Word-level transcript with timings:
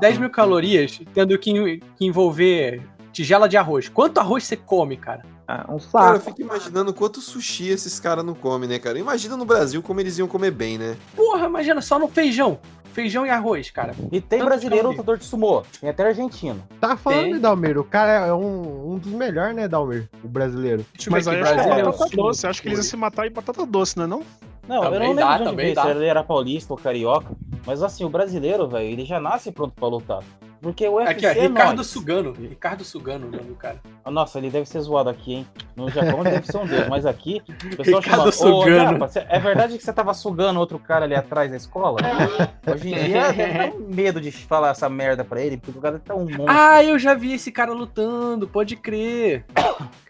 10 0.00 0.18
mil 0.18 0.30
calorias 0.30 1.00
tendo 1.12 1.36
que, 1.38 1.78
que 1.96 2.06
envolver 2.06 2.82
tigela 3.12 3.48
de 3.48 3.56
arroz. 3.56 3.88
Quanto 3.88 4.18
arroz 4.18 4.44
você 4.44 4.56
come, 4.56 4.96
cara? 4.96 5.22
Ah, 5.48 5.64
um 5.68 5.78
Cara, 5.78 6.16
eu 6.16 6.20
saco. 6.20 6.20
fico 6.20 6.42
imaginando 6.42 6.92
quanto 6.92 7.20
sushi 7.20 7.68
esses 7.68 8.00
caras 8.00 8.24
não 8.24 8.34
comem, 8.34 8.68
né, 8.68 8.78
cara? 8.78 8.98
Imagina 8.98 9.36
no 9.36 9.44
Brasil 9.44 9.80
como 9.80 10.00
eles 10.00 10.18
iam 10.18 10.26
comer 10.26 10.50
bem, 10.50 10.76
né? 10.76 10.96
Porra, 11.14 11.46
imagina, 11.46 11.80
só 11.80 11.98
no 11.98 12.08
feijão. 12.08 12.58
Feijão 12.92 13.26
e 13.26 13.30
arroz, 13.30 13.70
cara. 13.70 13.94
E 14.10 14.20
tem 14.20 14.38
Tanto 14.38 14.48
brasileiro 14.48 14.88
lutador 14.88 15.18
de 15.18 15.24
sumô. 15.24 15.62
Tem 15.80 15.88
até 15.90 16.06
argentino. 16.06 16.66
Tá 16.80 16.96
falando, 16.96 17.32
Tem. 17.32 17.38
Dalmir, 17.38 17.78
o 17.78 17.84
cara 17.84 18.26
é 18.26 18.32
um, 18.32 18.94
um 18.94 18.98
dos 18.98 19.12
melhores, 19.12 19.54
né, 19.54 19.68
Dalmir? 19.68 20.08
O 20.24 20.28
brasileiro. 20.28 20.84
Mas 21.10 21.28
aí 21.28 21.36
é 21.36 21.80
é 21.80 21.92
sul. 21.92 22.08
doce. 22.14 22.46
Acho 22.46 22.62
que 22.62 22.68
eles 22.68 22.78
iam 22.78 22.84
se 22.84 22.96
matar 22.96 23.26
em 23.26 23.30
batata 23.30 23.64
doce, 23.66 23.98
né? 23.98 24.06
Não? 24.06 24.22
Não, 24.68 24.76
eu 24.76 24.82
Também 24.82 24.98
não 25.00 25.06
lembro 25.08 25.24
dá, 25.24 25.28
de 25.36 25.42
onde 25.42 25.50
também 25.50 25.64
veio, 25.66 25.74
dá. 25.74 25.82
se 25.82 25.88
ele 25.90 26.04
era 26.06 26.24
paulista 26.24 26.72
ou 26.72 26.78
carioca. 26.78 27.34
Mas 27.64 27.82
assim, 27.82 28.04
o 28.04 28.08
brasileiro, 28.08 28.66
velho, 28.68 28.86
ele 28.88 29.04
já 29.04 29.20
nasce 29.20 29.50
pronto 29.52 29.72
pra 29.74 29.88
lutar. 29.88 30.22
Porque 30.60 30.86
o 30.88 30.96
UFC 30.96 31.10
Aqui, 31.10 31.26
ó, 31.26 31.30
é 31.30 31.46
Ricardo 31.48 31.76
nóis. 31.76 31.86
Sugano. 31.86 32.32
Ricardo 32.32 32.84
Sugano, 32.84 33.26
o 33.28 33.30
nome 33.30 33.44
do 33.44 33.54
cara. 33.54 33.78
Nossa, 34.06 34.38
ele 34.38 34.50
deve 34.50 34.66
ser 34.66 34.80
zoado 34.80 35.10
aqui, 35.10 35.34
hein? 35.34 35.46
No 35.76 35.90
Japão 35.90 36.20
ele 36.20 36.30
deve 36.30 36.46
ser 36.46 36.56
um 36.58 36.66
deus, 36.66 36.88
mas 36.88 37.04
aqui 37.06 37.42
o 37.72 37.76
pessoal 37.76 38.00
Ricardo 38.00 38.32
chama. 38.32 38.50
Ô, 38.54 38.60
Sugano." 38.62 38.92
Japa, 38.92 39.08
cê- 39.08 39.26
é 39.28 39.38
verdade 39.38 39.76
que 39.78 39.84
você 39.84 39.92
tava 39.92 40.14
sugando 40.14 40.58
outro 40.58 40.78
cara 40.78 41.04
ali 41.04 41.14
atrás 41.14 41.50
da 41.50 41.56
escola? 41.56 41.98
Hoje 42.66 42.88
em 42.94 43.04
dia 43.04 43.32
deve 43.32 43.58
dar 43.58 43.74
um 43.74 43.88
medo 43.94 44.20
de 44.20 44.30
falar 44.32 44.70
essa 44.70 44.88
merda 44.88 45.24
pra 45.24 45.40
ele, 45.40 45.56
porque 45.56 45.78
o 45.78 45.82
cara 45.82 45.98
tá 45.98 46.14
um 46.14 46.24
monstro. 46.24 46.46
Ah, 46.48 46.82
eu 46.82 46.98
já 46.98 47.14
vi 47.14 47.34
esse 47.34 47.52
cara 47.52 47.72
lutando, 47.72 48.48
pode 48.48 48.76
crer. 48.76 49.44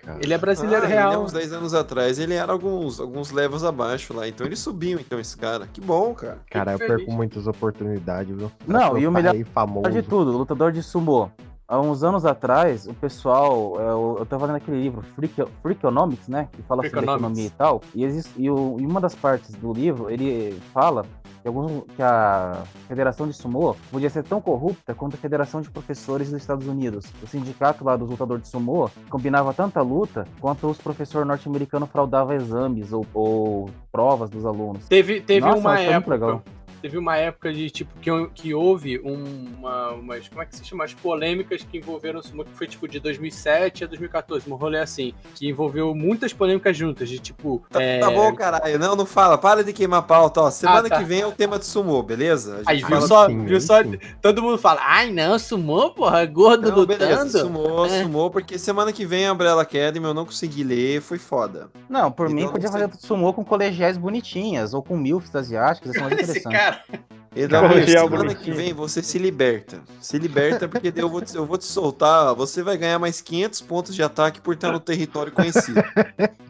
Cara. 0.07 0.21
Ele 0.23 0.33
é 0.33 0.39
brasileiro 0.39 0.85
Ah, 0.85 0.89
ele, 0.89 0.97
há 0.99 1.09
real. 1.11 1.25
uns 1.25 1.33
10 1.33 1.53
anos 1.53 1.75
atrás, 1.75 2.19
ele 2.21 2.35
era 2.35 2.53
alguns, 2.53 3.01
alguns 3.01 3.33
levels 3.33 3.65
abaixo 3.65 4.15
lá. 4.15 4.29
Então 4.29 4.47
ele 4.47 4.55
subiu, 4.55 5.01
então, 5.01 5.19
esse 5.19 5.37
cara. 5.37 5.67
Que 5.73 5.81
bom, 5.81 6.15
cara. 6.15 6.39
Cara, 6.49 6.73
eu 6.75 6.79
perco 6.79 7.11
muitas 7.11 7.49
oportunidades, 7.49 8.37
viu? 8.37 8.51
Não, 8.69 8.97
e 8.97 9.05
o 9.07 9.11
melhor- 9.11 9.35
famoso. 9.53 9.91
de 9.91 10.03
tudo, 10.03 10.31
lutador 10.37 10.73
de 10.73 10.83
sumô. 10.83 11.29
Há 11.69 11.81
uns 11.81 12.05
anos 12.05 12.25
atrás, 12.25 12.87
o 12.87 12.95
pessoal, 12.95 13.75
é, 13.81 13.89
eu, 13.91 14.17
eu 14.21 14.27
tava 14.27 14.47
lendo 14.47 14.57
aquele 14.57 14.81
livro, 14.81 15.03
Freak, 15.17 15.35
Freakonomics, 15.63 16.29
né? 16.29 16.49
Que 16.53 16.63
fala 16.63 16.83
sobre 16.89 17.01
economia 17.17 17.47
e 17.47 17.51
tal. 17.51 17.81
E, 17.93 18.05
existe, 18.05 18.33
e, 18.37 18.49
o- 18.49 18.77
e 18.79 18.87
uma 18.87 19.01
das 19.01 19.17
partes 19.17 19.53
do 19.57 19.73
livro, 19.73 20.09
ele 20.09 20.61
fala 20.73 21.05
que, 21.43 21.49
alguns, 21.49 21.83
que 21.97 22.03
a 22.03 22.63
Federação 22.87 23.27
de 23.27 23.33
Sumô 23.33 23.75
podia 23.91 24.09
ser 24.09 24.23
tão 24.23 24.41
corrupta 24.41 24.95
quanto 24.95 25.15
a 25.15 25.19
Federação 25.19 25.61
de 25.61 25.69
Professores 25.69 26.31
dos 26.31 26.41
Estados 26.41 26.69
Unidos. 26.69 27.05
O 27.21 27.27
sindicato 27.27 27.85
lá 27.85 27.97
dos 27.97 28.09
lutadores 28.11 28.45
de 28.45 28.49
sumô 28.49 28.89
combinava 29.11 29.53
tanta 29.53 29.83
luta 29.83 30.25
quanto 30.41 30.69
os 30.69 30.79
professores 30.79 31.27
norte-americanos 31.27 31.89
fraudavam 31.91 32.37
exames 32.37 32.93
ou, 32.93 33.05
ou 33.13 33.71
provas 33.91 34.31
dos 34.31 34.47
alunos. 34.47 34.87
Teve, 34.87 35.21
teve 35.21 35.41
Nossa, 35.45 35.59
uma 35.59 35.81
é 35.81 35.91
época. 35.91 36.41
Teve 36.87 36.99
uma 36.99 37.17
época 37.17 37.53
de 37.53 37.69
tipo 37.69 37.91
que, 38.01 38.11
que 38.33 38.55
houve 38.55 39.01
um- 39.01 39.49
uma, 39.59 39.91
umas. 39.91 40.29
Como 40.29 40.41
é 40.41 40.47
que 40.47 40.55
se 40.55 40.65
chama? 40.65 40.85
As 40.85 40.95
polêmicas 40.95 41.65
que 41.69 41.79
envolveram 41.79 42.21
o 42.21 42.23
sumo, 42.23 42.45
que 42.45 42.53
foi 42.53 42.69
tipo 42.69 42.87
de 42.87 43.01
2007 43.01 43.83
a 43.83 43.87
2014, 43.89 44.49
um 44.49 44.55
rolê 44.55 44.79
assim. 44.79 45.13
Que 45.35 45.49
envolveu 45.49 45.93
muitas 45.97 46.33
polêmicas 46.33 46.77
juntas, 46.77 47.09
de 47.09 47.19
tipo. 47.19 47.61
Tá, 47.71 47.83
é, 47.83 47.99
tá 47.99 48.09
bom, 48.09 48.33
caralho. 48.37 48.79
Não, 48.79 48.95
não 48.95 49.05
fala. 49.05 49.37
Para 49.37 49.65
de 49.65 49.73
queimar 49.73 50.03
pauta, 50.05 50.43
ó. 50.43 50.51
Semana 50.53 50.87
Ah, 50.87 50.91
tá. 50.91 50.99
que 50.99 51.05
vem 51.05 51.23
é 51.23 51.27
o 51.27 51.33
tema 51.33 51.59
de 51.59 51.67
sumô, 51.67 52.05
beleza? 52.05 52.63
A 52.65 52.71
Aí, 52.71 52.79
gente 52.79 52.87
viu 52.89 53.03
só, 53.03 53.27
sim, 53.27 53.45
viu 53.45 53.57
aí 53.57 53.61
só? 53.61 53.83
sim. 53.83 53.99
Todo 54.23 54.41
mundo 54.41 54.57
fala, 54.59 54.81
ai 54.85 55.11
não, 55.11 55.37
sumô, 55.41 55.91
porra, 55.91 56.25
gordo 56.25 56.71
Não, 56.71 56.87
beleza, 56.87 57.25
lutando. 57.25 57.39
sumô, 57.41 57.85
É. 57.87 58.03
sumô, 58.05 58.31
porque 58.31 58.61
semana 58.61 58.93
que 58.93 59.05
vem 59.05 59.27
a 59.27 59.33
Umbrella 59.33 59.63
Academy 59.63 60.07
eu 60.07 60.15
não 60.15 60.25
consegui 60.25 60.63
ler, 60.63 61.01
foi 61.01 61.19
foda. 61.19 61.69
Não, 61.89 62.13
por 62.13 62.27
Então, 62.31 62.37
mim 62.37 62.49
podia 62.49 62.69
sei. 62.69 62.81
fazer 62.83 62.93
sumô 63.01 63.33
com 63.33 63.45
colegiais 63.45 63.97
bonitinhas 63.97 64.73
ou 64.73 64.85
com 64.85 64.97
milfs 64.97 65.35
asiáticas, 65.35 65.91
isso 65.91 65.99
é 65.99 66.03
mais 66.03 66.13
Esse 66.21 66.39
interessante. 66.39 66.53
cara. 66.53 66.76
Edalmir, 67.37 67.71
Colegial 67.71 68.09
semana 68.09 68.35
que 68.35 68.51
vem 68.51 68.73
você 68.73 69.03
se 69.03 69.19
liberta. 69.19 69.83
Se 70.01 70.19
liberta 70.19 70.67
porque 70.67 70.91
daí 70.91 71.03
eu 71.03 71.09
vou, 71.11 71.21
te, 71.21 71.37
eu 71.37 71.45
vou 71.45 71.59
te 71.59 71.67
soltar, 71.67 72.35
você 72.35 72.63
vai 72.63 72.79
ganhar 72.79 72.99
mais 72.99 73.21
500 73.21 73.61
pontos 73.61 73.95
de 73.95 74.03
ataque 74.03 74.41
por 74.41 74.55
estar 74.55 74.73
no 74.73 74.81
território 74.81 75.33
conhecido. 75.33 75.83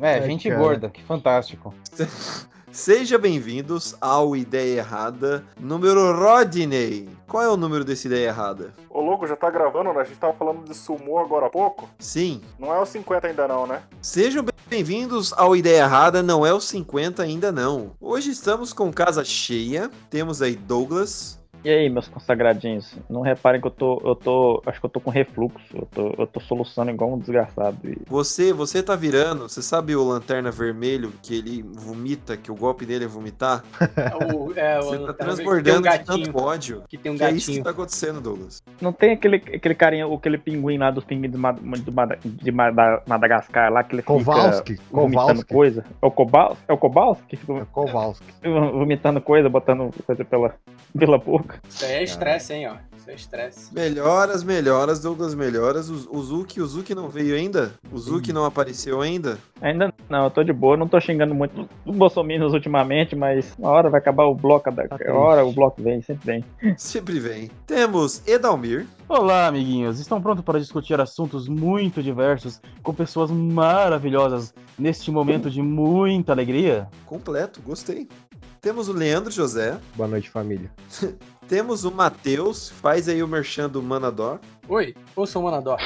É, 0.00 0.14
Ai, 0.14 0.22
gente 0.26 0.48
cara. 0.48 0.60
gorda, 0.60 0.90
que 0.90 1.00
fantástico. 1.04 1.72
Seja 2.72 3.18
bem-vindos 3.18 3.94
ao 4.00 4.34
Ideia 4.34 4.78
Errada, 4.78 5.44
número 5.60 6.10
Rodney. 6.18 7.06
Qual 7.28 7.42
é 7.42 7.48
o 7.48 7.56
número 7.56 7.84
desse 7.84 8.08
Ideia 8.08 8.28
Errada? 8.28 8.72
Ô, 8.88 9.02
louco, 9.02 9.26
já 9.26 9.36
tá 9.36 9.50
gravando, 9.50 9.92
né? 9.92 10.00
A 10.00 10.04
gente 10.04 10.16
tava 10.16 10.32
falando 10.32 10.64
de 10.64 10.74
sumô 10.74 11.18
agora 11.18 11.46
há 11.46 11.50
pouco. 11.50 11.86
Sim. 11.98 12.40
Não 12.58 12.74
é 12.74 12.80
o 12.80 12.86
50 12.86 13.26
ainda 13.26 13.46
não, 13.46 13.66
né? 13.66 13.82
Sejam 14.00 14.42
bem-vindos 14.70 15.34
ao 15.34 15.54
Ideia 15.54 15.82
Errada, 15.82 16.22
não 16.22 16.46
é 16.46 16.54
o 16.54 16.60
50 16.60 17.22
ainda 17.22 17.52
não. 17.52 17.92
Hoje 18.00 18.30
estamos 18.30 18.72
com 18.72 18.90
casa 18.90 19.22
cheia, 19.22 19.90
temos 20.08 20.40
aí 20.40 20.56
Douglas, 20.56 21.41
E 21.64 21.70
aí, 21.70 21.88
meus 21.88 22.08
consagradinhos, 22.08 22.96
não 23.08 23.20
reparem 23.20 23.60
que 23.60 23.66
eu 23.66 23.70
tô, 23.70 24.00
eu 24.04 24.16
tô, 24.16 24.62
acho 24.66 24.80
que 24.80 24.86
eu 24.86 24.90
tô 24.90 24.98
com 25.00 25.10
refluxo, 25.10 25.60
eu 25.74 25.86
tô, 25.86 26.14
eu 26.18 26.26
tô 26.26 26.40
soluçando 26.40 26.90
igual 26.90 27.12
um 27.12 27.18
desgraçado. 27.18 27.76
E 27.84 27.96
Você, 28.08 28.52
você 28.52 28.82
tá 28.82 28.96
virando, 28.96 29.48
você 29.48 29.62
sabe 29.62 29.94
o 29.94 30.02
Lanterna 30.02 30.50
Vermelho, 30.50 31.12
que 31.22 31.36
ele 31.38 31.62
vomita, 31.62 32.36
que 32.36 32.50
o 32.50 32.54
golpe 32.56 32.84
dele 32.84 33.04
é 33.04 33.08
vomitar? 33.08 33.62
O, 34.34 34.52
é, 34.56 34.78
o- 34.78 34.82
Você 34.82 34.98
tá 34.98 35.04
tem 35.04 35.12
um 35.12 35.14
transbordando 35.14 35.82
de 35.82 35.88
gatinho, 35.98 36.24
tanto 36.26 36.38
ódio. 36.38 36.82
Que 36.88 36.98
tem 36.98 37.12
um 37.12 37.16
Que 37.16 37.24
é 37.24 37.30
isso 37.30 37.46
que 37.46 37.58
gatinho. 37.58 37.64
tá 37.64 37.70
acontecendo, 37.70 38.20
Douglas. 38.20 38.62
Não 38.80 38.92
tem 38.92 39.12
aquele, 39.12 39.36
aquele 39.36 39.74
carinha, 39.74 40.06
aquele 40.12 40.38
pinguim 40.38 40.78
lá 40.78 40.90
dos 40.90 41.04
pinguins 41.04 41.30
de, 41.32 41.38
Mad- 41.38 41.58
de, 41.60 41.90
Mad- 41.90 42.18
de 42.24 42.50
Mada- 42.52 43.02
Madagascar 43.06 43.72
lá, 43.72 43.82
que 43.84 43.94
ele 43.94 44.02
Kowalski, 44.02 44.72
fica 44.76 44.82
vomitando 44.90 45.26
Kowalski. 45.26 45.54
coisa. 45.54 45.84
É 46.02 46.06
o 46.06 46.10
Kowalski? 46.10 46.64
É 46.68 46.72
o 46.72 46.76
Kowalski 46.76 47.38
É 47.60 47.64
Kowalski. 47.66 48.24
vomitando 48.42 49.20
coisa, 49.20 49.48
botando 49.48 49.90
coisa 50.06 50.24
pela, 50.24 50.54
pela 50.98 51.18
boca. 51.18 51.60
Isso 51.68 51.84
aí 51.84 51.92
é 51.92 52.02
estresse, 52.02 52.52
hein, 52.52 52.68
ó. 52.68 52.92
Isso 52.96 53.10
é 53.10 53.14
estresse. 53.14 53.74
Melhoras, 53.74 54.44
melhoras, 54.44 55.00
Douglas, 55.00 55.34
melhoras. 55.34 55.90
O, 55.90 56.16
o 56.16 56.22
Zuki, 56.22 56.60
o 56.60 56.66
Zuki 56.66 56.94
não 56.94 57.08
veio 57.08 57.34
ainda? 57.34 57.72
O 57.90 57.98
Zuki 57.98 58.32
não 58.32 58.44
apareceu 58.44 59.00
ainda? 59.00 59.38
Ainda 59.60 59.92
não, 60.08 60.24
eu 60.24 60.30
tô 60.30 60.44
de 60.44 60.52
boa, 60.52 60.76
não 60.76 60.86
tô 60.86 61.00
xingando 61.00 61.34
muito 61.34 61.68
os 61.84 61.96
bolsominions 61.96 62.52
ultimamente, 62.52 63.16
mas 63.16 63.54
uma 63.58 63.70
hora 63.70 63.90
vai 63.90 63.98
acabar 63.98 64.26
o 64.26 64.34
bloco 64.36 64.70
da 64.70 64.86
Tá 64.86 65.12
hora 65.12 65.44
o 65.44 65.52
bloco 65.52 65.82
vem, 65.82 66.00
sempre 66.00 66.24
vem. 66.24 66.44
Sempre 66.78 67.18
vem. 67.18 67.50
Temos 67.66 68.26
Edalmir. 68.26 68.86
Olá, 69.08 69.48
amiguinhos. 69.48 69.98
Estão 69.98 70.22
prontos 70.22 70.44
para 70.44 70.60
discutir 70.60 71.00
assuntos 71.00 71.48
muito 71.48 72.02
diversos 72.02 72.60
com 72.82 72.94
pessoas 72.94 73.30
maravilhosas 73.30 74.54
neste 74.78 75.10
momento 75.10 75.50
de 75.50 75.60
muita 75.60 76.32
alegria? 76.32 76.88
Completo, 77.04 77.60
gostei. 77.62 78.08
Temos 78.62 78.88
o 78.88 78.92
Leandro 78.92 79.32
José. 79.32 79.76
Boa 79.96 80.08
noite, 80.08 80.30
família. 80.30 80.70
Temos 81.48 81.82
o 81.84 81.90
Matheus, 81.90 82.68
faz 82.70 83.08
aí 83.08 83.20
o 83.20 83.26
merchan 83.26 83.68
do 83.68 83.82
Manador. 83.82 84.38
Oi, 84.68 84.94
ouça 85.16 85.36
o 85.40 85.42
Manador. 85.42 85.78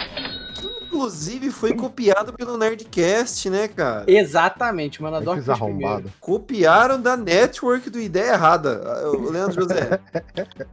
Inclusive 0.82 1.50
foi 1.50 1.72
copiado 1.75 2.34
pelo 2.34 2.59
Nerdcast, 2.59 3.48
né, 3.48 3.66
cara? 3.66 4.04
Exatamente, 4.06 5.03
Manador 5.03 5.36
Esses 5.38 5.47
fez 5.47 5.59
primeiro. 5.59 5.86
arrombados. 5.86 6.12
Copiaram 6.20 7.00
da 7.00 7.16
network 7.16 7.88
do 7.88 7.98
Ideia 7.98 8.34
Errada. 8.34 9.09
O 9.09 9.31
Leandro 9.31 9.62
José. 9.62 9.98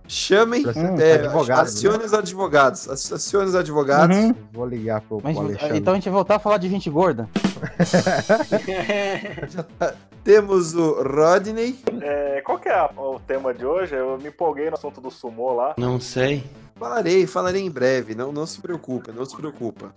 Chamem, 0.06 0.68
Hum, 0.68 1.00
é, 1.00 1.14
advogados, 1.14 1.74
acione 1.74 2.04
os 2.04 2.14
advogados. 2.14 2.90
Acione 2.90 3.46
os 3.48 3.56
advogados. 3.56 4.18
Uhum. 4.18 4.36
Vou 4.52 4.66
ligar 4.66 5.00
pro, 5.00 5.20
pro 5.20 5.28
Mas, 5.30 5.38
Alexandre. 5.38 5.78
então 5.78 5.94
a 5.94 5.96
gente 5.96 6.06
vai 6.06 6.14
voltar 6.14 6.36
a 6.36 6.40
falar 6.40 6.58
de 6.58 6.68
gente 6.68 6.90
gorda. 6.90 7.30
Temos 10.24 10.74
o 10.74 11.02
Rodney. 11.04 11.78
É, 12.02 12.42
qual 12.42 12.58
que 12.58 12.70
é 12.70 12.74
a- 12.74 12.90
o 12.96 13.20
tema 13.20 13.54
de 13.54 13.66
hoje? 13.66 13.96
Eu 13.96 14.18
me 14.18 14.30
empolguei 14.30 14.70
no 14.70 14.76
assunto 14.76 15.02
do 15.02 15.12
sumô 15.12 15.54
lá. 15.54 15.76
Não 15.78 16.00
sei. 16.00 16.44
Falarei, 16.76 17.28
falarei 17.28 17.62
em 17.62 17.70
breve. 17.70 18.16
Não, 18.16 18.32
não 18.32 18.46
se 18.46 18.62
preocupa, 18.62 19.12
não 19.12 19.26
se 19.26 19.36
preocupa. 19.36 19.94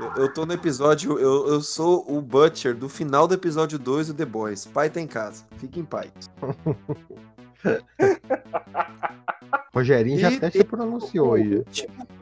Eu, 0.00 0.24
eu 0.24 0.32
tô 0.32 0.46
no 0.46 0.52
episódio. 0.52 1.18
Eu, 1.18 1.48
eu 1.48 1.60
sou 1.60 2.04
o 2.08 2.20
Butcher 2.20 2.74
do 2.74 2.88
final 2.88 3.26
do 3.26 3.34
episódio 3.34 3.78
2 3.78 4.08
do 4.08 4.14
The 4.14 4.24
Boys. 4.24 4.66
Pai 4.66 4.88
tá 4.88 5.00
em 5.00 5.06
casa. 5.06 5.44
Fique 5.58 5.80
em 5.80 5.84
paz. 5.84 6.10
Rogerinho 9.74 10.18
já 10.18 10.28
até 10.28 10.50
se 10.50 10.62
pronunciou 10.62 11.34
aí. 11.34 11.64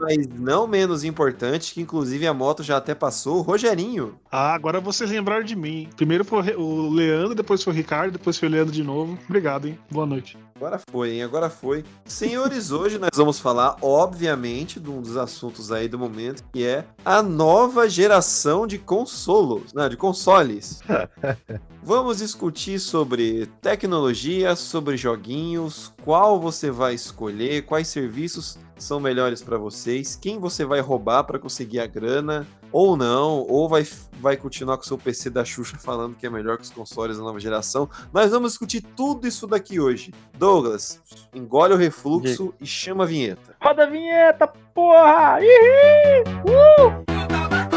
Mas 0.00 0.26
não 0.26 0.66
menos 0.66 1.04
importante, 1.04 1.74
que 1.74 1.82
inclusive 1.82 2.26
a 2.26 2.32
moto 2.32 2.62
já 2.62 2.78
até 2.78 2.94
passou, 2.94 3.38
o 3.38 3.42
Rogerinho. 3.42 4.14
Ah, 4.30 4.54
agora 4.54 4.80
vocês 4.80 5.10
lembraram 5.10 5.44
de 5.44 5.54
mim. 5.54 5.88
Primeiro 5.94 6.24
foi 6.24 6.56
o 6.56 6.88
Leandro, 6.88 7.34
depois 7.34 7.62
foi 7.62 7.72
o 7.72 7.76
Ricardo, 7.76 8.12
depois 8.12 8.38
foi 8.38 8.48
o 8.48 8.52
Leandro 8.52 8.72
de 8.72 8.82
novo. 8.82 9.18
Obrigado, 9.28 9.68
hein? 9.68 9.78
Boa 9.90 10.06
noite. 10.06 10.38
Agora 10.62 10.80
foi, 10.90 11.10
hein? 11.14 11.22
Agora 11.24 11.50
foi. 11.50 11.84
Senhores, 12.04 12.70
hoje 12.70 12.96
nós 12.96 13.10
vamos 13.16 13.40
falar, 13.40 13.76
obviamente, 13.82 14.78
de 14.78 14.88
um 14.88 15.02
dos 15.02 15.16
assuntos 15.16 15.72
aí 15.72 15.88
do 15.88 15.98
momento, 15.98 16.44
que 16.52 16.64
é 16.64 16.84
a 17.04 17.20
nova 17.20 17.88
geração 17.88 18.64
de 18.64 18.78
consolos, 18.78 19.72
não, 19.74 19.88
de 19.88 19.96
consoles. 19.96 20.80
Vamos 21.84 22.18
discutir 22.18 22.78
sobre 22.78 23.46
tecnologia, 23.60 24.54
sobre 24.54 24.96
joguinhos, 24.96 25.92
qual 26.04 26.40
você 26.40 26.70
vai 26.70 26.94
escolher, 26.94 27.41
quais 27.62 27.88
serviços 27.88 28.58
são 28.76 28.98
melhores 28.98 29.42
pra 29.42 29.56
vocês, 29.56 30.18
quem 30.20 30.38
você 30.38 30.64
vai 30.64 30.80
roubar 30.80 31.24
pra 31.24 31.38
conseguir 31.38 31.80
a 31.80 31.86
grana, 31.86 32.46
ou 32.70 32.96
não, 32.96 33.46
ou 33.48 33.68
vai, 33.68 33.86
vai 34.20 34.36
continuar 34.36 34.76
com 34.76 34.82
o 34.82 34.86
seu 34.86 34.98
PC 34.98 35.30
da 35.30 35.44
Xuxa 35.44 35.76
falando 35.78 36.16
que 36.16 36.26
é 36.26 36.30
melhor 36.30 36.56
que 36.56 36.64
os 36.64 36.70
consoles 36.70 37.18
da 37.18 37.22
nova 37.22 37.38
geração. 37.38 37.88
Nós 38.12 38.30
vamos 38.30 38.52
discutir 38.52 38.82
tudo 38.96 39.26
isso 39.26 39.46
daqui 39.46 39.78
hoje. 39.78 40.12
Douglas, 40.36 41.00
engole 41.34 41.74
o 41.74 41.76
refluxo 41.76 42.52
e 42.60 42.66
chama 42.66 43.04
a 43.04 43.06
vinheta. 43.06 43.54
Roda 43.60 43.84
a 43.84 43.86
vinheta, 43.86 44.46
porra! 44.74 45.38
Ih! 45.40 46.22
Uh! 46.48 47.71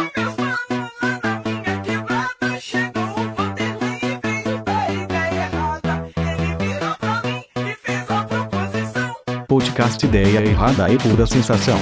Podcast 9.75 10.05
Ideia 10.05 10.39
Errada 10.39 10.89
e 10.89 10.97
Pura 10.97 11.27
Sensação. 11.27 11.77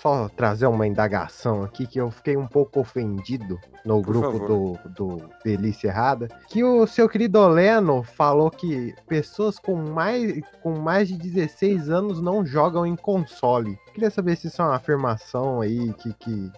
Só 0.00 0.28
trazer 0.28 0.66
uma 0.66 0.86
indagação 0.86 1.62
aqui 1.62 1.86
que 1.86 2.00
eu 2.00 2.10
fiquei 2.10 2.36
um 2.36 2.46
pouco 2.46 2.80
ofendido 2.80 3.58
no 3.84 4.02
Por 4.02 4.12
grupo 4.12 4.38
favor. 4.38 4.48
do, 4.48 5.16
do 5.18 5.30
Delícia 5.44 5.88
Errada. 5.88 6.28
Que 6.48 6.62
o 6.62 6.86
seu 6.86 7.08
querido 7.08 7.38
Oleno 7.38 8.02
falou 8.02 8.50
que 8.50 8.94
pessoas 9.06 9.58
com 9.58 9.76
mais, 9.76 10.40
com 10.62 10.78
mais 10.78 11.08
de 11.08 11.16
16 11.16 11.90
anos 11.90 12.20
não 12.20 12.44
jogam 12.44 12.86
em 12.86 12.96
console. 12.96 13.78
Queria 13.92 14.10
saber 14.10 14.36
se 14.36 14.46
isso 14.48 14.62
é 14.62 14.64
uma 14.64 14.76
afirmação 14.76 15.60
aí 15.60 15.92
que, 15.94 16.12
que 16.14 16.52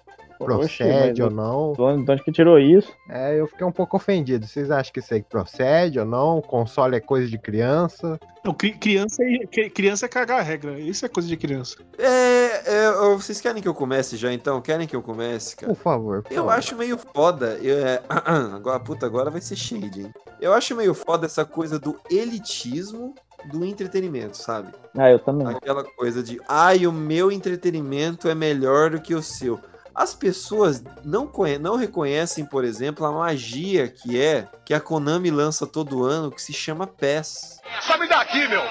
procede 0.44 1.10
Oxi, 1.12 1.22
ou 1.22 1.30
não. 1.30 1.72
De 1.72 1.82
onde 1.82 2.04
de 2.04 2.10
onde 2.12 2.22
que 2.24 2.32
tirou 2.32 2.58
isso? 2.58 2.92
É, 3.08 3.38
eu 3.38 3.46
fiquei 3.46 3.66
um 3.66 3.72
pouco 3.72 3.96
ofendido. 3.96 4.46
Vocês 4.46 4.70
acham 4.70 4.92
que 4.92 5.00
isso 5.00 5.12
aí 5.14 5.22
procede 5.22 5.98
ou 5.98 6.04
não? 6.06 6.40
Console 6.42 6.96
é 6.96 7.00
coisa 7.00 7.28
de 7.28 7.38
criança? 7.38 8.18
Não, 8.44 8.54
cri- 8.54 8.72
criança, 8.78 9.22
é- 9.22 9.46
cri- 9.46 9.70
criança 9.70 10.06
é 10.06 10.08
cagar 10.08 10.40
a 10.40 10.42
regra. 10.42 10.78
Isso 10.80 11.04
é 11.04 11.08
coisa 11.08 11.28
de 11.28 11.36
criança. 11.36 11.76
É, 11.98 12.74
é, 12.86 12.90
vocês 13.16 13.40
querem 13.40 13.62
que 13.62 13.68
eu 13.68 13.74
comece 13.74 14.16
já 14.16 14.32
então? 14.32 14.60
Querem 14.60 14.86
que 14.86 14.96
eu 14.96 15.02
comece, 15.02 15.54
cara? 15.56 15.72
Por 15.74 15.80
favor. 15.80 16.22
por 16.22 16.32
Eu 16.32 16.36
favor. 16.44 16.52
acho 16.52 16.76
meio 16.76 16.98
foda. 16.98 17.58
Eu, 17.62 17.86
é, 17.86 18.02
agora, 18.54 18.80
puta, 18.80 19.06
agora 19.06 19.30
vai 19.30 19.40
ser 19.40 19.56
shade, 19.56 20.02
hein? 20.02 20.12
Eu 20.40 20.54
acho 20.54 20.74
meio 20.74 20.94
foda 20.94 21.26
essa 21.26 21.44
coisa 21.44 21.78
do 21.78 21.98
elitismo 22.10 23.14
do 23.46 23.64
entretenimento, 23.64 24.36
sabe? 24.36 24.68
Ah, 24.96 25.10
eu 25.10 25.18
também. 25.18 25.46
Aquela 25.46 25.82
coisa 25.84 26.22
de, 26.22 26.38
ai, 26.48 26.86
o 26.86 26.92
meu 26.92 27.30
entretenimento 27.32 28.28
é 28.28 28.34
melhor 28.34 28.90
do 28.90 29.00
que 29.00 29.14
o 29.14 29.22
seu. 29.22 29.58
As 29.94 30.14
pessoas 30.14 30.82
não, 31.04 31.30
não 31.60 31.76
reconhecem, 31.76 32.44
por 32.44 32.64
exemplo, 32.64 33.04
a 33.04 33.12
magia 33.12 33.88
que 33.88 34.20
é 34.20 34.46
que 34.64 34.72
a 34.72 34.80
Konami 34.80 35.30
lança 35.30 35.66
todo 35.66 36.04
ano, 36.04 36.30
que 36.30 36.40
se 36.40 36.52
chama 36.52 36.86
PES. 36.86 37.60
Sobe 37.80 38.08
daqui, 38.08 38.46
meu! 38.48 38.62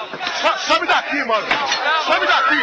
Sobe 0.68 0.88
daqui, 0.88 1.24
mano! 1.26 1.48
Sobe 2.06 2.26
daqui! 2.26 2.56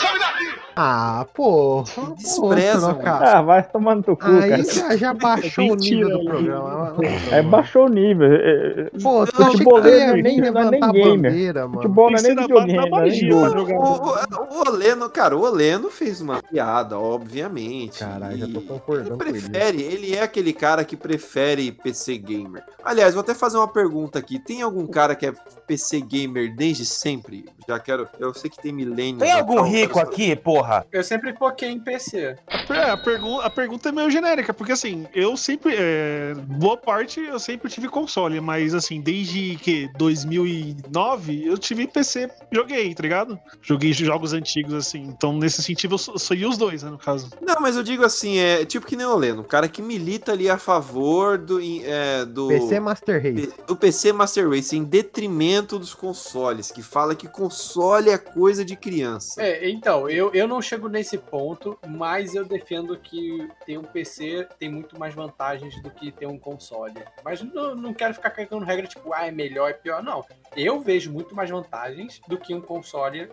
Sobe 0.00 0.18
daqui! 0.18 0.49
Ah, 0.82 1.26
pô. 1.34 1.84
desprezam, 2.16 2.94
Pô, 2.94 3.02
cara. 3.02 3.38
Ah, 3.38 3.42
vai 3.42 3.62
tomando 3.62 4.02
no 4.08 4.16
cu, 4.16 4.24
Aí 4.24 4.48
cara. 4.50 4.64
já, 4.64 4.96
já 4.96 5.12
baixou 5.12 5.72
o 5.72 5.74
nível 5.74 6.08
do 6.08 6.24
programa. 6.24 6.96
Aí 7.30 7.42
baixou 7.42 7.84
o 7.84 7.88
nível. 7.90 8.26
É, 8.32 8.80
é, 8.86 8.90
Pô, 9.02 9.26
tu 9.26 9.38
Não, 9.38 9.48
achei 9.48 9.66
que 9.66 9.74
futeboleiro 9.74 10.12
tu 10.12 10.16
ia 10.16 10.22
nem 10.22 10.40
não 10.40 10.46
é 10.46 10.50
nem 10.70 10.80
levantar 10.80 10.88
a 10.88 10.92
gamer. 10.92 11.32
bandeira, 11.32 11.60
mano. 11.68 11.82
Futebol 11.82 12.10
não 12.10 12.18
é 12.18 12.22
nem 12.22 12.34
videogame, 12.34 12.72
é 12.72 12.80
nem 12.80 12.90
magia. 12.90 13.36
O, 13.36 13.72
o, 13.72 14.54
o 14.54 14.68
Oleno, 14.70 15.10
cara, 15.10 15.36
o 15.36 15.42
Oleno 15.42 15.90
fez 15.90 16.22
uma 16.22 16.42
piada, 16.42 16.98
obviamente. 16.98 17.98
Caralho, 17.98 18.38
já 18.38 18.48
tô 18.48 18.62
concordando 18.62 19.18
com 19.18 19.22
Ele 19.24 19.36
ele. 19.36 19.48
prefere, 19.50 19.82
ele 19.82 20.14
é 20.16 20.22
aquele 20.22 20.54
cara 20.54 20.82
que 20.82 20.96
prefere 20.96 21.72
PC 21.72 22.16
gamer. 22.16 22.64
Aliás, 22.82 23.12
vou 23.12 23.20
até 23.20 23.34
fazer 23.34 23.58
uma 23.58 23.68
pergunta 23.68 24.18
aqui. 24.18 24.38
Tem 24.38 24.62
algum 24.62 24.86
cara 24.86 25.14
que 25.14 25.26
é 25.26 25.32
PC 25.66 26.00
gamer 26.00 26.56
desde 26.56 26.86
sempre? 26.86 27.44
Já 27.68 27.78
quero. 27.78 28.08
Eu 28.18 28.32
sei 28.32 28.48
que 28.48 28.60
tem 28.62 28.72
milênios. 28.72 29.18
Tem 29.18 29.32
algum 29.32 29.54
então, 29.54 29.64
rico 29.64 29.98
aqui, 30.00 30.34
porra? 30.34 30.69
Eu 30.92 31.02
sempre 31.02 31.34
foquei 31.34 31.70
em 31.70 31.80
PC. 31.80 32.36
É, 32.70 32.90
a, 32.90 32.96
pergun 32.96 33.40
a 33.40 33.50
pergunta 33.50 33.88
é 33.88 33.92
meio 33.92 34.10
genérica, 34.10 34.54
porque 34.54 34.72
assim, 34.72 35.06
eu 35.14 35.36
sempre. 35.36 35.74
é, 35.76 36.34
boa 36.34 36.76
parte 36.76 37.20
eu 37.20 37.38
sempre 37.38 37.70
tive 37.70 37.88
console, 37.88 38.40
mas 38.40 38.74
assim, 38.74 39.00
desde 39.00 39.56
que 39.56 39.88
2009 39.96 41.46
eu 41.46 41.58
tive 41.58 41.86
PC, 41.86 42.30
joguei, 42.52 42.94
tá 42.94 43.02
ligado? 43.02 43.38
Joguei 43.62 43.92
jogos 43.92 44.32
antigos, 44.32 44.74
assim. 44.74 45.02
Então, 45.02 45.32
nesse 45.36 45.62
sentido, 45.62 45.94
eu 45.94 45.98
sou, 45.98 46.18
sou 46.18 46.36
os 46.36 46.56
dois, 46.56 46.82
né, 46.82 46.90
no 46.90 46.98
caso. 46.98 47.30
Não, 47.40 47.60
mas 47.60 47.76
eu 47.76 47.82
digo 47.82 48.04
assim, 48.04 48.38
é 48.38 48.64
tipo 48.64 48.86
que 48.86 48.96
nem 48.96 49.06
o 49.06 49.14
Oleno, 49.14 49.42
um 49.42 49.44
cara 49.44 49.68
que 49.68 49.82
milita 49.82 50.32
ali 50.32 50.48
a 50.48 50.58
favor 50.58 51.38
do, 51.38 51.60
é, 51.60 52.24
do, 52.24 52.48
PC 52.48 52.80
Master 52.80 53.22
Race. 53.22 53.52
do 53.66 53.76
PC 53.76 54.12
Master 54.12 54.48
Race 54.48 54.76
em 54.76 54.84
detrimento 54.84 55.78
dos 55.78 55.94
consoles, 55.94 56.70
que 56.70 56.82
fala 56.82 57.14
que 57.14 57.28
console 57.28 58.10
é 58.10 58.18
coisa 58.18 58.64
de 58.64 58.76
criança. 58.76 59.42
É, 59.42 59.68
então, 59.68 60.08
eu, 60.08 60.32
eu 60.32 60.46
não 60.46 60.59
chego 60.62 60.88
nesse 60.88 61.16
ponto, 61.18 61.78
mas 61.86 62.34
eu 62.34 62.44
defendo 62.44 62.96
que 62.98 63.48
ter 63.66 63.78
um 63.78 63.82
PC 63.84 64.46
tem 64.58 64.68
muito 64.70 64.98
mais 64.98 65.14
vantagens 65.14 65.80
do 65.82 65.90
que 65.90 66.10
ter 66.12 66.26
um 66.26 66.38
console. 66.38 67.02
Mas 67.24 67.42
não, 67.42 67.74
não 67.74 67.94
quero 67.94 68.14
ficar 68.14 68.30
cagando 68.30 68.64
regra, 68.64 68.86
tipo, 68.86 69.12
ah, 69.12 69.26
é 69.26 69.30
melhor, 69.30 69.70
é 69.70 69.74
pior. 69.74 70.02
Não. 70.02 70.24
Eu 70.56 70.80
vejo 70.80 71.12
muito 71.12 71.34
mais 71.34 71.48
vantagens 71.50 72.20
do 72.28 72.38
que 72.38 72.54
um 72.54 72.60
console 72.60 73.28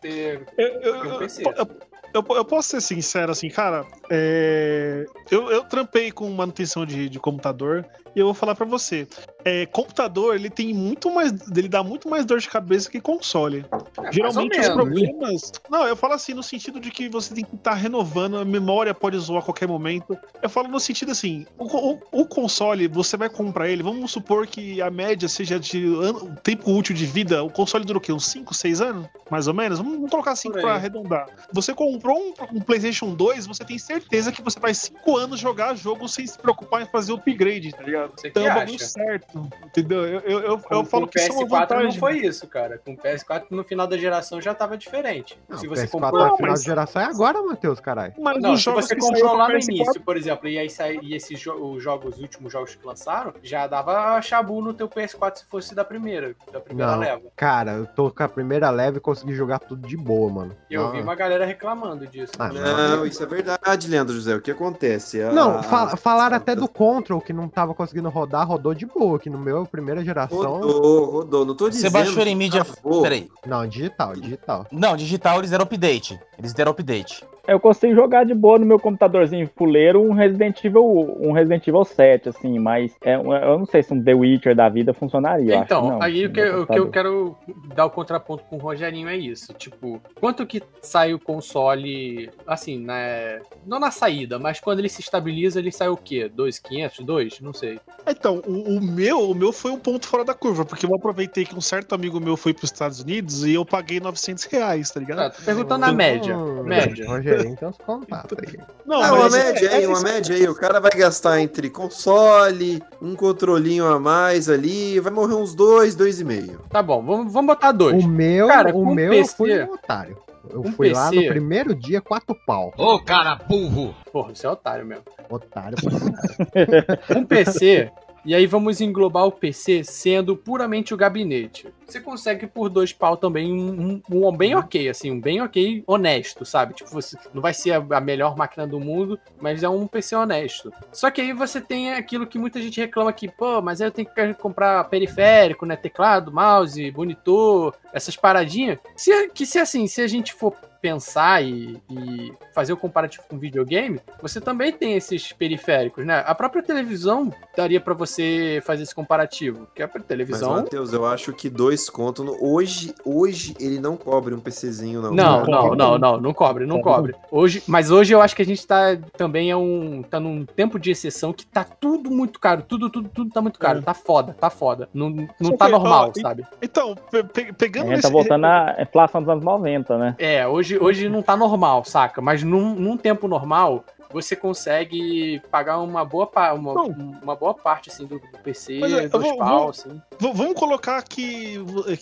ter, 0.00 0.46
Eu, 0.56 0.66
eu- 0.80 1.02
ter 1.02 1.12
um 1.12 1.18
PC. 1.18 1.42
eu- 1.46 1.52
eu- 1.52 1.68
eu- 2.14 2.36
eu 2.36 2.44
posso 2.44 2.68
ser 2.70 2.80
sincero, 2.80 3.32
assim, 3.32 3.48
cara. 3.48 3.84
é, 4.10 5.04
eu, 5.30 5.50
eu 5.50 5.64
trampei 5.64 6.10
com 6.10 6.28
manutenção 6.30 6.86
de, 6.86 7.08
de 7.08 7.18
computador 7.20 7.86
e 8.16 8.20
eu 8.20 8.24
vou 8.24 8.34
falar 8.34 8.54
pra 8.54 8.64
você. 8.66 9.06
é, 9.44 9.64
computador, 9.66 10.34
ele 10.34 10.50
tem 10.50 10.74
muito 10.74 11.08
mais. 11.14 11.32
Ele 11.56 11.68
dá 11.68 11.82
muito 11.84 12.08
mais 12.08 12.24
dor 12.24 12.40
de 12.40 12.48
cabeça 12.48 12.90
que 12.90 13.00
console. 13.00 13.64
É, 14.02 14.12
Geralmente 14.12 14.58
os 14.58 14.66
problemas. 14.74 15.52
Não, 15.70 15.86
eu 15.86 15.94
falo 15.94 16.14
assim, 16.14 16.34
no 16.34 16.42
sentido 16.42 16.80
de 16.80 16.90
que 16.90 17.08
você 17.08 17.32
tem 17.34 17.44
que 17.44 17.54
estar 17.54 17.74
renovando, 17.74 18.38
a 18.38 18.44
memória 18.44 18.92
pode 18.94 19.16
zoar 19.18 19.40
a 19.42 19.44
qualquer 19.44 19.68
momento. 19.68 20.18
Eu 20.42 20.48
falo 20.48 20.66
no 20.68 20.80
sentido 20.80 21.12
assim: 21.12 21.46
o, 21.58 21.64
o- 21.92 22.00
o 22.10 22.26
console, 22.26 22.88
você 22.88 23.16
vai 23.16 23.28
comprar 23.28 23.68
ele, 23.68 23.82
vamos 23.82 24.10
supor 24.10 24.46
que 24.46 24.80
a 24.82 24.90
média 24.90 25.28
seja 25.28 25.60
de 25.60 25.84
ano- 25.84 26.34
tempo 26.42 26.72
útil 26.72 26.94
de 26.96 27.06
vida. 27.06 27.44
O 27.44 27.50
console 27.50 27.84
dura 27.84 27.98
o 27.98 28.00
quê? 28.00 28.12
Uns 28.12 28.26
5, 28.26 28.52
6 28.54 28.80
anos? 28.80 29.06
Mais 29.30 29.46
ou 29.46 29.54
menos? 29.54 29.78
Vamos, 29.78 29.94
vamos 29.94 30.10
colocar 30.10 30.32
assim 30.32 30.50
pra 30.50 30.74
arredondar. 30.74 31.26
Você 31.52 31.74
comprou 31.74 32.16
um, 32.18 32.56
um 32.56 32.60
PlayStation 32.60 33.14
2, 33.14 33.46
você 33.46 33.64
tem 33.64 33.78
certeza 33.78 34.32
que 34.32 34.40
você 34.42 34.58
vai 34.58 34.72
5 34.74 35.16
anos 35.16 35.38
jogar 35.38 35.74
jogo 35.76 36.08
sem 36.08 36.26
se 36.26 36.38
preocupar 36.38 36.82
em 36.82 36.86
fazer 36.86 37.12
o 37.12 37.16
upgrade, 37.16 37.70
tá 37.72 37.82
ligado? 37.82 38.05
Você 38.16 38.28
Então 38.28 38.42
que 38.42 38.48
é 38.48 38.52
um 38.52 38.54
bagulho 38.54 38.74
acha? 38.76 38.84
certo, 38.86 39.48
entendeu? 39.64 40.04
Eu, 40.06 40.20
eu, 40.20 40.40
eu, 40.40 40.58
Com, 40.58 40.74
eu 40.74 40.84
falo 40.84 41.04
o 41.04 41.08
que 41.08 41.18
isso 41.18 41.32
é 41.32 41.34
uma 41.44 41.66
PS4 41.66 41.82
não 41.84 41.92
foi 41.92 42.18
isso, 42.18 42.46
cara. 42.46 42.78
Com 42.78 42.92
o 42.92 42.96
PS4 42.96 43.44
no 43.50 43.64
final 43.64 43.86
da 43.86 43.96
geração 43.96 44.40
já 44.40 44.54
tava 44.54 44.76
diferente. 44.76 45.38
Não, 45.48 45.58
se 45.58 45.66
o 45.66 45.70
você 45.70 45.86
PS4 45.86 45.90
comprou. 45.90 46.26
Não, 46.26 46.36
final 46.36 46.50
mas- 46.50 46.60
de 46.60 46.66
geração 46.66 47.02
é 47.02 47.04
agora, 47.06 47.42
Matheus, 47.42 47.80
caralho. 47.80 48.14
Mas 48.18 48.40
Não, 48.42 48.56
se 48.56 48.70
você 48.70 48.94
que 48.94 49.00
comprou 49.00 49.34
lá 49.36 49.48
no 49.48 49.54
PS4 49.54 49.68
início, 49.70 50.00
por 50.02 50.16
exemplo, 50.16 50.48
e 50.48 50.58
aí 50.58 50.68
sai, 50.70 50.98
e 51.02 51.14
esses 51.14 51.38
jo- 51.40 51.54
os 51.54 51.82
jogos, 51.82 52.16
os 52.16 52.20
últimos 52.22 52.52
jogos 52.52 52.74
que 52.74 52.86
lançaram, 52.86 53.32
já 53.42 53.66
dava 53.66 54.20
chabu 54.22 54.60
no 54.60 54.72
teu 54.74 54.88
PS4 54.88 55.36
se 55.38 55.44
fosse 55.46 55.74
da 55.74 55.84
primeira, 55.84 56.34
da 56.52 56.60
primeira 56.60 56.92
Não. 56.92 56.98
leva. 56.98 57.22
Cara, 57.36 57.72
eu 57.72 57.86
tô 57.86 58.10
com 58.10 58.22
a 58.22 58.28
primeira 58.28 58.70
leve 58.70 58.98
e 58.98 59.00
consegui 59.00 59.34
jogar 59.34 59.58
tudo 59.58 59.86
de 59.86 59.96
boa, 59.96 60.30
mano. 60.30 60.56
E 60.70 60.74
eu 60.74 60.86
Ah. 60.86 60.90
vi 60.90 61.00
uma 61.00 61.14
galera 61.14 61.44
reclamando 61.46 62.06
disso. 62.06 62.32
Ah, 62.38 62.48
né? 62.48 62.60
Não, 62.60 63.06
isso 63.06 63.22
é 63.22 63.26
verdade, 63.26 63.88
Leandro 63.88 64.14
José. 64.14 64.34
O 64.34 64.40
que 64.40 64.50
acontece? 64.50 65.22
A- 65.22 65.32
Não, 65.32 65.58
a- 65.58 65.62
fa- 65.62 65.96
falaram 65.96 66.36
até 66.36 66.54
do 66.54 66.68
Control 66.68 67.20
que 67.20 67.32
não 67.32 67.48
tava 67.48 67.74
conseguindo 67.74 67.95
rodar, 68.00 68.46
rodou 68.46 68.74
de 68.74 68.86
boa, 68.86 69.18
que 69.18 69.30
no 69.30 69.38
meu 69.38 69.66
primeira 69.66 70.04
geração. 70.04 70.38
Rodou, 70.38 71.04
rodou. 71.10 71.44
Não 71.44 71.54
tô 71.54 71.68
dizendo. 71.68 71.82
Você 71.82 71.90
baixou 71.90 72.20
ele 72.20 72.30
em 72.30 72.36
mídia. 72.36 72.64
Peraí. 73.02 73.28
Não, 73.46 73.66
digital, 73.66 74.14
digital. 74.14 74.66
Não, 74.70 74.96
digital 74.96 75.38
eles 75.38 75.50
deram 75.50 75.64
update. 75.64 76.18
Eles 76.38 76.52
deram 76.52 76.72
update. 76.72 77.24
Eu 77.46 77.60
consigo 77.60 77.94
jogar 77.94 78.24
de 78.24 78.34
boa 78.34 78.58
no 78.58 78.66
meu 78.66 78.78
computadorzinho 78.78 79.48
fuleiro 79.56 80.02
um 80.02 80.12
Resident 80.12 80.64
Evil, 80.64 81.16
um 81.20 81.32
Resident 81.32 81.66
Evil 81.66 81.84
7, 81.84 82.28
assim, 82.28 82.58
mas 82.58 82.96
é, 83.04 83.14
eu 83.14 83.58
não 83.58 83.66
sei 83.66 83.82
se 83.82 83.92
um 83.92 84.02
The 84.02 84.14
Witcher 84.14 84.54
da 84.54 84.68
vida 84.68 84.92
funcionaria. 84.92 85.56
Então, 85.56 85.90
não, 85.90 86.02
aí 86.02 86.24
o 86.24 86.28
no 86.28 86.34
que, 86.34 86.42
o 86.42 86.66
que 86.66 86.78
eu 86.78 86.90
quero 86.90 87.36
dar 87.74 87.86
o 87.86 87.90
contraponto 87.90 88.44
com 88.44 88.56
o 88.56 88.58
Rogerinho 88.58 89.08
é 89.08 89.16
isso. 89.16 89.52
Tipo, 89.54 90.00
quanto 90.20 90.46
que 90.46 90.62
sai 90.82 91.14
o 91.14 91.18
console, 91.18 92.30
assim, 92.46 92.78
né? 92.78 93.40
Não 93.66 93.78
na 93.78 93.90
saída, 93.90 94.38
mas 94.38 94.60
quando 94.60 94.80
ele 94.80 94.88
se 94.88 95.00
estabiliza, 95.00 95.58
ele 95.58 95.70
sai 95.70 95.88
o 95.88 95.96
quê? 95.96 96.28
2,500? 96.28 97.04
2? 97.04 97.40
Não 97.40 97.52
sei. 97.52 97.78
Então, 98.06 98.42
o, 98.46 98.76
o 98.76 98.80
meu, 98.80 99.30
o 99.30 99.34
meu 99.34 99.52
foi 99.52 99.70
um 99.70 99.78
ponto 99.78 100.06
fora 100.06 100.24
da 100.24 100.34
curva, 100.34 100.64
porque 100.64 100.86
eu 100.86 100.94
aproveitei 100.94 101.44
que 101.44 101.56
um 101.56 101.60
certo 101.60 101.94
amigo 101.94 102.20
meu 102.20 102.36
foi 102.36 102.52
para 102.52 102.64
os 102.64 102.70
Estados 102.70 103.00
Unidos 103.00 103.44
e 103.44 103.54
eu 103.54 103.64
paguei 103.64 104.00
900 104.00 104.44
reais, 104.44 104.90
tá 104.90 105.00
ligado? 105.00 105.20
Ah, 105.20 105.30
tô 105.30 105.42
perguntando 105.42 105.84
a 105.84 105.92
média. 105.92 106.36
Hum, 106.36 106.62
Média. 106.64 107.06
Diferente 107.36 107.64
uns 107.64 107.78
contatos 107.78 108.38
aí. 108.46 108.58
Não, 108.86 109.02
Ah, 109.02 109.12
uma 109.12 109.28
média 109.30 109.66
é- 109.68 109.74
aí, 109.76 109.84
é 109.84 109.86
uma 109.88 109.96
isso- 109.96 110.04
média 110.04 110.36
aí. 110.36 110.48
O 110.48 110.54
cara 110.54 110.80
vai 110.80 110.90
gastar 110.92 111.40
entre 111.40 111.68
console, 111.70 112.82
um 113.00 113.14
controlinho 113.14 113.86
a 113.86 113.98
mais 113.98 114.48
ali, 114.48 114.98
vai 115.00 115.12
morrer 115.12 115.34
uns 115.34 115.54
dois, 115.54 115.94
dois 115.94 116.20
e 116.20 116.24
meio. 116.24 116.60
Tá 116.70 116.82
bom, 116.82 117.02
vamos, 117.04 117.32
vamos 117.32 117.46
botar 117.54 117.72
dois. 117.72 118.04
O 118.04 118.08
meu, 118.08 118.46
Cara, 118.48 118.74
o 118.76 118.94
meu 118.94 119.10
PC 119.10 119.30
eu 119.32 119.36
fui 119.36 119.62
um 119.64 119.72
otário. 119.74 120.18
Eu 120.48 120.62
Com 120.62 120.72
fui 120.72 120.92
lá 120.92 121.06
no 121.06 121.10
PC. 121.10 121.28
primeiro 121.28 121.74
dia, 121.74 122.00
quatro 122.00 122.36
pau. 122.46 122.72
Ô, 122.78 123.00
cara 123.00 123.34
burro! 123.34 123.92
Porra, 124.12 124.32
você 124.32 124.46
é 124.46 124.50
otário 124.50 124.86
mesmo. 124.86 125.02
Otário 125.28 125.76
caralho. 125.76 126.86
Um 127.20 127.24
PC, 127.24 127.90
e 128.26 128.34
aí 128.34 128.44
vamos 128.44 128.80
englobar 128.80 129.24
o 129.24 129.30
PC 129.30 129.84
sendo 129.84 130.36
puramente 130.36 130.92
o 130.92 130.96
gabinete. 130.96 131.72
Você 131.86 132.00
consegue 132.00 132.48
por 132.48 132.68
dois 132.68 132.92
pau 132.92 133.16
também 133.16 133.52
um, 133.52 134.02
um, 134.10 134.26
um 134.28 134.36
bem 134.36 134.56
ok, 134.56 134.88
assim, 134.88 135.12
um 135.12 135.20
bem 135.20 135.40
ok 135.40 135.84
honesto, 135.86 136.44
sabe? 136.44 136.74
Tipo, 136.74 136.90
você 136.90 137.16
não 137.32 137.40
vai 137.40 137.54
ser 137.54 137.70
a, 137.70 137.76
a 137.96 138.00
melhor 138.00 138.36
máquina 138.36 138.66
do 138.66 138.80
mundo, 138.80 139.16
mas 139.40 139.62
é 139.62 139.68
um 139.68 139.86
PC 139.86 140.16
honesto. 140.16 140.72
Só 140.92 141.08
que 141.08 141.20
aí 141.20 141.32
você 141.32 141.60
tem 141.60 141.92
aquilo 141.92 142.26
que 142.26 142.36
muita 142.36 142.60
gente 142.60 142.80
reclama 142.80 143.12
que, 143.12 143.28
pô, 143.28 143.62
mas 143.62 143.80
aí 143.80 143.86
eu 143.86 143.92
tenho 143.92 144.08
que 144.08 144.34
comprar 144.34 144.82
periférico, 144.84 145.64
né? 145.64 145.76
Teclado, 145.76 146.32
mouse, 146.32 146.90
monitor, 146.90 147.76
essas 147.92 148.16
paradinhas. 148.16 148.78
Se, 148.96 149.28
que 149.28 149.46
se 149.46 149.60
assim, 149.60 149.86
se 149.86 150.02
a 150.02 150.08
gente 150.08 150.34
for 150.34 150.52
pensar 150.90 151.42
e, 151.42 151.82
e 151.90 152.32
fazer 152.54 152.72
o 152.72 152.76
comparativo 152.76 153.24
com 153.28 153.36
videogame, 153.36 153.98
você 154.22 154.40
também 154.40 154.72
tem 154.72 154.94
esses 154.94 155.32
periféricos, 155.32 156.06
né? 156.06 156.22
A 156.24 156.32
própria 156.32 156.62
televisão 156.62 157.32
daria 157.56 157.80
pra 157.80 157.92
você 157.92 158.62
fazer 158.64 158.84
esse 158.84 158.94
comparativo, 158.94 159.66
que 159.74 159.82
a 159.82 159.90
Mas, 159.92 160.04
televisão 160.04 160.52
Matheus, 160.54 160.92
eu 160.92 161.04
acho 161.04 161.32
que 161.32 161.50
dois 161.50 161.90
contos. 161.90 162.24
no- 162.24 162.36
Hoje, 162.40 162.94
hoje 163.04 163.56
ele 163.58 163.80
não 163.80 163.96
cobre 163.96 164.32
um 164.32 164.38
PCzinho, 164.38 165.02
não. 165.02 165.12
Não, 165.12 165.38
Cara, 165.40 165.50
não, 165.50 165.74
não, 165.74 165.98
não, 165.98 166.20
não 166.20 166.32
cobre, 166.32 166.64
não 166.66 166.80
cobre. 166.80 167.16
Hoje, 167.32 167.62
mas 167.66 167.90
hoje 167.90 168.14
eu 168.14 168.20
acho 168.22 168.36
que 168.36 168.42
a 168.42 168.46
gente 168.46 168.64
tá 168.64 168.96
também 169.16 169.50
é 169.50 169.56
um 169.56 170.02
tá 170.08 170.20
num 170.20 170.44
tempo 170.44 170.78
de 170.78 170.92
exceção 170.92 171.32
que 171.32 171.44
tá 171.44 171.64
tudo 171.64 172.10
muito 172.12 172.38
caro, 172.38 172.62
tudo 172.62 172.88
tudo 172.88 173.08
tudo 173.08 173.30
tá 173.30 173.40
muito 173.42 173.58
caro, 173.58 173.82
tá 173.82 173.92
foda, 173.94 174.34
tá 174.38 174.50
foda. 174.50 174.88
Não, 174.94 175.10
não 175.10 175.50
Só 175.50 175.56
tá 175.56 175.64
que, 175.66 175.72
normal, 175.72 176.12
ó, 176.16 176.20
sabe? 176.20 176.44
Então, 176.62 176.94
pe- 177.10 177.24
pe- 177.24 177.48
A 177.50 177.52
pegando 177.54 177.88
gente 177.88 178.02
tá 178.02 178.08
voltando 178.08 178.44
à 178.44 178.76
inflação 178.80 179.20
dos 179.20 179.30
anos 179.30 179.44
90, 179.44 179.96
né? 179.98 180.14
É, 180.18 180.46
hoje 180.46 180.75
hoje 180.78 181.08
não 181.08 181.22
tá 181.22 181.36
normal, 181.36 181.84
saca? 181.84 182.20
Mas 182.20 182.42
num, 182.42 182.74
num 182.74 182.96
tempo 182.96 183.28
normal 183.28 183.84
você 184.12 184.34
consegue 184.36 185.40
pagar 185.50 185.78
uma 185.78 186.04
boa, 186.04 186.28
uma, 186.54 186.82
uma 187.22 187.36
boa 187.36 187.54
parte 187.54 187.90
assim 187.90 188.06
do, 188.06 188.18
do 188.18 188.38
PC, 188.42 188.74
é, 188.80 189.04
eu 189.04 189.08
dois 189.08 189.24
vou- 189.24 189.36
pau, 189.38 189.58
vou- 189.60 189.70
assim. 189.70 190.00
Vamos 190.18 190.54
colocar 190.54 191.02
que, 191.02 191.56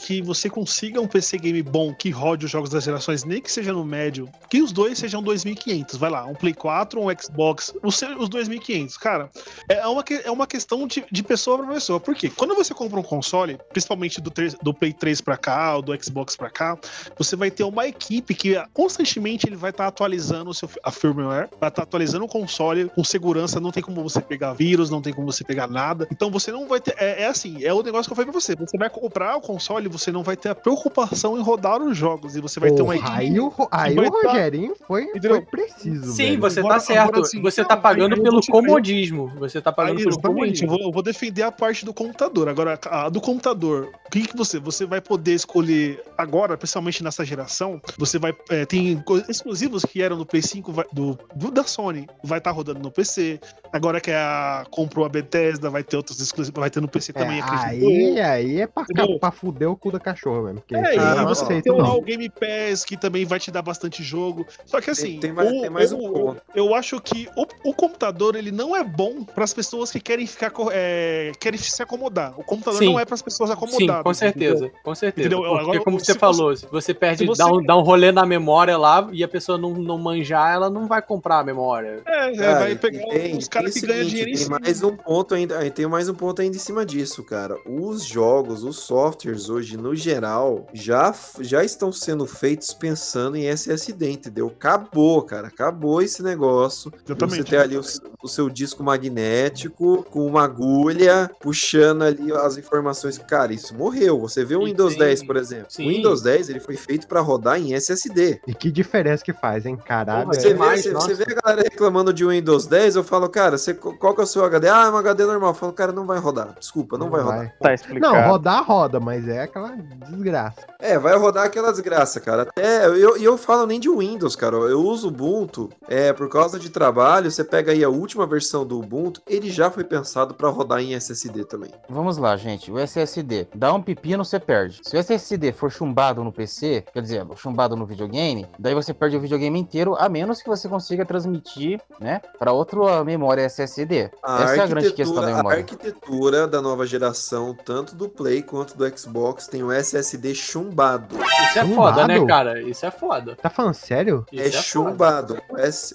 que 0.06 0.22
você 0.22 0.48
consiga 0.48 1.00
um 1.00 1.06
PC 1.06 1.38
game 1.38 1.62
bom 1.62 1.94
que 1.94 2.10
rode 2.10 2.44
os 2.46 2.50
jogos 2.50 2.70
das 2.70 2.84
gerações, 2.84 3.24
nem 3.24 3.40
que 3.40 3.50
seja 3.50 3.72
no 3.72 3.84
médio, 3.84 4.28
que 4.48 4.62
os 4.62 4.72
dois 4.72 4.98
sejam 4.98 5.22
2.500, 5.22 5.96
vai 5.98 6.10
lá, 6.10 6.24
um 6.26 6.34
Play 6.34 6.54
4, 6.54 7.00
um 7.00 7.06
Xbox, 7.18 7.72
os, 7.82 8.00
os 8.02 8.28
2.500. 8.28 8.96
Cara, 8.98 9.30
é 9.68 9.86
uma, 9.86 10.02
que- 10.02 10.22
é 10.24 10.30
uma 10.30 10.46
questão 10.46 10.86
de, 10.86 11.04
de 11.10 11.22
pessoa 11.22 11.58
pra 11.58 11.66
pessoa. 11.74 11.98
Por 12.00 12.14
quê? 12.14 12.30
Quando 12.30 12.54
você 12.54 12.72
compra 12.74 12.98
um 13.00 13.02
console, 13.02 13.58
principalmente 13.70 14.20
do, 14.20 14.30
3 14.30 14.54
do 14.54 14.72
Play 14.72 14.92
3 14.92 15.20
pra 15.20 15.36
cá, 15.36 15.76
ou 15.76 15.82
do 15.82 16.04
Xbox 16.04 16.36
pra 16.36 16.50
cá, 16.50 16.78
você 17.18 17.36
vai 17.36 17.50
ter 17.50 17.64
uma 17.64 17.86
equipe 17.86 18.34
que 18.34 18.54
constantemente 18.72 19.46
ele 19.48 19.56
vai 19.56 19.70
estar 19.70 19.86
atualizando 19.86 20.50
o 20.50 20.54
seu, 20.54 20.68
a 20.82 20.90
firmware, 20.90 21.48
vai 21.60 21.68
estar 21.68 21.82
atualizando 21.94 22.24
o 22.24 22.28
console 22.28 22.88
com 22.94 23.04
segurança, 23.04 23.60
não 23.60 23.70
tem 23.70 23.82
como 23.82 24.02
você 24.02 24.20
pegar 24.20 24.52
vírus, 24.54 24.90
não 24.90 25.00
tem 25.00 25.12
como 25.12 25.30
você 25.30 25.44
pegar 25.44 25.68
nada. 25.68 26.08
Então 26.10 26.30
você 26.30 26.50
não 26.50 26.66
vai 26.66 26.80
ter. 26.80 26.94
É, 26.98 27.22
é 27.22 27.26
assim, 27.26 27.62
é 27.64 27.72
o 27.72 27.82
negócio 27.82 28.06
que 28.08 28.12
eu 28.12 28.16
falei 28.16 28.30
pra 28.30 28.40
você. 28.40 28.56
Você 28.56 28.76
vai 28.76 28.90
comprar 28.90 29.36
o 29.36 29.40
console, 29.40 29.88
você 29.88 30.10
não 30.10 30.22
vai 30.22 30.36
ter 30.36 30.48
a 30.48 30.54
preocupação 30.54 31.38
em 31.38 31.42
rodar 31.42 31.80
os 31.80 31.96
jogos. 31.96 32.34
E 32.34 32.40
você 32.40 32.58
vai 32.58 32.72
ter 32.72 32.82
uma 32.82 32.96
equipe. 32.96 33.10
aí 33.10 33.38
o, 33.38 33.52
aí 33.70 33.96
o 33.98 34.10
tá- 34.10 34.28
Rogerinho 34.32 34.74
foi, 34.86 35.04
Entendeu? 35.04 35.30
foi 35.36 35.40
preciso. 35.42 36.12
Sim, 36.12 36.24
velho. 36.30 36.40
você 36.40 36.58
Agora- 36.60 36.74
tá 36.74 36.80
certo. 36.80 37.08
agora, 37.08 37.20
assim, 37.20 37.40
você 37.40 37.64
tá 37.64 37.76
pagando 37.76 38.20
pelo 38.20 38.40
comodismo. 38.46 39.32
Você 39.38 39.60
tá 39.60 39.70
pagando 39.72 39.98
Aí, 39.98 40.04
pelo 40.04 40.10
exatamente, 40.14 40.62
eu 40.62 40.68
comodismo. 40.68 40.68
vou, 40.68 40.80
eu 40.88 40.92
vou 40.92 41.02
defender 41.02 41.42
a 41.42 41.52
parte 41.52 41.84
do 41.84 41.94
computador. 41.94 42.48
Agora, 42.48 42.78
a 42.90 43.08
do 43.08 43.20
computador, 43.20 43.90
o 44.06 44.10
que, 44.10 44.22
que 44.26 44.36
você? 44.36 44.58
Você 44.58 44.84
vai 44.84 45.00
poder 45.00 45.34
escolher 45.34 46.02
agora, 46.18 46.56
principalmente 46.56 47.02
nessa 47.04 47.24
geração, 47.24 47.80
você 47.98 48.18
vai. 48.18 48.34
é, 48.50 48.64
tem 48.64 49.02
exclusivos 49.28 49.84
que 49.84 50.02
eram 50.02 50.16
no 50.16 50.26
Play 50.26 50.42
5 50.42 50.72
vai- 50.72 50.86
do, 50.92 51.18
do- 51.34 51.50
da 51.50 51.64
Sony, 51.64 51.83
vai 52.22 52.38
estar 52.38 52.50
rodando 52.50 52.80
no 52.80 52.90
PC. 52.90 53.40
Agora 53.72 54.00
que 54.00 54.10
a 54.10 54.64
comprou 54.70 55.04
a 55.04 55.08
Bethesda, 55.08 55.68
vai 55.70 55.82
ter 55.82 55.96
outros 55.96 56.20
exclusivos, 56.20 56.58
vai 56.60 56.70
ter 56.70 56.80
no 56.80 56.88
PC 56.88 57.12
também. 57.12 57.38
É, 57.38 57.42
acredito. 57.42 57.86
aí, 57.88 58.20
aí 58.20 58.60
é 58.60 58.66
pra, 58.66 58.82
Entendeu? 58.84 59.18
pra 59.18 59.30
fuder 59.30 59.68
o 59.70 59.76
cu 59.76 59.90
da 59.90 59.98
cachorra 60.00 60.42
mesmo. 60.42 60.60
Porque 60.60 60.76
É, 60.76 60.96
eu 60.96 61.02
e 61.02 61.14
não 61.16 61.26
você 61.26 61.44
aceito, 61.44 61.64
tem 61.64 61.72
lá 61.72 61.84
não. 61.88 61.96
o 61.98 62.02
Game 62.02 62.28
Pass, 62.30 62.84
que 62.84 62.96
também 62.96 63.24
vai 63.24 63.38
te 63.40 63.50
dar 63.50 63.62
bastante 63.62 64.02
jogo. 64.02 64.46
Só 64.64 64.80
que 64.80 64.90
assim, 64.90 65.18
tem 65.18 65.32
mais- 65.32 65.48
o- 65.50 65.60
tem 65.60 65.70
mais 65.70 65.92
um 65.92 65.98
o- 65.98 66.12
ponto. 66.12 66.42
eu 66.54 66.74
acho 66.74 67.00
que 67.00 67.28
o, 67.36 67.46
o 67.70 67.74
computador 67.74 68.36
ele 68.36 68.52
não 68.52 68.74
é 68.76 68.84
bom 68.84 69.24
para 69.24 69.44
as 69.44 69.52
pessoas 69.52 69.90
que 69.90 69.98
querem 70.00 70.26
ficar 70.26 70.52
é, 70.72 71.32
querem 71.40 71.58
se 71.58 71.82
acomodar. 71.82 72.32
O 72.38 72.44
computador 72.44 72.78
Sim. 72.78 72.86
não 72.92 73.00
é 73.00 73.04
para 73.04 73.14
as 73.14 73.22
pessoas 73.22 73.50
Sim, 73.50 73.56
acomodadas. 73.56 74.02
com 74.04 74.14
certeza, 74.14 74.54
entendeu? 74.66 74.80
com 74.84 74.94
certeza. 74.94 75.26
Entendeu? 75.28 75.42
Porque, 75.48 75.62
Agora, 75.62 75.80
como 75.84 75.98
se 75.98 76.06
você 76.06 76.12
você- 76.12 76.18
falou, 76.18 76.56
se 76.56 76.66
você 76.66 76.94
perde, 76.94 77.18
se 77.18 77.26
você- 77.26 77.42
dá, 77.42 77.48
um, 77.50 77.62
dá 77.64 77.76
um 77.76 77.82
rolê 77.82 78.12
na 78.12 78.24
memória 78.24 78.76
lá 78.78 79.08
e 79.12 79.24
a 79.24 79.28
pessoa 79.28 79.58
não, 79.58 79.70
não 79.74 79.98
manjar, 79.98 80.54
ela 80.54 80.70
não 80.70 80.86
vai 80.86 81.02
comprar 81.02 81.40
a 81.40 81.44
memória. 81.44 81.64
É, 81.82 82.30
é, 82.30 82.36
Cara, 82.36 82.58
vai 82.60 82.76
pegar 82.76 83.04
tem- 83.08 83.36
os 83.38 83.48
caras 83.48 83.72
tem 83.74 83.82
que 83.82 83.88
ganham 83.88 84.06
dinheiro 84.06 84.30
em 84.30 84.34
Tem 84.34 84.42
cima. 84.44 84.58
mais 84.60 84.82
um 84.82 84.96
ponto 84.96 85.34
ainda, 85.34 85.70
tem 85.70 85.86
mais 85.86 86.08
um 86.08 86.14
ponto 86.14 86.40
ainda 86.42 86.56
em 86.56 86.60
cima 86.60 86.84
disso, 86.86 87.22
cara. 87.24 87.56
Os 87.66 88.04
jogos, 88.04 88.62
os 88.64 88.76
softwares 88.80 89.48
hoje, 89.48 89.76
no 89.76 89.94
geral, 89.94 90.66
já, 90.72 91.14
já 91.40 91.64
estão 91.64 91.90
sendo 91.92 92.26
feitos 92.26 92.72
pensando 92.74 93.36
em 93.36 93.46
SSD, 93.46 94.10
entendeu? 94.10 94.48
Acabou, 94.48 95.22
cara. 95.22 95.48
Acabou 95.48 96.00
esse 96.02 96.22
negócio. 96.22 96.90
de 96.90 96.96
Você 96.98 97.12
Exatamente. 97.12 97.50
ter 97.50 97.56
ali 97.58 97.76
o, 97.76 97.82
o 98.22 98.28
seu 98.28 98.48
disco 98.48 98.82
magnético 98.82 100.02
com 100.10 100.26
uma 100.26 100.44
agulha 100.44 101.30
puxando 101.40 102.02
ali 102.02 102.32
as 102.32 102.56
informações. 102.56 103.18
Cara, 103.18 103.52
isso 103.52 103.74
morreu. 103.74 104.20
Você 104.20 104.44
vê 104.44 104.56
o 104.56 104.62
E 104.62 104.66
Windows 104.66 104.94
tem- 104.94 105.00
10, 105.06 105.22
por 105.24 105.36
exemplo. 105.36 105.66
Sim. 105.68 105.86
O 105.86 105.88
Windows 105.88 106.22
10 106.22 106.48
ele 106.48 106.60
foi 106.60 106.76
feito 106.76 107.06
para 107.06 107.20
rodar 107.20 107.58
em 107.60 107.74
SSD. 107.74 108.40
E 108.46 108.54
que 108.54 108.70
diferença 108.70 109.24
que 109.24 109.32
faz, 109.32 109.66
hein? 109.66 109.76
Caralho. 109.76 110.26
Você, 110.26 110.40
é- 110.40 110.42
vê, 110.42 110.48
demais, 110.54 110.82
você, 110.84 110.92
você 110.92 111.14
vê 111.14 111.24
a 111.36 111.40
galera 111.40 111.63
reclamando 111.64 112.12
de 112.12 112.24
Windows 112.24 112.66
10, 112.66 112.96
eu 112.96 113.04
falo, 113.04 113.28
cara, 113.28 113.56
você, 113.56 113.74
qual 113.74 114.14
que 114.14 114.20
é 114.20 114.24
o 114.24 114.26
seu 114.26 114.44
HD? 114.44 114.68
Ah, 114.68 114.84
é 114.86 114.90
um 114.90 114.96
HD 114.96 115.24
normal. 115.24 115.50
Eu 115.50 115.54
falo, 115.54 115.72
cara, 115.72 115.92
não 115.92 116.06
vai 116.06 116.18
rodar. 116.18 116.54
Desculpa, 116.58 116.98
não, 116.98 117.10
vai, 117.10 117.22
rodar. 117.22 117.54
Tá 117.60 117.74
explicado. 117.74 118.14
Não, 118.14 118.28
rodar 118.28 118.64
roda, 118.64 119.00
mas 119.00 119.26
é 119.26 119.42
aquela 119.42 119.70
desgraça. 120.10 120.66
É, 120.78 120.98
vai 120.98 121.16
rodar 121.16 121.46
aquela 121.46 121.70
desgraça, 121.70 122.20
cara. 122.20 122.42
Até 122.42 122.86
eu, 122.86 123.16
e 123.16 123.24
eu 123.24 123.38
falo 123.38 123.66
nem 123.66 123.80
de 123.80 123.88
Windows, 123.88 124.36
cara. 124.36 124.56
Eu 124.56 124.80
uso 124.82 125.08
Ubuntu, 125.08 125.70
é, 125.88 126.12
por 126.12 126.28
causa 126.28 126.58
de 126.58 126.68
trabalho. 126.68 127.30
Você 127.30 127.42
pega 127.42 127.72
aí 127.72 127.82
a 127.82 127.88
última 127.88 128.26
versão 128.26 128.66
do 128.66 128.78
Ubuntu, 128.78 129.22
ele 129.26 129.50
já 129.50 129.70
foi 129.70 129.84
pensado 129.84 130.34
para 130.34 130.48
rodar 130.48 130.80
em 130.80 130.94
SSD 130.94 131.44
também. 131.44 131.70
Vamos 131.88 132.18
lá, 132.18 132.36
gente. 132.36 132.70
O 132.70 132.78
SSD. 132.78 133.48
Dá 133.54 133.72
um 133.72 133.82
pepino, 133.82 134.24
você 134.24 134.38
perde. 134.38 134.80
Se 134.82 134.96
o 134.96 134.98
SSD 134.98 135.52
for 135.52 135.70
chumbado 135.70 136.22
no 136.22 136.32
PC, 136.32 136.84
quer 136.92 137.00
dizer, 137.00 137.26
chumbado 137.36 137.76
no 137.76 137.86
videogame, 137.86 138.46
daí 138.58 138.74
você 138.74 138.92
perde 138.92 139.16
o 139.16 139.20
videogame 139.20 139.58
inteiro, 139.58 139.94
a 139.96 140.08
menos 140.08 140.42
que 140.42 140.48
você 140.48 140.68
consiga 140.68 141.04
transmitir, 141.04 141.53
né, 142.00 142.20
para 142.38 142.52
outra 142.52 143.02
memória 143.04 143.42
SSD. 143.42 144.10
A 144.22 144.42
Essa 144.44 144.56
é 144.56 144.60
a 144.60 144.66
grande 144.66 144.92
questão 144.92 145.14
da 145.16 145.20
arquitetura- 145.22 145.26
a 145.32 145.36
memória. 145.36 145.58
arquitetura 145.60 146.46
da 146.48 146.60
nova 146.60 146.86
geração, 146.86 147.54
tanto 147.64 147.94
do 147.94 148.08
Play 148.08 148.42
quanto 148.42 148.76
do 148.76 148.98
Xbox, 148.98 149.46
tem 149.46 149.62
o 149.62 149.70
SSD 149.72 150.34
chumbado. 150.34 151.16
Isso 151.16 151.58
é 151.58 151.62
Chumbado? 151.64 151.74
foda, 151.74 152.06
né, 152.08 152.24
cara? 152.26 152.60
Isso 152.62 152.84
é 152.86 152.90
foda. 152.90 153.36
Tá 153.36 153.48
falando 153.50 153.74
sério? 153.74 154.24
É 154.32 154.44
foda. 154.44 154.62
chumbado. 154.62 155.42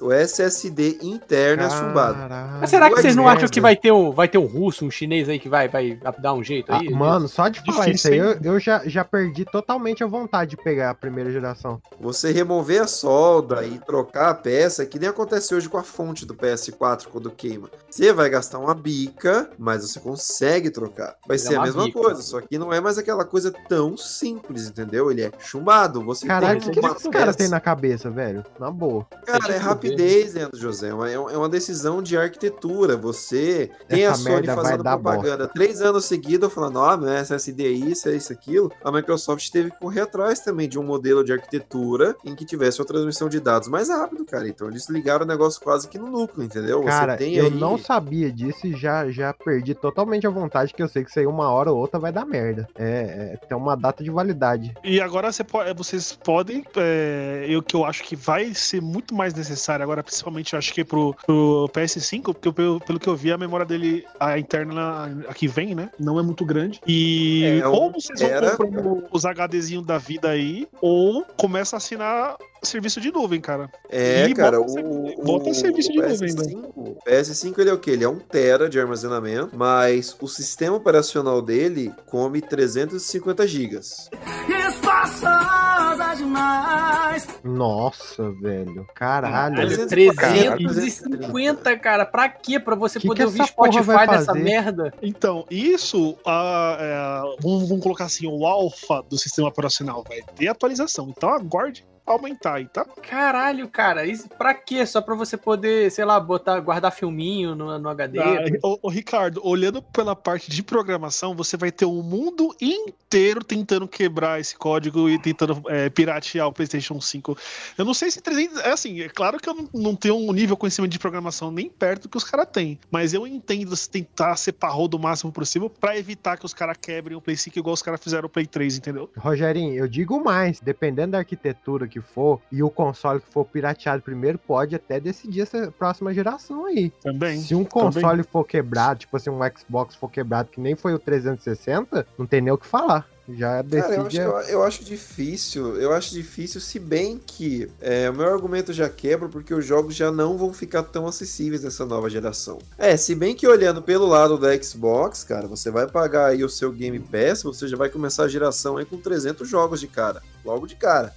O, 0.01 0.11
SSD 0.11 0.99
interno 1.01 1.63
é 1.63 1.69
chumbado. 1.69 2.17
Mas 2.59 2.69
será 2.69 2.89
que 2.89 3.01
vocês 3.01 3.15
não 3.15 3.27
acham 3.27 3.47
que 3.47 3.61
vai 3.61 3.75
ter 3.75 3.91
um, 3.91 4.11
vai 4.11 4.27
ter 4.27 4.37
um 4.37 4.45
russo, 4.45 4.85
um 4.85 4.91
chinês 4.91 5.27
aí 5.29 5.39
que 5.39 5.49
vai, 5.49 5.67
vai 5.67 5.99
dar 6.19 6.33
um 6.33 6.43
jeito 6.43 6.71
Ah, 6.71 6.77
aí? 6.77 6.89
mano, 6.89 7.27
só 7.27 7.47
de 7.47 7.59
falar 7.63 7.85
Difícil, 7.85 8.13
isso 8.13 8.23
aí, 8.25 8.37
eu, 8.43 8.53
eu 8.53 8.59
já, 8.59 8.81
já 8.85 9.03
perdi 9.03 9.45
totalmente 9.45 10.03
a 10.03 10.07
vontade 10.07 10.51
de 10.51 10.57
pegar 10.57 10.91
a 10.91 10.93
primeira 10.95 11.31
geração. 11.31 11.81
Você 11.99 12.31
remover 12.31 12.81
a 12.81 12.87
solda 12.87 13.65
e 13.65 13.79
trocar 13.79 14.29
a 14.29 14.33
peça, 14.33 14.85
que 14.85 14.99
nem 14.99 15.09
acontece 15.09 15.49
hoje 15.56 15.70
com 15.70 15.77
a 15.77 15.84
fonte 15.84 16.25
do 16.25 16.34
PS4 16.36 17.08
quando 17.12 17.29
queima. 17.32 17.70
Você 17.89 18.12
vai 18.13 18.29
gastar 18.29 18.60
uma 18.60 18.74
bica, 18.74 19.50
mas 19.58 19.82
você 19.84 20.00
consegue 20.00 20.70
trocar. 20.70 21.15
Vai 21.27 21.38
Mas 21.38 21.46
é 21.46 21.50
ser 21.50 21.56
a 21.56 21.60
uma 21.60 21.65
mesma 21.65 21.84
bica. 21.86 22.00
coisa, 22.00 22.22
só 22.22 22.41
que 22.41 22.58
não 22.58 22.72
é 22.74 22.79
mais 22.79 22.98
aquela 22.98 23.25
coisa 23.25 23.51
tão 23.68 23.98
simples, 23.98 24.68
entendeu? 24.68 25.10
Ele 25.12 25.24
é 25.24 25.32
chumbado. 25.39 26.03
Você 26.03 26.25
Caralho, 26.27 26.60
o 26.60 26.63
tem 26.63 26.74
que, 26.74 26.79
que 26.96 27.10
caras 27.10 27.36
têm 27.36 27.46
peça- 27.46 27.56
na 27.56 27.60
cabeça, 27.60 28.10
velho? 28.10 28.44
Na 28.60 28.70
boa. 28.72 29.06
Cara, 29.25 29.53
é 29.53 29.58
rapidez, 29.58 30.34
Leandro 30.34 30.58
José. 30.60 30.89
É 30.89 30.94
uma, 30.94 31.10
é 31.10 31.38
uma 31.38 31.50
decisão 31.50 32.01
de 32.01 32.18
arquitetura. 32.18 32.96
Você 32.98 33.72
tem 33.88 34.03
Essa 34.06 34.29
a 34.29 34.34
Sony 34.34 34.48
fazendo 34.48 34.84
propaganda 34.84 35.48
três 35.48 35.82
anos 35.82 36.06
seguidos, 36.06 36.51
falando, 36.53 36.77
ó, 36.77 36.96
meu 36.98 37.10
SSD 37.10 37.65
é 37.65 37.70
isso, 37.70 38.10
é 38.10 38.15
isso, 38.15 38.32
aquilo. 38.32 38.72
A 38.84 38.91
Microsoft 38.91 39.50
teve 39.50 39.72
que 39.72 39.79
correr 39.79 40.01
atrás 40.01 40.39
também 40.39 40.68
de 40.70 40.77
um 40.77 40.84
modelo 40.84 41.24
de 41.24 41.32
arquitetura 41.34 42.15
em 42.24 42.36
que 42.36 42.46
tivesse 42.46 42.79
uma 42.79 42.86
transmissão 42.86 43.27
de 43.29 43.39
dados 43.39 43.68
mais 43.68 43.89
rápido, 43.89 44.25
cara. 44.25 44.48
Então 44.48 44.68
eles 44.68 44.88
ligaram 44.89 45.25
o 45.25 45.27
negócio 45.27 45.38
quase 45.62 45.88
que 45.88 45.98
no 45.98 46.08
núcleo, 46.10 46.46
entendeu? 46.46 46.84
Cara, 46.84 47.13
você 47.13 47.17
tem 47.25 47.36
eu 47.36 47.46
aí... 47.46 47.51
não 47.51 47.77
sabia 47.77 48.31
disso 48.31 48.67
e 48.67 48.75
já, 48.75 49.10
já 49.10 49.34
perdi 49.34 49.74
totalmente 49.74 50.25
a 50.27 50.29
vontade, 50.29 50.74
que 50.74 50.81
eu 50.84 50.88
sei 50.88 51.03
que 51.03 51.10
isso 51.10 51.19
aí 51.19 51.25
uma 51.25 51.50
hora 51.51 51.72
ou 51.72 51.77
outra 51.77 52.00
vai 52.00 52.12
dar 52.12 52.25
merda. 52.25 52.67
É, 52.77 53.34
é 53.34 53.38
tem 53.48 53.58
uma 53.58 53.75
data 53.75 54.03
de 54.03 54.10
validade. 54.10 54.74
E 54.84 55.00
agora 55.01 55.31
você 55.31 55.43
pode, 55.43 55.74
vocês 55.74 56.13
podem, 56.24 56.63
é, 56.75 57.46
eu 57.48 57.62
que 57.62 57.75
eu 57.75 57.86
acho 57.86 58.03
que 58.03 58.15
vai 58.15 58.53
ser 58.53 58.81
muito 58.81 59.13
mais 59.15 59.34
necessário 59.34 59.84
agora, 59.84 60.03
principalmente 60.03 60.53
eu 60.53 60.60
acho 60.60 60.74
que 60.74 60.84
pro, 60.84 61.15
pro 61.25 61.69
PS5, 61.74 62.22
porque 62.34 62.48
eu- 62.48 62.53
pelo, 62.53 62.79
pelo 62.79 63.00
que 63.00 63.08
eu 63.08 63.15
vi, 63.15 63.31
a 63.31 63.38
memória 63.38 63.65
dele, 63.65 64.05
a 64.19 64.38
interna 64.38 65.05
a 65.27 65.34
que 65.34 65.48
vem, 65.48 65.75
né, 65.75 65.89
não 66.00 66.19
é 66.19 66.24
muito 66.24 66.46
grande. 66.46 66.79
E 66.88 67.60
É, 67.62 67.67
um- 67.67 67.72
ou 67.72 67.91
vocês 67.91 68.19
vão 68.19 68.29
era- 68.29 68.55
comprando 68.58 69.03
os 69.12 69.25
HDzinhos 69.25 69.86
da 69.86 69.98
vida 69.98 70.29
aí, 70.29 70.67
ou 70.81 71.24
começa 71.38 71.75
a 71.75 71.77
assinar 71.77 72.36
serviço 72.63 72.99
de 73.01 73.11
nuvem, 73.11 73.39
cara. 73.41 73.69
É, 73.89 74.27
E 74.27 74.33
cara, 74.33 74.59
bota 74.59 74.81
o, 74.81 75.23
bota 75.23 75.49
o- 75.49 75.53
serviço 75.55 75.91
de 75.91 75.99
o 75.99 76.07
nuvem, 76.09 76.33
né? 76.33 76.41
PS5, 76.43 76.71
o 76.75 76.97
PS5 77.05 77.59
ele 77.59 77.69
é 77.69 77.73
o 77.73 77.79
quê? 77.79 77.91
Ele 77.91 78.03
é 78.03 78.09
um 78.09 78.19
tera 78.19 78.69
de 78.69 78.79
armazenamento, 78.79 79.55
mas 79.57 80.15
o 80.21 80.27
sistema 80.27 80.75
operacional 80.75 81.41
dele 81.41 81.93
come 82.07 82.41
350 82.41 83.47
gigas. 83.47 84.09
Espaçosa 84.47 86.13
demais. 86.15 87.27
Nossa, 87.43 88.31
velho. 88.31 88.85
Caralho. 88.95 89.55
Caralho, 89.55 89.87
300 89.87 90.15
350, 90.15 91.77
cara. 91.77 92.05
Pra 92.05 92.29
quê? 92.29 92.59
Pra 92.59 92.75
você 92.75 92.99
Que 92.99 93.07
poder 93.07 93.21
que 93.21 93.25
ouvir 93.25 93.45
Spotify 93.47 94.07
dessa 94.07 94.33
merda? 94.33 94.93
Então, 95.01 95.45
isso, 95.49 96.17
ah, 96.25 96.77
é, 96.79 97.41
vamos, 97.41 97.67
vamos 97.69 97.83
colocar 97.83 98.05
assim, 98.05 98.27
o 98.27 98.45
alfa 98.45 99.01
do 99.09 99.17
sistema 99.17 99.47
operacional 99.47 100.03
vai 100.07 100.21
ter 100.35 100.47
atualização. 100.47 101.09
Então 101.15 101.29
aguarde 101.29 101.85
aumentar 102.13 102.55
aí, 102.55 102.67
tá? 102.67 102.85
Caralho, 103.01 103.67
cara. 103.67 104.05
Isso 104.05 104.27
pra 104.29 104.53
quê? 104.53 104.85
Só 104.85 105.01
pra 105.01 105.15
você 105.15 105.37
poder, 105.37 105.91
sei 105.91 106.05
lá, 106.05 106.19
botar, 106.19 106.59
guardar 106.59 106.91
filminho 106.91 107.55
no, 107.55 107.77
no 107.77 107.89
HD? 107.89 108.19
Ah, 108.19 108.43
ô, 108.63 108.79
ô, 108.83 108.89
Ricardo, 108.89 109.41
olhando 109.43 109.81
pela 109.81 110.15
parte 110.15 110.49
de 110.49 110.63
programação, 110.63 111.35
você 111.35 111.57
vai 111.57 111.71
ter 111.71 111.85
o 111.85 112.01
mundo 112.03 112.55
inteiro 112.61 113.43
tentando 113.43 113.87
quebrar 113.87 114.39
esse 114.39 114.55
código 114.55 115.09
e 115.09 115.19
tentando 115.19 115.61
é, 115.67 115.89
piratear 115.89 116.47
o 116.47 116.53
PlayStation 116.53 116.99
5. 116.99 117.37
Eu 117.77 117.85
não 117.85 117.93
sei 117.93 118.11
se 118.11 118.21
300. 118.21 118.59
É 118.59 118.71
assim, 118.71 119.01
é 119.01 119.09
claro 119.09 119.39
que 119.39 119.49
eu 119.49 119.53
não, 119.53 119.69
não 119.73 119.95
tenho 119.95 120.15
um 120.15 120.31
nível 120.33 120.55
de 120.55 120.59
conhecimento 120.59 120.91
de 120.91 120.99
programação 120.99 121.51
nem 121.51 121.69
perto 121.69 122.03
do 122.03 122.09
que 122.09 122.17
os 122.17 122.23
caras 122.23 122.47
têm. 122.51 122.79
Mas 122.91 123.13
eu 123.13 123.25
entendo 123.25 123.75
você 123.75 123.89
tentar 123.89 124.35
ser 124.35 124.53
parrudo 124.53 124.97
o 124.97 124.99
máximo 124.99 125.31
possível 125.31 125.69
pra 125.69 125.97
evitar 125.97 126.37
que 126.37 126.45
os 126.45 126.53
caras 126.53 126.77
quebrem 126.79 127.15
o 127.15 127.21
Play 127.21 127.37
5 127.37 127.57
igual 127.57 127.73
os 127.73 127.81
caras 127.81 128.01
fizeram 128.01 128.27
o 128.27 128.29
Play 128.29 128.45
3, 128.45 128.77
entendeu? 128.77 129.09
Rogerinho, 129.17 129.73
eu 129.73 129.87
digo 129.87 130.23
mais, 130.23 130.59
dependendo 130.59 131.11
da 131.11 131.19
arquitetura 131.19 131.87
que 131.87 131.99
for 132.01 132.41
e 132.51 132.62
o 132.63 132.70
console 132.70 133.20
que 133.20 133.32
for 133.32 133.46
pirateado 133.46 134.01
primeiro, 134.01 134.38
pode 134.38 134.75
até 134.75 135.00
decidir 135.00 135.41
essa 135.41 135.72
próxima 135.72 136.13
geração 136.13 136.65
aí. 136.65 136.91
Também. 137.01 137.39
Se 137.39 137.56
um 137.56 137.63
console 137.63 138.24
for 138.24 138.44
quebrado, 138.44 139.01
tipo 139.01 139.15
assim, 139.15 139.29
um 139.29 139.39
Xbox 139.58 139.96
for 139.96 140.10
quebrado, 140.10 140.50
que 140.50 140.62
nem 140.62 140.75
foi 140.75 140.94
o 140.94 141.00
360, 141.00 142.08
não 142.18 142.25
tem 142.25 142.41
nem 142.41 142.53
o 142.53 142.58
que 142.58 142.68
falar. 142.68 143.08
Já 143.36 143.63
Cara, 143.63 143.94
eu 143.96 144.01
acho, 144.01 144.03
decide. 144.03 144.18
eu, 144.18 144.32
eu 144.41 144.63
acho 144.63 144.84
difícil, 144.84 145.77
eu 145.77 145.94
acho 145.94 146.12
difícil, 146.13 146.60
se 146.60 146.79
bem 146.79 147.20
que 147.24 147.70
é, 147.79 148.10
o 148.10 148.13
meu 148.13 148.27
argumento 148.27 148.74
já 148.74 148.89
quebra 148.89 149.29
porque 149.29 149.53
os 149.53 149.65
jogos 149.65 149.96
já 149.96 150.12
não 150.12 150.38
vão 150.38 150.51
ficar 150.51 150.84
tão 150.84 151.06
acessíveis 151.06 151.63
nessa 151.63 151.86
nova 151.86 152.10
geração. 152.10 152.58
É, 152.77 152.98
se 152.98 153.13
bem 153.13 153.36
que 153.36 153.48
olhando 153.48 153.82
pelo 153.82 154.08
lado 154.08 154.38
da 154.38 154.60
Xbox, 154.62 155.24
cara, 155.24 155.48
você 155.48 155.70
vai 155.70 155.88
pagar 155.88 156.27
aí 156.27 156.44
o 156.44 156.50
seu 156.50 156.72
Game 156.72 157.00
Pass, 157.00 157.44
você 157.44 157.68
já 157.68 157.77
vai 157.77 157.89
começar 157.89 158.24
a 158.24 158.27
geração 158.27 158.77
aí 158.77 158.86
com 158.86 158.98
300 158.98 159.48
jogos 159.48 159.79
de 159.79 159.88
cara, 159.88 160.22
logo 160.44 160.65
de 160.65 160.75
cara. 160.75 161.13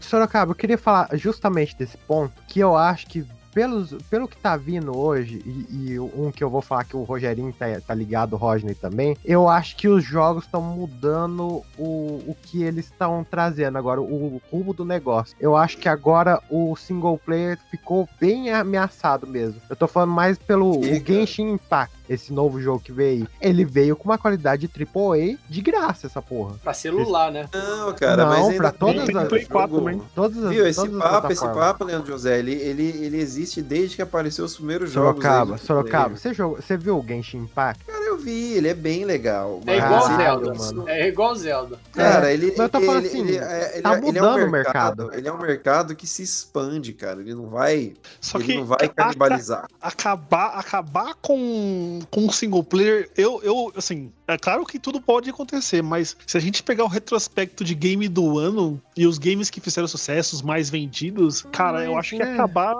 Sorocaba, 0.00 0.52
eu 0.52 0.56
queria 0.56 0.78
falar 0.78 1.08
justamente 1.14 1.76
desse 1.76 1.96
ponto, 1.98 2.32
que 2.48 2.60
eu 2.60 2.76
acho 2.76 3.06
que 3.06 3.26
pelos, 3.56 3.90
pelo 4.10 4.28
que 4.28 4.36
tá 4.36 4.54
vindo 4.54 4.94
hoje, 4.94 5.40
e, 5.46 5.92
e 5.94 5.98
um 5.98 6.30
que 6.30 6.44
eu 6.44 6.50
vou 6.50 6.60
falar 6.60 6.84
que 6.84 6.94
o 6.94 7.04
Rogerinho 7.04 7.54
tá, 7.54 7.64
tá 7.80 7.94
ligado, 7.94 8.34
o 8.34 8.36
Rodney 8.36 8.74
também, 8.74 9.16
eu 9.24 9.48
acho 9.48 9.76
que 9.76 9.88
os 9.88 10.04
jogos 10.04 10.44
estão 10.44 10.60
mudando 10.60 11.62
o, 11.78 12.22
o 12.26 12.36
que 12.42 12.62
eles 12.62 12.84
estão 12.84 13.24
trazendo 13.24 13.78
agora, 13.78 13.98
o 13.98 14.42
rumo 14.52 14.74
do 14.74 14.84
negócio. 14.84 15.34
Eu 15.40 15.56
acho 15.56 15.78
que 15.78 15.88
agora 15.88 16.38
o 16.50 16.76
single 16.76 17.16
player 17.16 17.58
ficou 17.70 18.06
bem 18.20 18.50
ameaçado 18.50 19.26
mesmo. 19.26 19.58
Eu 19.70 19.76
tô 19.76 19.88
falando 19.88 20.12
mais 20.12 20.36
pelo 20.36 20.78
o 20.78 20.84
Genshin 21.06 21.52
Impact, 21.52 21.95
esse 22.08 22.32
novo 22.32 22.60
jogo 22.60 22.80
que 22.80 22.92
veio 22.92 23.22
aí. 23.22 23.28
Ele 23.40 23.64
veio 23.64 23.96
com 23.96 24.04
uma 24.04 24.18
qualidade 24.18 24.68
AAA 24.68 25.36
de 25.48 25.60
graça, 25.60 26.06
essa 26.06 26.20
porra. 26.22 26.54
Pra 26.62 26.72
celular, 26.74 27.30
né? 27.32 27.48
Não, 27.52 27.92
cara, 27.94 28.16
Não, 28.16 28.28
mas 28.28 28.44
ainda 28.46 28.56
pra 28.56 28.72
todas 28.72 29.06
Tem 29.06 29.16
as- 29.16 29.28
Play 29.28 29.44
4 29.46 29.74
jogo- 29.76 29.84
também. 29.86 30.02
Todas 30.14 30.44
as, 30.44 30.50
Viu, 30.50 30.66
esse 30.66 30.88
papo, 30.88 31.32
esse 31.32 31.44
papo, 31.44 31.84
Leandro 31.84 32.06
José, 32.12 32.38
ele, 32.38 32.52
ele, 32.54 32.88
ele 33.04 33.16
existe 33.18 33.60
desde 33.62 33.96
que 33.96 34.02
apareceu 34.02 34.44
os 34.44 34.56
primeiros 34.56 34.90
jogos. 34.90 35.22
Sorocaba, 35.22 35.54
de 35.56 35.60
Sorocaba, 35.62 36.04
player. 36.04 36.18
você, 36.20 36.34
jogou, 36.34 36.56
você 36.60 36.76
viu 36.76 36.98
o 36.98 37.04
Genshin 37.06 37.38
Impact? 37.38 37.84
Cara, 37.84 38.04
eu 38.16 38.22
vi, 38.22 38.52
ele 38.54 38.68
é 38.68 38.74
bem 38.74 39.04
legal. 39.04 39.60
É 39.66 39.76
igual 39.78 40.06
ele- 40.08 40.16
Zelda, 40.16 40.54
mano. 40.54 40.88
É 40.88 41.08
igual 41.08 41.34
Zelda. 41.34 41.78
Cara, 41.92 42.30
É, 42.30 42.34
ele, 42.34 42.46
mas 42.48 42.58
eu 42.58 42.68
tô 42.68 42.80
falando 42.80 42.98
ele- 43.04 43.08
assim, 43.08 43.20
ele 43.20 43.36
é- 43.38 43.72
ele 43.74 43.82
tá 43.82 43.94
é- 43.94 43.98
ele 43.98 44.18
é 44.18 44.22
um 44.22 44.26
mudando 44.26 44.46
o 44.48 44.50
mercado, 44.50 44.96
mercado. 45.04 45.14
Ele 45.18 45.28
é 45.28 45.32
um 45.32 45.38
mercado 45.38 45.94
que 45.96 46.06
se 46.06 46.22
expande, 46.22 46.92
cara. 46.92 47.20
Ele 47.20 47.34
não 47.34 47.48
vai, 47.48 47.94
Só 48.20 48.38
ele 48.38 48.46
que 48.46 48.56
não 48.56 48.64
vai 48.64 48.88
canibalizar. 48.88 49.66
acabar 49.80 50.58
acabar 50.58 51.14
com 51.20 52.00
com 52.10 52.26
o 52.26 52.32
single 52.32 52.62
player, 52.64 53.08
eu, 53.16 53.40
eu 53.42 53.72
assim, 53.76 54.12
é 54.28 54.36
claro 54.38 54.64
que 54.64 54.78
tudo 54.78 55.00
pode 55.00 55.30
acontecer, 55.30 55.82
mas 55.82 56.16
se 56.26 56.36
a 56.36 56.40
gente 56.40 56.62
pegar 56.62 56.84
o 56.84 56.88
retrospecto 56.88 57.62
de 57.64 57.74
game 57.74 58.08
do 58.08 58.38
ano 58.38 58.80
e 58.96 59.06
os 59.06 59.18
games 59.18 59.50
que 59.50 59.60
fizeram 59.60 59.86
sucesso, 59.88 60.34
os 60.36 60.42
mais 60.42 60.68
vendidos, 60.70 61.42
cara, 61.52 61.84
eu 61.84 61.96
acho 61.98 62.16
que 62.16 62.22
é. 62.22 62.32
acabar, 62.34 62.74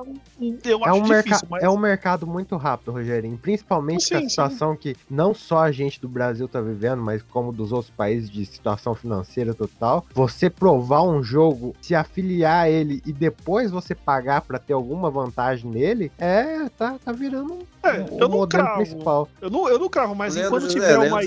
eu 0.64 0.80
É 0.84 0.88
acho 0.88 1.00
um, 1.00 1.02
difícil, 1.04 1.46
mas 1.50 1.62
é 1.62 1.68
um 1.68 1.76
mercado 1.76 2.26
muito 2.26 2.56
rápido, 2.56 2.92
Rogerinho. 2.92 3.38
Principalmente 3.38 4.04
Sim, 4.04 4.10
com 4.10 4.16
a 4.16 4.20
sim. 4.22 4.28
situação 4.28 4.76
que 4.76 4.96
não 5.10 5.34
só 5.34 5.58
a 5.60 5.72
gente 5.72 6.00
do 6.00 6.08
Brasil 6.08 6.48
tá 6.48 6.60
vivendo, 6.60 7.02
mas 7.02 7.22
como 7.22 7.52
dos 7.52 7.72
outros 7.72 7.90
países 7.96 8.28
de 8.30 8.44
situação 8.44 8.94
financeira 8.94 9.54
total. 9.54 10.04
Você 10.14 10.48
provar 10.50 11.02
um 11.02 11.22
jogo, 11.22 11.74
se 11.80 11.94
afiliar 11.94 12.64
a 12.64 12.70
ele 12.70 13.02
e 13.06 13.12
depois 13.12 13.70
você 13.70 13.94
pagar 13.94 14.40
pra 14.42 14.58
ter 14.58 14.72
alguma 14.72 15.10
vantagem 15.10 15.70
nele, 15.70 16.10
é, 16.18 16.68
tá, 16.70 16.96
tá 17.04 17.12
virando 17.12 17.58
É, 17.82 18.00
o 18.10 18.18
eu 18.20 18.28
não 18.28 18.38
modelo 18.38 18.48
cravo. 18.64 18.76
principal. 18.82 19.28
eu 19.40 19.50
não, 19.50 19.68
eu 19.68 19.78
não 19.78 19.88
cravo, 19.88 20.14
mas 20.14 20.34
Leandro 20.34 20.56
enquanto 20.58 20.72
José, 20.72 20.74
tiver 20.86 20.98
Leandro 20.98 21.08
uma 21.14 21.24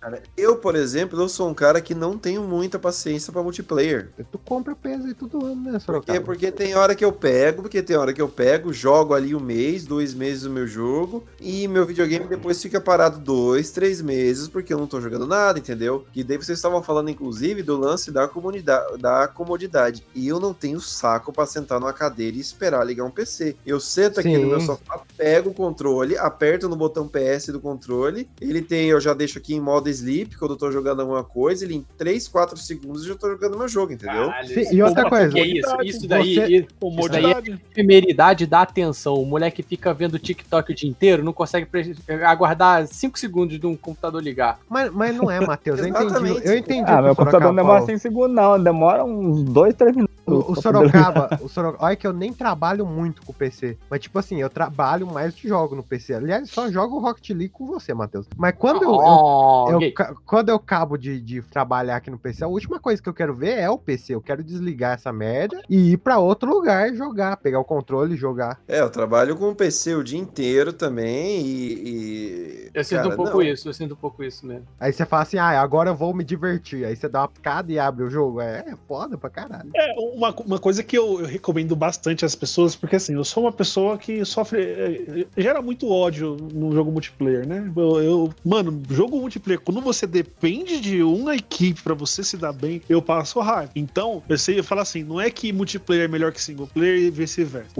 Cara. 0.00 0.22
Eu, 0.36 0.56
por 0.56 0.74
exemplo, 0.74 1.20
eu 1.20 1.28
sou 1.28 1.48
um 1.48 1.54
cara 1.54 1.80
que 1.80 1.94
não 1.94 2.18
tenho 2.18 2.42
muita 2.42 2.78
paciência 2.78 3.32
pra 3.32 3.42
multiplayer. 3.42 4.10
Tu 4.30 4.38
compra 4.38 4.74
peso 4.74 5.06
aí 5.06 5.14
todo 5.14 5.44
ano, 5.44 5.62
né, 5.62 5.72
Por 5.72 5.80
Sorocaba? 5.80 6.18
quê? 6.18 6.24
Porque 6.24 6.50
tem 6.52 6.74
hora 6.74 6.94
que 6.94 7.04
eu 7.04 7.12
pego, 7.12 7.62
porque 7.62 7.82
tem 7.82 7.96
hora 7.96 8.12
que 8.12 8.20
eu 8.20 8.28
pego, 8.28 8.72
jogo 8.72 9.14
ali 9.14 9.34
um 9.34 9.40
mês, 9.40 9.84
dois 9.84 10.14
meses 10.14 10.44
o 10.44 10.50
meu 10.50 10.66
jogo, 10.66 11.24
e 11.40 11.66
meu 11.68 11.86
videogame 11.86 12.26
depois 12.26 12.60
fica 12.60 12.80
parado 12.80 13.18
dois, 13.18 13.70
três 13.70 14.00
meses, 14.00 14.48
porque 14.48 14.72
eu 14.72 14.78
não 14.78 14.86
tô 14.86 15.00
jogando 15.00 15.26
nada, 15.26 15.58
entendeu? 15.58 16.06
E 16.14 16.22
daí 16.24 16.36
vocês 16.36 16.58
estavam 16.58 16.82
falando, 16.82 17.10
inclusive, 17.10 17.62
do 17.62 17.76
lance 17.76 18.10
da, 18.10 18.26
comunidade, 18.28 18.98
da 18.98 19.28
comodidade. 19.28 20.04
E 20.14 20.28
eu 20.28 20.38
não 20.40 20.52
tenho 20.52 20.80
saco 20.80 21.32
pra 21.32 21.46
sentar 21.46 21.80
numa 21.80 21.92
cadeira 21.92 22.36
e 22.36 22.40
esperar 22.40 22.84
ligar 22.86 23.04
um 23.04 23.10
PC. 23.10 23.56
Eu 23.64 23.80
sento 23.80 24.20
aqui 24.20 24.36
no 24.36 24.44
Sim. 24.44 24.48
meu 24.48 24.60
sofá, 24.60 25.02
pego 25.16 25.50
o 25.50 25.54
controle, 25.54 26.16
aperto 26.16 26.68
no 26.68 26.76
botão 26.76 27.08
PS 27.08 27.48
do 27.48 27.60
controle, 27.60 28.28
ele 28.40 28.62
tem, 28.62 28.88
eu 28.88 29.00
já 29.00 29.14
deixo 29.22 29.38
aqui 29.38 29.54
em 29.54 29.60
modo 29.60 29.88
sleep, 29.88 30.36
quando 30.36 30.52
eu 30.52 30.56
tô 30.56 30.70
jogando 30.70 31.00
alguma 31.00 31.22
coisa, 31.22 31.64
ele 31.64 31.74
em 31.76 31.86
3, 31.96 32.26
4 32.28 32.56
segundos 32.58 33.02
eu 33.02 33.08
já 33.08 33.14
tô 33.14 33.28
jogando 33.30 33.56
meu 33.56 33.68
jogo, 33.68 33.92
entendeu? 33.92 34.26
Caralho, 34.28 34.48
Sim, 34.48 34.74
e 34.74 34.82
outra 34.82 35.04
Pô, 35.04 35.10
coisa, 35.10 35.28
que 35.30 35.38
é 35.40 35.46
isso? 35.46 35.82
Isso 35.82 36.08
daí, 36.08 36.34
você- 36.34 36.46
isso 36.56 37.08
daí 37.08 37.32
é- 37.32 37.58
efemeridade 37.70 38.46
da 38.46 38.62
atenção. 38.62 39.14
O 39.14 39.24
moleque 39.26 39.62
fica 39.62 39.92
vendo 39.94 40.18
TikTok 40.18 40.72
o 40.72 40.74
dia 40.74 40.88
inteiro, 40.90 41.22
não 41.24 41.32
consegue 41.32 41.66
pre- 41.66 41.94
aguardar 42.24 42.86
5 42.86 43.18
segundos 43.18 43.58
de 43.58 43.66
um 43.66 43.76
computador 43.76 44.22
ligar. 44.22 44.58
Mas, 44.68 44.90
mas 44.92 45.16
não 45.16 45.30
é, 45.30 45.40
Matheus. 45.40 45.78
Eu 45.80 45.86
entendi. 45.88 46.40
Eu 46.44 46.56
entendi. 46.58 46.90
Ah, 46.90 46.94
o 46.94 46.96
que 46.98 47.02
meu 47.04 47.16
computador 47.16 47.48
não 47.48 47.54
demora 47.54 47.74
falou. 47.80 47.86
5 47.86 47.98
segundos, 48.00 48.34
não. 48.34 48.62
Demora 48.62 49.04
uns 49.04 49.42
2, 49.44 49.74
3 49.74 49.94
minutos. 49.94 50.12
O, 50.24 50.52
o 50.52 50.54
Sorocaba, 50.62 51.36
o 51.42 51.48
Sorocaba, 51.48 51.84
olha 51.84 51.96
que 51.96 52.06
eu 52.06 52.12
nem 52.12 52.32
trabalho 52.32 52.86
muito 52.86 53.22
com 53.22 53.32
o 53.32 53.34
PC. 53.34 53.76
Mas, 53.90 54.00
tipo 54.00 54.16
assim, 54.18 54.40
eu 54.40 54.48
trabalho 54.48 55.04
mais 55.06 55.34
de 55.34 55.48
jogo 55.48 55.74
no 55.74 55.82
PC. 55.82 56.14
Aliás, 56.14 56.48
só 56.48 56.70
jogo 56.70 57.00
Rocket 57.00 57.30
League 57.30 57.48
com 57.48 57.66
você, 57.66 57.92
Matheus. 57.92 58.26
Mas 58.36 58.54
quando 58.56 58.84
eu, 58.84 58.90
eu- 58.90 59.00
Oh, 59.12 59.68
eu 59.70 59.92
quando 60.26 60.48
eu 60.48 60.58
cabo 60.58 60.96
de, 60.96 61.20
de 61.20 61.42
trabalhar 61.42 61.96
aqui 61.96 62.10
no 62.10 62.18
PC, 62.18 62.44
a 62.44 62.48
última 62.48 62.78
coisa 62.80 63.02
que 63.02 63.08
eu 63.08 63.14
quero 63.14 63.34
ver 63.34 63.58
é 63.58 63.68
o 63.70 63.78
PC. 63.78 64.14
Eu 64.14 64.20
quero 64.20 64.42
desligar 64.42 64.94
essa 64.94 65.12
merda 65.12 65.60
e 65.68 65.92
ir 65.92 65.96
pra 65.98 66.18
outro 66.18 66.48
lugar 66.48 66.92
jogar, 66.94 67.36
pegar 67.36 67.60
o 67.60 67.64
controle 67.64 68.14
e 68.14 68.16
jogar. 68.16 68.60
É, 68.66 68.80
eu 68.80 68.90
trabalho 68.90 69.36
com 69.36 69.50
o 69.50 69.54
PC 69.54 69.94
o 69.94 70.02
dia 70.04 70.18
inteiro 70.18 70.72
também 70.72 71.40
e. 71.40 71.72
e- 71.88 72.70
Eu 72.74 72.84
sinto 72.84 73.02
cara, 73.02 73.12
um 73.14 73.16
pouco 73.16 73.32
não. 73.34 73.42
isso, 73.42 73.68
eu 73.68 73.72
sinto 73.74 73.92
um 73.94 73.96
pouco 73.96 74.22
isso 74.24 74.46
mesmo. 74.46 74.66
Aí 74.80 74.92
você 74.92 75.04
fala 75.04 75.22
assim, 75.22 75.38
ah, 75.38 75.60
agora 75.60 75.90
eu 75.90 75.94
vou 75.94 76.14
me 76.14 76.24
divertir. 76.24 76.84
Aí 76.84 76.96
você 76.96 77.08
dá 77.08 77.20
uma 77.22 77.28
picada 77.28 77.70
e 77.72 77.78
abre 77.78 78.04
o 78.04 78.10
jogo. 78.10 78.40
É, 78.40 78.64
é 78.66 78.74
foda 78.88 79.16
pra 79.18 79.28
caralho. 79.30 79.70
É, 79.74 79.94
uma, 80.14 80.30
uma 80.46 80.58
coisa 80.58 80.82
que 80.82 80.96
eu, 80.96 81.20
eu 81.20 81.26
recomendo 81.26 81.74
bastante 81.76 82.24
às 82.24 82.34
pessoas, 82.34 82.74
porque 82.74 82.96
assim, 82.96 83.14
eu 83.14 83.24
sou 83.24 83.44
uma 83.44 83.52
pessoa 83.52 83.98
que 83.98 84.24
sofre. 84.24 84.62
é, 84.62 85.26
gera 85.40 85.60
muito 85.60 85.88
ódio 85.90 86.36
no 86.52 86.72
jogo 86.72 86.90
multiplayer, 86.90 87.46
né? 87.46 87.70
Eu, 87.76 88.02
eu- 88.02 88.30
mano, 88.44 88.72
jo- 88.88 89.01
jogo 89.02 89.18
multiplayer, 89.18 89.60
quando 89.60 89.80
você 89.80 90.06
depende 90.06 90.80
de 90.80 91.02
uma 91.02 91.34
equipe 91.34 91.82
pra 91.82 91.92
você 91.92 92.22
se 92.22 92.36
dar 92.36 92.52
bem, 92.52 92.80
eu 92.88 93.02
passo 93.02 93.40
raiva. 93.40 93.72
Então, 93.74 94.22
eu 94.28 94.38
sei, 94.38 94.60
eu 94.60 94.64
falo 94.64 94.80
assim, 94.80 95.02
não 95.02 95.20
é 95.20 95.28
que 95.28 95.52
multiplayer 95.52 96.04
é 96.04 96.08
melhor 96.08 96.30
que 96.30 96.40
single 96.40 96.68
player 96.68 96.98
e 97.00 97.10
vice-versa. 97.10 97.70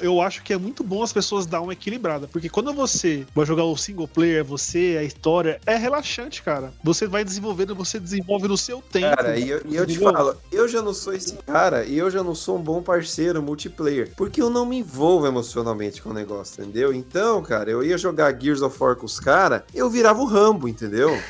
Eu 0.00 0.22
acho 0.22 0.42
que 0.42 0.54
é 0.54 0.56
muito 0.56 0.82
bom 0.82 1.02
as 1.02 1.12
pessoas 1.12 1.44
dar 1.44 1.60
uma 1.60 1.74
equilibrada, 1.74 2.26
porque 2.26 2.48
quando 2.48 2.72
você 2.72 3.26
vai 3.34 3.44
jogar 3.44 3.64
o 3.64 3.76
single 3.76 4.08
player, 4.08 4.42
você, 4.42 4.96
a 4.98 5.02
história, 5.02 5.60
é 5.66 5.76
relaxante, 5.76 6.42
cara. 6.42 6.72
Você 6.82 7.06
vai 7.06 7.24
desenvolvendo, 7.24 7.74
você 7.74 8.00
desenvolve 8.00 8.48
no 8.48 8.56
seu 8.56 8.80
tempo. 8.80 9.16
Cara, 9.16 9.38
e 9.38 9.50
eu, 9.50 9.60
e 9.66 9.76
eu 9.76 9.86
te 9.86 9.98
falo, 9.98 10.34
eu 10.50 10.66
já 10.66 10.80
não 10.80 10.94
sou 10.94 11.12
esse 11.12 11.34
cara 11.46 11.84
e 11.84 11.98
eu 11.98 12.10
já 12.10 12.22
não 12.22 12.34
sou 12.34 12.56
um 12.56 12.62
bom 12.62 12.80
parceiro 12.80 13.42
multiplayer, 13.42 14.12
porque 14.16 14.40
eu 14.40 14.48
não 14.48 14.64
me 14.64 14.78
envolvo 14.78 15.26
emocionalmente 15.26 16.00
com 16.00 16.08
o 16.08 16.14
negócio, 16.14 16.62
entendeu? 16.62 16.90
Então, 16.90 17.42
cara, 17.42 17.70
eu 17.70 17.84
ia 17.84 17.98
jogar 17.98 18.40
Gears 18.40 18.62
of 18.62 18.82
War 18.82 18.96
com 18.96 19.04
os 19.04 19.20
caras, 19.20 19.62
eu 19.74 19.90
virava 19.90 20.22
o 20.22 20.24
Rambo, 20.24 20.69
entendeu? 20.70 21.10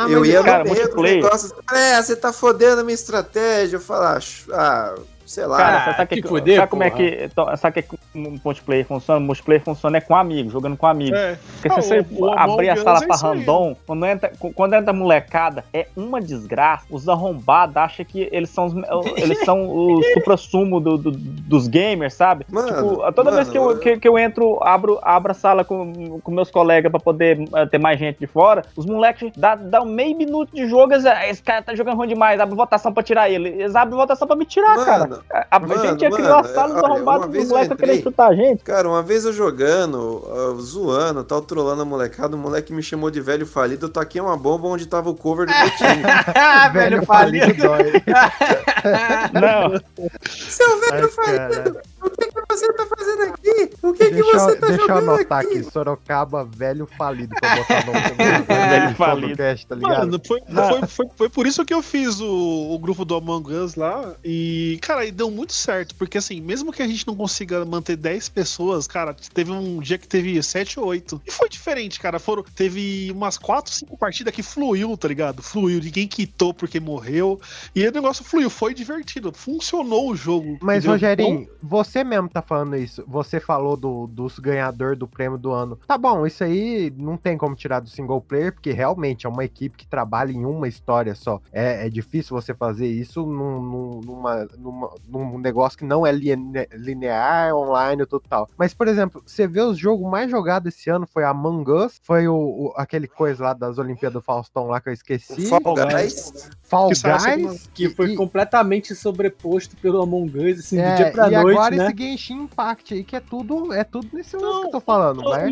Ah, 0.00 0.08
eu 0.08 0.24
ia 0.24 0.40
cara, 0.44 0.62
no 0.62 0.72
meio 0.72 0.88
do 0.94 1.02
negócio, 1.02 1.52
é, 1.72 2.00
você 2.00 2.14
tá 2.14 2.32
fodendo 2.32 2.82
a 2.82 2.84
minha 2.84 2.94
estratégia, 2.94 3.78
eu 3.78 3.80
falar, 3.80 4.22
ah, 4.52 4.94
sei 5.28 5.46
lá. 5.46 5.56
Cara, 5.56 5.94
sabe, 5.96 6.08
que 6.08 6.22
que, 6.22 6.28
fuder, 6.28 6.56
sabe 6.56 6.70
como 6.70 6.82
é 6.82 6.90
que. 6.90 7.30
Sabe 7.56 7.82
que 7.82 7.98
um 8.14 8.38
multiplayer 8.44 8.86
funciona? 8.86 9.20
Multiplayer 9.20 9.62
funciona 9.62 9.98
é 9.98 10.00
com 10.00 10.16
amigo, 10.16 10.50
jogando 10.50 10.76
com 10.76 10.86
amigo. 10.86 11.14
É. 11.14 11.36
Porque 11.60 11.68
Ah, 11.68 11.80
se 11.82 11.88
você 11.88 12.06
o- 12.12 12.24
o 12.26 12.30
abrir 12.38 12.70
a 12.70 12.76
sala 12.76 12.98
é 13.02 13.06
pra 13.06 13.16
random, 13.16 13.76
quando 13.86 14.06
entra, 14.06 14.32
quando 14.54 14.74
entra 14.74 14.92
molecada, 14.92 15.64
é 15.72 15.86
uma 15.96 16.20
desgraça. 16.20 16.84
Os 16.90 17.08
arrombados 17.08 17.76
acham 17.76 18.04
que 18.04 18.28
eles 18.32 18.50
são 18.50 18.66
os, 18.66 18.74
eles 19.16 19.38
são 19.44 19.68
o 19.68 20.00
supra-sumo 20.14 20.80
do, 20.80 20.96
do- 20.98 21.12
dos 21.12 21.68
gamers, 21.68 22.14
sabe? 22.14 22.46
Mano, 22.50 22.68
tipo, 22.68 23.12
toda 23.12 23.30
vez 23.30 23.48
mano, 23.48 23.52
que 23.52 23.58
eu, 23.58 23.78
que, 23.78 24.00
que 24.00 24.08
eu 24.08 24.18
entro, 24.18 24.58
abro, 24.62 24.98
abro 25.02 25.32
a 25.32 25.34
sala 25.34 25.64
com, 25.64 26.20
com 26.20 26.30
meus 26.32 26.50
colegas 26.50 26.90
pra 26.90 27.00
poder 27.00 27.38
eh, 27.54 27.66
ter 27.66 27.78
mais 27.78 27.98
gente 27.98 28.18
de 28.18 28.26
fora, 28.26 28.62
os 28.76 28.86
moleques 28.86 29.30
dá, 29.36 29.54
dá 29.54 29.82
um 29.82 29.86
meio 29.86 30.16
minuto 30.16 30.54
de 30.54 30.66
jogo, 30.66 30.94
"Ah, 30.94 31.28
esse 31.28 31.42
cara 31.42 31.62
tá 31.62 31.74
jogando 31.74 31.96
ruim 31.96 32.08
demais, 32.08 32.40
abre 32.40 32.54
votação 32.54 32.92
pra 32.92 33.02
tirar 33.02 33.28
ele. 33.28 33.48
Eles 33.48 33.74
abrem 33.76 33.96
votação 33.96 34.26
pra 34.26 34.36
me 34.36 34.44
tirar, 34.44 34.74
Mano, 34.76 34.84
cara. 34.86 35.17
A, 35.32 35.46
a 35.56 35.58
mano, 35.60 35.82
gente 35.88 36.02
ia 36.02 36.10
criar 36.10 36.28
mano, 36.28 36.38
a 36.40 36.44
sala 36.54 36.74
dos 36.74 36.82
olha, 36.82 36.92
arrombados 36.94 37.20
uma 37.22 37.26
dos 37.26 37.32
vez 37.36 37.44
eu 37.44 37.56
moleques 37.56 37.76
querendo 37.76 37.90
entrei- 37.98 38.02
chutar 38.02 38.28
a 38.30 38.34
gente. 38.34 38.64
Cara, 38.64 38.88
uma 38.88 39.02
vez 39.02 39.24
eu 39.24 39.32
jogando, 39.32 40.24
ah, 40.30 40.60
zoando, 40.60 41.24
tal, 41.24 41.42
trolando 41.42 41.82
a 41.82 41.84
molecada, 41.84 42.36
o 42.36 42.38
moleque 42.38 42.72
me 42.72 42.82
chamou 42.82 43.10
de 43.10 43.20
velho 43.20 43.46
falido, 43.46 43.86
eu 43.86 43.90
taquei 43.90 44.20
uma 44.20 44.36
bomba 44.36 44.68
onde 44.68 44.86
tava 44.86 45.10
o 45.10 45.14
cover 45.14 45.46
do 45.46 45.52
meu 45.52 45.70
time. 45.70 46.02
Ah, 46.34 46.68
velho 46.72 47.04
falido. 47.04 47.54
dói. 47.54 47.92
Não, 49.32 49.80
Seu 50.28 50.80
velho 50.80 51.04
Ai, 51.04 51.08
falido, 51.08 51.74
cara. 51.74 51.82
o 52.02 52.10
que, 52.10 52.26
que 52.28 52.40
você 52.48 52.72
tá 52.72 52.86
fazendo 52.96 53.22
aqui? 53.22 53.70
O 53.82 53.92
que, 53.92 54.04
que 54.06 54.10
Deixa, 54.14 54.38
você 54.38 54.50
eu- 54.52 54.60
tá 54.60 54.66
deixa 54.68 54.82
eu 54.82 54.86
jogando 54.88 55.10
anotar 55.10 55.38
aqui? 55.40 55.58
aqui, 55.58 55.70
Sorocaba, 55.70 56.44
velho 56.44 56.88
falido, 56.96 57.34
pra 57.40 57.56
botar 57.56 57.84
no 57.86 57.92
nome 57.92 58.04
Velho 58.46 58.88
do 58.90 58.94
falido. 58.94 59.26
podcast, 59.28 59.66
tá 59.66 59.74
ligado? 59.74 59.98
Mano, 59.98 60.20
foi, 60.26 60.40
foi, 60.48 60.86
foi, 60.88 61.06
foi 61.16 61.28
por 61.28 61.46
isso 61.46 61.64
que 61.64 61.74
eu 61.74 61.82
fiz 61.82 62.20
o, 62.20 62.70
o 62.74 62.78
grupo 62.78 63.04
do 63.04 63.14
Among 63.16 63.52
Us 63.52 63.74
lá. 63.74 64.14
E, 64.24 64.78
cara, 64.82 65.07
e 65.08 65.12
deu 65.12 65.30
muito 65.30 65.52
certo. 65.52 65.94
Porque, 65.94 66.18
assim, 66.18 66.40
mesmo 66.40 66.72
que 66.72 66.82
a 66.82 66.86
gente 66.86 67.06
não 67.06 67.14
consiga 67.16 67.64
manter 67.64 67.96
10 67.96 68.28
pessoas, 68.28 68.86
cara, 68.86 69.14
teve 69.34 69.50
um 69.52 69.80
dia 69.80 69.98
que 69.98 70.06
teve 70.08 70.42
7 70.42 70.78
ou 70.80 70.86
8. 70.86 71.20
E 71.26 71.30
foi 71.30 71.48
diferente, 71.48 71.98
cara. 72.00 72.18
Foram, 72.18 72.42
teve 72.42 73.10
umas 73.12 73.36
4, 73.38 73.72
5 73.72 73.96
partidas 73.96 74.34
que 74.34 74.42
fluiu, 74.42 74.96
tá 74.96 75.08
ligado? 75.08 75.42
Fluiu. 75.42 75.80
Ninguém 75.80 76.06
quitou 76.06 76.52
porque 76.54 76.78
morreu. 76.80 77.40
E 77.74 77.86
o 77.86 77.92
negócio 77.92 78.24
fluiu. 78.24 78.50
Foi 78.50 78.72
divertido. 78.74 79.32
Funcionou 79.32 80.10
o 80.10 80.16
jogo. 80.16 80.58
Mas, 80.60 80.84
entendeu? 80.84 80.92
Rogerinho, 80.92 81.48
você 81.62 82.04
mesmo 82.04 82.28
tá 82.28 82.42
falando 82.42 82.76
isso. 82.76 83.02
Você 83.06 83.40
falou 83.40 83.76
do, 83.76 84.06
dos 84.06 84.38
ganhador 84.38 84.96
do 84.96 85.06
prêmio 85.08 85.38
do 85.38 85.50
ano. 85.52 85.78
Tá 85.86 85.96
bom, 85.98 86.26
isso 86.26 86.44
aí 86.44 86.92
não 86.96 87.16
tem 87.16 87.36
como 87.36 87.54
tirar 87.54 87.80
do 87.80 87.88
single 87.88 88.20
player, 88.20 88.52
porque 88.52 88.72
realmente 88.72 89.26
é 89.26 89.28
uma 89.28 89.44
equipe 89.44 89.76
que 89.76 89.86
trabalha 89.86 90.32
em 90.32 90.44
uma 90.44 90.68
história 90.68 91.14
só. 91.14 91.40
É, 91.52 91.86
é 91.86 91.90
difícil 91.90 92.34
você 92.36 92.54
fazer 92.54 92.86
isso 92.86 93.24
num, 93.24 93.60
num- 93.62 94.00
numa, 94.00 94.44
numa- 94.58 94.90
num 95.06 95.38
negócio 95.38 95.78
que 95.78 95.84
não 95.84 96.06
é 96.06 96.12
line- 96.12 96.66
linear, 96.72 97.54
online 97.54 98.02
e 98.02 98.06
tudo 98.06 98.24
tal. 98.28 98.48
Mas, 98.56 98.72
por 98.74 98.88
exemplo, 98.88 99.22
você 99.24 99.46
vê 99.46 99.60
os 99.60 99.78
jogos 99.78 100.10
mais 100.10 100.30
jogados 100.30 100.74
esse 100.74 100.88
ano 100.90 101.06
foi 101.06 101.24
Among 101.24 101.70
Us, 101.70 102.00
foi 102.02 102.26
o, 102.28 102.34
o- 102.34 102.72
aquele 102.76 103.06
coisa 103.06 103.44
lá 103.44 103.52
das 103.54 103.78
Olimpíadas 103.78 104.14
do 104.14 104.22
Faustão 104.22 104.66
lá 104.66 104.80
que 104.80 104.88
eu 104.88 104.92
esqueci. 104.92 105.48
Fall 105.48 105.60
Guys. 105.62 106.50
Fall 106.62 106.88
Que 106.90 106.94
Guys. 107.02 107.70
Que 107.74 107.88
foi 107.90 108.12
e- 108.12 108.16
completamente 108.16 108.94
sobreposto 108.94 109.76
pelo 109.76 110.00
Among 110.02 110.38
Us, 110.38 110.60
assim, 110.60 110.76
do 110.76 110.82
É, 110.82 110.94
dia 110.96 111.10
pra 111.12 111.28
e 111.28 111.30
noite, 111.42 111.58
agora 111.58 111.76
né? 111.76 111.86
esse 111.86 111.96
Genshin 111.96 112.42
Impact 112.42 112.94
aí, 112.94 113.04
que 113.04 113.16
é 113.16 113.20
tudo, 113.20 113.72
é 113.72 113.84
tudo 113.84 114.08
nesse 114.12 114.36
lance 114.36 114.60
que 114.62 114.66
eu 114.66 114.70
tô 114.70 114.80
falando, 114.80 115.20
Ô, 115.24 115.30
vai. 115.30 115.50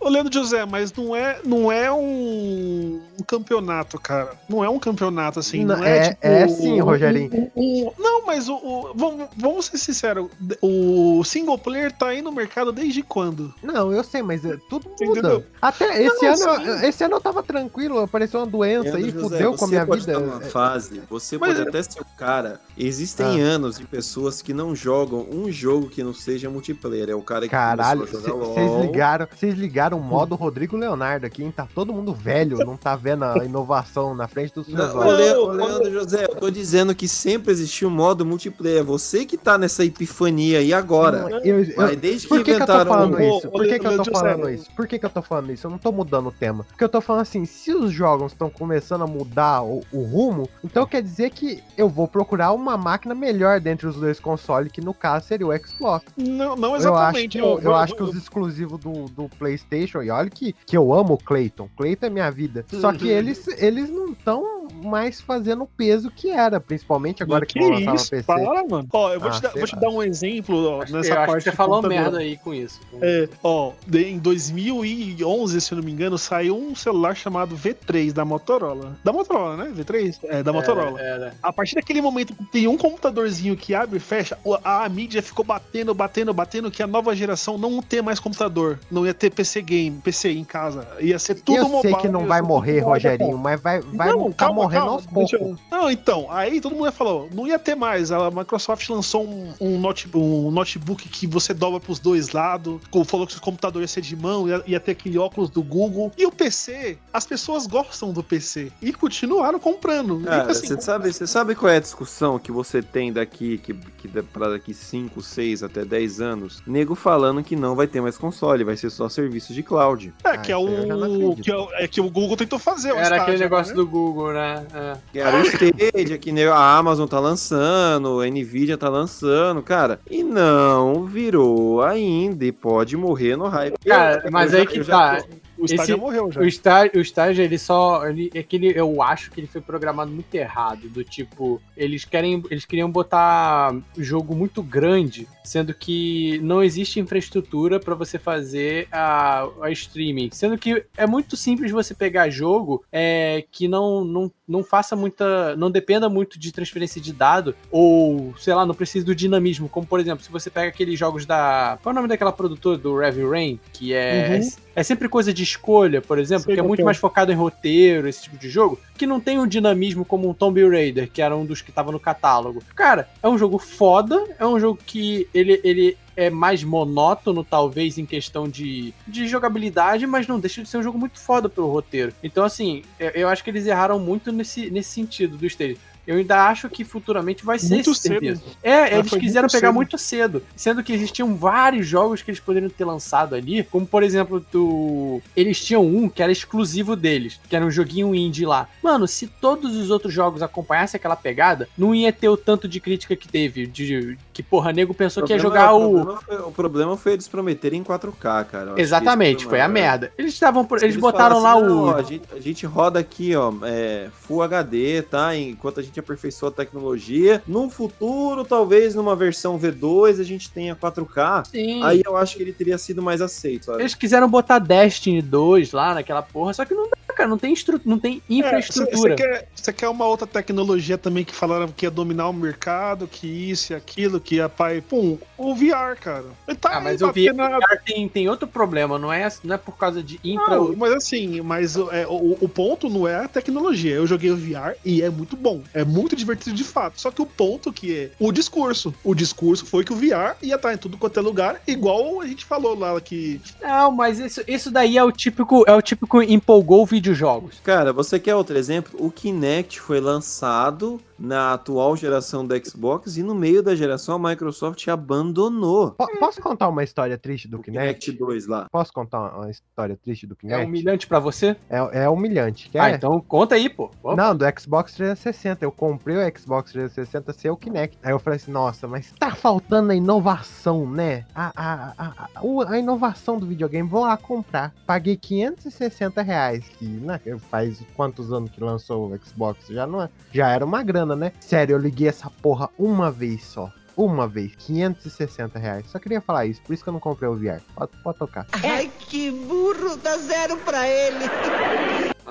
ô, 0.00 0.08
Leandro 0.08 0.32
José, 0.32 0.64
mas 0.64 0.92
não 0.92 1.14
é, 1.14 1.40
não 1.44 1.70
é 1.72 1.90
um, 1.92 3.00
um 3.20 3.24
campeonato, 3.26 3.98
cara. 4.00 4.32
Não 4.48 4.62
é 4.64 4.68
um 4.68 4.78
campeonato 4.78 5.38
assim. 5.38 5.64
Não, 5.64 5.76
Não, 5.76 5.84
é, 5.84 5.98
é- 5.98 6.08
tipo. 6.10 6.26
é 6.26 6.48
sim, 6.48 6.80
Rogerinho. 6.80 7.50
um- 7.54 7.86
um- 7.86 7.92
não, 7.98 8.26
mas 8.26 8.48
o, 8.48 8.56
o- 8.68 8.92
vamos, 8.94 9.28
vamos 9.36 9.66
ser 9.66 9.78
sinceros. 9.78 10.28
O 10.62 11.22
single 11.24 11.58
player 11.58 11.90
tá 11.92 12.08
aí 12.08 12.22
no 12.22 12.30
mercado 12.32 12.72
desde 12.72 13.02
quando? 13.02 13.52
Não, 13.62 13.92
eu 13.92 14.02
sei, 14.04 14.22
mas 14.22 14.44
é, 14.44 14.56
tudo 14.68 14.88
muda. 14.88 15.04
entendeu? 15.04 15.44
Até 15.60 16.02
esse 16.02 16.24
Não, 16.44 16.52
ano, 16.52 16.78
sim. 16.78 16.86
esse 16.86 17.04
ano 17.04 17.16
eu 17.16 17.20
tava 17.20 17.42
tranquilo, 17.42 17.98
apareceu 18.00 18.40
uma 18.40 18.46
doença 18.46 18.96
aí, 18.96 19.12
fudeu 19.12 19.54
com 19.54 19.64
a 19.64 19.68
minha 19.68 19.86
pode 19.86 20.00
vida. 20.00 20.12
estar 20.12 20.24
numa 20.24 20.40
fase, 20.40 21.00
você 21.08 21.38
Mas- 21.38 21.56
pode 21.56 21.68
até 21.68 21.82
ser 21.82 22.00
o 22.00 22.04
cara. 22.16 22.60
Existem 22.76 23.26
Ah. 23.42 23.44
anos 23.54 23.78
de 23.78 23.86
pessoas 23.86 24.40
que 24.42 24.52
não 24.52 24.74
jogam 24.74 25.26
um 25.30 25.50
jogo 25.50 25.88
que 25.88 26.02
não 26.02 26.14
seja 26.14 26.48
multiplayer. 26.50 27.10
É 27.10 27.14
o 27.14 27.22
cara 27.22 27.42
que 27.42 27.48
Caralho, 27.50 28.06
vocês 28.06 28.80
ligaram, 28.80 29.26
vocês 29.34 29.54
ligaram 29.54 29.98
o 29.98 30.00
modo 30.02 30.34
Rodrigo 30.34 30.76
Leonardo 30.76 31.26
aqui, 31.26 31.42
hein? 31.42 31.52
Tá 31.54 31.66
todo 31.74 31.92
mundo 31.92 32.12
velho, 32.12 32.58
não 32.58 32.76
tá 32.76 32.94
vendo 32.96 33.24
a 33.24 33.44
inovação 33.44 34.14
na 34.14 34.28
frente 34.28 34.54
dos 34.54 34.66
seus 34.66 34.76
Não, 34.78 34.96
olhos. 34.98 35.56
Leandro 35.56 35.90
José, 35.92 36.24
eu 36.24 36.36
tô 36.36 36.50
dizendo 36.50 36.94
que 36.94 37.08
sempre 37.08 37.52
existiu 37.52 37.88
um 37.88 37.92
modo 37.92 38.24
multiplayer. 38.24 38.57
Você 38.84 39.24
que 39.24 39.36
tá 39.36 39.56
nessa 39.56 39.84
epifania 39.84 40.58
aí 40.58 40.72
agora. 40.72 41.40
Eu- 41.44 41.62
eu- 41.62 41.74
Mas 41.76 41.96
desde 41.96 42.22
que 42.26 42.28
Por 42.28 42.38
que, 42.38 42.44
que 42.44 42.50
eu 42.50 42.56
tô 42.58 42.72
inventaram 42.72 42.90
falando 42.90 43.14
o- 43.16 43.20
isso? 43.22 43.48
Por 43.50 43.62
que, 43.66 43.78
que 43.78 43.86
eu 43.86 43.96
tô 43.96 44.10
falando 44.10 44.50
isso? 44.50 44.70
Por 44.74 44.86
que, 44.86 44.98
que 44.98 45.06
eu 45.06 45.10
tô 45.10 45.22
falando 45.22 45.52
isso? 45.52 45.66
Eu 45.66 45.70
não 45.70 45.78
tô 45.78 45.92
mudando 45.92 46.26
o 46.28 46.32
tema. 46.32 46.64
Porque 46.64 46.84
eu 46.84 46.88
tô 46.88 47.00
falando 47.00 47.22
assim, 47.22 47.44
se 47.44 47.72
os 47.72 47.92
jogos 47.92 48.32
estão 48.32 48.50
começando 48.50 49.02
a 49.02 49.06
mudar 49.06 49.62
o, 49.62 49.82
o 49.92 50.02
rumo, 50.02 50.48
então 50.64 50.86
quer 50.86 51.02
dizer 51.02 51.30
que 51.30 51.62
eu 51.76 51.88
vou 51.88 52.08
procurar 52.08 52.52
uma 52.52 52.76
máquina 52.76 53.14
melhor 53.14 53.60
dentre 53.60 53.86
os 53.86 53.96
dois 53.96 54.18
consoles, 54.18 54.72
que 54.72 54.80
no 54.80 54.92
caso 54.94 55.26
seria 55.26 55.46
o 55.46 55.56
Xbox. 55.56 56.06
Não, 56.16 56.56
não 56.56 56.70
Eu 56.70 56.74
acho 56.74 56.88
exatamente. 56.88 57.38
que, 57.38 57.44
eu, 57.44 57.60
eu 57.60 57.74
acho 57.74 57.94
que 57.94 58.02
os 58.02 58.14
exclusivos 58.16 58.78
do, 58.80 59.04
do 59.06 59.28
PlayStation, 59.38 60.02
e 60.02 60.10
olha 60.10 60.28
que, 60.30 60.54
que 60.66 60.76
eu 60.76 60.92
amo 60.92 61.14
o 61.14 61.18
Clayton, 61.18 61.68
Clayton 61.76 62.06
é 62.06 62.10
minha 62.10 62.30
vida. 62.30 62.64
Só 62.72 62.92
que 62.92 63.08
eles, 63.08 63.46
eles 63.58 63.88
não 63.90 64.12
estão 64.12 64.68
mais 64.82 65.20
fazendo 65.20 65.62
o 65.64 65.66
peso 65.66 66.10
que 66.10 66.30
era, 66.30 66.60
principalmente 66.60 67.22
agora 67.22 67.44
que, 67.44 67.54
que 67.54 67.60
vão 67.60 67.70
lançar 67.70 67.90
no 67.90 67.96
isso, 67.96 68.10
PC. 68.10 68.24
Mano. 68.68 68.88
Ó, 68.92 69.12
eu 69.12 69.20
vou, 69.20 69.28
Ah, 69.28 69.32
te, 69.32 69.42
dar, 69.42 69.50
sei 69.50 69.60
vou 69.60 69.68
te 69.68 69.76
dar 69.76 69.88
um 69.90 70.02
exemplo 70.02 70.64
ó, 70.68 70.82
Acho 70.82 70.92
nessa 70.92 71.10
eu 71.10 71.16
parte 71.16 71.44
que 71.44 71.50
você 71.50 71.56
falou 71.56 71.82
merda 71.82 72.18
aí 72.18 72.36
com 72.36 72.52
isso. 72.54 72.80
É, 73.00 73.28
ó, 73.42 73.72
em 73.94 74.18
2011, 74.18 75.60
se 75.60 75.72
eu 75.72 75.76
não 75.76 75.82
me 75.84 75.92
engano, 75.92 76.18
saiu 76.18 76.56
um 76.56 76.74
celular 76.74 77.14
chamado 77.16 77.56
V3 77.56 78.12
da 78.12 78.24
Motorola. 78.24 78.96
Da 79.04 79.12
Motorola, 79.12 79.56
né? 79.56 79.72
V3? 79.74 80.18
É, 80.24 80.42
da 80.42 80.52
Motorola. 80.52 81.00
É, 81.00 81.04
é, 81.04 81.32
A 81.42 81.52
partir 81.52 81.74
daquele 81.74 82.00
momento 82.00 82.34
que 82.34 82.44
tem 82.46 82.66
um 82.66 82.76
computadorzinho 82.76 83.56
que 83.56 83.74
abre 83.74 83.96
e 83.96 84.00
fecha, 84.00 84.38
a, 84.64 84.84
a 84.84 84.88
mídia 84.88 85.22
ficou 85.22 85.44
batendo, 85.44 85.94
batendo, 85.94 86.32
batendo 86.32 86.70
que 86.70 86.82
a 86.82 86.86
nova 86.86 87.14
geração 87.14 87.58
não 87.58 87.80
ter 87.82 88.02
mais 88.02 88.20
computador. 88.20 88.78
Não 88.90 89.06
ia 89.06 89.14
ter 89.14 89.30
PC 89.30 89.62
game, 89.62 89.98
PC 90.02 90.30
em 90.32 90.44
casa. 90.44 90.86
Ia 91.00 91.18
ser 91.18 91.36
tudo 91.36 91.56
eu 91.56 91.64
sei 91.64 91.72
mobile. 91.72 91.96
que 91.96 92.08
não 92.08 92.26
vai 92.26 92.42
morrer, 92.42 92.80
Rogerinho, 92.80 93.38
mas 93.38 93.60
vai, 93.60 93.80
vai 93.80 94.08
Não, 94.08 94.30
tá 94.30 94.46
calma, 94.46 94.62
morrendo 94.62 94.80
calma, 94.84 94.96
aos 94.96 95.06
poucos. 95.06 95.32
eu- 95.32 95.56
Não, 95.70 95.90
então, 95.90 96.26
aí 96.30 96.60
todo 96.60 96.74
mundo 96.74 96.90
falou, 96.92 97.28
não 97.32 97.46
ia 97.46 97.58
ter 97.58 97.74
mais. 97.74 98.10
A 98.12 98.27
Microsoft 98.30 98.88
lançou 98.88 99.24
um, 99.26 99.52
um, 99.60 99.78
note- 99.80 100.08
um 100.14 100.50
notebook 100.50 101.08
que 101.08 101.26
você 101.26 101.52
dobra 101.54 101.80
pros 101.80 101.98
dois 101.98 102.30
lados, 102.30 102.80
falou 103.06 103.26
que 103.26 103.36
o 103.36 103.40
computador 103.40 103.82
ia 103.82 103.88
ser 103.88 104.00
de 104.00 104.16
mão, 104.16 104.48
ia, 104.48 104.62
ia 104.66 104.80
ter 104.80 104.92
aquele 104.92 105.18
óculos 105.18 105.50
do 105.50 105.62
Google. 105.62 106.12
E 106.16 106.26
o 106.26 106.32
PC, 106.32 106.98
as 107.12 107.26
pessoas 107.26 107.66
gostam 107.66 108.12
do 108.12 108.22
PC. 108.22 108.70
E 108.82 108.92
continuaram 108.92 109.58
comprando. 109.58 110.20
Cara, 110.24 110.50
assim, 110.50 110.66
você 110.68 110.80
sabe, 110.80 111.12
você 111.12 111.26
sabe 111.26 111.54
qual 111.54 111.70
é 111.72 111.76
a 111.76 111.80
discussão 111.80 112.38
que 112.38 112.50
você 112.52 112.82
tem 112.82 113.12
daqui, 113.12 113.58
que, 113.58 113.74
que 113.74 114.08
pra 114.22 114.48
daqui 114.50 114.72
5, 114.74 115.20
6 115.22 115.62
até 115.62 115.84
10 115.84 116.20
anos? 116.20 116.62
Nego 116.66 116.94
falando 116.94 117.42
que 117.42 117.56
não 117.56 117.74
vai 117.74 117.86
ter 117.86 118.00
mais 118.00 118.16
console, 118.18 118.64
vai 118.64 118.76
ser 118.76 118.90
só 118.90 119.08
serviço 119.08 119.52
de 119.52 119.62
cloud. 119.62 120.12
é, 120.24 120.28
Ah, 120.30 120.38
que 120.38 120.52
é 120.52 120.54
aí 120.56 120.62
eu 120.64 120.86
já 120.86 120.96
não 120.96 121.30
o. 121.30 121.36
Que 121.36 121.50
é, 121.52 121.84
é 121.84 121.88
que 121.88 122.00
o 122.00 122.10
Google 122.10 122.36
tentou 122.36 122.58
fazer. 122.58 122.92
o 122.92 122.96
Era 122.96 123.02
estágio, 123.02 123.22
aquele 123.22 123.38
negócio 123.38 123.72
né? 123.72 123.76
do 123.76 123.86
Google, 123.86 124.32
né? 124.32 124.66
É. 124.74 124.96
Que 125.12 125.18
era 125.18 125.36
o 125.38 125.42
Stadia, 125.42 126.18
que 126.18 126.32
nego- 126.32 126.52
a 126.52 126.76
Amazon 126.76 127.06
tá 127.06 127.18
lançando, 127.20 128.17
a 128.20 128.26
Nvidia 128.26 128.76
tá 128.78 128.88
lançando, 128.88 129.62
cara. 129.62 130.00
E 130.10 130.22
não 130.22 131.04
virou 131.04 131.82
ainda 131.82 132.44
e 132.44 132.52
pode 132.52 132.96
morrer 132.96 133.36
no 133.36 133.46
hype. 133.48 133.76
Cara, 133.86 134.22
Eu- 134.24 134.30
mas 134.32 134.52
eu 134.52 134.58
aí 134.60 134.64
já- 134.64 134.70
que 134.70 134.82
já 134.82 134.92
tá. 134.98 135.16
tô- 135.22 135.28
O 135.58 135.64
estágio 135.64 135.96
já 135.96 136.00
morreu 136.00 136.30
já. 136.30 136.40
O 136.40 136.44
estágio, 136.44 136.92
o 136.94 137.00
estágio, 137.00 137.44
ele 137.44 137.58
só. 137.58 138.06
Ele, 138.06 138.30
é 138.32 138.42
que 138.42 138.56
ele, 138.56 138.72
eu 138.74 139.02
acho 139.02 139.30
que 139.30 139.40
ele 139.40 139.46
foi 139.46 139.60
programado 139.60 140.10
muito 140.10 140.32
errado. 140.34 140.88
Do 140.88 141.02
tipo, 141.02 141.60
eles 141.76 142.04
querem. 142.04 142.42
Eles 142.50 142.64
queriam 142.64 142.90
botar 142.90 143.74
jogo 143.96 144.34
muito 144.34 144.62
grande, 144.62 145.26
sendo 145.44 145.74
que 145.74 146.38
não 146.42 146.62
existe 146.62 147.00
infraestrutura 147.00 147.80
pra 147.80 147.94
você 147.94 148.18
fazer 148.18 148.86
a, 148.92 149.48
a 149.62 149.70
streaming. 149.70 150.30
Sendo 150.32 150.56
que 150.56 150.84
é 150.96 151.06
muito 151.06 151.36
simples 151.36 151.72
você 151.72 151.94
pegar 151.94 152.30
jogo 152.30 152.84
é, 152.92 153.44
que 153.50 153.66
não, 153.66 154.04
não, 154.04 154.32
não 154.46 154.62
faça 154.62 154.94
muita. 154.94 155.56
não 155.56 155.70
dependa 155.70 156.08
muito 156.08 156.38
de 156.38 156.52
transferência 156.52 157.00
de 157.00 157.12
dado, 157.12 157.54
ou, 157.70 158.34
sei 158.38 158.54
lá, 158.54 158.64
não 158.64 158.74
precisa 158.74 159.04
do 159.04 159.14
dinamismo. 159.14 159.68
Como, 159.68 159.86
por 159.86 159.98
exemplo, 159.98 160.24
se 160.24 160.30
você 160.30 160.50
pega 160.50 160.68
aqueles 160.68 160.98
jogos 160.98 161.26
da. 161.26 161.78
Qual 161.82 161.90
é 161.90 161.94
o 161.94 161.96
nome 161.96 162.08
daquela 162.08 162.32
produtora 162.32 162.78
do 162.78 163.02
Heavy 163.02 163.24
Rain? 163.24 163.60
Que 163.72 163.92
é. 163.92 164.40
Uhum. 164.40 164.50
É 164.76 164.82
sempre 164.84 165.08
coisa 165.08 165.34
de 165.34 165.44
escolha, 165.48 166.00
por 166.00 166.18
exemplo, 166.18 166.44
Sei 166.44 166.54
que 166.54 166.60
é 166.60 166.62
muito 166.62 166.82
é. 166.82 166.84
mais 166.84 166.96
focado 166.96 167.32
em 167.32 167.34
roteiro, 167.34 168.08
esse 168.08 168.22
tipo 168.22 168.36
de 168.36 168.48
jogo, 168.48 168.78
que 168.96 169.06
não 169.06 169.20
tem 169.20 169.38
um 169.38 169.46
dinamismo 169.46 170.04
como 170.04 170.28
um 170.28 170.34
Tomb 170.34 170.68
Raider, 170.68 171.10
que 171.10 171.22
era 171.22 171.36
um 171.36 171.44
dos 171.44 171.62
que 171.62 171.72
tava 171.72 171.90
no 171.92 172.00
catálogo. 172.00 172.62
Cara, 172.74 173.08
é 173.22 173.28
um 173.28 173.38
jogo 173.38 173.58
foda, 173.58 174.24
é 174.38 174.46
um 174.46 174.58
jogo 174.58 174.78
que 174.84 175.28
ele, 175.32 175.60
ele 175.64 175.96
é 176.16 176.28
mais 176.30 176.64
monótono, 176.64 177.44
talvez, 177.44 177.96
em 177.96 178.04
questão 178.04 178.48
de, 178.48 178.92
de 179.06 179.28
jogabilidade, 179.28 180.06
mas 180.06 180.26
não 180.26 180.40
deixa 180.40 180.62
de 180.62 180.68
ser 180.68 180.78
um 180.78 180.82
jogo 180.82 180.98
muito 180.98 181.18
foda 181.18 181.48
pelo 181.48 181.70
roteiro. 181.70 182.12
Então, 182.22 182.44
assim, 182.44 182.82
eu, 182.98 183.10
eu 183.10 183.28
acho 183.28 183.44
que 183.44 183.50
eles 183.50 183.66
erraram 183.66 183.98
muito 183.98 184.32
nesse, 184.32 184.68
nesse 184.70 184.90
sentido 184.90 185.36
do 185.36 185.46
stage. 185.46 185.78
Eu 186.08 186.16
ainda 186.16 186.48
acho 186.48 186.68
que 186.70 186.84
futuramente 186.84 187.44
vai 187.44 187.58
ser 187.58 187.74
Muito 187.74 187.90
esse 187.90 188.00
cedo. 188.00 188.40
É, 188.62 188.80
Mas 188.80 188.92
eles 188.92 189.10
quiseram 189.10 189.42
muito 189.44 189.52
pegar 189.52 189.68
cedo. 189.68 189.74
muito 189.74 189.98
cedo, 189.98 190.42
sendo 190.56 190.82
que 190.82 190.92
existiam 190.92 191.34
vários 191.36 191.86
jogos 191.86 192.22
que 192.22 192.30
eles 192.30 192.40
poderiam 192.40 192.70
ter 192.70 192.84
lançado 192.86 193.34
ali, 193.34 193.62
como 193.64 193.86
por 193.86 194.02
exemplo, 194.02 194.44
do... 194.50 195.20
eles 195.36 195.62
tinham 195.62 195.84
um 195.84 196.08
que 196.08 196.22
era 196.22 196.32
exclusivo 196.32 196.96
deles, 196.96 197.38
que 197.48 197.54
era 197.54 197.64
um 197.64 197.70
joguinho 197.70 198.14
indie 198.14 198.46
lá. 198.46 198.66
Mano, 198.82 199.06
se 199.06 199.26
todos 199.26 199.76
os 199.76 199.90
outros 199.90 200.12
jogos 200.14 200.40
acompanhassem 200.42 200.98
aquela 200.98 201.14
pegada, 201.14 201.68
não 201.76 201.94
ia 201.94 202.10
ter 202.12 202.30
o 202.30 202.36
tanto 202.38 202.66
de 202.66 202.80
crítica 202.80 203.14
que 203.14 203.28
teve, 203.28 203.66
de 203.66 204.16
que 204.32 204.42
porra, 204.42 204.72
nego 204.72 204.94
pensou 204.94 205.24
que 205.24 205.32
ia 205.34 205.38
jogar 205.38 205.74
o 205.74 205.78
o... 205.88 206.04
problema 206.04 206.20
foi- 206.22 206.38
o 206.38 206.52
problema 206.52 206.96
foi 206.96 207.12
eles 207.12 207.28
prometerem 207.28 207.84
4K, 207.84 208.44
cara. 208.46 208.74
Exatamente, 208.76 209.44
foi 209.44 209.60
a 209.60 209.66
o 209.66 209.70
maior. 209.70 209.72
merda. 209.84 210.12
Eles 210.16 210.32
estavam 210.32 210.64
por... 210.64 210.78
Se 210.78 210.86
eles 210.86 210.96
botaram 210.96 211.38
lá 211.40 211.52
falassem, 211.52 211.70
o 211.70 211.86
"Não, 211.86 211.94
a, 211.96 212.02
gente, 212.02 212.24
a 212.34 212.40
gente 212.40 212.64
roda 212.64 212.98
aqui, 212.98 213.34
ó, 213.36 213.52
é, 213.64 214.08
Full 214.22 214.42
HD, 214.42 215.02
tá? 215.02 215.36
Enquanto 215.36 215.80
a 215.80 215.82
gente 215.82 215.97
aperfeiçoa 216.00 216.48
a 216.48 216.52
tecnologia. 216.52 217.42
No 217.46 217.68
futuro, 217.70 218.44
talvez 218.44 218.94
numa 218.94 219.16
versão 219.16 219.58
V2, 219.58 220.20
a 220.20 220.24
gente 220.24 220.50
tenha 220.50 220.76
4K. 220.76 221.46
Sim. 221.46 221.82
Aí 221.82 222.02
eu 222.04 222.16
acho 222.16 222.36
que 222.36 222.42
ele 222.42 222.52
teria 222.52 222.78
sido 222.78 223.02
mais 223.02 223.20
aceito, 223.20 223.66
sabe? 223.66 223.82
Eles 223.82 223.94
quiseram 223.94 224.28
botar 224.28 224.58
Destiny 224.58 225.22
2 225.22 225.72
lá 225.72 225.94
naquela 225.94 226.22
porra, 226.22 226.52
só 226.52 226.64
que 226.64 226.74
não 226.74 226.88
dá, 226.88 227.07
cara, 227.18 227.28
não 227.28 227.38
tem, 227.38 227.52
estru... 227.52 227.80
não 227.84 227.98
tem 227.98 228.22
Você 228.28 228.34
infraestrutura. 228.34 229.14
quer, 229.16 229.48
você 229.54 229.72
quer 229.72 229.88
uma 229.88 230.06
outra 230.06 230.26
tecnologia 230.26 230.96
também 230.96 231.24
que 231.24 231.34
falaram 231.34 231.68
que 231.68 231.84
ia 231.84 231.90
dominar 231.90 232.28
o 232.28 232.32
mercado, 232.32 233.06
que 233.08 233.26
isso 233.26 233.72
e 233.72 233.76
aquilo, 233.76 234.20
que 234.20 234.36
ia 234.36 234.48
pai. 234.48 234.80
Pum, 234.80 235.18
o 235.36 235.54
VR, 235.54 235.96
cara. 236.00 236.24
Ele 236.46 236.56
tá 236.56 236.70
Ah, 236.76 236.80
mas 236.80 237.00
batendo 237.00 237.36
na- 237.36 237.58
VR 237.58 237.78
tem, 237.84 238.08
tem 238.08 238.28
outro 238.28 238.46
problema, 238.46 238.98
não 238.98 239.12
é, 239.12 239.28
não 239.44 239.54
é 239.54 239.58
por 239.58 239.76
causa 239.76 240.02
de 240.02 240.20
infra. 240.24 240.56
Não, 240.56 240.76
mas 240.76 240.92
assim, 240.92 241.40
mas 241.40 241.76
é, 241.76 242.06
o, 242.06 242.36
o 242.40 242.48
ponto 242.48 242.88
não 242.88 243.06
é 243.06 243.24
a 243.24 243.28
tecnologia. 243.28 243.94
Eu 243.94 244.06
joguei 244.06 244.30
o 244.30 244.36
VR 244.36 244.74
e 244.84 245.02
é 245.02 245.10
muito 245.10 245.36
bom. 245.36 245.60
É 245.74 245.84
muito 245.84 246.14
divertido 246.14 246.54
de 246.54 246.64
fato. 246.64 247.00
Só 247.00 247.10
que 247.10 247.20
o 247.20 247.26
ponto 247.26 247.72
que 247.72 247.96
é 247.96 248.10
o 248.18 248.30
discurso. 248.32 248.94
O 249.02 249.14
discurso 249.14 249.66
foi 249.66 249.84
que 249.84 249.92
o 249.92 249.96
VR 249.96 250.36
ia 250.42 250.54
estar 250.54 250.72
em 250.72 250.78
tudo 250.78 250.96
quanto 250.96 251.18
é 251.18 251.22
lugar, 251.22 251.60
igual 251.66 252.20
a 252.20 252.26
gente 252.26 252.44
falou 252.44 252.78
lá 252.78 252.98
que. 253.00 253.40
Não, 253.60 253.90
mas 253.90 254.18
isso, 254.18 254.42
isso 254.46 254.70
daí 254.70 254.96
é 254.96 255.04
o 255.04 255.10
típico, 255.12 255.64
é 255.66 255.74
o 255.74 255.82
típico 255.82 256.22
empolgou 256.22 256.86
videojogos. 257.08 257.60
Cara, 257.64 257.92
você 257.92 258.18
quer 258.18 258.34
outro 258.34 258.56
exemplo? 258.56 258.92
O 259.02 259.10
Kinect 259.10 259.80
foi 259.80 260.00
lançado 260.00 261.00
na 261.18 261.54
atual 261.54 261.96
geração 261.96 262.46
do 262.46 262.54
Xbox 262.66 263.16
e 263.16 263.22
no 263.22 263.34
meio 263.34 263.62
da 263.62 263.74
geração 263.74 264.14
a 264.24 264.30
Microsoft 264.30 264.86
abandonou. 264.88 265.92
Po- 265.92 266.06
Posso 266.18 266.40
contar 266.40 266.68
uma 266.68 266.84
história 266.84 267.16
triste 267.18 267.48
do 267.48 267.58
o 267.58 267.60
Kinect? 267.62 268.06
Kinect 268.06 268.12
2 268.12 268.46
lá. 268.46 268.66
Posso 268.70 268.92
contar 268.92 269.20
uma- 269.20 269.36
uma 269.38 269.50
história 269.50 269.96
triste 269.96 270.26
do 270.26 270.34
É 270.34 270.36
Kinect? 270.36 270.64
humilhante 270.66 271.06
pra 271.06 271.18
você? 271.18 271.56
É, 271.68 272.04
é 272.04 272.08
humilhante. 272.08 272.68
Quer? 272.70 272.80
Ah, 272.80 272.90
então 272.90 273.20
conta 273.20 273.54
aí, 273.54 273.68
pô. 273.68 273.90
Vamos. 274.02 274.16
Não, 274.18 274.36
do 274.36 274.44
Xbox 274.58 274.94
360. 274.94 275.64
Eu 275.64 275.72
comprei 275.72 276.16
o 276.16 276.38
Xbox 276.38 276.72
360 276.72 277.32
sem 277.32 277.50
o 277.50 277.56
Kinect. 277.56 277.98
Aí 278.02 278.12
eu 278.12 278.18
falei 278.18 278.36
assim, 278.36 278.50
nossa, 278.52 278.86
mas 278.86 279.12
tá 279.18 279.34
faltando 279.34 279.92
a 279.92 279.94
inovação, 279.94 280.88
né? 280.88 281.24
A, 281.34 281.52
a, 281.56 281.94
a, 281.98 282.28
a, 282.34 282.70
a 282.72 282.78
inovação 282.78 283.38
do 283.38 283.46
videogame. 283.46 283.88
Vou 283.88 284.02
lá 284.02 284.16
comprar. 284.16 284.72
Paguei 284.86 285.16
560 285.16 286.22
reais. 286.22 286.64
Que, 286.78 286.84
né, 286.86 287.20
faz 287.50 287.82
quantos 287.96 288.32
anos 288.32 288.50
que 288.50 288.62
lançou 288.62 289.10
o 289.10 289.18
Xbox? 289.24 289.66
Já, 289.68 289.86
não 289.86 290.02
é, 290.02 290.08
já 290.32 290.48
era 290.50 290.64
uma 290.64 290.82
grana, 290.82 291.07
né? 291.16 291.32
Sério, 291.40 291.74
eu 291.74 291.78
liguei 291.78 292.08
essa 292.08 292.30
porra 292.42 292.68
uma 292.78 293.10
vez 293.10 293.44
só. 293.44 293.70
Uma 293.96 294.28
vez, 294.28 294.54
560 294.56 295.58
reais. 295.58 295.86
Só 295.90 295.98
queria 295.98 296.20
falar 296.20 296.46
isso, 296.46 296.62
por 296.62 296.72
isso 296.72 296.84
que 296.84 296.88
eu 296.88 296.92
não 296.92 297.00
comprei 297.00 297.28
o 297.28 297.34
VR. 297.34 297.60
Pode, 297.74 297.90
pode 298.04 298.18
tocar. 298.18 298.46
Ai, 298.62 298.88
que 299.00 299.28
burro, 299.32 299.96
dá 299.96 300.16
zero 300.18 300.56
pra 300.58 300.86
ele. 300.86 301.28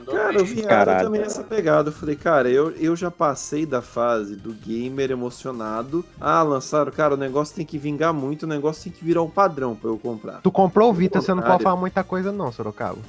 Cara, 0.05 0.41
o 0.41 0.45
VR 0.45 0.67
Caralho. 0.67 1.03
também 1.05 1.21
essa 1.21 1.43
pegada. 1.43 1.89
Eu 1.89 1.93
falei, 1.93 2.15
cara, 2.15 2.49
eu, 2.49 2.71
eu 2.71 2.95
já 2.95 3.11
passei 3.11 3.65
da 3.65 3.81
fase 3.81 4.37
do 4.37 4.53
gamer 4.53 5.11
emocionado. 5.11 6.05
Ah, 6.21 6.41
lançaram, 6.41 6.89
cara, 6.89 7.15
o 7.15 7.17
negócio 7.17 7.53
tem 7.53 7.65
que 7.65 7.77
vingar 7.77 8.13
muito, 8.13 8.43
o 8.43 8.47
negócio 8.47 8.85
tem 8.85 8.93
que 8.93 9.03
virar 9.03 9.21
um 9.23 9.29
padrão 9.29 9.75
pra 9.75 9.89
eu 9.89 9.97
comprar. 9.97 10.39
Tu 10.41 10.49
comprou 10.51 10.89
o 10.89 10.93
Vita, 10.93 11.19
você 11.19 11.33
não 11.33 11.43
pode 11.43 11.63
falar 11.63 11.75
muita 11.75 12.01
coisa 12.01 12.31
não, 12.31 12.49
Sorocaba. 12.49 12.99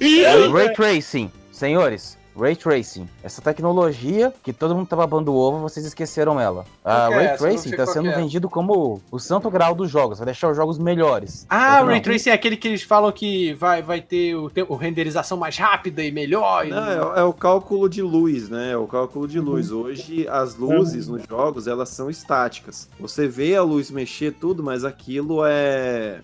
Ray 0.51 0.73
Tracing, 0.73 1.31
senhores. 1.53 2.18
Ray 2.37 2.55
Tracing. 2.55 3.07
Essa 3.23 3.41
tecnologia 3.41 4.33
que 4.43 4.53
todo 4.53 4.75
mundo 4.75 4.87
tá 4.87 4.95
babando 4.95 5.33
o 5.33 5.35
ovo, 5.35 5.59
vocês 5.59 5.85
esqueceram 5.85 6.39
ela. 6.39 6.65
A 6.83 7.11
é 7.11 7.15
Ray 7.15 7.27
não 7.27 7.37
Tracing 7.37 7.71
tá 7.75 7.85
sendo 7.85 8.09
é. 8.09 8.15
vendido 8.15 8.49
como 8.49 9.01
o 9.11 9.19
santo 9.19 9.49
grau 9.49 9.75
dos 9.75 9.89
jogos, 9.89 10.19
vai 10.19 10.25
deixar 10.25 10.49
os 10.49 10.57
jogos 10.57 10.77
melhores. 10.77 11.45
Ah, 11.49 11.81
o. 11.83 11.87
Ray 11.87 12.01
Tracing 12.01 12.29
é 12.29 12.33
aquele 12.33 12.57
que 12.57 12.67
eles 12.67 12.83
falam 12.83 13.11
que 13.11 13.53
vai, 13.53 13.81
vai 13.81 14.01
ter 14.01 14.35
o, 14.35 14.49
tempo, 14.49 14.75
renderização 14.75 15.37
mais 15.37 15.57
rápida 15.57 16.03
e 16.03 16.11
melhor. 16.11 16.65
e- 16.65 16.69
Não, 16.69 17.15
é, 17.15 17.19
é 17.19 17.23
o 17.23 17.33
cálculo 17.33 17.89
de 17.89 18.01
luz, 18.01 18.49
né? 18.49 18.71
É 18.71 18.77
o 18.77 18.87
cálculo 18.87 19.27
de 19.27 19.39
luz. 19.39 19.71
Hoje 19.71 20.27
as 20.27 20.55
luzes 20.55 21.07
nos 21.07 21.23
jogos 21.27 21.67
elas 21.67 21.89
são 21.89 22.09
estáticas. 22.09 22.89
Você 22.99 23.27
vê 23.27 23.55
a 23.55 23.63
luz 23.63 23.91
mexer 23.91 24.31
tudo, 24.33 24.63
mas 24.63 24.83
aquilo 24.83 25.41
é 25.45 26.21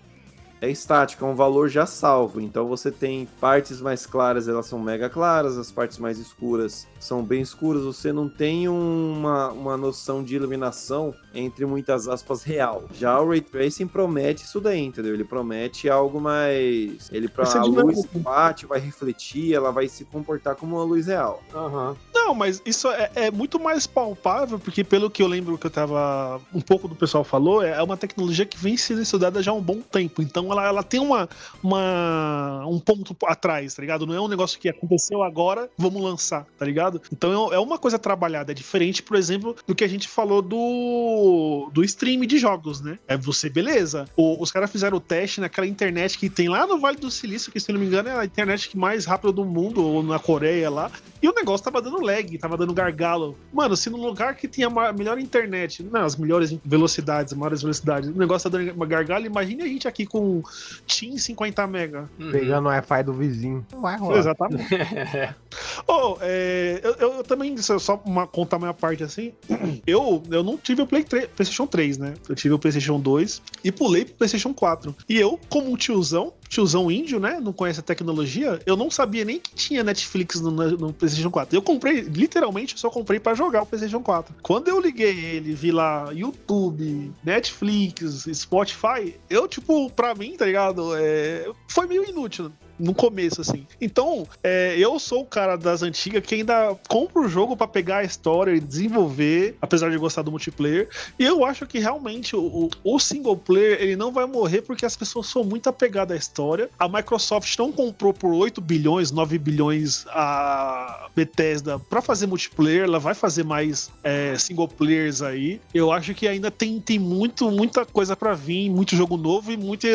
é 0.60 0.70
estático, 0.70 1.24
é 1.24 1.28
um 1.28 1.34
valor 1.34 1.68
já 1.68 1.86
salvo. 1.86 2.40
Então 2.40 2.66
você 2.66 2.90
tem 2.90 3.28
partes 3.40 3.80
mais 3.80 4.06
claras, 4.06 4.48
elas 4.48 4.66
são 4.66 4.78
mega 4.78 5.08
claras, 5.08 5.58
as 5.58 5.70
partes 5.70 5.98
mais 5.98 6.18
escuras 6.18 6.86
são 6.98 7.22
bem 7.22 7.42
escuras. 7.42 7.84
Você 7.84 8.12
não 8.12 8.28
tem 8.28 8.68
uma, 8.68 9.50
uma 9.50 9.76
noção 9.76 10.22
de 10.22 10.34
iluminação 10.36 11.14
entre 11.34 11.66
muitas 11.66 12.08
aspas 12.08 12.42
real. 12.42 12.84
Já 12.92 13.20
o 13.20 13.28
Ray 13.28 13.40
Tracing 13.40 13.86
promete 13.86 14.44
isso 14.44 14.60
daí, 14.60 14.80
entendeu? 14.80 15.14
Ele 15.14 15.24
promete 15.24 15.88
algo 15.88 16.20
mais. 16.20 17.10
Ele 17.12 17.28
pra 17.28 17.44
ser 17.44 17.58
a 17.58 17.64
luz 17.64 18.04
bate, 18.14 18.66
vai 18.66 18.80
refletir, 18.80 19.54
ela 19.54 19.70
vai 19.70 19.88
se 19.88 20.04
comportar 20.04 20.56
como 20.56 20.76
uma 20.76 20.84
luz 20.84 21.06
real. 21.06 21.42
Aham. 21.54 21.96
Não, 22.26 22.34
mas 22.34 22.60
isso 22.66 22.88
é, 22.88 23.08
é 23.14 23.30
muito 23.30 23.60
mais 23.60 23.86
palpável, 23.86 24.58
porque 24.58 24.82
pelo 24.82 25.08
que 25.08 25.22
eu 25.22 25.28
lembro 25.28 25.56
que 25.56 25.66
eu 25.66 25.70
tava. 25.70 26.40
Um 26.52 26.60
pouco 26.60 26.88
do 26.88 26.94
pessoal 26.96 27.22
falou, 27.22 27.62
é 27.62 27.80
uma 27.80 27.96
tecnologia 27.96 28.44
que 28.44 28.58
vem 28.58 28.76
sendo 28.76 29.00
estudada 29.00 29.40
já 29.40 29.52
há 29.52 29.54
um 29.54 29.60
bom 29.62 29.80
tempo. 29.80 30.20
Então 30.20 30.50
ela, 30.50 30.66
ela 30.66 30.82
tem 30.82 30.98
uma, 30.98 31.28
uma, 31.62 32.66
um 32.66 32.80
ponto 32.80 33.16
atrás, 33.26 33.74
tá 33.74 33.80
ligado? 33.82 34.06
Não 34.06 34.14
é 34.14 34.20
um 34.20 34.26
negócio 34.28 34.58
que 34.58 34.68
aconteceu 34.68 35.22
agora, 35.22 35.70
vamos 35.78 36.02
lançar, 36.02 36.44
tá 36.58 36.64
ligado? 36.66 37.00
Então 37.12 37.52
é 37.52 37.56
é 37.56 37.58
uma 37.58 37.78
coisa 37.78 37.98
trabalhada, 37.98 38.52
é 38.52 38.54
diferente, 38.54 39.02
por 39.02 39.16
exemplo, 39.16 39.54
do 39.66 39.74
que 39.74 39.82
a 39.84 39.88
gente 39.88 40.08
falou 40.08 40.42
do, 40.42 41.70
do 41.72 41.82
stream 41.84 42.20
de 42.26 42.38
jogos, 42.38 42.80
né? 42.80 42.98
É 43.08 43.16
você, 43.16 43.48
beleza. 43.48 44.06
O- 44.16 44.42
os 44.42 44.50
caras 44.52 44.70
fizeram 44.70 44.96
o 44.98 45.00
teste 45.00 45.40
naquela 45.40 45.66
internet 45.66 46.18
que 46.18 46.28
tem 46.28 46.48
lá 46.48 46.66
no 46.66 46.78
Vale 46.78 46.96
do 46.98 47.10
Silício, 47.10 47.50
que 47.52 47.58
se 47.60 47.72
não 47.72 47.80
me 47.80 47.86
engano 47.86 48.08
é 48.08 48.18
a 48.18 48.24
internet 48.24 48.76
mais 48.76 49.04
rápida 49.06 49.32
do 49.32 49.44
mundo, 49.44 49.82
ou 49.84 50.02
na 50.02 50.18
Coreia 50.18 50.68
lá. 50.68 50.90
E 51.22 51.28
o 51.28 51.32
negócio 51.34 51.64
tava 51.64 51.80
dando 51.80 51.98
lag, 52.16 52.38
tava 52.38 52.56
dando 52.56 52.72
gargalo. 52.72 53.36
Mano, 53.52 53.76
se 53.76 53.90
no 53.90 53.96
lugar 53.96 54.34
que 54.34 54.48
tinha 54.48 54.68
a 54.68 54.92
melhor 54.92 55.18
internet, 55.18 55.82
não, 55.82 56.04
as 56.04 56.16
melhores 56.16 56.56
velocidades, 56.64 57.32
as 57.32 57.38
maiores 57.38 57.62
velocidades, 57.62 58.08
o 58.08 58.12
negócio 58.18 58.50
tá 58.50 58.58
dando 58.58 58.72
uma 58.72 58.86
gargalo, 58.86 59.26
imagine 59.26 59.62
a 59.62 59.66
gente 59.66 59.86
aqui 59.88 60.06
com 60.06 60.42
TIM 60.86 61.16
50 61.18 61.66
mega. 61.66 62.08
Uhum. 62.18 62.30
Pegando 62.32 62.66
o 62.66 62.68
Wi-Fi 62.68 63.02
do 63.02 63.12
vizinho. 63.12 63.66
Não 63.72 63.80
vai 63.80 63.96
rolar. 63.98 64.18
Exatamente. 64.18 64.66
Oh, 65.86 66.16
é, 66.20 66.80
eu, 66.82 66.94
eu- 66.94 67.12
eu 67.18 67.24
também, 67.24 67.56
só 67.58 67.78
só 67.78 68.00
uma, 68.04 68.26
contar 68.26 68.56
a 68.56 68.58
minha 68.58 68.74
parte 68.74 69.02
assim, 69.02 69.32
eu, 69.86 70.22
eu 70.30 70.42
não 70.42 70.56
tive 70.56 70.82
o 70.82 70.86
Play 70.86 71.04
3, 71.04 71.26
PlayStation 71.28 71.66
3, 71.66 71.98
né? 71.98 72.14
Eu 72.28 72.34
tive 72.34 72.54
o 72.54 72.58
PlayStation 72.58 72.98
2 73.00 73.42
e 73.64 73.72
pulei 73.72 74.04
pro 74.04 74.14
PlayStation 74.14 74.52
4. 74.52 74.94
E 75.08 75.16
eu, 75.18 75.38
como 75.48 75.70
um 75.70 75.76
tiozão, 75.76 76.32
tiozão 76.48 76.90
índio, 76.90 77.18
né? 77.20 77.40
Não 77.40 77.52
conhece 77.52 77.80
a 77.80 77.82
tecnologia, 77.82 78.60
eu 78.66 78.76
não 78.76 78.90
sabia 78.90 79.24
nem 79.24 79.38
que 79.38 79.54
tinha 79.54 79.84
Netflix 79.84 80.40
no, 80.40 80.50
no 80.50 80.92
PlayStation 80.92 81.30
4. 81.30 81.56
Eu 81.56 81.62
comprei, 81.62 82.00
literalmente, 82.00 82.74
eu 82.74 82.78
só 82.78 82.90
comprei 82.90 83.20
pra 83.20 83.34
jogar 83.34 83.62
o 83.62 83.66
PlayStation 83.66 84.00
4. 84.00 84.34
Quando 84.42 84.68
eu 84.68 84.80
liguei 84.80 85.18
ele, 85.18 85.54
vi 85.54 85.70
lá 85.70 86.10
YouTube, 86.12 87.12
Netflix, 87.24 88.26
Spotify, 88.32 89.14
eu, 89.28 89.48
tipo, 89.48 89.90
pra 89.90 90.14
mim, 90.14 90.36
tá 90.36 90.46
ligado? 90.46 90.94
É, 90.96 91.50
foi 91.68 91.86
meio 91.86 92.04
inútil. 92.08 92.50
No 92.78 92.94
começo, 92.94 93.40
assim. 93.40 93.66
Então, 93.80 94.26
é, 94.42 94.76
eu 94.78 94.98
sou 94.98 95.22
o 95.22 95.26
cara 95.26 95.56
das 95.56 95.82
antigas 95.82 96.24
que 96.24 96.34
ainda 96.34 96.76
compra 96.88 97.22
o 97.22 97.28
jogo 97.28 97.56
pra 97.56 97.66
pegar 97.66 97.98
a 97.98 98.04
história 98.04 98.52
e 98.52 98.60
desenvolver, 98.60 99.56
apesar 99.60 99.90
de 99.90 99.98
gostar 99.98 100.22
do 100.22 100.30
multiplayer. 100.30 100.88
E 101.18 101.24
eu 101.24 101.44
acho 101.44 101.66
que 101.66 101.78
realmente 101.78 102.36
o, 102.36 102.70
o 102.84 102.98
single 102.98 103.36
player 103.36 103.80
ele 103.80 103.96
não 103.96 104.12
vai 104.12 104.26
morrer 104.26 104.62
porque 104.62 104.84
as 104.84 104.96
pessoas 104.96 105.26
são 105.26 105.44
muito 105.44 105.68
apegadas 105.68 106.16
à 106.16 106.18
história. 106.18 106.70
A 106.78 106.88
Microsoft 106.88 107.56
não 107.58 107.72
comprou 107.72 108.12
por 108.12 108.32
8 108.32 108.60
bilhões, 108.60 109.10
9 109.10 109.38
bilhões 109.38 110.06
a 110.08 111.08
Bethesda 111.14 111.78
pra 111.78 112.02
fazer 112.02 112.26
multiplayer, 112.26 112.84
ela 112.84 112.98
vai 112.98 113.14
fazer 113.14 113.44
mais 113.44 113.90
é, 114.02 114.36
single 114.38 114.68
players 114.68 115.22
aí. 115.22 115.60
Eu 115.72 115.90
acho 115.92 116.14
que 116.14 116.26
ainda 116.26 116.50
tem, 116.50 116.80
tem 116.80 116.98
muito, 116.98 117.50
muita 117.50 117.84
coisa 117.84 118.16
pra 118.16 118.34
vir, 118.34 118.70
muito 118.70 118.96
jogo 118.96 119.16
novo 119.16 119.52
e 119.52 119.56
muita, 119.56 119.88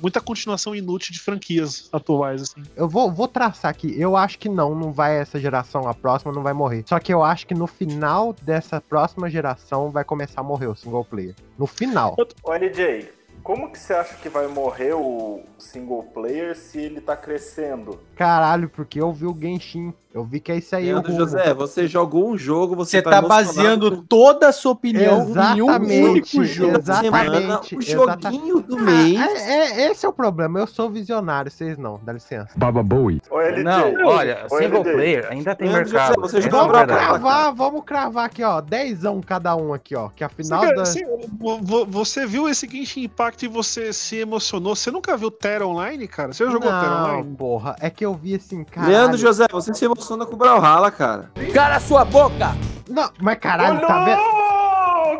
muita 0.00 0.20
continuação 0.20 0.74
inútil 0.74 1.12
de 1.12 1.20
franquias 1.20 1.87
atuais, 1.92 2.42
assim. 2.42 2.62
Eu 2.76 2.88
vou, 2.88 3.10
vou 3.10 3.28
traçar 3.28 3.70
aqui. 3.70 3.98
Eu 4.00 4.16
acho 4.16 4.38
que 4.38 4.48
não, 4.48 4.74
não 4.74 4.92
vai 4.92 5.18
essa 5.18 5.38
geração, 5.38 5.88
a 5.88 5.94
próxima 5.94 6.32
não 6.32 6.42
vai 6.42 6.52
morrer. 6.52 6.84
Só 6.86 6.98
que 6.98 7.12
eu 7.12 7.22
acho 7.22 7.46
que 7.46 7.54
no 7.54 7.66
final 7.66 8.34
dessa 8.42 8.80
próxima 8.80 9.28
geração 9.30 9.90
vai 9.90 10.04
começar 10.04 10.40
a 10.40 10.44
morrer 10.44 10.66
o 10.66 10.74
single 10.74 11.04
player. 11.04 11.34
No 11.58 11.66
final. 11.66 12.16
Ô, 12.42 12.54
NJ, 12.54 13.08
como 13.42 13.70
que 13.70 13.78
você 13.78 13.94
acha 13.94 14.14
que 14.16 14.28
vai 14.28 14.46
morrer 14.46 14.94
o 14.94 15.42
single 15.58 16.02
player 16.02 16.56
se 16.56 16.78
ele 16.78 17.00
tá 17.00 17.16
crescendo? 17.16 17.98
Caralho, 18.14 18.68
porque 18.68 19.00
eu 19.00 19.12
vi 19.12 19.26
o 19.26 19.36
Genshin. 19.38 19.94
Eu 20.12 20.24
vi 20.24 20.40
que 20.40 20.50
é 20.50 20.56
isso 20.56 20.74
aí. 20.74 20.86
Leandro. 20.86 21.12
José, 21.12 21.52
você 21.52 21.86
jogou 21.86 22.30
um 22.30 22.36
jogo, 22.36 22.74
você, 22.74 22.96
Você 22.96 23.02
tá 23.02 23.18
emocionado 23.18 23.28
baseando 23.28 24.02
toda 24.08 24.48
a 24.48 24.52
sua 24.52 24.72
opinião 24.72 25.18
em 25.20 25.26
um 25.26 25.30
Exatamente, 25.30 26.08
único 26.38 26.44
jogo. 26.44 26.78
exatamente. 26.78 27.76
o 27.76 27.82
joguinho 27.82 28.60
do 28.62 28.78
Ah, 28.78 28.80
mês. 28.80 29.20
é- 29.20 29.82
é- 29.82 29.90
esse 29.92 30.06
é 30.06 30.08
o 30.08 30.12
problema. 30.12 30.58
Eu 30.58 30.66
sou 30.66 30.88
visionário, 30.88 31.50
vocês 31.50 31.76
não. 31.76 32.00
Dá 32.02 32.14
licença. 32.14 32.48
Baba 32.56 32.82
Bowie. 32.82 33.20
Não, 33.62 34.06
olha, 34.08 34.46
single 34.48 34.80
LJ, 34.82 34.92
player 34.94 35.26
ainda 35.30 35.54
tem 35.54 35.68
Leandro 35.68 35.90
mercado. 35.92 36.14
José, 36.14 36.20
você 36.20 36.38
essa 36.38 36.50
jogou 36.50 36.68
Vamos 36.72 36.86
cravar, 36.86 37.54
vamos 37.54 37.84
cravar 37.84 38.24
aqui, 38.24 38.42
ó. 38.42 38.60
Dezão 38.62 39.20
cada 39.20 39.54
um 39.56 39.74
aqui, 39.74 39.94
ó. 39.94 40.08
Que 40.08 40.24
afinal 40.24 40.62
Você, 40.74 41.04
da... 41.04 41.16
vo- 41.60 41.84
você 41.86 42.26
viu 42.26 42.48
esse 42.48 42.66
Genshin 42.66 43.04
Impact 43.04 43.44
e 43.44 43.48
você 43.48 43.92
se 43.92 44.16
emocionou? 44.16 44.74
Você 44.74 44.90
nunca 44.90 45.16
viu 45.18 45.30
Terra 45.30 45.66
Online, 45.66 46.08
cara? 46.08 46.32
Você 46.32 46.44
jogou 46.46 46.62
Terra 46.62 46.88
Não, 47.02 47.04
Online? 47.18 47.36
porra. 47.36 47.76
É 47.78 47.90
que 47.90 48.04
eu 48.06 48.14
vi 48.14 48.34
assim, 48.34 48.64
cara. 48.64 48.88
Leandro 48.88 49.18
José, 49.18 49.46
você 49.52 49.74
se 49.74 49.84
emociona 49.84 49.97
com 50.26 50.34
o 50.34 50.36
Brawlhalla, 50.36 50.90
cara. 50.90 51.30
Cala 51.52 51.80
sua 51.80 52.04
boca! 52.04 52.56
Não, 52.88 53.10
mas 53.20 53.38
caralho, 53.38 53.80
tá 53.80 54.04
vendo? 54.04 54.37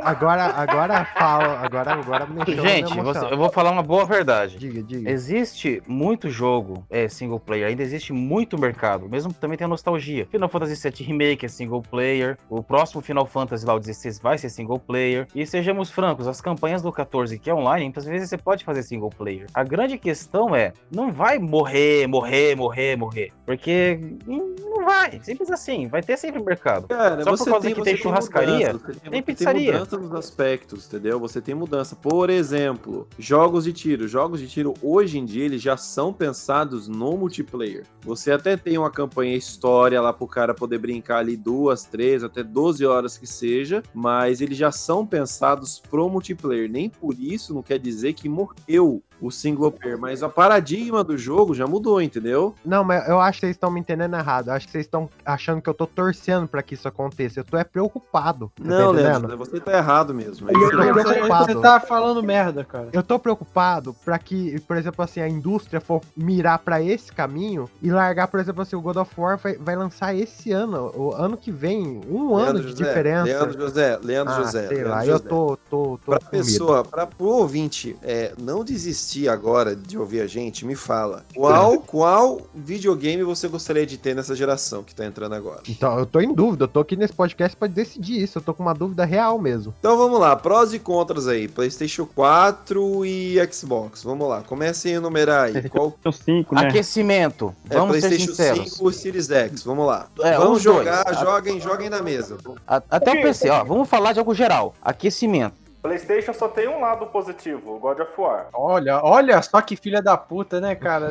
Agora, 0.03 0.45
agora 0.47 1.05
fala. 1.05 1.59
Agora, 1.61 1.93
agora 1.93 2.27
mexeu 2.27 2.63
Gente, 2.67 2.95
você- 3.01 3.25
eu 3.33 3.37
vou 3.37 3.51
falar 3.51 3.71
uma 3.71 3.83
boa 3.83 4.05
verdade. 4.05 4.57
Diga, 4.59 4.83
diga. 4.83 5.11
Existe 5.11 5.83
muito 5.87 6.31
jogo 6.31 6.85
é, 6.91 7.09
single 7.09 7.41
player, 7.41 7.69
ainda 7.69 7.83
existe 7.83 8.13
muito 8.13 8.59
mercado, 8.59 9.09
mesmo 9.09 9.33
que 9.33 9.41
também 9.41 9.57
tem 9.59 9.65
a 9.65 9.69
nostalgia. 9.69 10.27
Final 10.31 10.49
Fantasy 10.49 10.75
VII 10.91 11.07
Remake 11.07 11.47
é 11.47 11.49
single 11.49 11.83
player, 11.83 12.37
o 12.49 12.63
próximo 12.63 13.01
Final 13.03 13.27
Fantasy 13.27 13.65
lá, 13.67 13.75
o 13.75 13.81
16, 13.81 14.19
vai 14.19 14.39
ser 14.39 14.49
single 14.51 14.79
player. 14.79 15.27
E 15.35 15.47
sejamos 15.47 15.91
francos, 15.91 16.27
as 16.27 16.41
campanhas 16.41 16.83
do 16.83 16.93
14 16.93 17.39
que 17.39 17.51
é 17.51 17.55
online, 17.55 17.85
muitas 17.85 18.05
vezes 18.05 18.29
você 18.29 18.39
pode 18.39 18.65
fazer 18.65 18.83
single 18.83 19.11
player. 19.11 19.47
A 19.55 19.63
grande 19.65 19.99
questão 19.99 20.55
é, 20.55 20.73
não 20.95 21.11
vai 21.13 21.39
morrer, 21.39 22.07
morrer, 22.07 22.55
morrer, 22.57 22.97
morrer. 22.97 23.33
Porque 23.45 23.99
não 24.27 24.49
não 24.79 24.85
vai, 24.85 25.19
simples 25.23 25.51
assim, 25.51 25.89
vai 25.89 26.03
ter 26.03 26.17
sempre 26.17 26.43
mercado. 26.43 26.87
Cara, 26.89 27.23
Só 27.25 27.37
por 27.37 27.45
causa 27.45 27.61
tem, 27.63 27.75
que 27.75 27.81
você 27.81 27.85
tem 27.91 27.97
churrascaria, 27.97 28.73
mudança, 28.73 28.85
tem, 28.87 28.95
tem 28.95 29.11
você 29.11 29.23
pizzaria. 29.23 29.73
Nos 29.99 30.15
aspectos, 30.15 30.87
entendeu? 30.87 31.19
Você 31.19 31.41
tem 31.41 31.55
mudança. 31.55 31.97
Por 31.97 32.31
exemplo, 32.31 33.09
jogos 33.19 33.65
de 33.65 33.73
tiro. 33.73 34.07
Jogos 34.07 34.41
de 34.41 34.47
tiro, 34.47 34.75
hoje 34.81 35.19
em 35.19 35.25
dia, 35.25 35.45
eles 35.45 35.61
já 35.61 35.77
são 35.77 36.13
pensados 36.13 36.87
no 36.87 37.17
multiplayer. 37.17 37.85
Você 38.03 38.31
até 38.31 38.57
tem 38.57 38.79
uma 38.79 38.91
campanha 38.91 39.37
história 39.37 40.01
lá 40.01 40.13
pro 40.13 40.27
cara 40.27 40.55
poder 40.55 40.79
brincar 40.79 41.19
ali 41.19 41.37
duas, 41.37 41.85
três, 41.85 42.23
até 42.23 42.43
12 42.43 42.87
horas 42.87 43.19
que 43.19 43.27
seja, 43.27 43.83
mas 43.93 44.41
eles 44.41 44.57
já 44.57 44.71
são 44.71 45.05
pensados 45.05 45.81
pro 45.81 46.09
multiplayer. 46.09 46.71
Nem 46.71 46.89
por 46.89 47.15
isso 47.19 47.53
não 47.53 47.63
quer 47.63 47.79
dizer 47.79 48.13
que 48.13 48.29
morreu 48.29 49.03
o 49.21 49.31
single 49.31 49.71
player, 49.71 49.99
mas 49.99 50.23
a 50.23 50.29
paradigma 50.29 51.03
do 51.03 51.17
jogo 51.17 51.55
já 51.55 51.67
mudou, 51.67 52.01
entendeu? 52.01 52.55
Não, 52.65 52.85
mas 52.85 53.09
eu 53.09 53.21
acho 53.21 53.41
que 53.41 53.47
vocês 53.47 53.57
estão 53.57 53.71
me 53.71 53.81
entendendo 53.81 54.15
errado. 54.15 54.49
Eu 54.49 54.55
acho 54.55 54.67
que 54.67 54.73
vocês 54.73 54.87
estão 54.87 55.09
achando 55.25 55.61
que 55.61 55.69
eu 55.69 55.75
tô 55.75 55.87
torcendo 55.87 56.47
pra 56.47 56.63
que 56.63 56.75
isso 56.75 56.87
aconteça. 56.87 57.41
Eu 57.41 57.45
tô 57.45 57.57
é 57.57 57.65
preocupado. 57.65 58.51
Não, 58.61 58.69
tá 58.69 59.01
entendendo? 59.01 59.29
Leandro, 59.29 59.39
você 59.39 59.61
tá 59.61 59.77
errado 59.77 60.15
mesmo. 60.15 60.49
É 60.51 60.55
Eu 60.55 60.61
isso 60.61 60.71
tô 60.71 60.93
preocupado. 60.93 61.45
Você 61.47 61.61
tá 61.61 61.81
falando 61.81 62.23
merda, 62.23 62.65
cara. 62.65 62.89
Eu 62.93 63.03
tô 63.03 63.19
preocupado 63.19 63.95
pra 64.05 64.19
que, 64.19 64.61
por 64.61 64.77
exemplo, 64.77 65.05
assim, 65.05 65.21
a 65.21 65.29
indústria 65.29 65.81
for 65.81 66.01
mirar 66.17 66.59
pra 66.59 66.83
esse 66.83 67.13
caminho 67.13 67.69
e 67.83 67.91
largar, 67.91 68.29
por 68.29 68.41
exemplo, 68.41 68.63
assim, 68.63 68.77
o 68.77 68.81
God 68.81 68.97
of 68.97 69.13
War 69.19 69.39
vai, 69.39 69.57
vai 69.57 69.77
lançar 69.77 70.15
esse 70.15 70.53
ano, 70.53 70.93
o 70.95 71.13
ano 71.15 71.37
que 71.37 71.51
vem, 71.51 72.01
um 72.09 72.35
ano 72.35 72.45
Leandro 72.45 72.63
de 72.63 72.71
José, 72.71 72.85
diferença. 72.85 73.25
Leandro 73.25 73.61
José, 73.61 73.99
Leandro 74.03 74.35
ah, 74.35 74.37
José. 74.43 74.69
sei 74.69 74.77
Leandro 74.77 74.91
lá, 74.91 75.07
eu 75.07 75.13
José. 75.13 75.29
tô, 75.29 75.59
tô, 75.71 75.99
tô 76.05 76.11
Pra 76.13 76.21
pessoa, 76.21 76.85
para 76.85 77.07
pro 77.07 77.27
ouvinte, 77.27 77.97
é, 78.03 78.33
não 78.39 78.65
desistir 78.65 79.08
agora 79.29 79.75
de 79.77 79.97
ouvir 79.97 80.21
a 80.21 80.27
gente, 80.27 80.67
me 80.67 80.75
fala. 80.75 81.25
Qual, 81.35 81.79
qual 81.87 82.41
videogame 82.55 83.23
você 83.23 83.49
gostaria 83.49 83.87
de 83.87 83.97
ter 83.97 84.15
nessa 84.15 84.35
geração 84.35 84.83
que 84.83 84.95
tá 84.95 85.05
entrando 85.07 85.35
agora? 85.35 85.63
Então, 85.69 85.99
eu 85.99 86.05
tô 86.05 86.21
em 86.21 86.35
dúvida, 86.35 86.65
eu 86.65 86.69
tô 86.69 86.81
aqui 86.81 86.97
nesse 86.97 87.13
podcast 87.15 87.57
pra 87.57 87.69
decidir 87.69 88.23
isso, 88.23 88.39
eu 88.39 88.43
tô 88.43 88.53
com 88.53 88.63
uma 88.63 88.75
dúvida 88.75 89.05
real 89.05 89.39
mesmo. 89.39 89.73
Então 89.79 89.97
vamos 89.97 90.19
lá, 90.21 90.35
prós 90.37 90.75
e 90.75 90.79
contras 90.79 91.27
aí, 91.29 91.49
PlayStation 91.49 92.05
4 92.07 93.05
e 93.07 93.37
Xbox. 93.53 94.03
Vamos 94.03 94.29
lá, 94.29 94.43
comecem 94.43 94.95
a 94.95 94.97
enumerar 94.97 95.45
aí. 95.47 95.69
Qual 95.71 95.97
cinco, 96.13 96.55
né? 96.55 96.67
Aquecimento, 96.69 97.55
é 97.71 97.75
vamos 97.77 97.97
ser 97.97 98.09
PlayStation 98.09 98.31
sinceros. 98.33 98.73
5 98.73 98.85
ou 98.85 98.93
Series 98.93 99.31
X? 99.31 99.63
Vamos 99.63 99.87
lá. 99.87 100.09
É, 100.21 100.37
vamos 100.37 100.59
os 100.59 100.65
dois. 100.65 100.79
jogar, 100.79 101.09
A- 101.09 101.13
joguem, 101.13 101.61
joguem 101.61 101.89
na 101.89 102.03
mesa. 102.03 102.37
A- 102.67 102.83
Até 102.91 103.13
o 103.13 103.23
PC, 103.23 103.49
ó, 103.51 103.65
vamos 103.65 103.89
falar 103.89 104.13
de 104.13 104.19
algo 104.19 104.35
geral. 104.35 104.75
Aquecimento. 104.83 105.68
PlayStation 105.83 106.33
só 106.33 106.49
tem 106.49 106.69
um 106.69 106.81
lado 106.81 107.07
positivo, 107.07 107.77
o 107.77 107.79
God 107.79 108.01
of 108.01 108.13
War. 108.19 108.49
Olha, 108.53 109.01
olha 109.03 109.41
só 109.43 109.61
que 109.61 109.77
filha 109.77 110.03
da 110.03 110.17
puta, 110.17 110.61
né, 110.61 110.75
cara? 110.75 111.11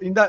Ainda, 0.00 0.28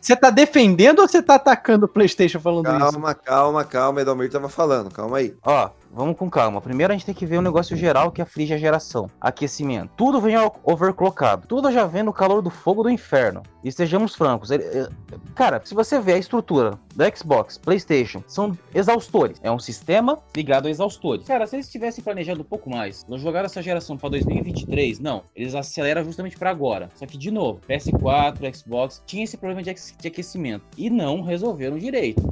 você 0.00 0.14
tá 0.14 0.30
defendendo 0.30 0.98
ou 1.00 1.08
você 1.08 1.22
tá 1.22 1.36
atacando 1.36 1.86
o 1.86 1.88
PlayStation 1.88 2.38
falando 2.40 2.68
isso? 2.68 2.78
Calma, 2.78 3.14
calma, 3.14 3.64
calma, 3.64 4.00
Edalmir 4.02 4.30
tava 4.30 4.48
falando, 4.48 4.92
calma 4.92 5.18
aí. 5.18 5.34
Ó, 5.42 5.70
vamos 5.94 6.16
com 6.16 6.28
calma. 6.28 6.60
Primeiro 6.60 6.92
a 6.92 6.96
gente 6.96 7.06
tem 7.06 7.14
que 7.14 7.26
ver 7.26 7.38
o 7.38 7.42
negócio 7.42 7.76
geral 7.76 8.10
que 8.10 8.20
aflige 8.20 8.52
a 8.52 8.58
geração. 8.58 9.08
Aquecimento. 9.20 9.90
Tudo 9.96 10.20
vem 10.20 10.34
overclockado. 10.62 11.46
Tudo 11.46 11.70
já 11.70 11.86
vem 11.86 12.02
no 12.02 12.12
calor 12.12 12.42
do 12.42 12.50
fogo 12.50 12.82
do 12.82 12.90
inferno. 12.90 13.42
E 13.62 13.70
francos. 14.14 14.50
ele- 14.50 14.64
é- 14.64 14.88
cara, 15.34 15.60
se 15.64 15.74
você 15.74 15.98
vê 15.98 16.12
a 16.14 16.18
estrutura 16.18 16.78
da 16.94 17.10
Xbox, 17.14 17.56
PlayStation, 17.56 18.22
são 18.26 18.56
exaustores. 18.74 19.38
É 19.42 19.50
um 19.50 19.58
sistema 19.58 20.18
ligado 20.36 20.66
a 20.66 20.70
exaustores. 20.70 21.26
Cara, 21.26 21.46
se 21.46 21.56
eles 21.56 21.70
tivessem 21.70 22.02
planejado 22.04 22.40
um 22.42 22.44
pouco 22.44 22.68
mais, 22.68 23.04
não 23.08 23.18
jogaram 23.18 23.46
essa 23.46 23.62
geração 23.62 23.96
pra 23.96 24.08
2023, 24.10 24.98
não. 24.98 25.22
Eles 25.34 25.54
aceleram 25.54 26.04
justamente 26.04 26.36
pra 26.36 26.50
agora. 26.50 26.88
Só 26.94 27.06
que, 27.06 27.16
de 27.16 27.30
novo, 27.30 27.60
PS4, 27.68 28.54
Xbox, 28.54 29.02
tinha 29.06 29.24
esse 29.24 29.36
problema 29.36 29.62
de 29.62 29.74
de 30.00 30.08
aquecimento. 30.08 30.64
E 30.76 30.90
não 30.90 31.22
resolveram 31.22 31.78
direito. 31.78 32.22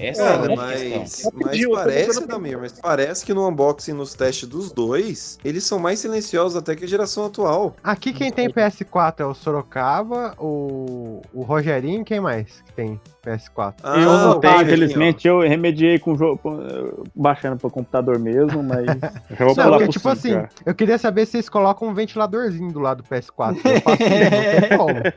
Essa 0.00 0.22
é 0.22 0.26
a 0.26 0.30
Cara, 0.30 0.42
grande 0.42 0.56
mas, 0.56 1.30
mas 1.34 1.66
parece, 1.68 2.26
Damir, 2.26 2.58
mas 2.58 2.72
parece 2.80 3.24
que 3.24 3.34
no 3.34 3.48
unboxing, 3.48 3.92
nos 3.92 4.14
testes 4.14 4.48
dos 4.48 4.72
dois, 4.72 5.38
eles 5.44 5.64
são 5.64 5.78
mais 5.78 5.98
silenciosos 6.00 6.56
até 6.56 6.74
que 6.74 6.84
a 6.84 6.88
geração 6.88 7.26
atual. 7.26 7.74
Aqui 7.82 8.12
quem 8.12 8.30
tem 8.32 8.48
PS4 8.48 9.20
é 9.20 9.24
o 9.26 9.34
Sorocaba, 9.34 10.34
o, 10.38 11.20
o 11.32 11.42
Rogerinho, 11.42 12.04
quem 12.04 12.20
mais 12.20 12.62
que 12.62 12.72
tem 12.72 13.00
PS4? 13.24 13.74
Ah, 13.82 14.00
eu 14.00 14.12
não 14.12 14.40
tenho, 14.40 14.62
infelizmente, 14.62 15.28
eu 15.28 15.40
remediei 15.40 15.98
com 15.98 16.12
o 16.12 16.16
jogo, 16.16 16.40
baixando 17.14 17.56
pro 17.56 17.70
computador 17.70 18.18
mesmo, 18.18 18.62
mas 18.62 18.86
já 19.30 19.44
vou 19.44 19.54
Não, 19.54 19.64
pular 19.64 19.78
porque, 19.78 19.88
tipo 19.88 20.00
cinco, 20.00 20.08
assim, 20.08 20.30
já. 20.30 20.48
eu 20.64 20.74
queria 20.74 20.98
saber 20.98 21.26
se 21.26 21.32
vocês 21.32 21.48
colocam 21.48 21.88
um 21.88 21.94
ventiladorzinho 21.94 22.72
do 22.72 22.80
lado 22.80 23.02
do 23.02 23.08
PS4. 23.08 23.56
Eu 23.64 23.80
faço 23.80 24.02
isso, 24.02 24.10
não 24.52 24.68
tem 24.68 24.78
como. 24.78 25.00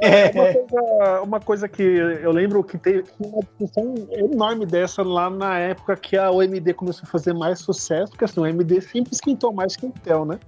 É 0.00 0.30
uma 0.30 0.52
coisa, 0.52 1.22
uma 1.22 1.40
coisa 1.40 1.68
que 1.68 1.82
eu 1.82 2.32
lembro 2.32 2.62
que 2.64 2.78
teve 2.78 3.04
uma 3.20 3.42
discussão 3.42 3.94
enorme 4.10 4.66
dessa 4.66 5.02
lá 5.02 5.28
na 5.28 5.58
época 5.58 5.96
que 5.96 6.16
a 6.16 6.30
OMD 6.30 6.74
começou 6.74 7.04
a 7.06 7.10
fazer 7.10 7.32
mais 7.32 7.60
sucesso, 7.60 8.10
porque 8.10 8.24
assim, 8.24 8.40
o 8.40 8.44
AMD 8.44 8.80
sempre 8.80 9.12
esquentou 9.12 9.52
mais 9.52 9.76
que 9.76 9.86
o 9.86 9.88
Intel, 9.88 10.24
né? 10.24 10.38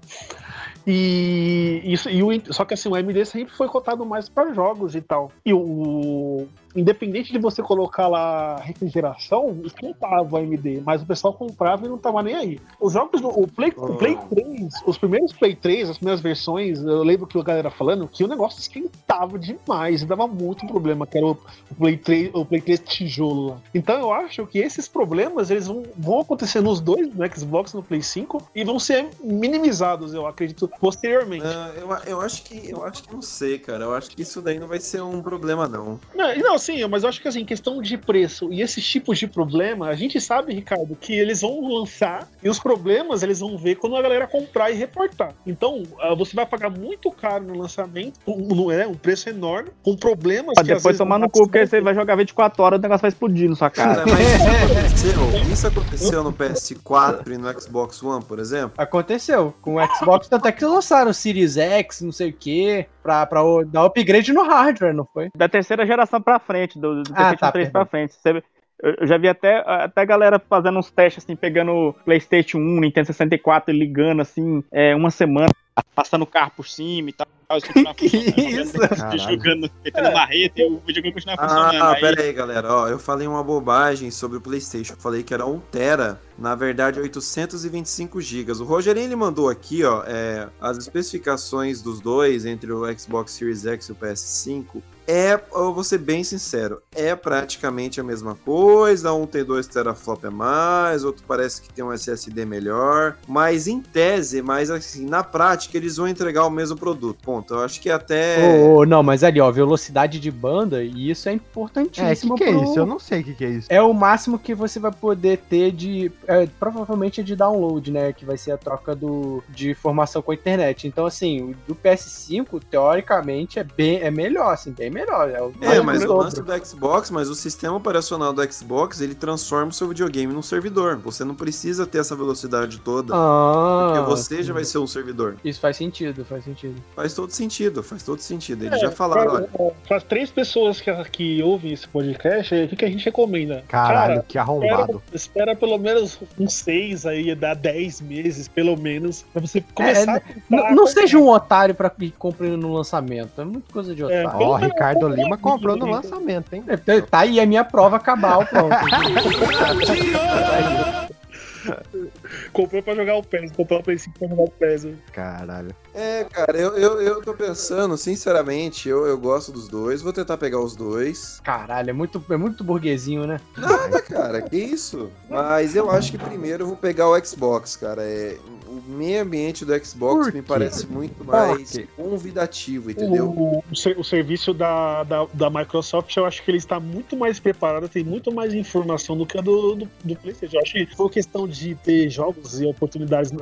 E 0.87 1.83
isso 1.85 2.09
e 2.09 2.23
o, 2.23 2.53
só 2.53 2.65
que 2.65 2.75
assim, 2.75 2.89
o 2.89 2.95
AMD 2.95 3.25
sempre 3.27 3.55
foi 3.55 3.69
cotado 3.69 4.05
mais 4.05 4.29
para 4.29 4.53
jogos 4.53 4.95
e 4.95 5.01
tal. 5.01 5.31
E 5.45 5.53
o, 5.53 6.47
independente 6.75 7.33
de 7.33 7.39
você 7.39 7.63
colocar 7.63 8.09
lá 8.09 8.57
refrigeração, 8.57 9.61
esquentava 9.65 10.29
o 10.31 10.37
AMD, 10.37 10.83
mas 10.85 11.03
o 11.03 11.07
pessoal 11.07 11.35
comprava 11.35 11.87
e 11.87 11.89
não 11.89 11.99
tava 11.99 12.23
nem 12.23 12.35
aí. 12.35 12.61
Os 12.81 12.93
jogos 12.93 13.21
do 13.21 13.29
o 13.29 13.47
Play, 13.47 13.73
o 13.77 13.95
Play 13.95 14.17
3, 14.31 14.75
os 14.87 14.99
primeiros 14.99 15.33
Play 15.33 15.55
3, 15.55 15.91
as 15.91 15.99
primeiras 15.99 16.21
versões, 16.21 16.83
eu 16.83 17.03
lembro 17.03 17.27
que 17.27 17.39
a 17.39 17.43
galera 17.43 17.71
falando 17.71 18.07
que 18.07 18.25
o 18.25 18.29
negócio 18.29 18.61
esquentava 18.61 19.39
demais, 19.39 20.03
e 20.03 20.07
dava 20.07 20.27
muito 20.27 20.67
problema, 20.67 21.07
que 21.07 21.19
era 21.19 21.27
o, 21.27 21.37
o 21.71 21.75
Play 21.75 21.97
3, 21.97 22.31
o 22.35 22.45
Play 22.45 22.61
3 22.61 22.81
tijolo 22.81 23.51
lá. 23.51 23.57
Então 23.75 23.99
eu 23.99 24.13
acho 24.13 24.47
que 24.47 24.59
esses 24.59 24.89
problemas 24.89 25.51
eles 25.51 25.67
vão, 25.67 25.83
vão 25.97 26.21
acontecer 26.21 26.61
nos 26.61 26.81
dois, 26.81 27.13
no 27.15 27.37
Xbox 27.37 27.75
no 27.75 27.83
Play 27.83 28.03
5, 28.03 28.51
e 28.55 28.65
vão 28.65 28.79
ser 28.79 29.09
minimizados, 29.23 30.15
eu 30.15 30.27
acredito, 30.27 30.70
posteriormente. 30.79 31.45
Ah, 31.47 31.73
eu, 31.77 31.89
eu 32.07 32.21
acho 32.21 32.43
que 32.43 32.71
eu 32.71 32.85
acho 32.85 33.03
que 33.03 33.13
não 33.13 33.23
sei, 33.23 33.59
cara. 33.59 33.85
Eu 33.85 33.95
acho 33.95 34.11
que 34.11 34.23
isso 34.23 34.41
daí 34.41 34.59
não 34.59 34.69
vai 34.69 34.81
ser 34.81 35.03
um 35.03 35.23
problema, 35.23 35.67
não. 35.67 35.99
Não, 36.15 36.37
não, 36.37 36.59
sim, 36.59 36.85
mas 36.87 37.03
eu 37.03 37.09
acho 37.09 37.21
que 37.21 37.29
assim, 37.29 37.45
questão 37.45 37.81
de 37.81 37.97
preço 37.97 38.53
e 38.53 38.63
esses 38.63 38.87
tipos 38.87 39.19
de 39.19 39.27
problema, 39.27 39.89
a 39.89 39.95
gente 39.95 40.21
sabe, 40.21 40.55
Ricardo, 40.55 40.97
que 40.97 41.13
eles 41.13 41.41
vão 41.41 41.61
lançar 41.69 42.29
e 42.43 42.49
os 42.49 42.59
problemas 42.59 43.23
eles 43.23 43.41
vão 43.41 43.57
ver 43.57 43.77
quando 43.77 43.97
a 43.97 44.03
galera 44.03 44.27
comprar 44.27 44.71
e 44.71 44.75
reportar. 44.75 45.35
Então, 45.47 45.83
ah, 46.01 46.15
você 46.15 46.35
vai 46.35 46.47
pagar 46.47 46.71
muito 46.71 47.11
caro 47.11 47.45
no 47.45 47.59
lançamento, 47.59 48.19
um, 48.27 48.55
não 48.55 48.71
é, 48.71 48.87
um 48.87 48.95
preço 48.95 49.29
enorme, 49.29 49.71
com 49.83 49.97
problemas 49.97 50.55
às 50.59 50.67
depois 50.67 50.97
tomar 50.97 51.19
no 51.19 51.29
cu, 51.29 51.45
porque 51.45 51.67
você 51.67 51.81
vai 51.81 51.95
jogar 51.95 52.17
24 52.17 52.63
horas 52.63 52.77
e 52.77 52.81
o 52.81 52.83
negócio 52.83 53.03
vai 53.03 53.09
explodir 53.09 53.49
na 53.49 53.57
sua 53.57 53.71
cara. 53.71 54.05
Cara, 54.05 54.07
mas 54.07 54.95
isso 54.95 55.07
aconteceu, 55.17 55.53
isso 55.53 55.67
aconteceu 55.67 56.25
no 56.25 56.33
PS4 56.33 57.29
e 57.29 57.39
no 57.39 57.61
Xbox 57.61 58.03
One, 58.03 58.25
por 58.25 58.39
exemplo? 58.39 58.73
Aconteceu 58.79 59.55
com 59.61 59.77
o 59.77 59.97
Xbox, 59.97 60.29
tanto 60.29 60.47
é 60.49 60.53
que 60.53 60.60
lançaram 60.65 61.11
o 61.11 61.15
Series 61.15 61.57
X, 61.57 62.01
não 62.03 62.13
sei 62.13 62.31
o 62.31 62.33
que, 62.33 62.87
pra, 63.03 63.25
pra 63.27 63.41
dar 63.67 63.85
upgrade 63.85 64.33
no 64.33 64.43
hardware, 64.43 64.95
não 64.95 65.07
foi? 65.13 65.29
Da 65.37 65.49
terceira 65.49 65.87
geração 65.87 66.21
pra 66.21 66.39
frente, 66.39 66.79
do, 66.79 67.03
do 67.03 67.13
Ah, 67.15 67.37
tá, 67.37 67.51
3 67.53 67.67
perdão. 67.69 67.83
pra 67.83 67.91
frente. 67.91 68.15
Você- 68.15 68.43
eu 68.83 69.07
já 69.07 69.19
vi 69.19 69.29
até, 69.29 69.63
até 69.67 70.01
a 70.01 70.05
galera 70.07 70.39
fazendo 70.39 70.79
uns 70.79 70.91
testes, 70.91 71.23
assim, 71.23 71.37
pegando 71.37 71.95
PlayStation 72.05 72.57
1, 72.59 72.81
Nintendo 72.81 73.07
64 73.09 73.75
e 73.75 73.79
ligando, 73.79 74.23
assim, 74.23 74.65
é, 74.73 74.95
uma 74.97 75.11
semana, 75.11 75.51
passando 75.95 76.23
o 76.23 76.27
carro 76.27 76.53
por 76.57 76.67
cima 76.67 77.11
e 77.11 77.13
tal. 77.13 77.27
E 77.59 77.63
continuar 77.63 77.95
funcionando, 77.95 78.39
isso? 78.39 78.73
jogando- 78.73 79.19
Jogando, 79.19 79.71
metendo 79.85 80.13
marreta 80.13 80.61
e 80.61 80.65
o 80.71 80.79
videogame 80.87 81.13
continuar 81.15 81.37
funcionando. 81.39 81.83
Ah, 81.83 81.93
Aí- 81.95 82.01
pera 82.01 82.23
aí, 82.23 82.33
galera. 82.33 82.75
Ó, 82.75 82.89
eu 82.89 82.99
falei 82.99 83.27
uma 83.27 83.43
bobagem 83.43 84.11
sobre 84.11 84.39
o 84.39 84.41
PlayStation. 84.41 84.93
Eu 84.95 84.99
falei 84.99 85.23
que 85.23 85.33
era 85.35 85.47
1 85.47 85.59
tera, 85.71 86.21
na 86.39 86.55
verdade 86.55 86.99
825 87.01 88.21
GB. 88.21 88.53
O 88.53 88.65
Rogerinho 88.65 89.07
ele 89.07 89.17
mandou 89.17 89.49
aqui, 89.49 89.85
ó, 89.85 90.03
é, 90.07 90.49
as 90.61 90.77
especificações 90.79 91.83
dos 91.83 92.01
dois 92.01 92.45
entre 92.45 92.73
o 92.73 92.83
Xbox 92.99 93.33
Series 93.33 93.67
X 93.67 93.87
e 93.89 93.93
o 93.93 93.95
PS5. 93.95 94.83
É, 95.13 95.41
eu 95.55 95.75
vou 95.75 95.83
ser 95.83 95.99
bem 95.99 96.23
sincero, 96.23 96.81
é 96.95 97.17
praticamente 97.17 98.01
a 98.01 98.05
mesma 98.05 98.37
coisa. 98.37 99.13
Um 99.13 99.27
tem 99.27 99.45
2 99.45 99.67
teraflop 99.67 100.25
a 100.25 100.31
mais, 100.31 101.03
outro 101.05 101.25
parece 101.27 101.61
que 101.63 101.73
tem 101.73 101.85
um 101.85 101.93
SSD 101.93 102.45
melhor, 102.45 103.17
mas 103.27 103.67
em 103.67 103.81
tese, 103.81 104.41
mas 104.41 104.71
assim, 104.71 105.05
na 105.07 105.25
prática 105.25 105.77
eles 105.77 105.97
vão 105.97 106.07
entregar 106.07 106.47
o 106.47 106.51
mesmo 106.51 106.77
produto. 106.77 107.19
Ponto. 107.25 107.55
Eu 107.55 107.61
acho 107.65 107.81
que 107.81 107.91
até 107.91 108.39
Ô, 108.69 108.77
ô, 108.79 108.87
não, 108.87 109.03
mas 109.03 109.25
ali, 109.25 109.41
ó, 109.41 109.51
velocidade 109.51 110.21
de 110.21 110.31
banda, 110.31 110.85
e 110.85 111.11
isso 111.11 111.29
é 111.29 111.33
É, 111.33 111.35
importantíssimo. 111.35 112.37
que 112.37 112.45
que 112.45 112.51
é 112.51 112.53
pro- 112.53 112.63
isso? 112.63 112.79
Eu 112.79 112.87
não 112.87 113.01
sei 113.01 113.21
o 113.21 113.25
que 113.25 113.35
que 113.35 113.45
é 113.45 113.49
isso. 113.51 113.67
É 113.69 113.83
o 113.83 113.93
máximo 113.93 114.39
que 114.39 114.55
você 114.55 114.79
vai 114.79 114.93
poder 114.93 115.39
ter 115.39 115.73
de. 115.73 116.13
é, 116.29 116.47
provavelmente 116.61 117.23
de 117.25 117.35
download, 117.35 117.91
né? 117.91 118.13
Que 118.13 118.25
vai 118.25 118.37
ser 118.39 118.53
a 118.53 118.57
troca 118.59 118.95
do, 118.95 119.43
de 119.49 119.71
informação 119.71 120.23
com 120.23 120.31
a 120.31 120.35
internet. 120.35 120.87
Então, 120.87 121.05
assim, 121.05 121.43
o 121.51 121.55
do 121.67 121.75
PS5, 121.75 122.61
teoricamente, 122.71 123.59
é 123.59 123.65
bem 123.65 124.01
é 124.03 124.11
melhor, 124.11 124.53
assim, 124.55 124.71
bem 124.71 124.89
melhor. 124.91 125.00
É, 125.03 125.43
o 125.43 125.53
É, 125.61 125.81
mas 125.81 126.03
o 126.05 126.13
lance 126.15 126.41
do 126.43 126.67
Xbox, 126.67 127.11
mas 127.11 127.29
o 127.29 127.35
sistema 127.35 127.77
operacional 127.77 128.33
do 128.33 128.53
Xbox, 128.53 129.01
ele 129.01 129.15
transforma 129.15 129.69
o 129.69 129.73
seu 129.73 129.89
videogame 129.89 130.33
num 130.33 130.43
servidor. 130.43 130.97
Você 130.99 131.25
não 131.25 131.35
precisa 131.35 131.87
ter 131.87 131.99
essa 131.99 132.15
velocidade 132.17 132.79
toda, 132.81 133.15
Ah, 133.15 133.93
porque 133.95 134.11
você 134.11 134.43
já 134.43 134.53
vai 134.53 134.65
ser 134.65 134.79
um 134.79 134.87
servidor. 134.87 135.37
Isso 135.45 135.61
faz 135.61 135.77
sentido, 135.77 136.25
faz 136.25 136.45
sentido. 136.45 136.75
Faz 136.95 137.15
todo 137.15 137.31
sentido, 137.31 137.83
faz 137.83 138.03
todo 138.03 138.21
sentido. 138.21 138.65
Eles 138.65 138.79
É, 138.79 138.87
já 138.87 138.91
falaram, 138.91 139.47
para, 139.87 139.97
as 139.97 140.03
três 140.05 140.31
pessoas 140.31 140.81
que, 140.81 140.93
que 141.11 141.43
ouvem 141.43 141.73
esse 141.73 141.87
podcast, 141.89 142.55
o 142.55 142.69
que, 142.69 142.77
que 142.77 142.85
a 142.85 142.91
gente 142.91 143.05
recomenda? 143.05 143.65
Caralho, 143.69 144.15
Cara, 144.15 144.25
que 144.29 144.39
arrombado. 144.39 145.03
Espera, 145.13 145.53
espera 145.53 145.57
pelo 145.57 145.79
menos 145.79 146.19
uns 146.39 146.53
seis 146.55 147.07
aí, 147.07 147.35
dá 147.35 147.55
10 147.55 148.01
meses, 148.01 148.49
pelo 148.49 148.77
menos, 148.77 149.25
pra 149.33 149.41
você 149.41 149.59
É, 149.59 149.63
começar 149.75 150.17
a 150.17 150.21
N- 150.51 150.75
não 150.75 150.87
seja 150.87 151.19
um 151.19 151.29
otário 151.29 151.75
pra 151.75 151.91
ir 152.01 152.11
comprando 152.13 152.57
no 152.57 152.73
lançamento. 152.75 153.41
É 153.41 153.45
muita 153.45 153.73
coisa 153.73 153.95
de 153.95 154.03
É, 154.03 154.27
otário. 154.27 154.47
Ó, 154.47 154.59
Ricardo 154.95 155.09
Lima 155.09 155.39
comprou 155.39 155.77
no 155.77 155.87
lançamento, 155.87 156.53
hein? 156.55 156.65
É, 156.67 156.77
tá- 156.77 157.01
Tá 157.03 157.19
aí 157.21 157.41
a 157.41 157.47
minha 157.47 157.65
prova 157.65 157.99
cabal, 157.99 158.45
pronto. 158.47 158.75
Comprou 162.53 162.83
pra 162.83 162.95
jogar 162.95 163.17
o 163.17 163.23
PES, 163.23 163.53
comprou 163.53 163.81
o 163.81 163.83
Play 163.83 163.99
5 163.99 164.19
pra 164.19 164.29
jogar 164.29 164.43
o 164.43 164.51
PES. 164.51 164.85
né? 164.85 164.95
Caralho. 165.13 165.75
É, 165.95 166.25
cara, 166.25 166.57
eu, 166.57 166.77
eu, 166.79 167.01
eu 167.01 167.23
tô 167.23 167.35
pensando, 167.35 167.97
sinceramente, 167.97 168.89
eu, 168.89 169.07
eu 169.07 169.19
gosto 169.19 169.51
dos 169.51 169.67
dois, 169.69 170.03
vou 170.03 170.13
tentar 170.13 170.37
pegar 170.37 170.61
os 170.61 170.77
dois. 170.77 171.41
Caralho, 171.43 171.91
é 171.91 171.93
muito, 171.93 172.25
é 172.31 172.37
muito 172.37 172.63
burguesinho, 172.63 173.27
né? 173.27 173.41
Nada, 173.57 174.01
cara, 174.01 174.41
que 174.43 174.57
isso? 174.57 175.11
Mas 175.29 175.75
eu 175.75 175.91
acho 175.91 176.13
que 176.13 176.19
primeiro 176.19 176.63
eu 176.63 176.67
vou 176.69 176.77
pegar 176.77 177.09
o 177.09 177.25
Xbox, 177.25 177.75
cara. 177.77 178.03
É, 178.03 178.37
o 178.69 178.81
meio 178.93 179.23
ambiente 179.23 179.65
do 179.65 179.85
Xbox 179.85 180.33
me 180.33 180.43
parece 180.43 180.87
muito 180.87 181.25
mais 181.25 181.77
convidativo, 181.97 182.91
entendeu? 182.91 183.27
O, 183.31 183.65
o 183.71 183.77
ser- 183.77 183.99
o 183.99 184.05
serviço 184.05 184.53
da, 184.55 185.03
da, 185.05 185.27
da 185.33 185.51
Microsoft, 185.51 186.15
eu 186.17 186.25
acho 186.27 186.43
que 186.45 186.51
ele 186.51 186.59
está 186.59 186.79
muito 186.79 187.17
mais 187.17 187.41
preparado, 187.41 187.89
tem 187.89 188.05
muito 188.05 188.33
mais 188.33 188.55
informação 188.55 189.17
do 189.17 189.27
que 189.27 189.39
a 189.39 189.41
do, 189.41 189.75
do, 189.75 189.91
do 190.05 190.17
PlayStation. 190.17 190.57
Eu 190.57 190.63
acho 190.63 190.73
que 190.75 190.87
foi 190.97 191.09
questão 191.11 191.49
de 191.49 191.75
ter 191.75 192.09
jogos 192.21 192.61
e 192.61 192.67
oportunidades, 192.67 193.33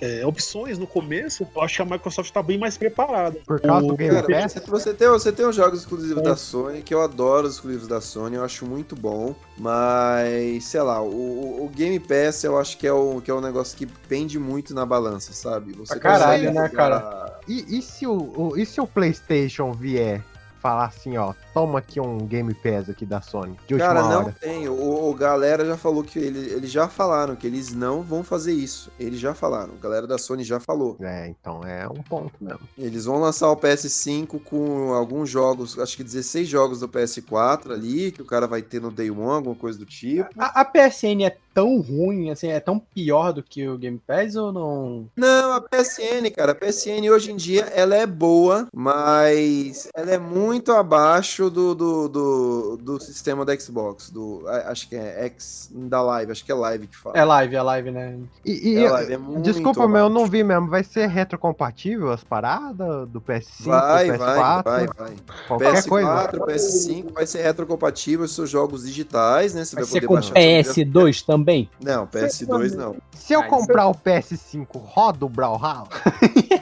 é, 0.00 0.20
é, 0.20 0.26
opções 0.26 0.78
no 0.78 0.86
começo, 0.86 1.46
eu 1.54 1.62
acho 1.62 1.76
que 1.76 1.82
a 1.82 1.84
Microsoft 1.84 2.28
está 2.30 2.42
bem 2.42 2.58
mais 2.58 2.76
preparada. 2.78 3.38
Por 3.46 3.60
causa 3.60 3.84
O- 3.86 3.88
do 3.90 3.96
Game 3.96 4.14
Cara, 4.14 4.26
Pass? 4.42 4.54
você, 4.66 4.94
tem, 4.94 5.08
você 5.08 5.32
tem 5.32 5.46
os 5.46 5.54
jogos 5.56 5.80
exclusivos 5.80 6.18
É. 6.22 6.24
da 6.24 6.36
Sony, 6.36 6.82
que 6.82 6.94
eu 6.94 7.00
adoro 7.02 7.46
os 7.46 7.54
exclusivos 7.54 7.86
da 7.86 8.00
Sony, 8.00 8.36
eu 8.36 8.44
acho 8.44 8.64
muito 8.66 8.96
bom, 8.96 9.34
mas, 9.58 10.64
sei 10.64 10.80
lá, 10.82 11.00
o, 11.02 11.64
o 11.64 11.68
Game 11.74 11.98
Pass 12.00 12.44
eu 12.44 12.58
acho 12.58 12.78
que 12.78 12.86
é 12.86 12.92
o, 12.92 13.20
que 13.20 13.30
é 13.30 13.34
um 13.34 13.40
negócio 13.40 13.76
que 13.76 13.86
pende 13.86 14.38
muito 14.38 14.74
na 14.74 14.84
balança, 14.86 15.32
sabe? 15.32 15.72
Você 15.72 15.94
Pra 15.98 16.00
caralho, 16.00 16.48
consegue 16.48 16.58
né, 16.58 16.68
jogar- 16.70 17.40
E, 17.48 17.78
e 17.78 17.82
se 17.82 18.06
o, 18.06 18.32
o- 18.36 18.56
e 18.58 18.64
se 18.64 18.80
o 18.80 18.86
PlayStation 18.86 19.72
vier 19.72 20.22
falar 20.64 20.86
assim, 20.86 21.18
ó, 21.18 21.34
toma 21.52 21.78
aqui 21.78 22.00
um 22.00 22.16
Game 22.26 22.54
Pass 22.54 22.88
aqui 22.88 23.04
da 23.04 23.20
Sony, 23.20 23.54
de 23.68 23.76
Cara, 23.76 24.00
não 24.02 24.20
hora? 24.24 24.36
tem. 24.40 24.66
O, 24.66 25.10
o 25.10 25.14
galera 25.14 25.62
já 25.66 25.76
falou 25.76 26.02
que 26.02 26.18
ele- 26.18 26.52
eles 26.54 26.70
já 26.70 26.88
falaram 26.88 27.36
que 27.36 27.46
eles 27.46 27.74
não 27.74 28.00
vão 28.00 28.24
fazer 28.24 28.54
isso. 28.54 28.90
Eles 28.98 29.20
já 29.20 29.34
falaram. 29.34 29.74
A 29.78 29.82
galera 29.82 30.06
da 30.06 30.16
Sony 30.16 30.42
já 30.42 30.58
falou. 30.58 30.96
É, 31.00 31.28
então 31.28 31.60
é 31.64 31.86
um 31.86 32.02
ponto 32.02 32.32
mesmo. 32.40 32.60
Eles 32.78 33.04
vão 33.04 33.20
lançar 33.20 33.50
o 33.50 33.56
PS5 33.58 34.40
com 34.42 34.94
alguns 34.94 35.28
jogos, 35.28 35.78
acho 35.78 35.98
que 35.98 36.02
16 36.02 36.48
jogos 36.48 36.80
do 36.80 36.88
PS4 36.88 37.70
ali, 37.70 38.10
que 38.10 38.22
o 38.22 38.24
cara 38.24 38.46
vai 38.46 38.62
ter 38.62 38.80
no 38.80 38.90
Day 38.90 39.10
One, 39.10 39.20
alguma 39.36 39.54
coisa 39.54 39.78
do 39.78 39.84
tipo. 39.84 40.26
A, 40.38 40.62
a 40.62 40.64
PSN 40.64 41.24
é 41.26 41.36
tão 41.54 41.80
ruim, 41.80 42.30
assim, 42.30 42.48
é 42.48 42.58
tão 42.60 42.78
pior 42.78 43.32
do 43.32 43.42
que 43.42 43.66
o 43.68 43.78
Game 43.78 44.00
Pass 44.04 44.34
ou 44.36 44.52
não? 44.52 45.08
Não, 45.16 45.52
a 45.52 45.60
PSN, 45.60 46.30
cara, 46.34 46.52
a 46.52 46.54
PSN 46.54 47.08
hoje 47.10 47.30
em 47.32 47.36
dia 47.36 47.62
ela 47.74 47.94
é 47.94 48.06
boa, 48.06 48.66
mas 48.74 49.88
ela 49.94 50.10
é 50.10 50.18
muito 50.18 50.72
abaixo 50.72 51.48
do, 51.48 51.74
do, 51.74 52.08
do, 52.08 52.76
do 52.76 53.00
sistema 53.00 53.44
da 53.44 53.58
Xbox, 53.58 54.10
do 54.10 54.42
acho 54.66 54.88
que 54.88 54.96
é 54.96 55.24
X 55.26 55.70
da 55.72 56.02
Live, 56.02 56.32
acho 56.32 56.44
que 56.44 56.50
é 56.52 56.54
Live 56.54 56.86
que 56.86 56.96
fala. 56.96 57.16
É 57.16 57.24
live, 57.24 57.54
é 57.56 57.62
live, 57.62 57.90
né? 57.90 58.18
E, 58.44 58.70
e- 58.72 58.84
É 58.84 58.90
live, 58.90 59.12
é 59.12 59.18
muito 59.18 59.42
desculpa, 59.42 59.86
mas 59.86 60.00
eu 60.00 60.06
abaixo. 60.06 60.14
não 60.22 60.26
vi 60.26 60.42
mesmo. 60.42 60.68
Vai 60.68 60.82
ser 60.84 61.06
retrocompatível 61.06 62.10
as 62.10 62.24
paradas 62.24 63.08
do 63.08 63.20
PS5, 63.20 63.64
Vai, 63.64 64.10
do 64.10 64.18
vai, 64.18 64.38
PS4? 64.38 64.62
vai, 64.64 64.86
vai. 64.96 65.16
Qualquer 65.46 65.74
PS4, 65.74 65.88
coisa. 65.88 66.68
PS5 66.68 67.12
vai 67.12 67.26
ser 67.26 67.42
retrocompatível, 67.42 68.26
seus 68.28 68.50
jogos 68.50 68.84
digitais, 68.84 69.54
né? 69.54 69.64
Você 69.64 69.74
Vai 69.74 69.84
vai, 69.84 69.92
ser 69.92 70.00
poder 70.00 70.06
com 70.06 70.14
baixar 70.14 70.34
seu 70.34 70.84
PS2 70.84 71.24
também? 71.24 71.43
Não, 71.82 72.06
PS2 72.06 72.72
não. 72.72 72.96
Se 73.12 73.32
eu 73.32 73.44
comprar 73.44 73.88
o 73.88 73.94
PS5, 73.94 74.66
roda 74.72 75.26
o 75.26 75.28
Brawlhalla? 75.28 75.88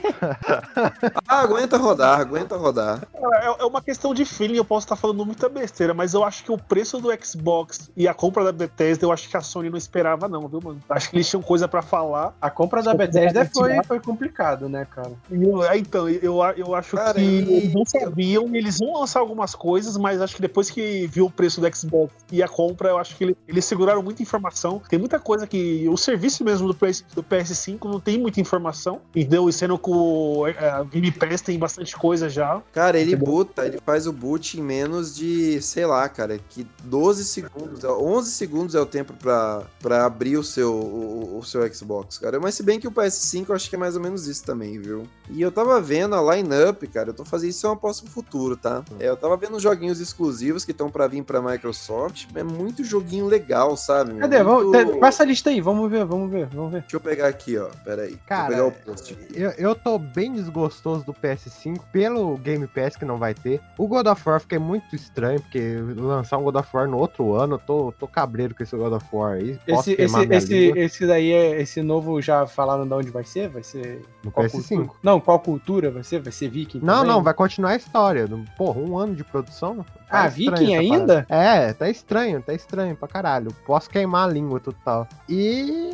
Ah, 1.27 1.41
aguenta 1.41 1.77
rodar, 1.77 2.19
aguenta 2.19 2.55
rodar. 2.57 3.01
É, 3.15 3.61
é 3.63 3.65
uma 3.65 3.81
questão 3.81 4.13
de 4.13 4.25
feeling, 4.25 4.57
eu 4.57 4.65
posso 4.65 4.85
estar 4.85 4.95
falando 4.95 5.25
muita 5.25 5.49
besteira, 5.49 5.93
mas 5.93 6.13
eu 6.13 6.23
acho 6.23 6.43
que 6.43 6.51
o 6.51 6.57
preço 6.57 6.99
do 6.99 7.09
Xbox 7.23 7.89
e 7.95 8.07
a 8.07 8.13
compra 8.13 8.43
da 8.43 8.51
Bethesda, 8.51 9.05
eu 9.05 9.11
acho 9.11 9.29
que 9.29 9.37
a 9.37 9.41
Sony 9.41 9.69
não 9.69 9.77
esperava, 9.77 10.27
não, 10.27 10.47
viu, 10.47 10.59
mano? 10.63 10.79
Acho 10.89 11.09
que 11.09 11.17
eles 11.17 11.29
tinham 11.29 11.41
coisa 11.41 11.67
pra 11.67 11.81
falar. 11.81 12.33
A 12.41 12.49
compra 12.49 12.81
da 12.81 12.93
Bethesda 12.93 13.49
foi, 13.53 13.83
foi 13.83 13.99
complicado, 13.99 14.67
né, 14.69 14.85
cara? 14.89 15.11
Eu- 15.31 15.63
é, 15.63 15.77
então, 15.77 16.07
eu, 16.09 16.39
eu 16.57 16.75
acho 16.75 16.95
Cara, 16.95 17.13
que 17.15 17.21
eles 17.21 17.73
não 17.73 17.85
sabiam, 17.85 18.55
eles 18.55 18.79
vão 18.79 18.99
lançar 18.99 19.19
algumas 19.19 19.55
coisas, 19.55 19.97
mas 19.97 20.21
acho 20.21 20.35
que 20.35 20.41
depois 20.41 20.69
que 20.69 21.07
viu 21.07 21.25
o 21.25 21.31
preço 21.31 21.59
do 21.61 21.75
Xbox 21.75 22.13
e 22.31 22.41
a 22.43 22.47
compra, 22.47 22.89
eu 22.89 22.97
acho 22.97 23.15
que 23.15 23.23
ele- 23.23 23.37
eles 23.47 23.65
seguraram 23.65 24.01
muita 24.03 24.21
informação. 24.21 24.81
Tem 24.89 24.99
muita 24.99 25.19
coisa 25.19 25.47
que. 25.47 25.87
O 25.89 25.97
serviço 25.97 26.43
mesmo 26.43 26.67
do, 26.67 26.73
PS, 26.73 27.03
do 27.15 27.23
PS5 27.23 27.85
não 27.89 27.99
tem 27.99 28.17
muita 28.19 28.39
informação. 28.39 29.01
Entendeu? 29.15 29.47
E 29.49 29.53
sendo 29.53 29.77
que 29.77 29.89
o, 29.89 29.93
o 30.13 30.47
é, 30.47 30.83
Game 30.91 31.11
Pass 31.11 31.41
tem 31.41 31.57
bastante 31.57 31.95
coisa 31.95 32.29
já. 32.29 32.61
Cara, 32.71 32.99
ele 32.99 33.15
boota, 33.15 33.65
ele 33.65 33.79
faz 33.85 34.07
o 34.07 34.13
boot 34.13 34.59
em 34.59 34.63
menos 34.63 35.15
de, 35.15 35.61
sei 35.61 35.85
lá, 35.85 36.07
cara, 36.09 36.37
que 36.49 36.65
12 36.83 37.25
segundos, 37.25 37.83
11 37.83 38.31
segundos 38.31 38.75
é 38.75 38.79
o 38.79 38.85
tempo 38.85 39.13
pra, 39.13 39.63
pra 39.79 40.05
abrir 40.05 40.37
o 40.37 40.43
seu, 40.43 40.73
o, 40.73 41.37
o 41.39 41.43
seu 41.43 41.71
Xbox, 41.73 42.17
cara. 42.17 42.39
Mas 42.39 42.55
se 42.55 42.63
bem 42.63 42.79
que 42.79 42.87
o 42.87 42.91
PS5 42.91 43.45
eu 43.49 43.55
acho 43.55 43.69
que 43.69 43.75
é 43.75 43.79
mais 43.79 43.95
ou 43.95 44.01
menos 44.01 44.27
isso 44.27 44.43
também, 44.43 44.79
viu? 44.79 45.07
E 45.29 45.41
eu 45.41 45.51
tava 45.51 45.79
vendo 45.81 46.15
a 46.15 46.35
line-up, 46.35 46.85
cara, 46.87 47.09
eu 47.09 47.13
tô 47.13 47.25
fazendo 47.25 47.49
isso 47.49 47.65
é 47.65 47.69
uma 47.69 47.75
aposta 47.75 48.03
pro 48.03 48.11
futuro, 48.13 48.55
tá? 48.55 48.83
É, 48.99 49.09
eu 49.09 49.17
tava 49.17 49.35
vendo 49.37 49.55
os 49.55 49.63
joguinhos 49.63 49.99
exclusivos 49.99 50.63
que 50.65 50.71
estão 50.71 50.89
pra 50.89 51.07
vir 51.07 51.23
pra 51.23 51.41
Microsoft, 51.41 52.25
é 52.35 52.43
muito 52.43 52.83
joguinho 52.83 53.25
legal, 53.25 53.75
sabe? 53.77 54.11
meu? 54.13 54.21
Cadê? 54.21 54.43
Vamos, 54.43 54.65
Muito- 54.65 54.93
te- 54.93 54.99
passa 54.99 55.23
a 55.23 55.25
lista 55.25 55.49
aí, 55.49 55.61
vamos 55.61 55.89
ver, 55.89 56.05
vamos 56.05 56.29
ver, 56.29 56.47
vamos 56.47 56.71
ver. 56.71 56.81
Deixa 56.81 56.95
eu 56.95 56.99
pegar 56.99 57.27
aqui, 57.27 57.57
ó, 57.57 57.67
pera 57.83 58.03
aí. 58.03 58.17
Cara, 58.27 58.47
Deixa 58.49 58.63
eu 58.63 58.71
pegar 58.71 58.81
o 58.81 58.85
post. 58.85 59.17
Eu, 59.33 59.49
eu 59.51 59.75
tô 59.75 59.97
bem 60.03 60.33
desgostoso 60.33 61.05
do 61.05 61.13
PS5 61.13 61.79
pelo 61.91 62.37
Game 62.37 62.67
Pass 62.67 62.95
que 62.95 63.05
não 63.05 63.17
vai 63.17 63.33
ter. 63.33 63.61
O 63.77 63.87
God 63.87 64.07
of 64.07 64.21
War 64.27 64.39
fiquei 64.39 64.59
muito 64.59 64.95
estranho, 64.95 65.41
porque 65.41 65.77
lançar 65.95 66.37
um 66.37 66.43
God 66.43 66.55
of 66.55 66.69
War 66.73 66.87
no 66.87 66.97
outro 66.97 67.33
ano, 67.33 67.55
eu 67.55 67.59
tô, 67.59 67.93
tô 67.97 68.07
cabreiro 68.07 68.53
com 68.53 68.63
esse 68.63 68.75
God 68.75 68.93
of 68.93 69.05
War 69.11 69.33
aí. 69.33 69.59
Posso 69.67 69.91
Esse, 69.91 70.01
esse, 70.01 70.33
esse, 70.33 70.53
língua. 70.53 70.79
esse 70.79 71.07
daí 71.07 71.31
é. 71.31 71.61
Esse 71.61 71.81
novo 71.81 72.21
já 72.21 72.45
falaram 72.45 72.87
de 72.87 72.93
onde 72.93 73.09
vai 73.09 73.23
ser? 73.23 73.49
Vai 73.49 73.63
ser. 73.63 74.01
No 74.23 74.31
qual 74.31 74.45
PS5. 74.47 74.51
cultura? 74.51 74.89
Não, 75.01 75.19
qual 75.19 75.39
cultura 75.39 75.91
vai 75.91 76.03
ser? 76.03 76.19
Vai 76.19 76.31
ser 76.31 76.49
Viking? 76.49 76.79
Não, 76.79 76.97
também? 76.97 77.11
não, 77.11 77.23
vai 77.23 77.33
continuar 77.33 77.71
a 77.71 77.75
história. 77.75 78.27
Porra, 78.57 78.79
um 78.79 78.97
ano 78.97 79.15
de 79.15 79.23
produção. 79.23 79.85
Ah, 80.09 80.27
estranho 80.27 80.51
Viking 80.57 80.73
essa 80.73 80.81
ainda? 80.81 81.25
parada. 81.27 81.27
É, 81.29 81.73
tá 81.73 81.89
estranho, 81.89 82.41
tá 82.41 82.53
estranho 82.53 82.95
pra 82.95 83.07
caralho. 83.07 83.53
Posso 83.65 83.89
queimar 83.89 84.29
a 84.29 84.31
língua 84.31 84.59
total. 84.59 85.07
E. 85.29 85.91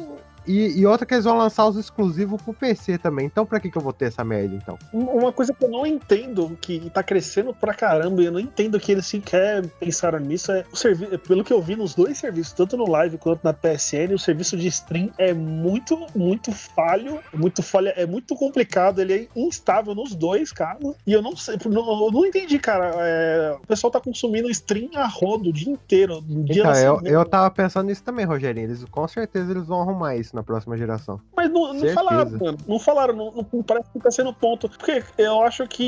E, 0.50 0.80
e 0.80 0.86
outra 0.86 1.06
que 1.06 1.14
eles 1.14 1.26
vão 1.26 1.38
lançar 1.38 1.68
os 1.68 1.78
exclusivos 1.78 2.42
pro 2.42 2.54
PC 2.54 2.98
também. 2.98 3.26
Então 3.28 3.46
pra 3.46 3.60
que, 3.60 3.70
que 3.70 3.78
eu 3.78 3.82
vou 3.82 3.94
ter 3.94 4.06
essa 4.06 4.24
merda, 4.24 4.56
então? 4.56 4.78
Um- 4.94 5.20
Uma 5.20 5.32
coisa 5.32 5.54
que 5.54 5.64
eu 5.64 5.70
não 5.70 5.86
entendo, 5.86 6.58
que 6.60 6.90
tá 6.90 7.04
crescendo 7.04 7.54
pra 7.54 7.74
caramba, 7.74 8.22
e 8.22 8.26
eu 8.26 8.32
não 8.32 8.40
entendo 8.40 8.80
que 8.80 8.92
eles 8.92 9.06
sequer 9.06 9.66
pensaram 9.80 10.18
nisso, 10.20 10.52
é 10.52 10.66
o 10.72 10.76
serviço. 10.76 11.18
Pelo 11.20 11.44
que 11.44 11.54
eu 11.54 11.62
vi 11.62 11.76
nos 11.76 11.94
dois 11.94 12.18
serviços, 12.18 12.54
tanto 12.54 12.76
no 12.76 12.90
Live 12.90 13.18
quanto 13.20 13.42
na 13.44 13.54
PSN, 13.54 14.14
o 14.16 14.20
serviço 14.20 14.58
de 14.58 14.68
stream 14.68 15.12
é 15.18 15.34
muito, 15.34 15.98
muito 16.16 16.52
falho, 16.52 17.20
muito 17.34 17.62
falha, 17.62 17.90
é 17.96 18.06
muito 18.06 18.36
complicado, 18.36 19.00
ele 19.00 19.14
é 19.14 19.28
instável 19.36 19.94
nos 19.94 20.16
dois 20.16 20.52
casos. 20.52 20.96
E 21.06 21.14
eu 21.14 21.22
não 21.22 21.36
sei, 21.36 21.58
não- 21.66 22.06
eu 22.06 22.12
não 22.12 22.26
entendi, 22.26 22.58
cara. 22.58 22.90
é, 23.00 23.56
o 23.62 23.68
pessoal 23.68 23.92
tá 23.92 24.00
consumindo 24.00 24.50
stream 24.50 24.90
a 24.96 25.06
rodo 25.06 25.50
o 25.50 25.54
dia 25.54 25.72
inteiro. 25.72 26.24
Um 26.30 26.44
dia 26.44 26.62
Então, 26.64 26.74
eu, 26.76 27.02
né? 27.02 27.10
eu 27.14 27.26
tava 27.26 27.50
pensando 27.52 27.86
nisso 27.88 28.04
também, 28.04 28.26
Rogerinho. 28.26 28.66
Eles, 28.68 28.84
com 28.86 29.08
certeza 29.08 29.52
eles 29.52 29.68
vão 29.68 29.82
arrumar 29.82 30.16
isso 30.16 30.36
na 30.40 30.44
próxima 30.44 30.78
geração. 30.78 31.20
Mas 31.36 31.52
não, 31.52 31.74
não 31.74 31.88
falaram, 31.94 32.32
mano. 32.40 32.58
Não 32.68 32.80
falaram, 32.80 33.14
não, 33.16 33.46
não 33.54 33.62
parece 33.64 33.90
que 33.92 34.00
tá 34.00 34.10
sendo 34.10 34.34
ponto. 34.34 34.70
Porque 34.70 35.04
eu 35.18 35.42
acho 35.42 35.68
que 35.68 35.84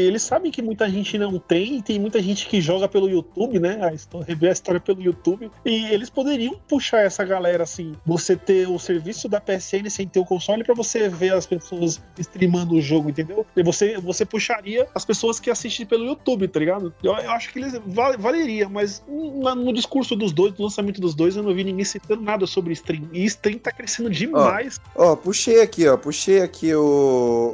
eles 0.00 0.22
sabem 0.22 0.50
que 0.52 0.62
muita 0.62 0.88
gente 0.88 1.18
não 1.18 1.38
tem, 1.38 1.78
e 1.78 1.82
tem 1.82 1.98
muita 1.98 2.22
gente 2.22 2.46
que 2.46 2.60
joga 2.60 2.88
pelo 2.88 3.08
YouTube, 3.08 3.58
né? 3.58 3.78
A 3.82 3.92
história, 3.92 4.26
rever 4.26 4.50
a 4.50 4.52
história 4.52 4.80
pelo 4.80 5.02
YouTube. 5.02 5.50
E 5.64 5.86
eles 5.86 6.08
poderiam 6.08 6.54
puxar 6.68 7.00
essa 7.00 7.24
galera 7.24 7.64
assim. 7.64 7.94
Você 8.06 8.36
ter 8.36 8.68
o 8.68 8.78
serviço 8.78 9.28
da 9.28 9.40
PSN 9.40 9.90
sem 9.90 10.06
ter 10.06 10.20
o 10.20 10.24
console 10.24 10.62
pra 10.62 10.74
você 10.74 11.08
ver 11.08 11.32
as 11.34 11.46
pessoas 11.46 12.00
streamando 12.18 12.74
o 12.74 12.80
jogo, 12.80 13.10
entendeu? 13.10 13.44
E 13.56 13.62
você, 13.62 13.98
você 13.98 14.24
puxaria 14.24 14.86
as 14.94 15.04
pessoas 15.04 15.40
que 15.40 15.50
assistem 15.50 15.84
pelo 15.84 16.04
YouTube, 16.04 16.46
tá 16.48 16.60
ligado? 16.60 16.94
Eu, 17.02 17.12
eu 17.14 17.30
acho 17.32 17.52
que 17.52 17.58
eles 17.58 17.72
val- 17.86 18.16
valeria, 18.18 18.68
mas 18.68 19.02
no, 19.08 19.54
no 19.54 19.72
discurso 19.72 20.14
dos 20.14 20.32
dois, 20.32 20.54
no 20.56 20.64
lançamento 20.64 21.00
dos 21.00 21.14
dois, 21.14 21.36
eu 21.36 21.42
não 21.42 21.52
vi 21.54 21.64
ninguém 21.64 21.84
citando 21.84 22.22
nada 22.22 22.46
sobre 22.46 22.72
stream. 22.72 23.08
E 23.12 23.24
stream 23.24 23.58
tá 23.58 23.72
crescendo 23.72 23.85
demais. 24.10 24.80
Ó, 24.94 25.14
puxei 25.16 25.60
aqui, 25.60 25.86
ó, 25.88 25.96
puxei 25.96 26.40
aqui 26.42 26.74
o, 26.74 26.80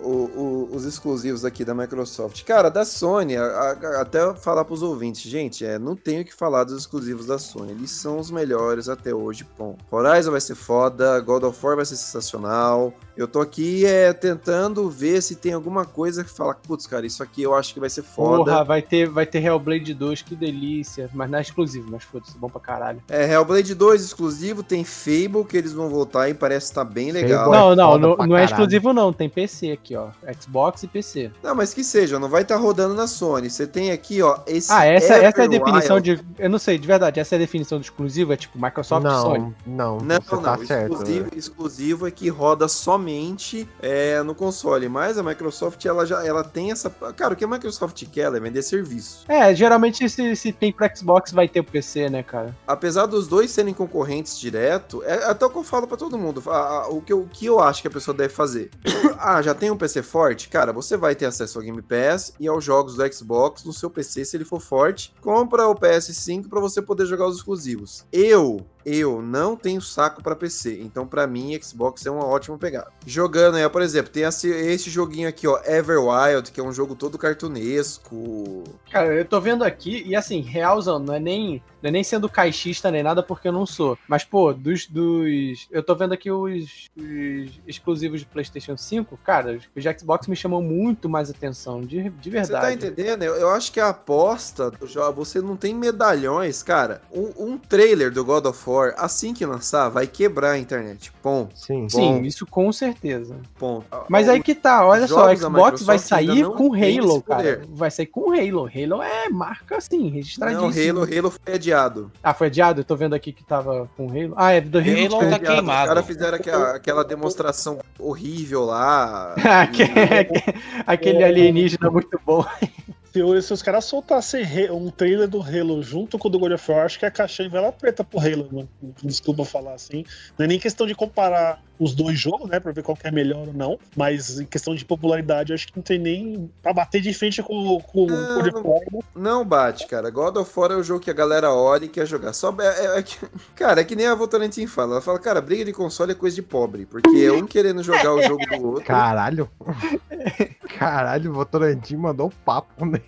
o- 0.03 0.41
o- 0.41 0.77
os 0.77 0.85
exclusivos 0.85 1.45
aqui 1.45 1.65
da 1.65 1.75
Microsoft. 1.75 2.43
Cara, 2.45 2.69
da 2.71 2.85
Sony, 2.85 3.37
a- 3.37 3.45
a- 3.45 4.01
até 4.01 4.35
falar 4.35 4.65
pros 4.65 4.83
ouvintes, 4.83 5.23
gente, 5.23 5.65
é, 5.65 5.79
não 5.79 5.95
tenho 5.97 6.23
o 6.23 6.25
que 6.25 6.35
falar 6.35 6.65
dos 6.65 6.79
exclusivos 6.79 7.27
da 7.27 7.39
Sony. 7.39 7.73
Eles 7.73 7.91
são 7.91 8.19
os 8.19 8.31
melhores 8.31 8.89
até 8.89 9.15
hoje, 9.15 9.45
ponto. 9.57 9.85
Horizon 9.91 10.31
vai 10.31 10.41
ser 10.41 10.55
foda, 10.55 11.19
God 11.21 11.45
of 11.45 11.59
War 11.67 11.77
vai 11.77 11.85
ser 11.85 11.97
sensacional. 11.97 12.93
Eu 13.17 13.29
tô 13.29 13.41
aqui 13.41 13.85
é, 13.85 14.13
tentando 14.13 14.89
ver 14.89 15.21
se 15.23 15.37
tem 15.37 15.53
alguma 15.53 15.85
coisa 15.85 16.25
que 16.25 16.31
fala, 16.31 16.55
putz, 16.55 16.87
cara, 16.87 17.05
isso 17.07 17.23
aqui 17.23 17.43
eu 17.43 17.55
acho 17.55 17.75
que 17.75 17.81
vai 17.81 17.91
ser 17.91 18.03
foda. 18.03 18.45
Porra, 18.45 18.65
vai 18.65 18.81
ter, 18.81 19.09
vai 19.09 19.27
ter 19.27 19.43
Hellblade 19.45 19.93
2, 19.93 20.23
que 20.23 20.35
delícia. 20.35 21.11
Mas 21.13 21.31
não 21.31 21.39
é 21.39 21.43
exclusivo, 21.43 21.89
mas 21.91 22.03
foda-se, 22.05 22.37
bom 22.39 22.49
pra 22.49 22.61
caralho. 22.61 23.03
É, 23.09 23.31
Hellblade 23.33 23.75
2 23.75 24.03
exclusivo, 24.03 24.63
tem 24.63 24.83
Fable 24.85 25.45
que 25.47 25.57
eles 25.57 25.73
vão 25.73 25.89
voltar 25.91 26.22
e 26.29 26.35
parece 26.35 26.67
estar 26.67 26.85
bem 26.85 27.11
legal. 27.13 27.53
É 27.53 27.57
não, 27.57 27.77
não, 27.77 27.99
não, 27.99 28.17
não 28.17 28.37
é 28.37 28.45
exclusivo 28.45 28.93
não, 28.93 29.13
tem 29.13 29.29
PC 29.29 29.73
aqui, 29.73 29.97
ó. 29.97 30.09
Xbox 30.41 30.83
e 30.83 30.89
PC. 30.89 31.31
Não, 31.43 31.55
mas 31.55 31.73
que 31.75 31.85
seja, 31.85 32.19
não 32.19 32.29
vai 32.29 32.43
estar 32.43 32.57
rodando 32.57 32.95
na 32.95 33.07
Sony. 33.07 33.51
Você 33.51 33.67
tem 33.67 33.91
aqui, 33.91 34.23
ó, 34.23 34.39
esse 34.47 34.73
Ah, 34.73 34.85
essa, 34.85 35.15
essa 35.15 35.43
é 35.43 35.45
a 35.45 35.49
definição 35.49 36.01
de. 36.01 36.21
Eu 36.39 36.51
não 36.51 36.59
sei, 36.59 36.79
de 36.79 36.87
verdade, 36.87 37.21
essa 37.21 37.35
é 37.35 37.37
a 37.37 37.39
definição 37.39 37.79
de 37.79 37.85
exclusivo? 37.87 38.33
É 38.33 38.37
tipo 38.37 38.61
Microsoft 38.61 39.07
e 39.07 39.11
Sony? 39.11 39.55
não, 39.67 39.99
não, 39.99 39.99
Não, 39.99 40.21
você 40.21 40.35
não, 40.35 40.43
tá 40.43 40.59
certo. 40.59 40.93
exclusivo, 40.93 41.29
exclusivo 41.37 42.07
é 42.07 42.11
que 42.11 42.29
roda 42.29 42.69
somente 42.69 43.69
é, 43.81 44.23
no 44.23 44.35
console, 44.35 44.89
mas 44.89 45.19
a 45.19 45.23
Microsoft 45.23 45.85
ela 45.85 46.05
já 46.07 46.25
ela 46.25 46.45
tem 46.45 46.71
essa, 46.71 46.91
cara, 46.91 47.35
o 47.35 47.37
que 47.37 47.45
a 47.45 47.49
Microsoft 47.49 48.05
quer 48.11 48.23
ela 48.23 48.37
é 48.37 48.41
vender 48.41 48.63
serviço. 48.63 49.25
É, 49.29 49.55
geralmente 49.55 50.09
se, 50.09 50.37
se 50.37 50.53
tem 50.53 50.73
pro 50.73 50.89
Xbox 50.97 51.33
vai 51.33 51.49
ter 51.49 51.63
pro 51.63 51.73
PC, 51.73 52.09
né, 52.09 52.23
cara? 52.23 52.57
Apesar 52.67 53.07
dos 53.07 53.27
dois 53.27 53.51
serem 53.51 53.75
concorrentes 53.75 54.39
direto, 54.39 55.03
é 55.05 55.25
até 55.25 55.45
o 55.47 55.51
que 55.51 55.59
eu 55.59 55.63
falo 55.63 55.87
pra 55.87 55.97
todo 55.97 56.12
mundo, 56.19 56.43
a- 56.51 56.57
a- 56.85 56.89
o 56.89 57.01
que 57.01 57.13
o 57.15 57.27
que 57.27 57.47
eu 57.47 57.61
acho 57.61 57.83
que 57.83 57.89
a 57.89 57.91
pessoa 57.91 58.17
deve 58.17 58.33
fazer. 58.33 58.71
ah, 59.19 59.41
já 59.43 59.55
tem 59.55 59.71
um 59.71 59.77
PC 59.77 60.03
forte? 60.03 60.49
Cara, 60.49 60.73
você 60.73 60.97
vai 60.97 61.15
ter 61.15 61.27
acesso 61.27 61.59
ao 61.59 61.65
Game 61.65 61.81
Pass 61.83 62.33
e 62.39 62.47
aos 62.49 62.65
jogos 62.65 62.95
do 62.97 63.13
Xbox 63.15 63.65
no 63.65 63.73
seu 63.73 63.91
PC 63.91 64.25
se 64.25 64.37
ele 64.37 64.45
for 64.45 64.61
forte. 64.61 65.15
Compra 65.21 65.69
o 65.69 65.75
PS5 65.75 66.49
pra 66.49 66.61
você 66.61 66.81
poder 66.83 67.07
jogar 67.07 67.27
os 67.27 67.37
exclusivos. 67.37 68.05
Eu 68.13 68.67
eu 68.85 69.23
não 69.23 69.57
tenho 69.57 69.81
saco 69.81 70.23
pra 70.23 70.37
PC, 70.37 70.81
então 70.83 71.07
pra 71.07 71.27
mim 71.27 71.59
Xbox 71.61 72.05
é 72.07 72.11
uma 72.11 72.25
ótima 72.25 72.59
pegada. 72.59 72.91
Jogando 73.07 73.57
aí, 73.57 73.69
por 73.69 73.83
exemplo, 73.83 74.11
tem 74.13 74.25
esse, 74.25 74.49
esse 74.49 74.91
joguinho 74.91 75.29
aqui, 75.29 75.47
ó, 75.47 75.61
Everwild, 75.65 76.51
que 76.53 76.61
é 76.61 76.63
um 76.63 76.73
jogo 76.73 76.95
todo 76.95 77.19
cartunesco. 77.19 78.65
Cara, 78.91 79.15
eu 79.15 79.25
tô 79.25 79.41
vendo 79.41 79.65
aqui, 79.65 80.03
e 80.07 80.15
assim, 80.15 80.41
realzão, 80.41 80.99
não 80.99 81.15
é 81.15 81.21
nem, 81.21 81.63
não 81.83 81.89
é 81.89 81.91
nem 81.91 82.05
sendo 82.05 82.29
caixista 82.29 82.91
nem 82.91 83.03
nada, 83.03 83.23
porque 83.23 83.49
eu 83.49 83.53
não 83.53 83.67
sou. 83.67 83.99
Mas, 84.09 84.25
pô, 84.25 84.53
dos. 84.53 84.87
dos 84.87 85.69
eu 85.71 85.83
tô 85.83 85.95
vendo 85.95 86.13
aqui 86.13 86.31
os, 86.31 86.91
os 86.97 87.61
exclusivos 87.67 88.21
de 88.21 88.27
PlayStation 88.27 88.77
5, 88.77 89.17
cara, 89.19 89.59
os 89.75 89.83
de 89.83 89.99
Xbox 89.99 90.27
me 90.27 90.37
chamam 90.37 90.63
muito 90.63 91.09
mais 91.09 91.31
atenção, 91.31 91.81
de, 91.81 92.11
de 92.11 92.31
Você 92.31 92.53
tá 92.53 92.61
verdade. 92.61 92.87
entendendo? 92.87 93.23
Eu, 93.23 93.35
eu 93.35 93.51
acho 93.51 93.73
que 93.73 93.81
a 93.81 93.89
aposta 93.89 94.71
do 94.71 94.87
jogo, 94.87 95.25
você 95.25 95.41
não 95.41 95.57
tem 95.57 95.75
medalhões, 95.75 96.63
cara. 96.63 97.03
Um, 97.13 97.53
um 97.53 97.59
trailer 97.59 98.13
do 98.13 98.25
God 98.25 98.47
of 98.47 98.71
War, 98.71 98.72
assim 98.97 99.35
que 99.35 99.45
lançar, 99.45 99.89
vai 99.89 100.07
quebrar 100.07 100.53
a 100.53 100.59
internet. 100.59 101.13
Ponto. 101.23 101.57
Sim. 101.59 101.89
Sim, 101.89 102.23
isso 102.23 102.47
com 102.47 102.73
certeza. 102.73 103.37
Ponto. 103.59 103.87
Mas 104.09 104.29
aí 104.29 104.43
que 104.43 104.55
tá, 104.55 104.87
olha 104.87 105.07
só, 105.07 105.35
Xbox 105.35 105.83
vai 105.83 105.99
sair 105.99 106.45
com 106.45 106.75
Halo, 106.75 107.23
cara. 107.23 107.63
Vai 107.69 107.91
sair 107.91 108.07
com 108.07 108.33
Halo. 108.33 108.69
Halo 108.75 109.03
é 109.03 109.29
marca, 109.29 109.77
assim, 109.77 110.09
registradíssimo. 110.09 110.71
Não, 110.71 111.03
Halo, 111.03 111.19
Halo 111.19 111.31
foi 111.31 111.55
adiado. 111.55 112.11
Ah, 112.23 112.35
foi 112.35 112.47
adiado? 112.49 112.81
Eu 112.81 112.85
tô 112.85 112.97
vendo 112.97 113.15
aqui 113.15 113.33
que 113.33 113.45
tava 113.45 113.89
com 113.97 114.09
Halo. 114.09 114.35
Ah, 114.37 114.53
é 114.53 114.61
do 114.61 114.79
Halo. 114.79 114.91
Halo 114.91 115.11
tá 115.11 115.37
adiado. 115.37 115.47
queimado. 115.47 115.83
Os 115.83 115.89
caras 115.89 116.07
fizeram 116.07 116.37
aquela, 116.37 116.77
aquela 116.77 117.05
demonstração 117.05 117.79
horrível 117.99 118.65
lá. 118.65 119.35
Aquele 120.87 121.25
alienígena 121.25 121.91
muito 121.91 122.21
bom. 122.25 122.45
Se, 123.13 123.43
se 123.43 123.53
os 123.53 123.63
caras 123.63 123.85
soltassem 123.85 124.43
um 124.71 124.91
trailer 124.91 125.29
do 125.29 125.41
Halo 125.43 125.83
junto 125.83 126.19
com 126.19 126.29
o 126.29 126.31
do 126.31 126.39
God 126.39 126.53
of 126.53 126.71
War, 126.73 126.87
acho 126.87 126.99
que 126.99 127.05
a 127.07 127.11
caixinha 127.11 127.49
vai 127.51 127.61
lá 127.61 127.71
preta 127.71 128.03
pro 128.03 128.19
Halo, 128.19 128.49
mano. 128.51 128.69
Desculpa 129.03 129.45
falar 129.45 129.75
assim. 129.75 130.05
Não 130.39 130.45
é 130.45 130.49
nem 130.49 130.59
questão 130.59 130.87
de 130.87 130.95
comparar 130.95 131.63
os 131.79 131.95
dois 131.97 132.19
jogos, 132.19 132.49
né, 132.49 132.61
pra 132.61 132.71
ver 132.71 132.83
qual 132.85 132.97
que 132.97 133.09
é 133.09 133.11
melhor 133.11 133.49
ou 133.49 133.53
não, 133.53 133.77
mas 133.97 134.39
em 134.39 134.45
questão 134.45 134.73
de 134.73 134.85
popularidade, 134.85 135.53
acho 135.53 135.67
que 135.67 135.73
não 135.77 135.83
tem 135.83 135.99
nem 135.99 136.49
pra 136.63 136.73
bater 136.73 137.01
de 137.01 137.13
frente 137.13 137.43
com, 137.43 137.81
com 137.81 138.05
o 138.05 138.07
Não, 138.07 138.35
God 138.37 138.47
of 138.47 138.55
não- 138.55 138.71
War. 138.71 138.81
né? 138.93 139.01
Não 139.17 139.45
bate, 139.45 139.87
cara. 139.89 140.09
God 140.09 140.37
of 140.37 140.53
War 140.59 140.71
é 140.71 140.77
o 140.77 140.83
jogo 140.83 141.01
que 141.01 141.11
a 141.11 141.15
galera 141.15 141.53
olha 141.53 141.85
e 141.87 141.89
quer 141.89 142.07
jogar. 142.07 142.33
Só 142.35 142.55
é, 142.61 142.87
é- 142.87 142.99
é 142.99 143.03
que- 143.03 143.19
cara, 143.57 143.81
é 143.81 143.85
que 143.85 143.97
nem 143.97 144.07
a 144.07 144.15
Votorantim 144.15 144.67
fala. 144.67 144.93
Ela 144.93 145.01
fala, 145.03 145.19
cara, 145.19 145.41
briga 145.41 145.65
de 145.65 145.73
console 145.73 146.13
é 146.13 146.15
coisa 146.15 146.37
de 146.37 146.43
pobre. 146.43 146.87
Porque 146.87 147.09
é 147.19 147.33
um 147.33 147.47
querendo 147.47 147.83
jogar 147.83 148.15
o 148.15 148.23
jogo 148.23 148.47
do 148.47 148.65
outro. 148.69 148.85
Caralho. 148.85 149.51
Caralho, 150.79 151.31
o 151.31 151.35
Votorantim 151.35 151.97
mandou 151.97 152.29
um 152.29 152.45
papo, 152.45 152.87
né? 152.87 153.01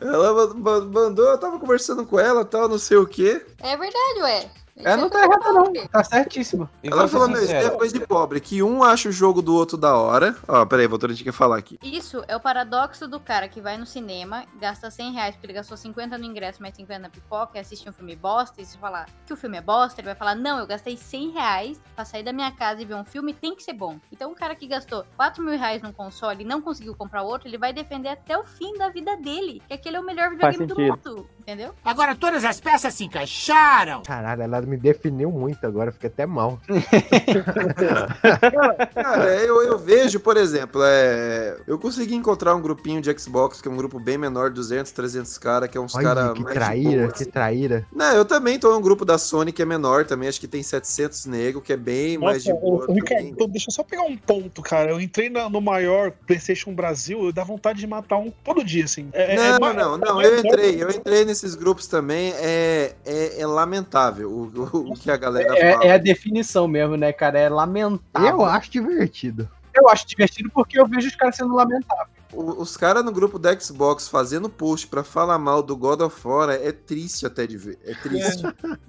Ela 0.00 0.32
ma- 0.46 0.54
ma- 0.54 0.80
mandou, 0.80 1.26
eu 1.28 1.38
tava 1.38 1.58
conversando 1.58 2.04
com 2.06 2.18
ela, 2.18 2.44
tal, 2.44 2.68
não 2.68 2.78
sei 2.78 2.96
o 2.96 3.06
quê. 3.06 3.44
É 3.60 3.76
verdade, 3.76 4.20
ué. 4.20 4.50
É, 4.78 4.94
não 4.94 5.08
tá 5.08 5.24
errado 5.24 5.52
não, 5.52 5.86
tá 5.88 6.04
certíssimo. 6.04 6.68
Ela 6.82 7.06
meu, 7.06 7.42
isso 7.42 7.54
é 7.54 7.70
coisa 7.70 7.98
de 7.98 8.06
pobre, 8.06 8.40
que 8.40 8.62
um 8.62 8.82
acha 8.82 9.08
o 9.08 9.12
jogo 9.12 9.40
do 9.40 9.54
outro 9.54 9.76
da 9.76 9.96
hora. 9.96 10.36
Ó, 10.46 10.66
peraí, 10.66 10.86
vou 10.86 10.98
quer 10.98 11.32
falar 11.32 11.56
aqui. 11.56 11.78
Isso 11.82 12.22
é 12.28 12.36
o 12.36 12.40
paradoxo 12.40 13.08
do 13.08 13.18
cara 13.18 13.48
que 13.48 13.60
vai 13.60 13.78
no 13.78 13.86
cinema, 13.86 14.44
gasta 14.60 14.90
100 14.90 15.12
reais 15.12 15.34
porque 15.34 15.46
ele 15.46 15.54
gastou 15.54 15.76
50 15.76 16.18
no 16.18 16.24
ingresso, 16.24 16.60
mais 16.60 16.74
50 16.74 16.98
na 16.98 17.08
pipoca, 17.08 17.56
e 17.56 17.60
assiste 17.60 17.88
um 17.88 17.92
filme 17.92 18.14
bosta, 18.14 18.60
e 18.60 18.66
se 18.66 18.76
falar 18.76 19.08
que 19.26 19.32
o 19.32 19.36
filme 19.36 19.56
é 19.56 19.62
bosta, 19.62 20.00
ele 20.00 20.06
vai 20.06 20.14
falar, 20.14 20.34
não, 20.34 20.58
eu 20.58 20.66
gastei 20.66 20.96
100 20.96 21.30
reais 21.30 21.80
pra 21.94 22.04
sair 22.04 22.22
da 22.22 22.32
minha 22.32 22.50
casa 22.52 22.82
e 22.82 22.84
ver 22.84 22.94
um 22.94 23.04
filme, 23.04 23.32
tem 23.32 23.54
que 23.54 23.62
ser 23.62 23.72
bom. 23.72 23.98
Então 24.12 24.30
o 24.30 24.34
cara 24.34 24.54
que 24.54 24.66
gastou 24.66 25.06
4 25.16 25.42
mil 25.42 25.58
reais 25.58 25.80
num 25.80 25.92
console 25.92 26.42
e 26.42 26.46
não 26.46 26.60
conseguiu 26.60 26.94
comprar 26.94 27.22
outro, 27.22 27.48
ele 27.48 27.58
vai 27.58 27.72
defender 27.72 28.10
até 28.10 28.36
o 28.36 28.44
fim 28.44 28.76
da 28.76 28.90
vida 28.90 29.16
dele, 29.16 29.62
que 29.66 29.74
aquele 29.74 29.96
é 29.96 30.00
o 30.00 30.04
melhor 30.04 30.30
videogame 30.30 30.66
do 30.66 30.78
mundo, 30.78 31.30
entendeu? 31.38 31.74
Agora 31.84 32.14
todas 32.14 32.44
as 32.44 32.60
peças 32.60 32.92
se 32.92 33.04
encaixaram. 33.04 34.02
Caralho, 34.02 34.42
ela 34.42 34.65
me 34.66 34.76
definiu 34.76 35.30
muito 35.30 35.64
agora, 35.66 35.92
fiquei 35.92 36.08
até 36.08 36.26
mal. 36.26 36.60
Cara, 38.94 39.34
eu, 39.36 39.62
eu 39.62 39.78
vejo, 39.78 40.20
por 40.20 40.36
exemplo, 40.36 40.82
é, 40.84 41.56
eu 41.66 41.78
consegui 41.78 42.14
encontrar 42.14 42.54
um 42.54 42.60
grupinho 42.60 43.00
de 43.00 43.16
Xbox, 43.18 43.60
que 43.60 43.68
é 43.68 43.70
um 43.70 43.76
grupo 43.76 43.98
bem 43.98 44.18
menor, 44.18 44.50
200, 44.50 44.92
300 44.92 45.38
caras, 45.38 45.68
que 45.68 45.78
é 45.78 45.80
uns 45.80 45.94
caras 45.94 46.32
que 46.32 46.44
traíra, 46.44 47.02
boa, 47.02 47.12
que 47.12 47.22
assim. 47.22 47.30
traíra. 47.30 47.86
Não, 47.92 48.14
eu 48.14 48.24
também 48.24 48.58
tô 48.58 48.74
em 48.74 48.78
um 48.78 48.82
grupo 48.82 49.04
da 49.04 49.18
Sony 49.18 49.52
que 49.52 49.62
é 49.62 49.64
menor 49.64 50.04
também, 50.04 50.28
acho 50.28 50.40
que 50.40 50.48
tem 50.48 50.62
700 50.62 51.26
negros, 51.26 51.64
que 51.64 51.72
é 51.72 51.76
bem 51.76 52.18
Nossa, 52.18 52.32
mais 52.32 52.44
de 52.44 52.52
boa. 52.52 52.86
O, 52.88 52.92
Ricardo, 52.92 53.26
então 53.26 53.48
deixa 53.48 53.70
eu 53.70 53.74
só 53.74 53.82
pegar 53.82 54.02
um 54.02 54.16
ponto, 54.16 54.62
cara. 54.62 54.90
Eu 54.90 55.00
entrei 55.00 55.30
na, 55.30 55.48
no 55.48 55.60
maior 55.60 56.12
PlayStation 56.26 56.74
Brasil, 56.74 57.26
eu 57.26 57.32
dá 57.32 57.44
vontade 57.44 57.78
de 57.78 57.86
matar 57.86 58.18
um 58.18 58.32
todo 58.44 58.64
dia, 58.64 58.84
assim. 58.84 59.08
É, 59.12 59.34
é 59.34 59.58
não, 59.58 59.68
é, 59.68 59.72
não, 59.72 59.98
não, 59.98 60.22
eu 60.22 60.38
entrei, 60.38 60.82
eu 60.82 60.90
entrei 60.90 61.24
nesses 61.24 61.54
grupos 61.54 61.86
também, 61.86 62.32
é, 62.36 62.94
é, 63.04 63.40
é 63.40 63.46
lamentável 63.46 64.30
o, 64.30 64.55
o, 64.56 64.92
o, 64.92 64.94
que 64.94 65.10
a 65.10 65.16
galera 65.16 65.56
é, 65.56 65.72
fala. 65.72 65.84
É 65.84 65.92
a 65.92 65.98
definição 65.98 66.66
mesmo, 66.66 66.96
né, 66.96 67.12
cara? 67.12 67.38
É 67.38 67.48
lamentável. 67.48 68.30
Eu 68.30 68.44
acho 68.44 68.70
divertido. 68.70 69.48
Eu 69.74 69.88
acho 69.88 70.06
divertido 70.06 70.50
porque 70.52 70.78
eu 70.78 70.86
vejo 70.86 71.08
os 71.08 71.16
caras 71.16 71.36
sendo 71.36 71.54
lamentáveis 71.54 72.15
os 72.36 72.76
caras 72.76 73.04
no 73.04 73.12
grupo 73.12 73.38
da 73.38 73.58
Xbox 73.58 74.08
fazendo 74.08 74.48
post 74.48 74.86
para 74.86 75.02
falar 75.02 75.38
mal 75.38 75.62
do 75.62 75.76
God 75.76 76.00
of 76.02 76.16
War 76.26 76.50
é 76.50 76.72
triste 76.72 77.26
até 77.26 77.46
de 77.46 77.56
ver. 77.56 77.78
É 77.84 77.94
triste. 77.94 78.42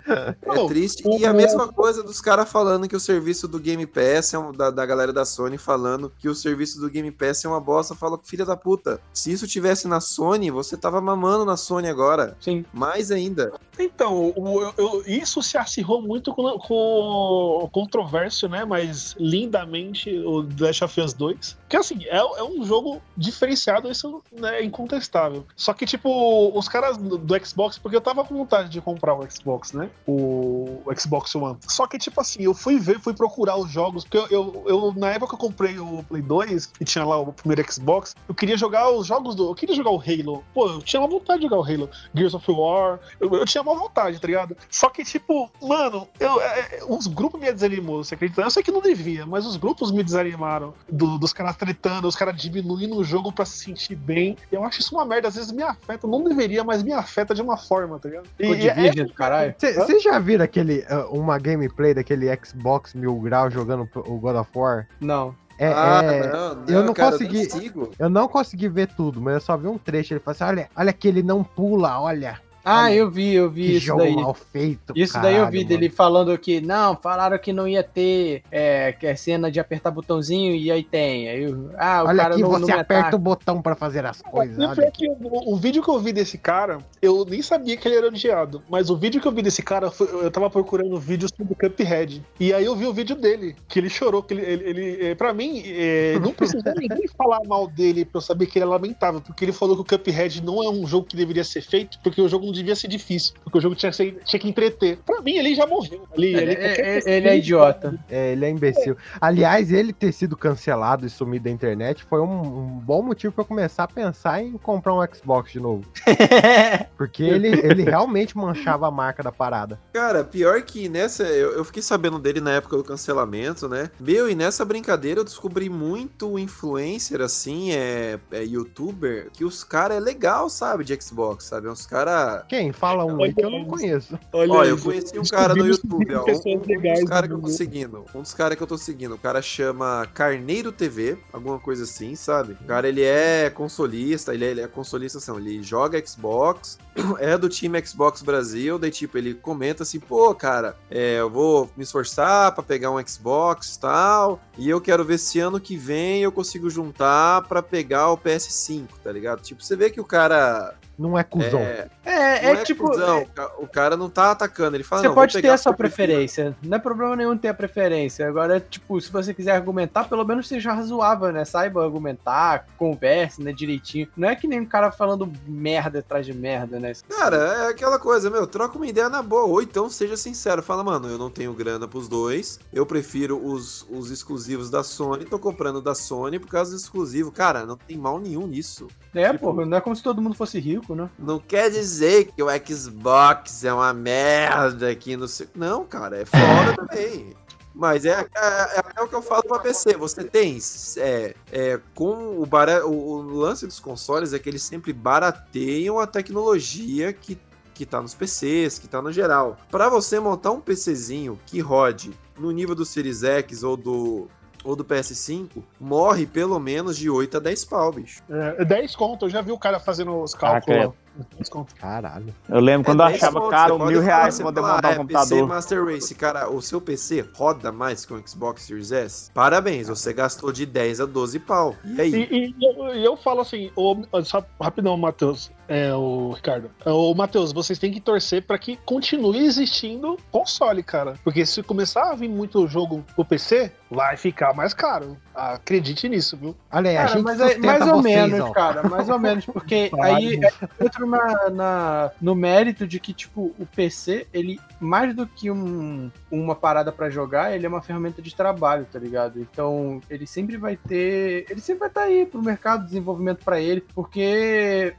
É, 0.08 0.36
é 0.42 0.68
triste. 0.68 1.04
E 1.08 1.26
a 1.26 1.34
mesma 1.34 1.68
coisa 1.68 2.02
dos 2.02 2.22
caras 2.22 2.50
falando 2.50 2.88
que 2.88 2.96
o 2.96 3.00
serviço 3.00 3.48
do 3.48 3.60
Game 3.60 3.86
Pass 3.86 4.34
é 4.34 4.40
um, 4.40 4.52
da, 4.52 4.70
da 4.70 4.86
galera 4.86 5.12
da 5.12 5.26
Sony 5.26 5.58
falando 5.58 6.12
que 6.18 6.30
o 6.30 6.36
serviço 6.36 6.80
do 6.80 6.90
Game 6.90 7.12
Pass 7.12 7.44
é 7.44 7.48
uma 7.48 7.60
bosta. 7.60 7.96
Fala, 7.96 8.20
filha 8.24 8.46
da 8.46 8.56
puta. 8.56 9.00
Se 9.14 9.32
isso 9.32 9.48
tivesse 9.48 9.88
na 9.88 10.00
Sony, 10.00 10.50
você 10.50 10.78
tava 10.78 11.02
mamando 11.02 11.46
na 11.46 11.58
Sony 11.58 11.88
agora. 11.88 12.38
Sim. 12.40 12.66
Mais 12.74 13.12
ainda. 13.12 13.52
Então, 13.80 14.34
o, 14.36 14.74
eu, 14.78 15.04
isso 15.06 15.42
se 15.42 15.58
acirrou 15.58 16.02
muito 16.02 16.34
com, 16.34 16.58
com 16.60 17.64
o 17.64 17.70
controverso, 17.70 18.48
né? 18.48 18.66
Mas 18.66 19.16
lindamente 19.20 20.18
o 20.20 20.44
The 20.44 20.66
Last 20.66 20.84
of 20.84 21.02
Us 21.02 21.14
2. 21.14 21.58
Que 21.70 21.78
assim, 21.78 22.06
é, 22.06 22.18
é 22.18 22.44
um 22.44 22.64
jogo 22.66 23.02
diferenciado, 23.38 23.90
isso 23.90 24.24
né, 24.32 24.60
é 24.60 24.64
incontestável. 24.64 25.46
Só 25.56 25.74
que, 25.74 25.86
tipo, 25.86 26.58
os 26.58 26.68
caras 26.68 26.98
do, 26.98 27.46
Xbox, 27.46 27.78
porque 27.78 27.96
eu 27.96 28.02
tava 28.02 28.26
com 28.26 28.36
vontade 28.36 28.70
de 28.70 28.82
comprar 28.82 29.14
o 29.14 29.30
Xbox, 29.30 29.74
né? 29.74 29.90
O, 30.06 30.82
o, 30.86 31.00
Xbox 31.00 31.34
One. 31.36 31.58
Só 31.68 31.86
que, 31.88 31.98
tipo 31.98 32.20
assim, 32.20 32.44
eu 32.44 32.54
fui 32.54 32.80
ver, 32.80 33.00
fui 33.00 33.14
procurar 33.14 33.58
os 33.58 33.70
jogos, 33.70 34.04
porque 34.04 34.18
eu, 34.18 34.28
eu, 34.30 34.64
eu, 34.68 34.94
na 34.96 35.12
época 35.12 35.30
que 35.30 35.36
eu 35.36 35.48
comprei 35.48 35.80
o 35.80 36.04
Play 36.04 36.22
2, 36.22 36.74
e 36.82 36.86
tinha 36.86 37.06
lá 37.06 37.18
o 37.18 37.32
primeiro 37.32 37.72
Xbox, 37.72 38.16
eu 38.28 38.34
queria 38.34 38.58
jogar 38.58 38.90
os 38.90 39.06
jogos 39.06 39.36
do. 39.36 39.50
Eu 39.50 39.56
queria 39.56 39.76
jogar 39.76 39.92
o 39.92 40.02
Halo. 40.02 40.44
Pô, 40.54 40.68
eu 40.68 40.82
tinha 40.82 41.00
uma 41.02 41.10
vontade 41.10 41.40
de 41.40 41.48
jogar 41.48 41.58
o 41.58 41.64
Halo. 41.64 41.90
Gears 42.14 42.34
of 42.34 42.52
War. 42.52 43.00
Eu, 43.20 43.34
eu 43.34 43.46
tinha 43.46 43.62
uma 43.62 43.76
vontade, 43.76 44.20
tá 44.20 44.28
ligado? 44.28 44.58
Só 44.70 44.90
que, 44.90 45.04
tipo, 45.04 45.50
mano, 45.62 46.08
eu, 46.20 46.42
é, 46.42 46.60
é 46.60 46.80
os 46.88 47.08
grupos 47.08 47.40
me 47.40 47.52
desanimou, 47.52 48.04
você 48.04 48.16
acredita? 48.16 48.42
Eu 48.42 48.50
sei 48.50 48.64
que 48.64 48.72
não 48.72 48.82
devia, 48.82 49.26
mas 49.26 49.46
os 49.46 49.58
grupos 49.58 49.92
me 49.92 50.04
desanimaram. 50.04 50.74
Do, 50.90 51.18
dos 51.18 51.34
caras 51.34 51.56
tretando, 51.56 52.08
os 52.08 52.16
caras 52.16 52.36
diminuindo 52.36 52.98
o 52.98 53.04
jogo 53.04 53.27
pra 53.32 53.46
se 53.46 53.58
sentir 53.58 53.96
bem. 53.96 54.38
Eu 54.52 54.64
acho 54.64 54.80
isso 54.80 54.96
uma 54.96 55.06
merda. 55.06 55.28
Às 55.28 55.36
vezes 55.36 55.52
me 55.52 55.64
afeta. 55.64 56.08
Não 56.08 56.24
deveria, 56.24 56.64
mas 56.64 56.84
me 56.84 56.94
afeta 56.94 57.34
de 57.34 57.42
uma 57.42 57.58
forma, 57.58 58.00
tá 58.00 58.10
ligado? 58.10 58.28
E, 58.40 58.56
de 58.56 58.70
é, 58.70 58.92
do 58.92 59.14
caralho. 59.14 59.54
Vocês 59.58 60.02
já 60.04 60.20
viram 60.20 60.46
aquele, 60.46 60.86
uh, 60.90 61.18
uma 61.18 61.38
gameplay 61.38 61.94
daquele 61.94 62.28
Xbox 62.44 62.94
Mil 62.94 63.16
Grau 63.16 63.50
jogando 63.50 63.90
o 63.96 64.18
God 64.18 64.36
of 64.36 64.52
War? 64.56 64.88
Não. 65.00 65.36
É, 65.60 65.68
ah, 65.74 66.02
é... 66.04 66.28
Não, 66.28 66.56
não, 66.56 66.66
eu 66.68 66.84
não 66.84 66.94
cara, 66.94 67.12
consegui. 67.12 67.48
Eu, 67.76 67.92
eu 67.98 68.10
não 68.10 68.28
consegui 68.28 68.70
ver 68.70 68.88
tudo, 68.96 69.20
mas 69.20 69.36
eu 69.36 69.42
só 69.42 69.58
vi 69.58 69.68
um 69.68 69.78
trecho. 69.78 70.14
Ele 70.14 70.20
falou 70.20 70.36
assim: 70.36 70.44
olha, 70.44 70.70
olha 70.76 70.94
que 70.94 71.08
ele 71.08 71.24
não 71.24 71.44
pula, 71.44 72.00
olha. 72.00 72.40
Ah, 72.68 72.94
eu 72.94 73.10
vi, 73.10 73.34
eu 73.34 73.50
vi 73.50 73.68
que 73.68 73.78
isso 73.78 73.86
jogo 73.88 74.02
daí. 74.02 74.16
mal 74.16 74.34
feito, 74.34 74.94
isso 74.96 75.14
caralho, 75.14 75.36
daí 75.36 75.42
eu 75.42 75.50
vi 75.50 75.58
mano. 75.60 75.70
dele 75.70 75.90
falando 75.90 76.38
que 76.38 76.60
não, 76.60 76.96
falaram 76.96 77.38
que 77.38 77.54
não 77.54 77.68
ia 77.68 77.84
ter 77.84 78.44
é, 78.52 78.92
que 78.92 79.08
é 79.08 79.16
cena 79.16 79.50
de 79.50 79.60
apertar 79.60 79.92
botãozinho 79.92 80.54
e 80.54 80.72
aí 80.72 80.84
tem. 80.84 81.30
Aí, 81.30 81.56
ah, 81.78 82.04
o 82.04 82.08
olha 82.08 82.24
cara 82.24 82.34
aqui, 82.34 82.42
não, 82.42 82.50
você 82.50 82.72
não 82.72 82.80
aperta 82.80 83.16
o 83.16 83.20
botão 83.20 83.62
para 83.62 83.76
fazer 83.76 84.06
as 84.06 84.22
coisas. 84.22 84.58
Olha 84.58 84.92
que 84.92 85.08
o, 85.10 85.54
o, 85.54 85.56
vídeo 85.56 85.82
que 85.82 85.90
eu 85.90 86.00
vi 86.00 86.12
desse 86.12 86.38
cara, 86.38 86.80
eu 87.02 87.26
nem 87.26 87.42
sabia 87.42 87.78
que 87.78 87.88
ele 87.88 87.96
era 87.96 88.08
odiado, 88.08 88.62
mas 88.70 88.90
o 88.90 88.98
vídeo 88.98 89.22
que 89.22 89.28
eu 89.28 89.32
vi 89.32 89.42
desse 89.42 89.62
cara, 89.62 89.92
eu 90.00 90.30
tava 90.30 90.50
procurando 90.50 90.98
vídeos 90.98 91.32
sobre 91.36 91.56
Cuphead. 91.56 92.24
E 92.40 92.54
aí 92.54 92.66
eu 92.66 92.76
vi 92.76 92.86
o 92.86 92.94
vídeo 92.94 93.16
dele, 93.16 93.56
que 93.68 93.80
ele 93.80 93.90
chorou, 93.90 94.22
que 94.22 94.34
ele, 94.34 94.42
ele, 94.42 94.70
ele 94.70 95.06
é, 95.08 95.16
pra 95.16 95.34
mim, 95.34 95.64
é, 95.66 96.20
não 96.20 96.34
precisa 96.34 96.74
ninguém 96.78 97.08
falar 97.18 97.40
mal 97.46 97.68
dele 97.68 98.04
pra 98.04 98.18
eu 98.18 98.22
saber 98.22 98.46
que 98.48 98.58
ele 98.58 98.66
é 98.66 98.68
lamentável, 98.68 99.22
porque 99.22 99.46
ele 99.46 99.54
falou 99.54 99.76
que 99.76 99.94
o 99.94 99.98
Cuphead 99.98 100.44
não 100.44 100.62
é 100.64 100.70
um 100.70 100.86
jogo 100.86 101.08
que 101.08 101.16
deveria 101.16 101.44
ser 101.44 101.62
feito, 101.62 102.00
porque 102.04 102.22
o 102.22 102.28
jogo 102.28 102.46
não 102.46 102.52
devia 102.58 102.76
ser 102.76 102.88
difícil 102.88 103.34
porque 103.44 103.58
o 103.58 103.62
jogo 103.62 103.76
tinha, 103.76 103.92
tinha 103.92 104.40
que 104.40 104.48
entreter. 104.48 104.98
Pra 105.06 105.22
mim, 105.22 105.38
ele 105.38 105.56
já 105.56 105.66
morreu. 105.66 106.08
Ali, 106.16 106.36
ele, 106.36 106.54
é, 106.54 107.00
é, 107.00 107.18
ele 107.18 107.28
é 107.28 107.38
idiota. 107.38 107.98
É, 108.10 108.32
ele 108.34 108.46
é 108.46 108.50
imbecil. 108.50 108.98
Aliás, 109.22 109.72
ele 109.72 109.94
ter 109.94 110.12
sido 110.12 110.36
cancelado 110.36 111.06
e 111.06 111.10
sumido 111.10 111.46
da 111.46 111.52
internet 111.52 112.04
foi 112.04 112.22
um, 112.22 112.42
um 112.42 112.68
bom 112.80 113.02
motivo 113.02 113.34
pra 113.34 113.44
eu 113.44 113.48
começar 113.48 113.84
a 113.84 113.88
pensar 113.88 114.44
em 114.44 114.58
comprar 114.58 114.94
um 114.94 115.06
Xbox 115.14 115.52
de 115.52 115.60
novo. 115.60 115.86
porque 116.98 117.24
ele, 117.24 117.48
ele 117.48 117.84
realmente 117.84 118.38
manchava 118.38 118.88
a 118.88 118.92
marca 118.92 119.24
da 119.24 119.32
parada. 119.32 119.80
Cara, 119.94 120.24
pior 120.24 120.62
que 120.62 120.90
nessa. 120.90 121.24
Eu, 121.24 121.54
eu 121.54 121.64
fiquei 121.64 121.82
sabendo 121.82 122.20
dele 122.20 122.42
na 122.42 122.52
época 122.52 122.78
do 122.78 122.84
cancelamento, 122.84 123.68
né? 123.68 123.90
Meu, 124.00 124.30
e 124.30 124.36
nessa 124.36 124.66
brincadeira 124.66 125.22
eu 125.22 125.24
descobri 125.24 125.70
muito 125.70 126.38
influencer, 126.38 127.22
assim, 127.22 127.72
é, 127.72 128.20
é 128.32 128.44
youtuber, 128.44 129.30
que 129.32 129.46
os 129.46 129.64
caras 129.64 129.98
é 129.98 130.00
legal, 130.00 130.50
sabe, 130.50 130.84
de 130.84 130.98
Xbox, 131.02 131.46
sabe? 131.46 131.70
Uns 131.70 131.86
caras. 131.86 132.44
Quem? 132.48 132.72
Fala 132.72 133.04
um 133.06 133.22
aí 133.22 133.34
que 133.34 133.44
eu 133.44 133.50
não 133.50 133.66
conheço. 133.66 134.18
Olha, 134.32 134.54
Olha 134.54 134.70
eu 134.70 134.78
conheci 134.78 135.20
um 135.20 135.24
cara 135.24 135.54
no 135.54 135.68
YouTube, 135.68 136.14
ó. 136.16 136.24
Um, 136.24 136.56
um 136.56 136.94
dos 136.94 137.04
caras 137.04 137.28
que 137.28 137.36
eu 137.36 137.42
tô 137.42 137.48
seguindo. 137.50 138.06
Um 138.16 138.22
dos 138.22 138.34
caras 138.34 138.58
que 138.58 138.64
eu 138.64 138.68
tô 138.68 138.78
seguindo. 138.78 139.16
O 139.16 139.18
cara 139.18 139.42
chama 139.42 140.08
Carneiro 140.14 140.72
TV, 140.72 141.18
alguma 141.34 141.60
coisa 141.60 141.84
assim, 141.84 142.16
sabe? 142.16 142.54
O 142.54 142.66
cara, 142.66 142.88
ele 142.88 143.04
é 143.04 143.50
consolista, 143.50 144.34
ele 144.34 144.46
é, 144.46 144.52
ele 144.52 144.62
é 144.62 144.68
consolista, 144.68 145.18
assim, 145.18 145.36
ele 145.36 145.62
joga 145.62 146.02
Xbox, 146.06 146.80
é 147.20 147.38
do 147.38 147.50
time 147.50 147.84
Xbox 147.86 148.22
Brasil, 148.22 148.80
daí, 148.80 148.92
tipo, 148.92 149.18
ele 149.18 149.34
comenta 149.34 149.84
assim, 149.84 150.00
pô, 150.00 150.34
cara, 150.34 150.76
é, 150.90 151.20
eu 151.20 151.30
vou 151.30 151.70
me 151.76 151.84
esforçar 151.84 152.54
pra 152.54 152.64
pegar 152.64 152.92
um 152.92 153.06
Xbox 153.06 153.76
e 153.76 153.80
tal, 153.80 154.40
e 154.58 154.70
eu 154.70 154.80
quero 154.80 155.04
ver 155.04 155.18
se 155.18 155.40
ano 155.40 155.60
que 155.60 155.76
vem 155.76 156.22
eu 156.22 156.32
consigo 156.32 156.70
juntar 156.70 157.42
pra 157.44 157.62
pegar 157.62 158.12
o 158.12 158.18
PS5, 158.18 158.88
tá 159.04 159.12
ligado? 159.12 159.42
Tipo, 159.42 159.62
você 159.62 159.76
vê 159.76 159.90
que 159.90 160.00
o 160.00 160.06
cara 160.06 160.76
não 160.98 161.18
é 161.18 161.24
cuzão. 161.24 161.60
É, 161.60 161.90
é, 162.04 162.12
é, 162.12 162.52
é 162.52 162.64
tipo. 162.64 162.86
Cuzão. 162.86 163.26
O 163.60 163.68
cara 163.68 163.96
não 163.96 164.10
tá 164.10 164.32
atacando. 164.32 164.76
Ele 164.76 164.84
fala, 164.84 165.04
Você 165.04 165.10
pode 165.10 165.42
ter 165.42 165.50
a 165.50 165.58
sua 165.58 165.74
preferência. 165.74 166.56
Não 166.64 166.78
é 166.78 166.80
problema 166.80 167.16
nenhum 167.16 167.38
ter 167.38 167.50
a 167.50 167.54
preferência. 167.54 168.28
Agora, 168.28 168.60
tipo, 168.60 169.00
se 169.00 169.12
você 169.12 169.34
quiser 169.34 169.52
argumentar, 169.52 170.06
pelo 170.06 170.26
menos 170.26 170.48
seja 170.48 170.74
razoável, 170.74 171.32
né? 171.32 171.46
Saiba 171.46 171.84
argumentar, 171.84 172.66
converse, 172.78 173.42
né? 173.42 173.52
Direitinho. 173.52 174.08
Não 174.18 174.30
é 174.30 174.36
que 174.36 174.48
nem 174.48 174.62
um 174.62 174.66
cara 174.66 174.92
falando 174.92 175.32
merda 175.46 176.00
atrás 176.00 176.26
de 176.26 176.34
merda, 176.34 176.80
né? 176.80 176.94
Cara, 177.10 177.38
é 177.38 177.70
aquela 177.70 178.00
coisa, 178.00 178.30
meu, 178.30 178.48
troca 178.48 178.78
uma 178.78 178.88
ideia 178.88 179.10
na 179.10 179.22
boa. 179.22 179.46
Ou 179.46 179.62
então 179.62 179.90
seja 179.90 180.18
sincero. 180.18 180.64
Fala, 180.64 180.84
mano, 180.84 181.08
eu 181.08 181.18
não 181.18 181.30
tenho 181.30 181.54
grana 181.54 181.88
pros 181.88 182.08
dois. 182.08 182.60
Eu 182.74 182.86
prefiro 182.86 183.38
os, 183.44 183.86
os 183.90 184.10
exclusivos 184.10 184.70
da 184.70 184.84
Sony. 184.84 185.26
Tô 185.26 185.38
comprando 185.38 185.82
da 185.82 185.94
Sony 185.94 186.40
por 186.40 186.50
causa 186.50 186.72
do 186.72 186.78
exclusivo. 186.78 187.32
Cara, 187.32 187.66
não 187.66 187.78
tem 187.78 187.98
mal 187.98 188.20
nenhum 188.20 188.48
nisso. 188.48 188.88
É, 189.14 189.32
tipo, 189.32 189.54
pô, 189.54 189.66
não 189.66 189.78
é 189.78 189.82
como 189.82 189.96
se 189.96 190.04
todo 190.04 190.22
mundo 190.22 190.36
fosse 190.36 190.60
rico, 190.60 190.87
né? 190.96 191.10
Não 191.18 191.40
quer 191.40 191.70
dizer 191.70 192.32
que 192.32 192.42
o 192.42 192.48
Xbox 192.66 193.64
é 193.64 193.74
uma 193.74 193.94
merda 193.94 194.90
aqui 194.90 195.16
no. 195.16 195.26
Não, 195.56 195.86
cara, 195.86 196.22
é 196.22 196.26
foda 196.26 196.76
também. 196.76 197.36
Mas 197.78 198.06
é, 198.06 198.26
é, 198.36 198.84
é, 198.96 199.04
o 199.04 199.08
que 199.08 199.14
eu 199.14 199.22
falo 199.22 199.44
para 199.44 199.60
PC. 199.60 199.96
Você 199.98 200.24
tem. 200.24 200.58
É, 200.98 201.36
é, 201.52 201.80
com 201.94 202.42
o, 202.42 202.46
bara, 202.46 202.86
o, 202.88 202.92
o, 202.92 203.38
lance 203.38 203.68
dos 203.68 203.80
consoles 203.80 204.34
é 204.34 204.40
que 204.40 204.50
eles 204.50 204.64
sempre 204.64 204.92
barateiam 204.92 206.00
a 206.00 206.08
tecnologia 206.08 207.14
que, 207.14 207.38
que 207.76 207.86
tá 207.86 208.02
nos 208.02 208.16
PCs, 208.16 208.80
que 208.80 208.88
tá 208.88 209.00
no 209.00 209.12
geral. 209.12 209.58
Para 209.70 209.90
você 209.90 210.20
montar 210.20 210.52
um 210.52 210.60
PCzinho 210.60 211.40
que 211.46 211.60
rode 211.60 212.18
no 212.36 212.50
nível 212.50 212.74
do 212.74 212.84
Series 212.84 213.24
X 213.24 213.62
ou 213.62 213.78
do, 213.78 214.28
ou 214.68 214.76
do 214.76 214.84
PS5, 214.84 215.64
morre 215.80 216.26
pelo 216.26 216.60
menos 216.60 216.98
de 216.98 217.10
8 217.10 217.38
a 217.38 217.40
10 217.40 217.66
pau, 217.66 217.90
bicho. 217.94 218.22
É, 218.30 218.66
10 218.66 218.98
conto, 218.98 219.26
eu 219.26 219.30
já 219.30 219.42
vi 219.42 219.54
o 219.54 219.58
cara 219.58 219.80
fazendo 219.80 220.22
os 220.22 220.36
cálculos. 220.36 220.88
Ah, 220.88 221.07
desconto. 221.38 221.76
Caralho. 221.76 222.34
Eu 222.50 222.60
lembro 222.60 222.86
quando 222.86 223.02
eu 223.02 223.08
É 223.08 223.12
10 223.12 223.24
achava 223.24 223.40
conto, 223.40 223.50
caro 223.52 223.86
mil 223.86 224.02
reais 224.02 224.36
você 224.36 224.44
pra 224.44 224.52
montar 224.52 224.86
ah, 224.86 224.90
um 224.90 224.92
é 224.92 224.96
computador. 224.96 225.30
PC 225.30 225.42
Master 225.44 225.86
Race, 225.86 226.16
cara, 226.16 226.50
o 226.50 226.62
seu 226.62 226.82
PC 226.82 227.26
roda 227.36 227.72
mais 227.72 228.06
que 228.06 228.14
o 228.14 228.28
Xbox 228.28 228.64
Series 228.64 228.92
S? 228.92 229.32
Parabéns, 229.32 229.88
você 229.88 230.14
gastou 230.14 230.52
de 230.52 230.66
10 230.66 231.02
a 231.02 231.06
12 231.06 231.40
pau. 231.40 231.76
E 231.86 232.02
aí? 232.02 232.14
E, 232.14 232.56
e 232.58 232.66
eu, 232.66 232.88
eu 232.94 233.18
falo 233.18 233.42
assim, 233.42 233.72
ô, 233.76 233.98
só 234.24 234.44
rapidão, 234.60 234.98
Matheus, 234.98 235.52
é, 235.68 235.94
o 235.94 236.32
Ricardo. 236.32 236.72
Ô, 236.86 237.14
Matheus, 237.14 237.52
vocês 237.52 237.78
têm 237.78 237.92
que 237.92 238.00
torcer 238.00 238.42
pra 238.44 238.58
que 238.58 238.78
continue 238.86 239.46
existindo 239.46 240.18
console, 240.32 240.82
cara. 240.82 241.16
Porque 241.24 241.46
se 241.46 241.62
começar 241.62 242.12
a 242.12 242.16
vir 242.16 242.30
muito 242.30 242.68
jogo 242.68 243.04
pro 243.16 243.26
PC, 243.26 243.72
vai 243.92 244.16
ficar 244.16 244.54
mais 244.54 244.74
caro. 244.74 245.18
Acredite 245.36 246.08
nisso, 246.08 246.38
viu? 246.38 246.56
Olha 246.72 246.90
aí, 246.90 246.98
a 246.98 247.02
Cara, 247.02 247.14
gente 247.14 247.24
mas 247.24 247.40
é, 247.42 247.58
mais 247.58 247.82
ou 247.88 248.02
vocês, 248.02 248.16
menos, 248.16 248.40
ó. 248.40 248.52
cara, 248.52 248.84
mais 248.88 249.10
ou 249.10 249.20
menos, 249.20 249.46
porque 249.46 249.92
aí 250.02 250.40
é 250.80 250.90
na, 251.08 251.50
na- 251.50 252.12
no 252.22 252.36
mérito 252.36 252.86
de 252.86 253.00
que, 253.00 253.14
tipo, 253.14 253.54
o 253.58 253.66
PC, 253.66 254.28
ele, 254.34 254.60
mais 254.80 255.16
do 255.16 255.26
que 255.26 255.50
um- 255.50 256.12
uma 256.32 256.56
parada 256.56 256.92
pra 256.92 257.10
jogar, 257.10 257.54
ele 257.56 257.66
é 257.66 257.70
uma 257.70 257.82
ferramenta 257.82 258.22
de 258.22 258.36
trabalho, 258.36 258.86
tá 258.92 259.00
ligado? 259.00 259.40
Então, 259.40 260.02
ele 260.10 260.28
sempre 260.28 260.58
vai 260.58 260.76
ter, 260.78 261.46
ele 261.50 261.62
sempre 261.62 261.80
vai 261.80 261.88
estar 261.90 262.02
aí 262.04 262.26
pro 262.26 262.42
mercado 262.44 262.82
de 262.82 262.88
desenvolvimento 262.88 263.44
pra 263.44 263.60
ele, 263.60 263.82
porque 263.96 264.94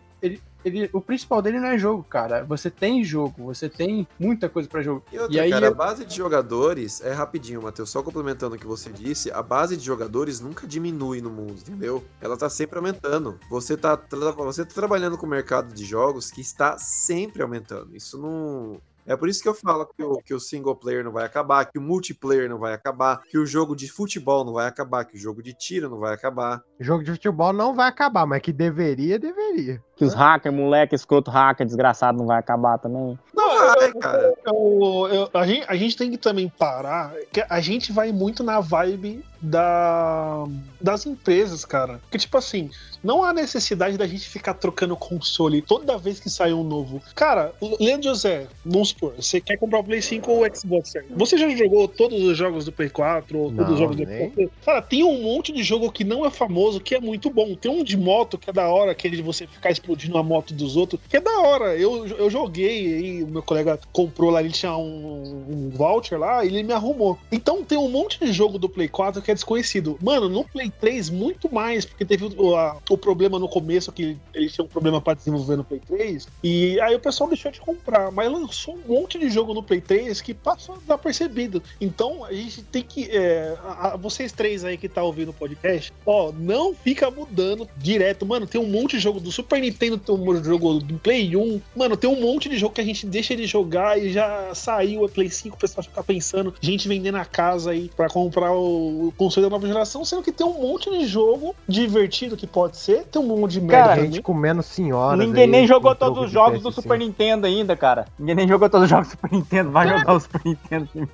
ele, 0.68 0.90
o 0.92 1.00
principal 1.00 1.42
dele 1.42 1.58
não 1.60 1.68
é 1.68 1.78
jogo, 1.78 2.02
cara. 2.04 2.44
Você 2.44 2.70
tem 2.70 3.02
jogo, 3.04 3.44
você 3.44 3.68
tem 3.68 4.06
muita 4.18 4.48
coisa 4.48 4.68
pra 4.68 4.82
jogo. 4.82 5.02
E 5.12 5.18
outra, 5.18 5.34
E 5.36 5.40
aí 5.40 5.50
cara, 5.50 5.66
eu- 5.66 5.72
a 5.72 5.74
base 5.74 6.04
de 6.04 6.14
jogadores, 6.16 7.00
é 7.00 7.12
rapidinho, 7.12 7.62
Matheus, 7.62 7.90
só 7.90 8.02
complementando 8.02 8.56
o 8.56 8.58
que 8.58 8.66
você 8.66 8.90
disse, 8.90 9.30
a 9.30 9.42
base 9.42 9.76
de 9.76 9.84
jogadores 9.84 10.40
nunca 10.40 10.66
diminui 10.66 11.20
no 11.20 11.30
mundo, 11.30 11.54
entendeu? 11.58 12.04
Ela 12.20 12.36
tá 12.36 12.48
sempre 12.48 12.78
aumentando. 12.78 13.38
Você 13.50 13.76
tá, 13.76 13.98
você 14.36 14.64
tá 14.64 14.74
trabalhando 14.74 15.18
com 15.18 15.26
o 15.26 15.28
mercado 15.28 15.72
de 15.74 15.84
jogos 15.84 16.30
que 16.30 16.40
está 16.40 16.78
sempre 16.78 17.42
aumentando. 17.42 17.96
Isso 17.96 18.18
não. 18.18 18.80
É 19.08 19.16
por 19.16 19.28
isso 19.28 19.42
que 19.42 19.48
eu 19.48 19.54
falo 19.54 19.86
que 19.86 20.02
o, 20.02 20.18
que 20.18 20.34
o 20.34 20.38
single 20.40 20.76
player 20.76 21.02
não 21.02 21.10
vai 21.12 21.24
acabar, 21.24 21.64
que 21.64 21.78
o 21.78 21.82
multiplayer 21.82 22.48
não 22.48 22.58
vai 22.58 22.74
acabar, 22.74 23.22
que 23.22 23.38
o 23.38 23.46
jogo 23.46 23.74
de 23.74 23.90
futebol 23.90 24.44
não 24.44 24.52
vai 24.52 24.66
acabar, 24.68 25.04
que 25.04 25.16
o 25.16 25.18
jogo 25.18 25.42
de 25.42 25.54
tiro 25.54 25.88
não 25.88 25.98
vai 25.98 26.14
acabar. 26.14 26.60
Jogo 26.78 27.02
de 27.02 27.12
futebol 27.12 27.52
não 27.52 27.74
vai 27.74 27.88
acabar, 27.88 28.26
mas 28.26 28.42
que 28.42 28.52
deveria, 28.52 29.18
deveria. 29.18 29.82
Que 29.96 30.04
os 30.04 30.14
hackers, 30.14 30.54
moleque, 30.54 30.94
escroto 30.94 31.30
hacker, 31.30 31.66
desgraçado, 31.66 32.18
não 32.18 32.26
vai 32.26 32.38
acabar 32.38 32.78
também. 32.78 33.18
Não, 33.34 33.48
vai, 33.74 33.92
cara. 33.94 34.32
Eu- 34.46 35.08
eu- 35.10 35.30
a, 35.34 35.46
gente, 35.46 35.64
a 35.68 35.74
gente 35.74 35.96
tem 35.96 36.10
que 36.10 36.18
também 36.18 36.48
parar, 36.56 37.12
que 37.32 37.44
a 37.48 37.60
gente 37.60 37.90
vai 37.92 38.12
muito 38.12 38.44
na 38.44 38.60
vibe 38.60 39.24
da, 39.40 40.44
das 40.80 41.06
empresas, 41.06 41.64
cara. 41.64 41.98
Porque, 42.02 42.18
tipo 42.18 42.36
assim, 42.38 42.70
não 43.02 43.22
há 43.22 43.32
necessidade 43.32 43.96
da 43.96 44.06
gente 44.06 44.28
ficar 44.28 44.54
trocando 44.54 44.96
console 44.96 45.62
toda 45.62 45.96
vez 45.98 46.20
que 46.20 46.28
sai 46.30 46.52
um 46.52 46.64
novo. 46.64 47.02
Cara, 47.14 47.52
Leandro 47.80 48.08
José, 48.10 48.46
vamos 48.64 48.88
supor, 48.90 49.14
você 49.16 49.40
quer 49.40 49.56
comprar 49.56 49.80
o 49.80 49.84
Play 49.84 50.02
5 50.02 50.30
ou 50.30 50.44
o 50.46 50.56
Xbox? 50.56 50.92
Você 51.10 51.38
já 51.38 51.48
jogou 51.50 51.86
todos 51.88 52.22
os 52.22 52.36
jogos 52.36 52.64
do 52.64 52.72
Play 52.72 52.88
4 52.88 53.38
ou 53.38 53.44
todos 53.50 53.56
Não, 53.66 53.72
os 53.72 53.78
jogos 53.78 53.96
do 53.96 54.04
nem. 54.04 54.30
Xbox? 54.30 54.50
Cara, 54.64 54.82
tem 54.82 55.04
um 55.04 55.22
monte 55.22 55.52
de 55.52 55.62
jogo 55.62 55.90
que 55.90 56.04
não 56.04 56.24
é 56.24 56.30
famoso, 56.30 56.80
que 56.80 56.94
é 56.94 57.00
muito 57.00 57.30
bom. 57.30 57.54
Tem 57.54 57.70
um 57.70 57.82
de 57.84 57.96
moto 57.96 58.36
que 58.38 58.50
é 58.50 58.52
da 58.52 58.68
hora, 58.68 58.92
aquele 58.92 59.16
de 59.16 59.22
você 59.22 59.46
ficar 59.46 59.70
explodindo 59.70 60.16
a 60.18 60.22
moto 60.22 60.52
dos 60.54 60.76
outros, 60.76 61.00
que 61.08 61.16
é 61.16 61.20
da 61.20 61.40
hora. 61.40 61.76
Eu, 61.76 62.06
eu 62.06 62.30
joguei 62.30 62.94
aí, 62.94 63.22
o 63.22 63.28
meu 63.28 63.42
colega 63.42 63.78
comprou 63.92 64.30
lá, 64.30 64.40
ele 64.40 64.50
tinha 64.52 64.76
um, 64.76 65.44
um 65.48 65.70
voucher 65.70 66.18
lá, 66.18 66.44
e 66.44 66.48
ele 66.48 66.62
me 66.62 66.72
arrumou. 66.72 67.18
Então 67.30 67.62
tem 67.64 67.78
um 67.78 67.88
monte 67.88 68.18
de 68.20 68.32
jogo 68.32 68.58
do 68.58 68.68
Play 68.68 68.88
4 68.88 69.22
que 69.22 69.30
é 69.30 69.34
desconhecido. 69.34 69.98
Mano, 70.00 70.28
no 70.28 70.44
Play 70.44 70.70
3, 70.80 71.10
muito 71.10 71.52
mais, 71.52 71.84
porque 71.84 72.04
teve 72.04 72.26
a- 72.56 72.76
o 72.94 72.98
problema 72.98 73.38
no 73.38 73.48
começo, 73.48 73.92
que 73.92 74.16
ele 74.34 74.48
tinha 74.48 74.64
um 74.64 74.68
problema 74.68 75.00
pra 75.00 75.14
desenvolver 75.14 75.56
no 75.56 75.64
Play 75.64 75.80
3, 75.86 76.28
e 76.42 76.80
aí 76.80 76.94
o 76.94 77.00
pessoal 77.00 77.28
deixou 77.28 77.50
de 77.50 77.60
comprar. 77.60 78.10
Mas 78.10 78.30
lançou 78.30 78.74
um 78.76 78.94
monte 78.94 79.18
de 79.18 79.28
jogo 79.30 79.52
no 79.54 79.62
Play 79.62 79.80
3 79.80 80.20
que 80.20 80.32
passa 80.34 80.72
desapercebido. 80.78 81.62
Então 81.80 82.24
a 82.24 82.32
gente 82.32 82.62
tem 82.62 82.82
que. 82.82 83.08
é, 83.10 83.56
a- 83.64 83.88
a- 83.92 83.96
vocês 83.96 84.32
três 84.32 84.64
aí 84.64 84.76
que 84.76 84.88
tá 84.88 85.02
ouvindo 85.02 85.30
o 85.30 85.34
podcast, 85.34 85.92
ó, 86.06 86.32
não 86.32 86.74
fica 86.74 87.10
mudando 87.10 87.68
direto. 87.76 88.24
Mano, 88.26 88.46
tem 88.46 88.60
um 88.60 88.68
monte 88.68 88.92
de 88.96 89.02
jogo 89.02 89.20
do 89.20 89.30
Super 89.30 89.60
Nintendo, 89.60 89.98
tem 89.98 90.14
um 90.14 90.44
jogo 90.44 90.74
do 90.80 90.98
Play 90.98 91.36
1. 91.36 91.60
Mano, 91.76 91.96
tem 91.96 92.08
um 92.08 92.20
monte 92.20 92.48
de 92.48 92.56
jogo 92.56 92.74
que 92.74 92.80
a 92.80 92.84
gente 92.84 93.06
deixa 93.06 93.32
ele 93.32 93.46
jogar 93.46 93.98
e 93.98 94.10
já 94.12 94.54
saiu 94.54 95.02
o 95.04 95.08
Play 95.08 95.30
5, 95.30 95.56
o 95.56 95.58
pessoal 95.58 95.82
fica 95.84 96.02
pensando, 96.02 96.54
gente 96.60 96.88
vendendo 96.88 97.16
a 97.16 97.24
casa 97.24 97.70
aí 97.72 97.90
pra 97.96 98.08
comprar 98.08 98.52
o, 98.52 99.08
o 99.08 99.12
console 99.16 99.46
da 99.46 99.50
nova 99.50 99.66
geração, 99.66 100.04
sendo 100.04 100.22
que 100.22 100.32
tem 100.32 100.46
um 100.46 100.60
monte 100.62 100.90
de 100.90 101.06
jogo 101.06 101.54
divertido 101.68 102.36
que 102.36 102.46
pode 102.46 102.76
ser, 102.78 103.04
tem 103.04 103.20
um 103.20 103.26
monte 103.26 103.52
de 103.52 103.60
merda 103.60 103.88
Cara, 103.88 104.00
gente 104.04 104.22
comendo 104.22 104.62
senhoras. 104.62 105.18
Ninguém 105.18 105.44
aí 105.44 105.50
nem 105.50 105.66
jogou 105.66 105.94
todos 105.94 106.14
jogo 106.16 106.26
os 106.26 106.32
jogos 106.32 106.62
do 106.62 106.70
PS5. 106.70 106.74
Super 106.82 106.98
Nintendo 106.98 107.46
ainda, 107.46 107.76
cara. 107.76 108.06
Ninguém 108.18 108.34
nem 108.34 108.48
jogou 108.48 108.68
todos 108.70 108.84
os 108.84 108.90
jogos 108.90 109.08
do 109.08 109.10
Super 109.12 109.32
Nintendo. 109.32 109.70
Vai 109.70 109.88
jogar 109.88 110.12
o 110.14 110.20
Super 110.20 110.40
Nintendo. 110.44 110.88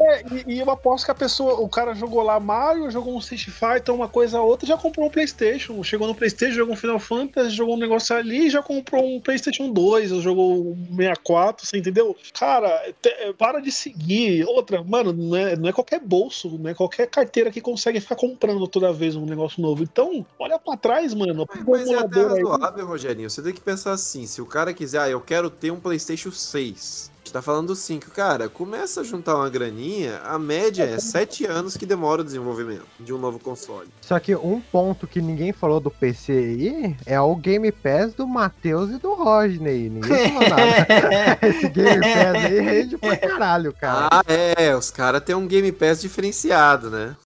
É, 0.00 0.22
e, 0.46 0.54
e 0.54 0.58
eu 0.58 0.70
aposto 0.70 1.04
que 1.04 1.10
a 1.10 1.14
pessoa, 1.14 1.60
o 1.60 1.68
cara 1.68 1.94
jogou 1.94 2.22
lá 2.22 2.38
Mario, 2.40 2.90
jogou 2.90 3.14
um 3.14 3.18
Street 3.18 3.44
Fighter, 3.48 3.94
uma 3.94 4.08
coisa 4.08 4.40
ou 4.40 4.48
outra, 4.48 4.66
já 4.66 4.76
comprou 4.76 5.06
um 5.06 5.10
PlayStation. 5.10 5.82
Chegou 5.82 6.06
no 6.08 6.14
PlayStation, 6.14 6.54
jogou 6.54 6.74
um 6.74 6.76
Final 6.76 6.98
Fantasy, 6.98 7.50
jogou 7.50 7.74
um 7.76 7.78
negócio 7.78 8.14
ali, 8.16 8.50
já 8.50 8.62
comprou 8.62 9.04
um 9.04 9.20
PlayStation 9.20 9.70
2, 9.70 10.12
ou 10.12 10.20
jogou 10.20 10.72
um 10.72 10.96
64, 10.96 11.66
você 11.66 11.78
entendeu? 11.78 12.16
Cara, 12.38 12.92
te- 13.00 13.32
para 13.38 13.60
de 13.60 13.70
seguir. 13.70 14.44
Outra, 14.46 14.82
mano, 14.82 15.12
não 15.12 15.36
é, 15.36 15.56
não 15.56 15.68
é 15.68 15.72
qualquer 15.72 16.00
bolso, 16.00 16.58
não 16.58 16.70
é 16.70 16.74
qualquer 16.74 17.06
carteira 17.06 17.50
que 17.50 17.60
consegue 17.60 18.00
ficar 18.00 18.16
comprando 18.16 18.66
toda 18.66 18.92
vez 18.92 19.14
um 19.16 19.24
negócio 19.26 19.60
novo. 19.62 19.82
Então, 19.82 20.24
olha 20.38 20.58
pra 20.58 20.76
trás, 20.86 21.14
mano. 21.14 21.42
Um 21.66 21.70
Mas 21.70 21.88
é 21.88 21.94
até 21.94 22.20
emulador 22.20 22.32
aí. 22.32 22.42
razoável, 22.42 22.86
Rogerinho. 22.86 23.30
Você 23.30 23.42
tem 23.42 23.52
que 23.52 23.60
pensar 23.60 23.92
assim: 23.92 24.26
se 24.26 24.40
o 24.40 24.46
cara 24.46 24.72
quiser, 24.72 25.00
ah, 25.00 25.08
eu 25.08 25.20
quero 25.20 25.50
ter 25.50 25.70
um 25.70 25.80
PlayStation 25.80 26.30
6. 26.30 27.10
A 27.10 27.18
gente 27.26 27.32
tá 27.32 27.42
falando 27.42 27.74
5. 27.74 28.12
Cara, 28.12 28.48
começa 28.48 29.00
a 29.00 29.04
juntar 29.04 29.34
uma 29.34 29.50
graninha. 29.50 30.20
A 30.24 30.38
média 30.38 30.84
é 30.84 30.96
7 30.96 31.44
anos 31.44 31.76
que 31.76 31.84
demora 31.84 32.22
o 32.22 32.24
desenvolvimento 32.24 32.86
de 33.00 33.12
um 33.12 33.18
novo 33.18 33.40
console. 33.40 33.88
Só 34.00 34.16
que 34.20 34.36
um 34.36 34.60
ponto 34.60 35.08
que 35.08 35.20
ninguém 35.20 35.52
falou 35.52 35.80
do 35.80 35.90
PC 35.90 36.30
aí 36.32 36.96
é 37.04 37.20
o 37.20 37.34
Game 37.34 37.72
Pass 37.72 38.14
do 38.14 38.28
Matheus 38.28 38.90
e 38.90 38.98
do 38.98 39.12
Rodney. 39.14 39.90
Ninguém 39.90 40.32
falou 40.32 40.48
nada. 40.48 41.38
Esse 41.42 41.68
Game 41.68 42.00
Pass 42.00 42.44
aí 42.44 42.60
rende 42.60 42.96
pra 42.96 43.16
caralho, 43.16 43.72
cara. 43.72 44.08
Ah, 44.12 44.22
é. 44.28 44.76
Os 44.76 44.92
caras 44.92 45.20
têm 45.24 45.34
um 45.34 45.48
Game 45.48 45.72
Pass 45.72 46.00
diferenciado, 46.00 46.90
né? 46.90 47.16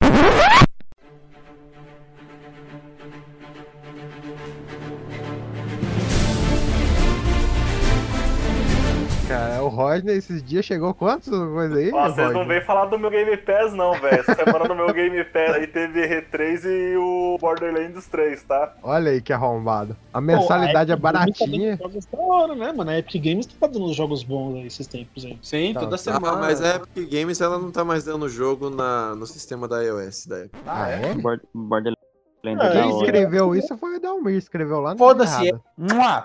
Rodney 9.70 10.16
esses 10.18 10.42
dias 10.42 10.64
chegou 10.64 10.92
quantas 10.92 11.28
coisas 11.28 11.76
aí? 11.78 11.90
Ó, 11.92 12.08
vocês 12.08 12.32
não 12.32 12.46
vêm 12.46 12.60
falar 12.60 12.86
do 12.86 12.98
meu 12.98 13.10
Game 13.10 13.36
Pass, 13.38 13.72
não, 13.72 13.92
velho. 13.94 14.20
Essa 14.20 14.34
semana 14.34 14.66
no 14.66 14.74
meu 14.74 14.92
Game 14.92 15.22
Pass 15.24 15.54
aí 15.54 15.66
teve 15.66 16.00
R3 16.06 16.64
e 16.64 16.96
o 16.96 17.38
Borderlands 17.40 18.06
3, 18.06 18.42
tá? 18.44 18.74
Olha 18.82 19.10
aí 19.12 19.20
que 19.22 19.32
arrombado. 19.32 19.96
A 20.12 20.18
Pô, 20.18 20.26
mensalidade 20.26 20.90
a 20.90 20.94
é 20.94 20.96
tá 20.96 21.00
baratinha. 21.02 21.76
jogos 21.76 22.06
da 22.06 22.18
hora, 22.18 22.54
né, 22.54 22.72
mano? 22.72 22.90
A 22.90 22.98
Epic 22.98 23.22
Games 23.24 23.46
tá 23.46 23.66
dando 23.66 23.92
jogos 23.92 24.22
bons 24.22 24.56
aí 24.56 24.66
esses 24.66 24.86
tempos 24.86 25.24
aí. 25.24 25.38
Sim, 25.42 25.72
Tá, 25.74 25.80
toda 25.80 25.92
tá. 25.92 25.98
semana. 25.98 26.36
Mas 26.38 26.60
a 26.60 26.76
Epic 26.76 27.08
Games 27.10 27.40
ela 27.40 27.58
não 27.58 27.70
tá 27.70 27.84
mais 27.84 28.04
dando 28.04 28.28
jogo 28.28 28.68
na, 28.70 29.14
no 29.14 29.26
sistema 29.26 29.66
da 29.68 29.82
iOS 29.82 30.26
da 30.26 30.40
Epic. 30.40 30.60
Ah, 30.66 30.88
é? 30.88 31.14
Bord- 31.14 31.42
Borderlands 31.54 31.99
É, 32.42 32.52
é 32.52 32.56
da 32.56 32.70
Quem 32.70 32.90
escreveu 32.90 33.54
isso 33.54 33.76
foi 33.76 33.96
o 33.96 34.00
Dalmir, 34.00 34.36
escreveu 34.36 34.80
lá 34.80 34.92
no 34.92 34.98
Foda-se, 34.98 35.52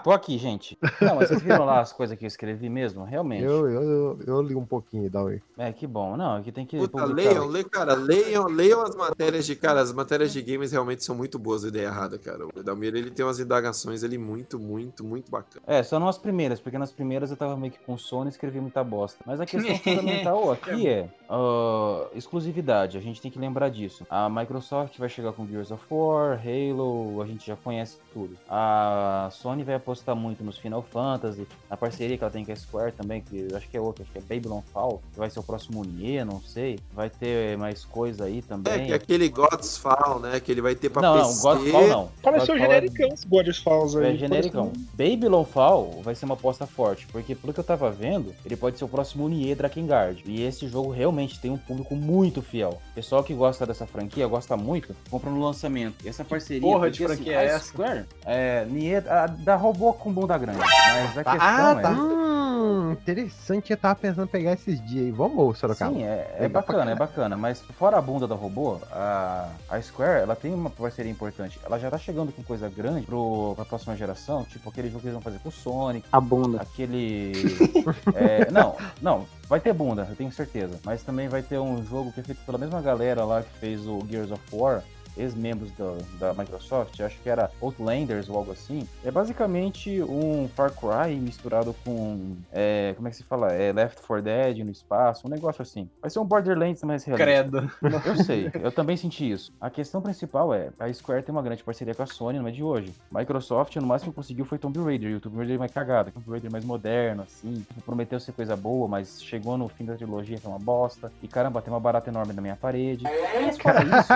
tô 0.03 0.11
aqui, 0.11 0.37
gente. 0.37 0.77
Não, 1.01 1.15
mas 1.15 1.29
vocês 1.29 1.41
viram 1.41 1.65
lá 1.65 1.81
as 1.81 1.91
coisas 1.91 2.17
que 2.17 2.25
eu 2.25 2.27
escrevi 2.27 2.69
mesmo? 2.69 3.03
Realmente. 3.03 3.43
Eu, 3.43 3.69
eu, 3.69 3.81
eu, 3.81 4.19
eu 4.25 4.41
li 4.41 4.55
um 4.55 4.65
pouquinho, 4.65 5.09
Dalmir. 5.09 5.41
É, 5.57 5.71
que 5.71 5.85
bom. 5.85 6.15
Não, 6.15 6.37
aqui 6.37 6.51
tem 6.51 6.65
que 6.65 6.77
Puta, 6.77 6.97
publicar. 6.97 7.29
leiam, 7.29 7.45
leiam, 7.47 7.69
cara, 7.69 7.93
leiam, 7.93 8.45
leiam 8.47 8.81
as 8.81 8.95
matérias 8.95 9.45
de. 9.45 9.55
Cara, 9.55 9.81
as 9.81 9.91
matérias 9.91 10.31
de 10.31 10.41
games 10.41 10.71
realmente 10.71 11.03
são 11.03 11.15
muito 11.15 11.37
boas, 11.37 11.65
a 11.65 11.67
ideia 11.67 11.87
errada, 11.87 12.17
cara. 12.17 12.45
O 12.45 12.63
Dalmir 12.63 12.95
ele 12.95 13.11
tem 13.11 13.25
umas 13.25 13.39
indagações 13.39 14.03
ali 14.03 14.17
muito, 14.17 14.59
muito, 14.59 15.03
muito 15.03 15.31
bacanas. 15.31 15.63
É, 15.67 15.83
só 15.83 15.99
não 15.99 16.07
as 16.07 16.17
primeiras, 16.17 16.59
porque 16.59 16.77
nas 16.77 16.91
primeiras 16.91 17.31
eu 17.31 17.37
tava 17.37 17.55
meio 17.57 17.71
que 17.71 17.79
com 17.79 17.97
sono 17.97 18.27
e 18.27 18.29
escrevi 18.29 18.59
muita 18.59 18.83
bosta. 18.83 19.19
Mas 19.25 19.39
a 19.39 19.45
questão 19.45 19.75
fundamental 19.77 20.51
aqui 20.51 20.87
é 20.87 21.09
ah, 21.29 22.07
exclusividade, 22.13 22.97
a 22.97 23.01
gente 23.01 23.21
tem 23.21 23.31
que 23.31 23.39
lembrar 23.39 23.69
disso. 23.69 24.05
A 24.09 24.29
Microsoft 24.29 24.97
vai 24.97 25.09
chegar 25.09 25.33
com 25.33 25.47
Gears 25.47 25.71
of 25.71 25.83
War, 25.89 26.04
Halo, 26.11 27.21
a 27.21 27.25
gente 27.25 27.47
já 27.47 27.55
conhece 27.55 27.97
tudo. 28.13 28.37
A 28.49 29.29
Sony 29.31 29.63
vai 29.63 29.75
apostar 29.75 30.15
muito 30.15 30.43
nos 30.43 30.57
Final 30.57 30.81
Fantasy, 30.81 31.47
na 31.69 31.75
parceria 31.77 32.17
que 32.17 32.23
ela 32.23 32.31
tem 32.31 32.45
com 32.45 32.51
a 32.51 32.55
Square 32.55 32.91
também, 32.93 33.21
que 33.21 33.47
eu 33.51 33.57
acho 33.57 33.67
que 33.69 33.75
é 33.77 33.81
outra, 33.81 34.03
acho 34.03 34.11
que 34.11 34.17
é 34.17 34.21
Babylon 34.21 34.61
Fall, 34.73 35.01
que 35.13 35.19
vai 35.19 35.29
ser 35.29 35.39
o 35.39 35.43
próximo 35.43 35.83
Nier, 35.83 36.25
não 36.25 36.41
sei. 36.41 36.79
Vai 36.93 37.09
ter 37.09 37.57
mais 37.57 37.83
coisa 37.85 38.25
aí 38.25 38.39
É, 38.39 38.41
também. 38.41 38.85
que 38.85 38.91
é 38.91 38.95
aquele 38.95 39.29
God's 39.29 39.77
Fall, 39.77 40.19
né? 40.19 40.39
Que 40.39 40.51
ele 40.51 40.61
vai 40.61 40.75
ter 40.75 40.89
pra 40.89 41.01
Não, 41.01 41.15
não, 41.17 41.27
PC. 41.27 41.41
Godfall 41.41 41.87
não. 41.87 42.09
Pareceu 42.21 42.55
é- 42.55 42.59
genericão 42.59 43.07
esse 43.09 43.27
God's 43.27 43.57
Falls 43.57 43.97
aí. 43.97 44.15
É 44.15 44.17
genericão. 44.17 44.71
Babylon 44.93 45.43
Fall 45.43 46.01
vai 46.03 46.15
ser 46.15 46.25
uma 46.25 46.35
aposta 46.35 46.65
forte, 46.65 47.07
porque 47.07 47.35
pelo 47.35 47.53
que 47.53 47.59
eu 47.59 47.63
tava 47.63 47.91
vendo, 47.91 48.33
ele 48.45 48.55
pode 48.55 48.77
ser 48.77 48.85
o 48.85 48.89
próximo 48.89 49.27
Nier 49.27 49.55
Drakengard. 49.55 50.23
E 50.25 50.43
esse 50.43 50.67
jogo 50.67 50.91
realmente 50.91 51.39
tem 51.39 51.51
um 51.51 51.57
público 51.57 51.95
muito 51.95 52.41
fiel. 52.41 52.81
O 52.91 52.95
pessoal 52.95 53.23
que 53.23 53.33
gosta 53.33 53.65
dessa 53.65 53.85
franquia, 53.85 54.27
gosta 54.27 54.55
muito, 54.55 54.95
compra 55.09 55.29
no 55.29 55.43
lançamento. 55.43 55.94
E 56.03 56.09
essa 56.09 56.23
parceria, 56.23 56.61
Porra 56.61 56.89
de 56.91 57.03
assim, 57.03 57.15
franquia 57.15 57.33
é 57.33 57.37
a 57.37 57.41
essa? 57.43 57.65
Square? 57.65 58.05
É, 58.25 58.65
Nier, 58.65 59.03
a, 59.11 59.27
da 59.27 59.55
robô 59.55 59.93
com 59.93 60.11
bunda 60.11 60.37
grande. 60.37 60.59
Mas 60.59 61.17
a 61.17 61.23
Tá. 61.23 61.31
questão 61.31 61.47
Ah, 61.49 61.75
é. 61.77 61.81
tá. 61.81 61.91
Hum, 61.91 62.91
interessante. 62.93 63.71
Eu 63.71 63.77
tava 63.77 63.95
pensando 63.95 64.23
em 64.25 64.27
pegar 64.27 64.53
esses 64.53 64.83
dias 64.85 65.05
aí. 65.05 65.11
Vamos, 65.11 65.57
Sorocaba. 65.57 65.93
Sim, 65.93 66.03
é, 66.03 66.35
é 66.39 66.47
bacana, 66.47 66.91
é 66.91 66.95
bacana. 66.95 67.35
Mas 67.37 67.59
fora 67.77 67.97
a 67.97 68.01
bunda 68.01 68.27
da 68.27 68.35
robô, 68.35 68.79
a, 68.91 69.49
a 69.69 69.81
Square, 69.81 70.21
ela 70.21 70.35
tem 70.35 70.53
uma 70.53 70.69
parceria 70.69 71.11
importante. 71.11 71.59
Ela 71.65 71.77
já 71.79 71.89
tá 71.89 71.97
chegando 71.97 72.31
com 72.31 72.43
coisa 72.43 72.69
grande 72.69 73.05
pro, 73.05 73.53
pra 73.55 73.65
próxima 73.65 73.95
geração, 73.95 74.43
tipo 74.45 74.69
aquele 74.69 74.87
jogo 74.89 75.01
que 75.01 75.07
eles 75.07 75.13
vão 75.13 75.21
fazer 75.21 75.39
com 75.39 75.49
o 75.49 75.51
Sonic. 75.51 76.07
A 76.11 76.19
bunda. 76.21 76.61
Aquele. 76.61 77.33
é, 78.15 78.49
não, 78.51 78.75
não, 79.01 79.25
vai 79.49 79.59
ter 79.59 79.73
bunda, 79.73 80.05
eu 80.09 80.15
tenho 80.15 80.31
certeza. 80.31 80.79
Mas 80.83 81.03
também 81.03 81.27
vai 81.27 81.41
ter 81.41 81.59
um 81.59 81.83
jogo 81.85 82.11
que 82.11 82.19
é 82.19 82.23
feito 82.23 82.41
pela 82.45 82.57
mesma 82.57 82.81
galera 82.81 83.23
lá 83.25 83.41
que 83.41 83.59
fez 83.59 83.85
o 83.87 83.99
Gears 84.09 84.31
of 84.31 84.41
War. 84.51 84.81
Ex-membros 85.17 85.71
da, 85.71 85.95
da 86.19 86.33
Microsoft, 86.33 86.99
acho 86.99 87.19
que 87.21 87.29
era 87.29 87.49
Outlanders 87.61 88.29
ou 88.29 88.37
algo 88.37 88.51
assim. 88.51 88.87
É 89.03 89.11
basicamente 89.11 90.01
um 90.03 90.47
Far 90.49 90.71
Cry 90.71 91.15
misturado 91.15 91.75
com. 91.83 92.35
é, 92.51 92.93
como 92.95 93.07
é 93.07 93.11
que 93.11 93.17
se 93.17 93.23
fala? 93.23 93.51
É 93.53 93.71
Left 93.71 94.01
4 94.01 94.21
Dead 94.23 94.57
no 94.59 94.71
espaço, 94.71 95.27
um 95.27 95.29
negócio 95.29 95.61
assim. 95.61 95.89
Vai 96.01 96.09
ser 96.09 96.19
um 96.19 96.25
Borderlands 96.25 96.83
mais 96.83 97.03
realista. 97.03 97.25
Credo. 97.25 97.71
Eu 98.05 98.15
sei, 98.23 98.51
eu 98.61 98.71
também 98.71 98.97
senti 98.97 99.29
isso. 99.29 99.53
A 99.59 99.69
questão 99.69 100.01
principal 100.01 100.53
é, 100.53 100.69
a 100.79 100.91
Square 100.91 101.23
tem 101.23 101.33
uma 101.33 101.41
grande 101.41 101.63
parceria 101.63 101.93
com 101.93 102.03
a 102.03 102.05
Sony, 102.05 102.39
não 102.39 102.47
é 102.47 102.51
de 102.51 102.63
hoje. 102.63 102.93
Microsoft, 103.11 103.75
no 103.77 103.87
máximo 103.87 104.11
que 104.11 104.15
conseguiu 104.15 104.45
foi 104.45 104.57
Tomb 104.57 104.79
Raider, 104.79 105.11
e 105.11 105.15
o 105.15 105.19
Tomb 105.19 105.37
Raider 105.37 105.59
mais 105.59 105.71
cagado, 105.71 106.11
Tomb 106.11 106.29
Raider 106.29 106.51
mais 106.51 106.65
moderno, 106.65 107.23
assim, 107.23 107.53
tipo, 107.53 107.81
prometeu 107.81 108.19
ser 108.19 108.31
coisa 108.31 108.55
boa, 108.55 108.87
mas 108.87 109.21
chegou 109.21 109.57
no 109.57 109.67
fim 109.67 109.85
da 109.85 109.95
trilogia 109.95 110.37
que 110.37 110.45
é 110.45 110.49
uma 110.49 110.59
bosta, 110.59 111.11
e 111.21 111.27
caramba, 111.27 111.61
tem 111.61 111.73
uma 111.73 111.79
barata 111.79 112.09
enorme 112.09 112.33
na 112.33 112.41
minha 112.41 112.55
parede. 112.55 113.03
Mas 113.45 113.57
fora 113.57 113.83
isso, 113.83 114.13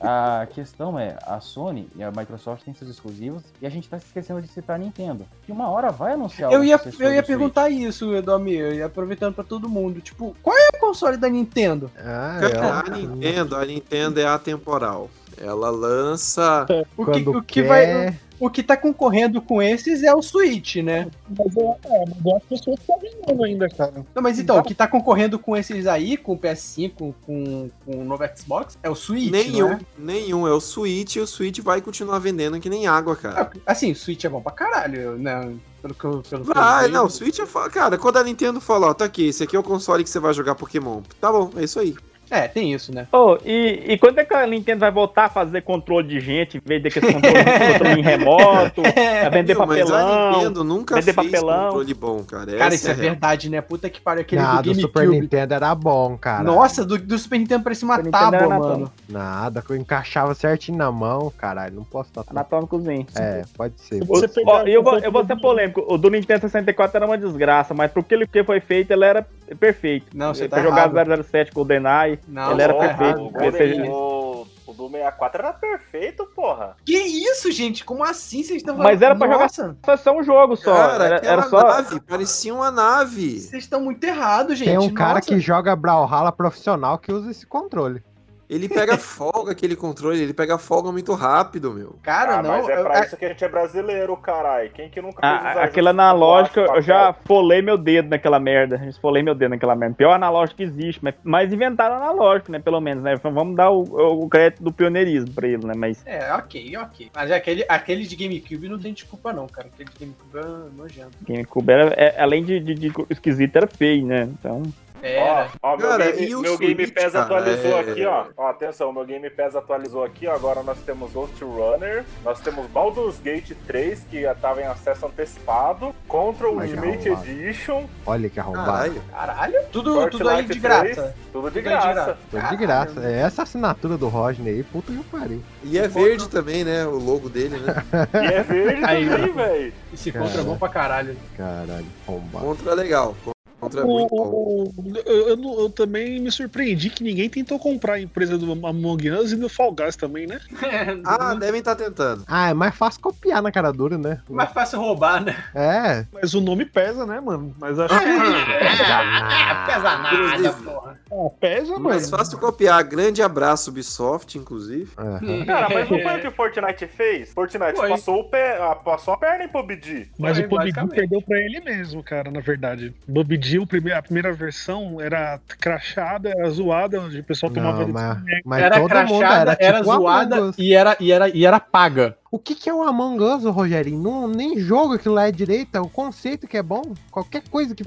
a 0.00 0.16
questão 0.52 0.98
é, 0.98 1.16
a 1.26 1.40
Sony 1.40 1.88
e 1.96 2.02
a 2.02 2.10
Microsoft 2.10 2.64
têm 2.64 2.74
seus 2.74 2.90
exclusivos, 2.90 3.42
e 3.60 3.66
a 3.66 3.70
gente 3.70 3.88
tá 3.88 3.98
se 3.98 4.06
esquecendo 4.06 4.40
de 4.42 4.48
citar 4.48 4.76
a 4.76 4.78
Nintendo, 4.78 5.26
que 5.44 5.52
uma 5.52 5.68
hora 5.68 5.90
vai 5.90 6.12
anunciar 6.14 6.52
Eu 6.52 6.60
o 6.60 6.64
ia, 6.64 6.80
eu 7.00 7.12
ia 7.12 7.22
perguntar 7.22 7.68
isso, 7.70 8.14
Edomir, 8.14 8.74
e 8.74 8.82
aproveitando 8.82 9.34
pra 9.34 9.44
todo 9.44 9.68
mundo. 9.68 10.00
Tipo, 10.00 10.34
qual 10.42 10.56
é 10.56 10.76
o 10.76 10.80
console 10.80 11.16
da 11.16 11.28
Nintendo? 11.28 11.90
Ah, 11.98 12.38
Cara, 12.52 12.84
a 12.94 12.96
Nintendo, 12.96 13.56
a 13.56 13.64
Nintendo 13.64 14.20
é 14.20 14.26
atemporal. 14.26 15.10
Ela 15.38 15.68
lança. 15.70 16.66
O 16.96 17.04
que, 17.06 17.28
o 17.28 17.42
que 17.42 17.62
quer- 17.62 17.68
vai. 17.68 18.18
O 18.38 18.50
que 18.50 18.62
tá 18.62 18.76
concorrendo 18.76 19.40
com 19.40 19.62
esses 19.62 20.02
é 20.02 20.14
o 20.14 20.22
Switch, 20.22 20.76
né? 20.76 21.08
Mas 21.28 21.56
eu, 21.56 21.76
é, 21.84 22.04
mas 22.06 22.24
eu 22.24 22.36
acho 22.36 22.46
que 22.46 22.54
o 22.54 22.58
Switch 22.58 22.80
tá 22.86 22.94
ganhando 23.00 23.44
ainda, 23.44 23.68
cara. 23.68 24.06
Não, 24.14 24.22
mas 24.22 24.38
então, 24.38 24.58
o 24.58 24.62
que 24.62 24.74
tá 24.74 24.86
concorrendo 24.86 25.38
com 25.38 25.56
esses 25.56 25.86
aí, 25.86 26.16
com 26.16 26.34
o 26.34 26.38
PS5, 26.38 27.14
com, 27.24 27.70
com 27.84 28.00
o 28.00 28.04
novo 28.04 28.24
Xbox, 28.36 28.76
é 28.82 28.90
o 28.90 28.94
Switch, 28.94 29.30
Nenhum, 29.30 29.70
né? 29.70 29.80
nenhum. 29.98 30.46
É 30.46 30.52
o 30.52 30.60
Switch 30.60 31.16
e 31.16 31.20
o 31.20 31.26
Switch 31.26 31.60
vai 31.60 31.80
continuar 31.80 32.18
vendendo 32.18 32.60
que 32.60 32.68
nem 32.68 32.86
água, 32.86 33.16
cara. 33.16 33.50
Assim, 33.64 33.92
o 33.92 33.96
Switch 33.96 34.24
é 34.24 34.28
bom 34.28 34.40
pra 34.40 34.52
caralho, 34.52 35.18
né? 35.18 35.54
Pelo 35.82 35.94
que 35.94 36.04
eu, 36.04 36.22
pelo 36.22 36.44
que 36.44 36.50
eu 36.50 36.54
Vai, 36.54 36.88
não, 36.88 37.06
o 37.06 37.10
Switch 37.10 37.38
é. 37.38 37.46
Cara, 37.70 37.96
quando 37.96 38.16
a 38.18 38.24
Nintendo 38.24 38.60
fala, 38.60 38.88
ó, 38.88 38.94
tá 38.94 39.04
aqui, 39.04 39.28
esse 39.28 39.42
aqui 39.42 39.56
é 39.56 39.58
o 39.58 39.62
console 39.62 40.04
que 40.04 40.10
você 40.10 40.18
vai 40.18 40.34
jogar 40.34 40.54
Pokémon. 40.54 41.00
Tá 41.20 41.30
bom, 41.30 41.50
é 41.56 41.64
isso 41.64 41.78
aí. 41.78 41.96
É, 42.30 42.48
tem 42.48 42.72
isso, 42.72 42.92
né? 42.94 43.06
Ô, 43.12 43.38
e, 43.44 43.84
e 43.92 43.98
quando 43.98 44.18
é 44.18 44.24
que 44.24 44.34
a 44.34 44.46
Nintendo 44.46 44.80
vai 44.80 44.90
voltar 44.90 45.24
a 45.24 45.28
fazer 45.28 45.62
controle 45.62 46.08
de 46.08 46.20
gente, 46.20 46.58
em 46.58 46.60
vez 46.64 46.82
daquele 46.82 47.12
controle, 47.12 47.36
controle 47.72 48.00
em 48.00 48.02
remoto, 48.02 48.82
a 49.24 49.28
vender 49.28 49.54
Viu, 49.54 49.66
mas 49.66 49.80
a 49.80 49.84
papelão, 49.84 50.32
Nintendo 50.32 50.64
nunca 50.64 50.94
vender 50.96 51.12
fez 51.12 51.16
papelão. 51.30 51.66
controle 51.66 51.94
bom, 51.94 52.24
cara. 52.24 52.46
Cara, 52.46 52.66
Essa 52.66 52.74
isso 52.74 52.90
é, 52.90 52.94
real. 52.94 53.10
verdade, 53.10 53.50
né? 53.50 53.60
Puta 53.60 53.88
que 53.88 54.00
pariu, 54.00 54.22
aquele 54.22 54.42
Nada, 54.42 54.62
do 54.62 54.70
o 54.72 54.74
Super 54.74 55.00
GameCube. 55.04 55.20
Nintendo 55.20 55.54
era 55.54 55.74
bom, 55.74 56.16
cara. 56.18 56.42
Nossa, 56.42 56.84
do, 56.84 56.98
do 56.98 57.18
Super 57.18 57.38
Nintendo 57.38 57.62
parecia 57.62 57.86
uma 57.86 58.02
tábua, 58.02 58.26
anatômico. 58.44 58.68
mano. 58.68 58.92
Nada, 59.08 59.62
que 59.62 59.70
eu 59.70 59.76
encaixava 59.76 60.34
certinho 60.34 60.78
na 60.78 60.90
mão, 60.90 61.32
caralho. 61.36 61.76
Não 61.76 61.84
posso 61.84 62.10
estar. 62.10 62.24
Anatômicozinho. 62.28 63.06
É, 63.14 63.44
pode 63.56 63.80
ser. 63.80 64.04
Você 64.04 64.28
pegar 64.28 64.68
eu, 64.68 64.80
o 64.80 64.84
vou, 64.84 64.98
eu 64.98 65.12
vou 65.12 65.24
ser 65.24 65.36
polêmico. 65.40 65.84
O 65.88 65.96
do 65.96 66.10
Nintendo 66.10 66.40
64 66.40 66.96
era 66.96 67.06
uma 67.06 67.16
desgraça, 67.18 67.72
mas 67.72 67.90
pro 67.90 68.02
que 68.02 68.14
ele 68.14 68.44
foi 68.44 68.60
feito, 68.60 68.90
ele 68.90 69.04
era 69.04 69.26
perfeito. 69.58 70.06
Não, 70.14 70.34
você 70.34 70.48
pra 70.48 70.58
tá 70.58 70.64
jogar 70.64 70.92
errado. 70.94 71.24
007 71.24 71.52
GoldenEye, 71.52 72.15
Não, 72.26 72.52
ele 72.52 72.62
era 72.62 72.74
tá 72.74 72.80
perfeito. 72.80 73.20
O, 73.20 73.30
você- 73.30 73.88
o, 73.90 74.46
o 74.66 74.72
do 74.74 74.88
64 74.90 75.42
era 75.42 75.52
perfeito, 75.52 76.26
porra. 76.34 76.76
Que 76.84 76.96
isso, 76.96 77.50
gente? 77.52 77.84
Como 77.84 78.02
assim 78.04 78.42
vocês 78.42 78.58
estão 78.58 78.76
Mas 78.76 79.00
era 79.02 79.14
pra 79.14 79.26
jogar 79.26 79.42
Nossa, 79.44 79.76
só, 79.84 79.96
só 79.96 80.16
um 80.16 80.22
jogo 80.22 80.56
só. 80.56 80.74
Cara, 80.74 81.04
era, 81.04 81.16
era 81.26 81.42
só. 81.44 81.62
nave, 81.62 82.00
parecia 82.00 82.54
uma 82.54 82.70
nave. 82.70 83.40
Vocês 83.40 83.64
estão 83.64 83.80
muito 83.80 84.02
errados, 84.04 84.58
gente. 84.58 84.68
Tem 84.68 84.78
um 84.78 84.92
cara 84.92 85.14
Nossa. 85.14 85.28
que 85.28 85.38
joga 85.40 85.74
Brawlhalla 85.76 86.32
profissional 86.32 86.98
que 86.98 87.12
usa 87.12 87.30
esse 87.30 87.46
controle. 87.46 88.02
Ele 88.48 88.68
pega 88.68 88.96
folga, 88.98 89.52
aquele 89.52 89.74
controle, 89.74 90.20
ele 90.20 90.32
pega 90.32 90.56
folga 90.58 90.92
muito 90.92 91.12
rápido, 91.14 91.72
meu. 91.72 91.96
Cara, 92.02 92.38
Ah, 92.38 92.42
não. 92.42 92.50
mas 92.50 92.68
é 92.68 92.78
eu- 92.78 92.84
pra 92.84 93.00
a- 93.00 93.04
isso 93.04 93.16
que 93.16 93.24
a 93.24 93.28
gente 93.28 93.44
é 93.44 93.48
brasileiro, 93.48 94.16
caralho. 94.16 94.70
Quem 94.70 94.88
que 94.88 95.00
nunca 95.02 95.20
fez 95.20 95.32
Ah, 95.44 95.50
usar 95.52 95.64
aquele 95.64 95.88
esse 95.88 95.90
analógico, 95.98 96.54
plástico, 96.54 96.76
eu 96.78 96.82
já 96.82 97.12
folei 97.24 97.60
meu 97.60 97.76
dedo 97.76 98.08
naquela 98.08 98.38
merda. 98.38 98.80
Esfolei 98.88 99.22
meu 99.22 99.34
dedo 99.34 99.50
naquela 99.50 99.74
merda. 99.74 99.96
Pior 99.96 100.12
analógico 100.12 100.58
que 100.58 100.62
existe, 100.62 101.02
mas, 101.02 101.14
mas 101.24 101.52
inventaram 101.52 101.96
analógico, 101.96 102.52
né? 102.52 102.58
Pelo 102.60 102.80
menos, 102.80 103.02
né? 103.02 103.14
Então 103.14 103.32
vamos 103.32 103.56
dar 103.56 103.70
o, 103.70 103.82
o 104.22 104.28
crédito 104.28 104.62
do 104.62 104.72
pioneirismo 104.72 105.32
pra 105.32 105.48
ele, 105.48 105.66
né? 105.66 105.74
Mas 105.76 106.00
É, 106.06 106.32
ok, 106.34 106.76
ok. 106.76 107.10
Mas 107.14 107.30
aquele, 107.32 107.64
aquele 107.68 108.04
de 108.06 108.14
GameCube 108.16 108.68
não 108.68 108.78
tem 108.78 108.92
desculpa, 108.92 109.32
não, 109.32 109.46
cara. 109.48 109.68
Aquele 109.72 109.88
de 109.90 109.98
GameCube 109.98 110.38
é 110.38 110.76
nojento. 110.76 111.10
GameCube 111.26 111.72
era, 111.72 111.94
é, 111.94 112.20
além 112.20 112.44
de, 112.44 112.60
de- 112.60 112.74
de 112.74 112.92
esquisito, 113.10 113.56
era 113.56 113.66
feio, 113.66 114.06
né? 114.06 114.22
Então. 114.22 114.62
Era. 115.02 115.50
Ó, 115.62 115.72
ó, 115.72 115.76
meu, 115.76 115.88
Cara, 115.88 116.12
game, 116.12 116.36
meu 116.36 116.58
Game 116.58 116.74
Switch, 116.86 116.94
Pass 116.94 117.12
cara, 117.12 117.24
atualizou 117.24 117.70
é- 117.76 117.80
aqui, 117.80 118.06
ó. 118.06 118.24
Ó, 118.36 118.46
atenção, 118.48 118.92
meu 118.92 119.04
Game 119.04 119.28
Pass 119.30 119.54
atualizou 119.56 120.04
aqui, 120.04 120.26
ó. 120.26 120.34
Agora 120.34 120.62
nós 120.62 120.78
temos 120.78 121.12
Ghost 121.12 121.42
Runner, 121.44 122.04
nós 122.24 122.40
temos 122.40 122.66
Baldur's 122.68 123.18
Gate 123.20 123.52
3, 123.66 124.00
que 124.10 124.22
já 124.22 124.34
tava 124.34 124.60
em 124.62 124.66
acesso 124.66 125.06
antecipado, 125.06 125.94
Control 126.08 126.56
Ultimate. 126.56 127.08
Edition, 127.08 127.84
Olha 128.06 128.28
que 128.28 128.40
arrombado. 128.40 128.66
Caralho. 128.66 129.02
Caralho. 129.10 129.60
Tudo, 129.72 129.94
Fortnite 129.94 130.18
tudo 130.18 130.28
aí 130.30 130.42
de 130.44 130.60
3, 130.60 130.62
graça. 130.96 131.14
tudo 131.32 131.50
de 131.50 131.56
Tudo 131.56 131.56
aí 131.56 131.62
de 131.62 131.62
graça. 131.62 131.92
graça. 131.94 132.18
Tô 132.30 132.38
de 132.40 132.56
graça. 132.56 133.00
É 133.06 133.18
essa 133.20 133.42
assinatura 133.42 133.96
do 133.96 134.08
Rodney 134.08 134.52
aí, 134.54 134.62
puta 134.62 134.92
que 134.92 135.02
pariu. 135.04 135.42
E 135.62 135.78
é 135.78 135.86
verde 135.88 136.28
também, 136.28 136.64
né? 136.64 136.86
O 136.86 136.98
logo 136.98 137.28
dele, 137.28 137.58
né? 137.58 137.74
E 138.14 138.34
é 138.34 138.42
verde 138.42 138.84
Aí, 138.84 139.08
também, 139.08 139.32
velho. 139.32 139.72
Esse 139.92 140.10
contra 140.12 140.40
é 140.40 140.44
bom 140.44 140.56
pra 140.56 140.68
caralho. 140.68 141.16
Caralho, 141.36 141.86
arrombado. 142.06 142.44
Contra 142.44 142.72
é 142.72 142.74
legal. 142.74 143.14
Contra 143.60 143.80
é 143.80 143.84
muito 143.84 144.14
bom. 144.14 144.72
Eu, 145.04 145.28
eu 145.28 145.36
eu 145.58 145.70
também 145.70 146.20
me 146.20 146.30
surpreendi 146.30 146.90
que 146.90 147.02
ninguém 147.02 147.28
tentou 147.28 147.58
comprar 147.58 147.94
a 147.94 148.00
empresa 148.00 148.36
do 148.36 148.52
Among 148.66 149.10
Us 149.10 149.32
e 149.32 149.36
do 149.36 149.48
Fall 149.48 149.72
Guys 149.72 149.96
também, 149.96 150.26
né? 150.26 150.40
Ah, 151.04 151.34
devem 151.34 151.60
estar 151.60 151.76
tentando. 151.76 152.24
Ah, 152.26 152.50
é 152.50 152.54
mais 152.54 152.74
fácil 152.74 153.00
copiar 153.00 153.42
na 153.42 153.52
cara 153.52 153.72
dura, 153.72 153.96
né? 153.96 154.20
Mais 154.28 154.50
fácil 154.52 154.78
roubar, 154.80 155.22
né? 155.22 155.36
É. 155.54 156.04
Mas 156.12 156.34
o 156.34 156.40
nome 156.40 156.64
pesa, 156.64 157.06
né, 157.06 157.20
mano? 157.20 157.54
Mas 157.58 157.78
acho 157.78 157.98
que. 157.98 158.04
Ah, 158.04 159.64
pesa 159.66 159.98
nada, 159.98 160.52
porra. 160.52 161.00
Ah, 161.10 161.30
pesa, 161.40 161.72
mano. 161.72 161.88
Mais 161.88 162.10
fácil 162.10 162.38
copiar. 162.38 162.82
Grande 162.84 163.22
abraço, 163.22 163.70
Ubisoft, 163.70 164.36
inclusive. 164.38 164.90
Cara, 165.46 165.68
mas 165.72 165.88
não 165.88 166.00
foi 166.00 166.16
o 166.16 166.20
que 166.20 166.28
o 166.28 166.32
Fortnite 166.32 166.86
fez? 166.86 167.32
Fortnite 167.32 167.76
Foi. 167.76 167.88
passou, 167.88 168.20
o 168.20 168.24
pé, 168.24 168.58
passou 168.84 169.14
a 169.14 169.16
perna 169.16 169.44
em 169.44 169.48
PUBG. 169.48 170.10
Mas 170.18 170.36
Foi, 170.36 170.46
o 170.46 170.48
PUBG 170.48 170.88
perdeu 170.88 171.22
pra 171.22 171.38
ele 171.38 171.60
mesmo, 171.60 172.02
cara, 172.02 172.30
na 172.30 172.40
verdade. 172.40 172.94
PUBG, 173.12 173.45
a 173.94 174.02
primeira 174.02 174.32
versão 174.32 175.00
era 175.00 175.38
crachada, 175.60 176.30
era 176.30 176.50
zoada, 176.50 177.00
onde 177.00 177.20
o 177.20 177.24
pessoal 177.24 177.52
tomava. 177.52 177.86
Não, 177.86 177.92
mas, 177.92 178.22
mas 178.44 178.62
Era 178.62 178.76
todo 178.76 178.88
crachada, 178.88 179.52
era, 179.52 179.56
era, 179.60 179.78
tipo 179.78 179.90
Among 179.90 180.02
zoada 180.02 180.52
e 180.58 180.74
era, 180.74 180.96
e, 180.98 181.12
era, 181.12 181.28
e 181.28 181.46
era 181.46 181.60
paga. 181.60 182.16
O 182.30 182.38
que, 182.38 182.54
que 182.54 182.68
é 182.68 182.74
o 182.74 182.82
Among 182.82 183.22
Us, 183.22 183.44
Rogerinho? 183.44 183.98
Não, 184.02 184.26
nem 184.28 184.58
jogo 184.58 184.94
aquilo 184.94 185.14
lá 185.14 185.28
é 185.28 185.32
direita, 185.32 185.80
o 185.80 185.88
conceito 185.88 186.46
que 186.46 186.56
é 186.56 186.62
bom. 186.62 186.82
Qualquer 187.10 187.42
coisa 187.48 187.74
que. 187.74 187.84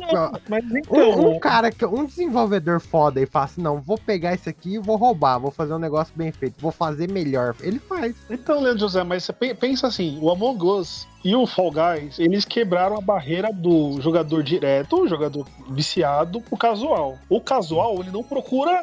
Mas 0.49 0.63
Um, 0.63 0.77
então. 0.77 1.31
um 1.31 1.39
cara, 1.39 1.71
que 1.71 1.85
um 1.85 2.05
desenvolvedor 2.05 2.79
foda 2.79 3.19
e 3.21 3.25
fala 3.25 3.45
assim: 3.45 3.61
não, 3.61 3.79
vou 3.81 3.97
pegar 3.97 4.33
isso 4.33 4.47
aqui 4.49 4.75
e 4.75 4.79
vou 4.79 4.95
roubar, 4.95 5.37
vou 5.39 5.51
fazer 5.51 5.73
um 5.73 5.79
negócio 5.79 6.13
bem 6.15 6.31
feito, 6.31 6.55
vou 6.59 6.71
fazer 6.71 7.11
melhor. 7.11 7.55
Ele 7.61 7.79
faz. 7.79 8.15
Então, 8.29 8.61
Leandro 8.61 8.79
José, 8.79 9.03
mas 9.03 9.23
você 9.25 9.33
pe- 9.33 9.53
pensa 9.53 9.87
assim: 9.87 10.17
o 10.21 10.29
Among 10.31 10.63
Us 10.65 11.07
e 11.23 11.35
o 11.35 11.45
Fall 11.45 11.71
Guys, 11.71 12.17
eles 12.17 12.45
quebraram 12.45 12.97
a 12.97 13.01
barreira 13.01 13.51
do 13.51 13.99
jogador 14.01 14.41
direto, 14.41 15.01
o 15.01 15.07
jogador 15.07 15.45
viciado, 15.69 16.39
pro 16.41 16.57
casual. 16.57 17.17
O 17.29 17.41
casual, 17.41 17.99
ele 17.99 18.11
não 18.11 18.23
procura 18.23 18.81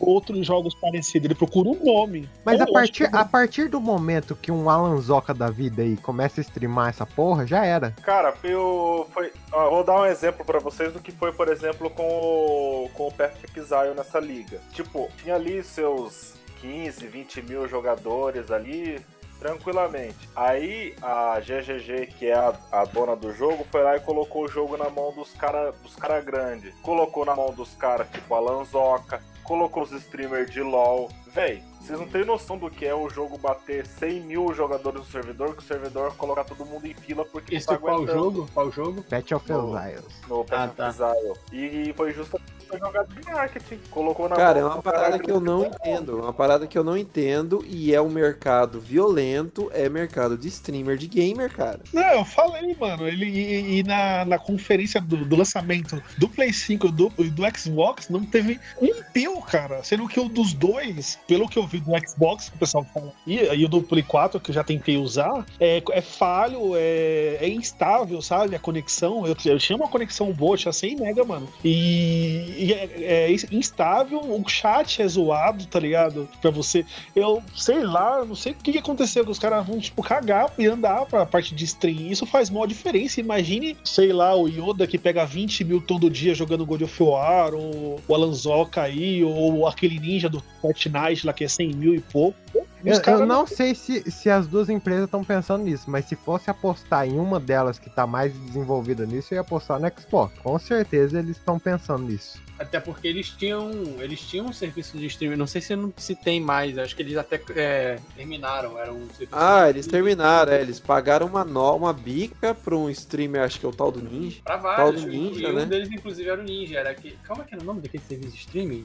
outros 0.00 0.46
jogos 0.46 0.74
parecidos, 0.74 1.24
ele 1.26 1.34
procura 1.34 1.68
um 1.68 1.84
nome. 1.84 2.28
Mas 2.44 2.60
a 2.60 2.66
partir, 2.66 3.08
que- 3.08 3.16
a 3.16 3.24
partir 3.24 3.68
do 3.68 3.80
momento 3.80 4.34
que 4.34 4.50
um 4.50 4.68
Alan 4.68 4.96
Zoca 4.98 5.32
da 5.34 5.50
vida 5.50 5.82
aí 5.82 5.96
começa 5.96 6.40
a 6.40 6.42
streamar 6.42 6.88
essa 6.90 7.06
porra, 7.06 7.46
já 7.46 7.64
era. 7.64 7.92
Cara, 8.02 8.34
eu 8.42 9.06
foi, 9.12 9.32
ó, 9.52 9.70
vou 9.70 9.84
dar 9.84 10.00
um 10.00 10.06
exemplo 10.06 10.44
pra 10.44 10.58
vocês 10.58 10.92
do 10.92 11.00
que 11.00 11.12
foi, 11.12 11.32
por 11.32 11.48
exemplo, 11.48 11.88
com 11.90 12.06
o, 12.06 12.90
com 12.94 13.08
o 13.08 13.12
Perfect 13.12 13.58
Exile 13.58 13.94
nessa 13.96 14.18
liga. 14.18 14.60
Tipo, 14.72 15.08
tinha 15.22 15.34
ali 15.34 15.62
seus 15.62 16.34
15, 16.60 17.06
20 17.06 17.42
mil 17.42 17.68
jogadores 17.68 18.50
ali, 18.50 19.00
tranquilamente. 19.38 20.28
Aí 20.36 20.94
a 21.02 21.40
GGG, 21.40 22.06
que 22.18 22.26
é 22.26 22.34
a, 22.34 22.52
a 22.70 22.84
dona 22.84 23.16
do 23.16 23.32
jogo, 23.32 23.66
foi 23.70 23.82
lá 23.82 23.96
e 23.96 24.00
colocou 24.00 24.44
o 24.44 24.48
jogo 24.48 24.76
na 24.76 24.88
mão 24.90 25.12
dos 25.14 25.30
cara, 25.32 25.72
dos 25.82 25.96
cara 25.96 26.20
grandes. 26.20 26.74
Colocou 26.82 27.24
na 27.24 27.34
mão 27.34 27.52
dos 27.52 27.74
caras 27.74 28.06
tipo 28.10 28.34
a 28.34 28.40
Lanzoca, 28.40 29.22
colocou 29.50 29.82
os 29.82 29.90
streamers 29.90 30.48
de 30.48 30.62
LoL. 30.62 31.10
Véi, 31.34 31.60
vocês 31.80 31.98
não 31.98 32.06
têm 32.06 32.24
noção 32.24 32.56
do 32.56 32.70
que 32.70 32.86
é 32.86 32.94
o 32.94 33.10
jogo 33.10 33.36
bater 33.36 33.84
100 33.84 34.20
mil 34.20 34.54
jogadores 34.54 35.00
no 35.00 35.06
servidor, 35.06 35.56
que 35.56 35.62
o 35.62 35.66
servidor 35.66 36.14
colocar 36.16 36.44
todo 36.44 36.64
mundo 36.64 36.86
em 36.86 36.94
fila 36.94 37.24
porque 37.24 37.56
Esse 37.56 37.66
não 37.66 37.74
tá 37.74 37.80
qual 37.80 37.94
aguentando. 37.96 38.18
jogo? 38.20 38.48
Qual 38.54 38.70
jogo? 38.70 39.02
Patch 39.02 39.32
of 39.32 39.50
No- 39.52 39.76
Exiles. 39.76 40.20
No 40.28 40.44
Path 40.44 40.60
Ah, 40.60 40.66
of 40.66 40.76
tá. 40.76 40.88
Exile. 40.88 41.34
E 41.52 41.92
foi 41.94 42.12
justamente 42.12 42.59
essa 42.70 42.78
jogada 42.78 43.08
de 43.12 43.30
marketing. 43.30 43.78
Colocou 43.90 44.28
na 44.28 44.36
Cara, 44.36 44.60
é 44.60 44.64
uma 44.64 44.82
parada 44.82 45.18
que 45.18 45.30
eu 45.30 45.40
não 45.40 45.66
entendo. 45.66 46.18
É 46.18 46.22
uma 46.22 46.32
parada 46.32 46.66
que 46.66 46.78
eu 46.78 46.84
não 46.84 46.96
entendo 46.96 47.64
e 47.68 47.94
é 47.94 48.00
um 48.00 48.08
mercado 48.08 48.80
violento, 48.80 49.70
é 49.74 49.88
mercado 49.88 50.36
de 50.38 50.48
streamer 50.48 50.96
de 50.96 51.08
gamer, 51.08 51.50
cara. 51.52 51.80
Não, 51.92 52.02
eu 52.02 52.24
falei, 52.24 52.76
mano. 52.78 53.06
Ele, 53.06 53.26
e, 53.26 53.78
e 53.78 53.82
na, 53.82 54.24
na 54.24 54.38
conferência 54.38 55.00
do, 55.00 55.24
do 55.24 55.36
lançamento 55.36 56.02
do 56.18 56.28
Play 56.28 56.52
5 56.52 56.86
e 56.86 56.92
do, 56.92 57.08
do 57.08 57.58
Xbox 57.58 58.08
não 58.08 58.24
teve 58.24 58.60
um 58.80 59.02
pio, 59.12 59.40
cara. 59.42 59.82
Sendo 59.82 60.06
que 60.06 60.20
o 60.20 60.28
dos 60.28 60.52
dois, 60.52 61.18
pelo 61.26 61.48
que 61.48 61.58
eu 61.58 61.66
vi 61.66 61.80
do 61.80 61.92
Xbox, 62.06 62.48
que 62.48 62.56
o 62.56 62.58
pessoal 62.58 62.84
fala, 62.84 63.12
e, 63.26 63.36
e 63.36 63.64
o 63.64 63.68
do 63.68 63.82
Play 63.82 64.02
4, 64.02 64.40
que 64.40 64.50
eu 64.50 64.54
já 64.54 64.62
tentei 64.64 64.96
usar, 64.96 65.44
é, 65.58 65.82
é 65.90 66.00
falho, 66.00 66.72
é, 66.76 67.38
é 67.40 67.48
instável, 67.48 68.22
sabe? 68.22 68.54
A 68.54 68.58
conexão. 68.58 69.26
Eu, 69.26 69.36
eu 69.44 69.58
tinha 69.58 69.76
uma 69.76 69.88
conexão 69.88 70.32
boa, 70.32 70.56
tinha 70.56 70.72
100 70.72 70.96
mega, 70.96 71.24
mano. 71.24 71.48
E, 71.64 72.59
e 72.60 72.72
é, 72.74 73.30
é 73.30 73.36
instável, 73.50 74.20
o 74.20 74.48
chat 74.48 75.00
é 75.00 75.08
zoado, 75.08 75.66
tá 75.66 75.80
ligado? 75.80 76.28
Pra 76.42 76.50
você. 76.50 76.84
Eu 77.16 77.42
sei 77.56 77.82
lá, 77.82 78.22
não 78.24 78.34
sei 78.34 78.52
o 78.52 78.54
que, 78.54 78.72
que 78.72 78.78
aconteceu, 78.78 79.24
que 79.24 79.30
os 79.30 79.38
caras 79.38 79.66
vão, 79.66 79.78
tipo, 79.78 80.02
cagar 80.02 80.52
e 80.58 80.66
andar 80.66 81.06
pra 81.06 81.24
parte 81.24 81.54
de 81.54 81.64
stream. 81.64 82.10
Isso 82.10 82.26
faz 82.26 82.50
maior 82.50 82.66
diferença. 82.66 83.20
Imagine, 83.20 83.76
sei 83.82 84.12
lá, 84.12 84.36
o 84.36 84.46
Yoda 84.46 84.86
que 84.86 84.98
pega 84.98 85.24
20 85.24 85.64
mil 85.64 85.80
todo 85.80 86.10
dia 86.10 86.34
jogando 86.34 86.66
God 86.66 86.82
of 86.82 87.02
War, 87.02 87.54
ou 87.54 87.98
o 88.06 88.14
Alanzoca 88.14 88.82
aí, 88.82 89.24
ou 89.24 89.66
aquele 89.66 89.98
ninja 89.98 90.28
do 90.28 90.42
Fortnite 90.60 91.26
lá 91.26 91.32
que 91.32 91.44
é 91.44 91.48
100 91.48 91.72
mil 91.74 91.94
e 91.94 92.00
pouco. 92.00 92.38
Eu, 92.84 93.00
eu 93.14 93.26
não 93.26 93.46
sei 93.46 93.74
se, 93.74 94.10
se 94.10 94.30
as 94.30 94.46
duas 94.46 94.68
empresas 94.70 95.04
estão 95.04 95.22
pensando 95.22 95.64
nisso, 95.64 95.90
mas 95.90 96.06
se 96.06 96.16
fosse 96.16 96.50
apostar 96.50 97.06
em 97.06 97.18
uma 97.18 97.38
delas 97.38 97.78
que 97.78 97.90
tá 97.90 98.06
mais 98.06 98.32
desenvolvida 98.32 99.04
nisso, 99.04 99.32
eu 99.32 99.36
ia 99.36 99.42
apostar 99.42 99.78
no 99.78 99.90
Xbox. 99.98 100.38
Com 100.42 100.58
certeza 100.58 101.18
eles 101.18 101.36
estão 101.36 101.58
pensando 101.58 102.04
nisso. 102.04 102.49
Até 102.60 102.78
porque 102.78 103.08
eles 103.08 103.30
tinham, 103.30 103.70
eles 104.00 104.20
tinham 104.20 104.44
um 104.44 104.52
serviço 104.52 104.98
de 104.98 105.06
streaming. 105.06 105.36
Não 105.36 105.46
sei 105.46 105.62
se 105.62 105.74
não 105.74 105.90
se 105.96 106.14
tem 106.14 106.38
mais. 106.38 106.76
Acho 106.76 106.94
que 106.94 107.00
eles 107.00 107.16
até 107.16 107.40
é, 107.56 107.98
terminaram. 108.14 108.78
Era 108.78 108.92
um 108.92 109.08
serviço. 109.08 109.32
Ah, 109.32 109.70
eles 109.70 109.86
terminaram, 109.86 110.52
é, 110.52 110.60
eles 110.60 110.78
pagaram 110.78 111.26
uma, 111.26 111.42
no, 111.42 111.74
uma 111.74 111.90
bica 111.94 112.54
pra 112.54 112.76
um 112.76 112.90
streamer, 112.90 113.44
acho 113.44 113.58
que 113.58 113.64
é 113.64 113.68
o 113.70 113.72
tal 113.72 113.90
do 113.90 114.02
Ninja. 114.02 114.42
Pra 114.44 114.58
Tal 114.58 114.76
vários. 114.76 115.04
do 115.04 115.10
e 115.10 115.18
Ninja, 115.18 115.48
um 115.48 115.52
né? 115.54 115.64
deles, 115.64 115.90
inclusive, 115.90 116.28
era 116.28 116.38
o 116.38 116.44
Ninja. 116.44 116.80
Era 116.80 116.94
que... 116.94 117.12
Calma 117.24 117.44
que 117.44 117.54
era 117.54 117.62
o 117.62 117.66
nome 117.66 117.80
daquele 117.80 118.04
serviço 118.04 118.32
de 118.32 118.38
streaming? 118.40 118.84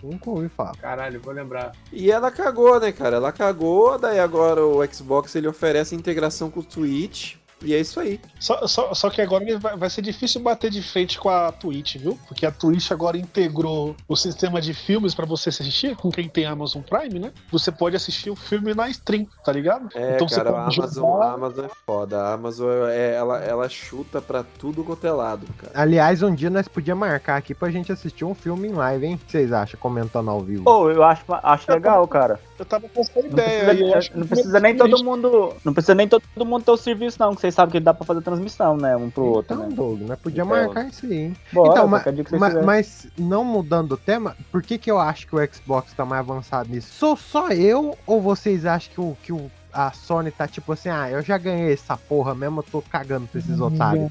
Nunca 0.00 0.30
ouvi 0.30 0.48
falar. 0.48 0.76
Caralho, 0.76 1.20
vou 1.20 1.34
lembrar. 1.34 1.72
E 1.92 2.08
ela 2.08 2.30
cagou, 2.30 2.78
né, 2.78 2.92
cara? 2.92 3.16
Ela 3.16 3.32
cagou, 3.32 3.98
daí 3.98 4.20
agora 4.20 4.64
o 4.64 4.86
Xbox 4.86 5.34
ele 5.34 5.48
oferece 5.48 5.96
integração 5.96 6.52
com 6.52 6.60
o 6.60 6.64
Twitch. 6.64 7.34
E 7.62 7.74
é 7.74 7.80
isso 7.80 7.98
aí. 7.98 8.20
Só, 8.38 8.66
só, 8.66 8.92
só 8.92 9.08
que 9.08 9.20
agora 9.22 9.44
vai, 9.58 9.76
vai 9.76 9.88
ser 9.90 10.02
difícil 10.02 10.42
bater 10.42 10.70
de 10.70 10.82
frente 10.82 11.18
com 11.18 11.28
a 11.30 11.50
Twitch, 11.50 11.96
viu? 11.96 12.18
Porque 12.28 12.44
a 12.44 12.50
Twitch 12.52 12.90
agora 12.92 13.16
integrou 13.16 13.96
o 14.06 14.14
sistema 14.14 14.60
de 14.60 14.74
filmes 14.74 15.14
pra 15.14 15.24
você 15.24 15.48
assistir, 15.48 15.96
com 15.96 16.10
quem 16.10 16.28
tem 16.28 16.44
Amazon 16.44 16.82
Prime, 16.82 17.18
né? 17.18 17.32
Você 17.50 17.72
pode 17.72 17.96
assistir 17.96 18.28
o 18.30 18.36
filme 18.36 18.74
na 18.74 18.88
stream, 18.90 19.26
tá 19.44 19.52
ligado? 19.52 19.88
É, 19.94 20.16
então 20.16 20.26
cara, 20.28 20.28
você 20.28 20.40
a 20.40 20.44
pode 20.64 20.80
Amazon, 20.80 21.04
jogar- 21.12 21.26
a 21.26 21.32
Amazon 21.32 21.64
é 21.64 21.70
foda. 21.86 22.22
A 22.22 22.34
Amazon, 22.34 22.68
é, 22.90 23.14
ela, 23.14 23.38
ela 23.42 23.68
chuta 23.68 24.20
pra 24.20 24.44
tudo 24.58 24.84
quanto 24.84 25.06
é 25.06 25.10
lado, 25.10 25.46
cara. 25.56 25.72
Aliás, 25.74 26.22
um 26.22 26.34
dia 26.34 26.50
nós 26.50 26.68
podíamos 26.68 27.08
marcar 27.08 27.36
aqui 27.36 27.54
pra 27.54 27.70
gente 27.70 27.90
assistir 27.90 28.24
um 28.26 28.34
filme 28.34 28.68
em 28.68 28.72
live, 28.72 29.06
hein? 29.06 29.14
O 29.14 29.18
que 29.18 29.30
vocês 29.32 29.50
acham? 29.52 29.80
Comentando 29.80 30.28
ao 30.30 30.40
vivo. 30.40 30.64
Pô, 30.64 30.90
eu 30.90 31.02
acho, 31.02 31.22
acho 31.28 31.72
legal, 31.72 32.06
cara. 32.06 32.38
Eu 32.58 32.64
tava 32.64 32.88
com 32.88 33.00
essa 33.00 33.12
Não 33.20 33.28
ideia. 33.28 33.64
precisa, 33.64 33.84
eu 33.90 33.94
acho 33.98 34.10
que 34.10 34.18
não 34.18 34.26
precisa 34.26 34.60
nem 34.60 34.76
todo 34.76 35.04
mundo. 35.04 35.54
Não 35.64 35.72
precisa 35.74 35.94
nem 35.94 36.08
todo 36.08 36.22
mundo 36.44 36.64
ter 36.64 36.70
o 36.70 36.76
serviço, 36.76 37.16
não. 37.20 37.34
Que 37.34 37.40
vocês 37.42 37.54
sabem 37.56 37.72
que 37.72 37.80
dá 37.80 37.94
pra 37.94 38.04
fazer 38.04 38.20
transmissão, 38.20 38.76
né? 38.76 38.96
Um 38.96 39.10
pro 39.10 39.24
outro. 39.24 39.54
Então, 39.54 39.68
né? 39.68 39.74
Doug, 39.74 40.02
nós 40.02 40.18
podíamos 40.18 40.54
Então, 40.54 40.66
marcar 40.66 40.86
isso 40.88 41.06
aí, 41.06 41.14
hein? 41.14 41.36
Bora, 41.52 41.70
então, 41.70 41.88
ma- 41.88 42.04
ma- 42.38 42.62
mas 42.62 43.06
não 43.18 43.44
mudando 43.44 43.92
o 43.92 43.96
tema, 43.96 44.36
por 44.52 44.62
que, 44.62 44.76
que 44.78 44.90
eu 44.90 44.98
acho 44.98 45.26
que 45.26 45.34
o 45.34 45.52
Xbox 45.52 45.92
tá 45.94 46.04
mais 46.04 46.20
avançado 46.20 46.68
nisso? 46.70 46.92
Sou 46.92 47.16
só 47.16 47.48
eu 47.48 47.96
ou 48.06 48.20
vocês 48.20 48.66
acham 48.66 48.92
que 48.92 49.00
o, 49.00 49.16
que 49.22 49.32
o, 49.32 49.50
a 49.72 49.90
Sony 49.92 50.30
tá 50.30 50.46
tipo 50.46 50.72
assim, 50.72 50.88
ah, 50.88 51.10
eu 51.10 51.22
já 51.22 51.36
ganhei 51.38 51.72
essa 51.72 51.96
porra 51.96 52.34
mesmo, 52.34 52.60
eu 52.60 52.64
tô 52.64 52.82
cagando 52.82 53.26
pra 53.26 53.40
esses 53.40 53.58
otários? 53.60 54.10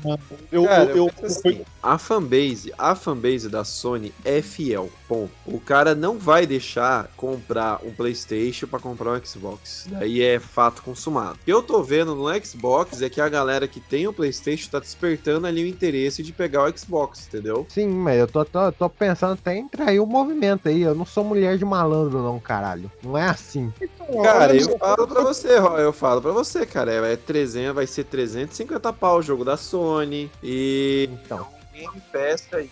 Eu, 0.51 0.63
Cara, 0.63 0.89
eu, 0.91 0.97
eu, 0.97 1.05
penso 1.07 1.39
assim, 1.47 1.61
a 1.81 1.97
fanbase, 1.97 2.73
a 2.77 2.95
fanbase 2.95 3.49
da 3.49 3.63
Sony 3.63 4.13
é 4.23 4.41
fiel. 4.41 4.89
Ponto. 5.07 5.31
O 5.45 5.59
cara 5.59 5.95
não 5.95 6.17
vai 6.17 6.45
deixar 6.45 7.09
comprar 7.15 7.79
um 7.83 7.91
PlayStation 7.91 8.67
pra 8.67 8.79
comprar 8.79 9.11
um 9.11 9.25
Xbox. 9.25 9.87
Daí 9.89 10.21
é 10.21 10.39
fato 10.39 10.81
consumado. 10.81 11.33
O 11.41 11.45
que 11.45 11.53
eu 11.53 11.63
tô 11.63 11.81
vendo 11.81 12.15
no 12.15 12.45
Xbox 12.45 13.01
é 13.01 13.09
que 13.09 13.21
a 13.21 13.29
galera 13.29 13.67
que 13.67 13.79
tem 13.79 14.07
o 14.07 14.13
PlayStation 14.13 14.69
tá 14.69 14.79
despertando 14.79 15.47
ali 15.47 15.63
o 15.63 15.67
interesse 15.67 16.21
de 16.21 16.33
pegar 16.33 16.63
o 16.63 16.77
Xbox, 16.77 17.27
entendeu? 17.27 17.65
Sim, 17.69 17.87
mas 17.87 18.19
eu 18.19 18.27
tô, 18.27 18.43
tô, 18.43 18.71
tô 18.71 18.89
pensando 18.89 19.33
até 19.33 19.55
em 19.55 19.67
trair 19.67 19.99
o 19.99 20.05
movimento 20.05 20.67
aí. 20.67 20.81
Eu 20.81 20.95
não 20.95 21.05
sou 21.05 21.23
mulher 21.23 21.57
de 21.57 21.65
malandro, 21.65 22.21
não, 22.21 22.39
caralho. 22.39 22.91
Não 23.03 23.17
é 23.17 23.29
assim. 23.29 23.71
Cara, 24.23 24.55
eu 24.55 24.77
falo 24.77 25.07
pra 25.07 25.21
você, 25.21 25.57
eu 25.57 25.93
falo 25.93 26.21
pra 26.21 26.31
você, 26.31 26.65
cara, 26.65 26.91
é 26.91 27.05
é 27.05 27.15
300, 27.15 27.75
vai 27.75 27.87
ser 27.87 28.03
350 28.05 28.93
pau 28.93 29.19
o 29.19 29.21
jogo 29.21 29.45
da 29.45 29.57
Sony 29.57 30.31
e 30.43 31.09
Então, 31.11 31.47
Game 31.73 32.01
Pass 32.11 32.47
aí 32.53 32.69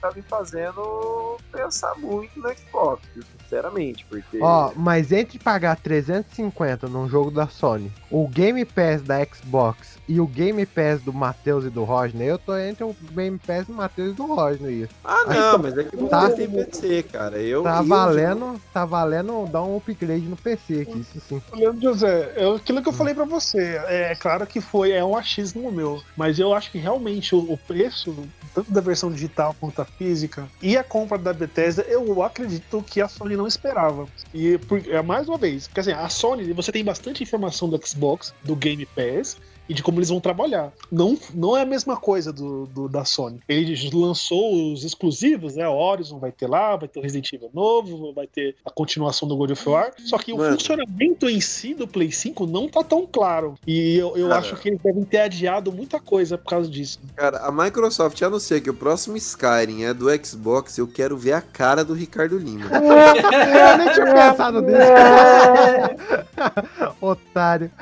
tá 0.00 0.10
me 0.14 0.22
fazendo 0.22 1.38
pensar 1.50 1.94
muito 1.96 2.38
no 2.40 2.48
Xbox, 2.48 3.02
sinceramente, 3.40 4.04
porque 4.08 4.38
ó, 4.40 4.72
mas 4.76 5.12
entre 5.12 5.38
pagar 5.38 5.76
350 5.76 6.88
num 6.88 7.08
jogo 7.08 7.30
da 7.30 7.46
Sony, 7.46 7.92
o 8.10 8.26
Game 8.28 8.64
Pass 8.64 9.02
da 9.02 9.24
Xbox 9.24 9.91
e 10.08 10.20
o 10.20 10.26
Game 10.26 10.64
Pass 10.66 11.00
do 11.02 11.12
Matheus 11.12 11.64
e 11.64 11.70
do 11.70 11.84
Rodney, 11.84 12.26
eu 12.28 12.38
tô 12.38 12.56
entre 12.56 12.82
o 12.84 12.94
Game 13.12 13.38
Pass 13.38 13.66
do 13.66 13.72
Matheus 13.72 14.10
e 14.12 14.14
do 14.14 14.26
Rodney. 14.26 14.88
Ah, 15.04 15.24
não, 15.26 15.58
mas 15.58 15.78
é 15.78 15.84
que 15.84 15.96
você 15.96 16.08
Tá. 16.08 16.30
tem 16.30 16.50
PC, 16.50 17.02
cara. 17.04 17.38
Eu, 17.40 17.62
Tá 17.62 17.78
eu 17.78 17.84
valendo, 17.84 18.60
tá 18.72 18.84
valendo 18.84 19.46
dar 19.50 19.62
um 19.62 19.76
upgrade 19.76 20.26
no 20.26 20.36
PC 20.36 20.80
aqui, 20.82 21.00
isso 21.00 21.20
sim. 21.28 21.42
Leandro 21.54 21.80
José, 21.80 22.32
eu, 22.36 22.56
aquilo 22.56 22.82
que 22.82 22.88
eu 22.88 22.92
falei 22.92 23.14
pra 23.14 23.24
você, 23.24 23.80
é 23.86 24.14
claro 24.16 24.46
que 24.46 24.60
foi, 24.60 24.90
é 24.92 25.04
um 25.04 25.16
achismo 25.16 25.70
meu, 25.70 26.02
mas 26.16 26.38
eu 26.38 26.52
acho 26.52 26.70
que 26.72 26.78
realmente 26.78 27.34
o, 27.34 27.38
o 27.52 27.56
preço, 27.56 28.14
tanto 28.54 28.70
da 28.72 28.80
versão 28.80 29.10
digital 29.10 29.54
quanto 29.58 29.80
a 29.80 29.84
física, 29.84 30.46
e 30.60 30.76
a 30.76 30.82
compra 30.84 31.16
da 31.16 31.32
Bethesda, 31.32 31.82
eu 31.88 32.22
acredito 32.22 32.82
que 32.86 33.00
a 33.00 33.08
Sony 33.08 33.36
não 33.36 33.46
esperava. 33.46 34.06
E 34.34 34.58
por, 34.58 34.82
é, 34.86 35.00
mais 35.00 35.28
uma 35.28 35.38
vez, 35.38 35.68
porque 35.68 35.80
assim, 35.80 35.92
a 35.92 36.08
Sony, 36.08 36.52
você 36.52 36.72
tem 36.72 36.84
bastante 36.84 37.22
informação 37.22 37.68
do 37.68 37.80
Xbox, 37.86 38.34
do 38.42 38.56
Game 38.56 38.84
Pass, 38.86 39.36
e 39.68 39.74
de 39.74 39.82
como 39.82 39.98
eles 39.98 40.08
vão 40.08 40.20
trabalhar. 40.20 40.72
Não, 40.90 41.16
não 41.32 41.56
é 41.56 41.62
a 41.62 41.66
mesma 41.66 41.96
coisa 41.96 42.32
do, 42.32 42.66
do- 42.66 42.88
da 42.88 43.04
Sony. 43.04 43.40
Ele 43.48 43.74
lançou 43.94 44.72
os 44.72 44.82
exclusivos, 44.84 45.54
né? 45.56 45.66
O 45.68 45.72
Horizon 45.74 46.18
vai 46.18 46.32
ter 46.32 46.48
lá, 46.48 46.74
vai 46.76 46.88
ter 46.88 46.98
o 46.98 47.02
Resident 47.02 47.32
Evil 47.32 47.50
novo, 47.54 48.12
vai 48.12 48.26
ter 48.26 48.56
a 48.64 48.70
continuação 48.70 49.28
do 49.28 49.36
God 49.36 49.50
of 49.52 49.68
War. 49.68 49.92
Só 50.04 50.18
que 50.18 50.32
o 50.32 50.36
Mano. 50.38 50.56
funcionamento 50.58 51.28
em 51.28 51.40
si 51.40 51.74
do 51.74 51.86
Play 51.86 52.10
5 52.12 52.44
não 52.46 52.68
tá 52.68 52.82
tão 52.82 53.06
claro. 53.06 53.54
E 53.66 53.96
eu, 53.96 54.16
eu 54.16 54.28
Cara. 54.28 54.40
acho 54.40 54.56
que 54.56 54.68
eles 54.70 54.80
devem 54.82 55.04
ter 55.04 55.20
adiado 55.20 55.70
muita 55.72 56.00
coisa 56.00 56.36
por 56.36 56.48
causa 56.50 56.68
disso. 56.68 56.98
Cara, 57.14 57.38
a 57.38 57.52
Microsoft 57.52 58.20
anuncia 58.22 58.60
que 58.60 58.68
o 58.70 58.74
próximo 58.74 59.16
Skyrim 59.16 59.84
é 59.84 59.94
do 59.94 60.06
Xbox, 60.24 60.76
eu 60.78 60.88
quero 60.88 61.16
ver 61.16 61.34
a 61.34 61.40
cara 61.40 61.84
do 61.84 61.94
Ricardo 61.94 62.36
Lima. 62.36 62.66
Eu 62.72 63.78
nem 63.78 63.92
tinha 63.92 64.06
pensado 64.12 64.60
nisso. 64.60 64.78
Otário. 67.00 67.70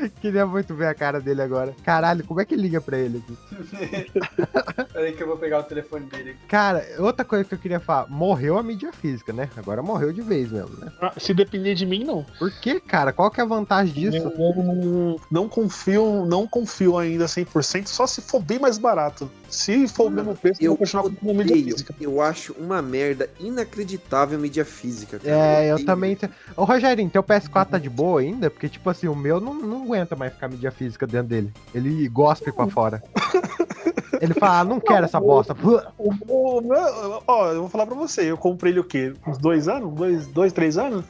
Queria 0.20 0.46
muito 0.46 0.74
ver 0.74 0.86
a 0.86 0.94
cara 0.94 1.20
dele 1.20 1.42
agora. 1.42 1.74
Caralho, 1.84 2.24
como 2.24 2.40
é 2.40 2.44
que 2.44 2.56
liga 2.56 2.80
pra 2.80 2.98
ele 2.98 3.18
aqui? 3.18 3.38
Peraí 4.92 5.12
que 5.12 5.22
eu 5.22 5.26
vou 5.26 5.36
pegar 5.36 5.60
o 5.60 5.62
telefone 5.62 6.06
dele 6.06 6.30
aqui. 6.30 6.46
Cara, 6.48 6.86
outra 6.98 7.24
coisa 7.24 7.44
que 7.44 7.54
eu 7.54 7.58
queria 7.58 7.80
falar. 7.80 8.08
Morreu 8.08 8.58
a 8.58 8.62
mídia 8.62 8.92
física, 8.92 9.32
né? 9.32 9.48
Agora 9.56 9.82
morreu 9.82 10.12
de 10.12 10.22
vez 10.22 10.50
mesmo, 10.50 10.76
né? 10.78 10.92
Ah, 11.00 11.12
Se 11.16 11.32
depender 11.34 11.74
de 11.74 11.86
mim, 11.86 12.04
não. 12.04 12.24
Por 12.38 12.50
que, 12.50 12.80
cara? 12.80 13.12
Qual 13.12 13.30
que 13.30 13.40
é 13.40 13.44
a 13.44 13.46
vantagem 13.46 13.94
disso? 13.94 14.16
Eu 14.16 14.54
não, 14.54 15.16
não 15.30 15.48
confio, 15.48 16.24
não 16.26 16.46
confio 16.46 16.98
ainda 16.98 17.26
100%, 17.26 17.86
só 17.86 18.06
se 18.06 18.20
for 18.20 18.40
bem 18.40 18.58
mais 18.58 18.78
barato. 18.78 19.30
Se 19.50 19.88
for 19.88 20.06
o 20.06 20.10
mesmo 20.10 20.34
preço, 20.36 20.60
eu 20.62 20.66
Eu 20.66 20.70
vou 20.70 20.78
continuar 20.78 21.02
com 21.02 21.30
a 21.30 21.34
mídia 21.34 21.52
odeio, 21.56 21.64
física. 21.72 21.94
eu 22.00 22.20
acho 22.22 22.52
uma 22.58 22.80
merda 22.80 23.28
inacreditável 23.40 24.38
mídia 24.38 24.64
física, 24.64 25.18
cara. 25.18 25.36
É, 25.62 25.70
eu 25.70 25.74
odeio. 25.74 25.86
também. 25.86 26.14
te- 26.14 26.30
Ô, 26.56 26.64
Rogerinho, 26.64 27.10
teu 27.10 27.22
PS4 27.22 27.66
tá 27.70 27.78
de 27.78 27.90
boa 27.90 28.20
ainda? 28.20 28.48
Porque, 28.50 28.68
tipo 28.68 28.88
assim, 28.88 29.08
o 29.08 29.14
meu 29.16 29.40
não, 29.40 29.54
não 29.54 29.82
aguenta 29.82 30.14
mais 30.14 30.32
ficar 30.32 30.48
mídia 30.48 30.70
física 30.70 31.06
dentro 31.06 31.28
dele. 31.28 31.52
Ele 31.74 32.08
gospe 32.08 32.52
pra 32.52 32.66
fora. 32.68 33.02
Ele 34.20 34.34
fala, 34.34 34.60
ah, 34.60 34.64
não 34.64 34.78
quero 34.78 35.06
essa 35.06 35.18
bosta. 35.18 35.54
O 35.54 35.66
meu- 35.66 35.82
o 36.28 36.60
meu- 36.60 37.22
ó, 37.26 37.48
eu 37.52 37.60
vou 37.62 37.68
falar 37.70 37.86
pra 37.86 37.94
você, 37.94 38.30
eu 38.30 38.36
comprei 38.36 38.70
ele 38.72 38.80
o 38.80 38.84
quê? 38.84 39.14
Uns 39.26 39.38
dois 39.38 39.66
anos? 39.66 39.94
Dois, 39.94 40.26
dois 40.26 40.52
três 40.52 40.76
anos? 40.76 41.04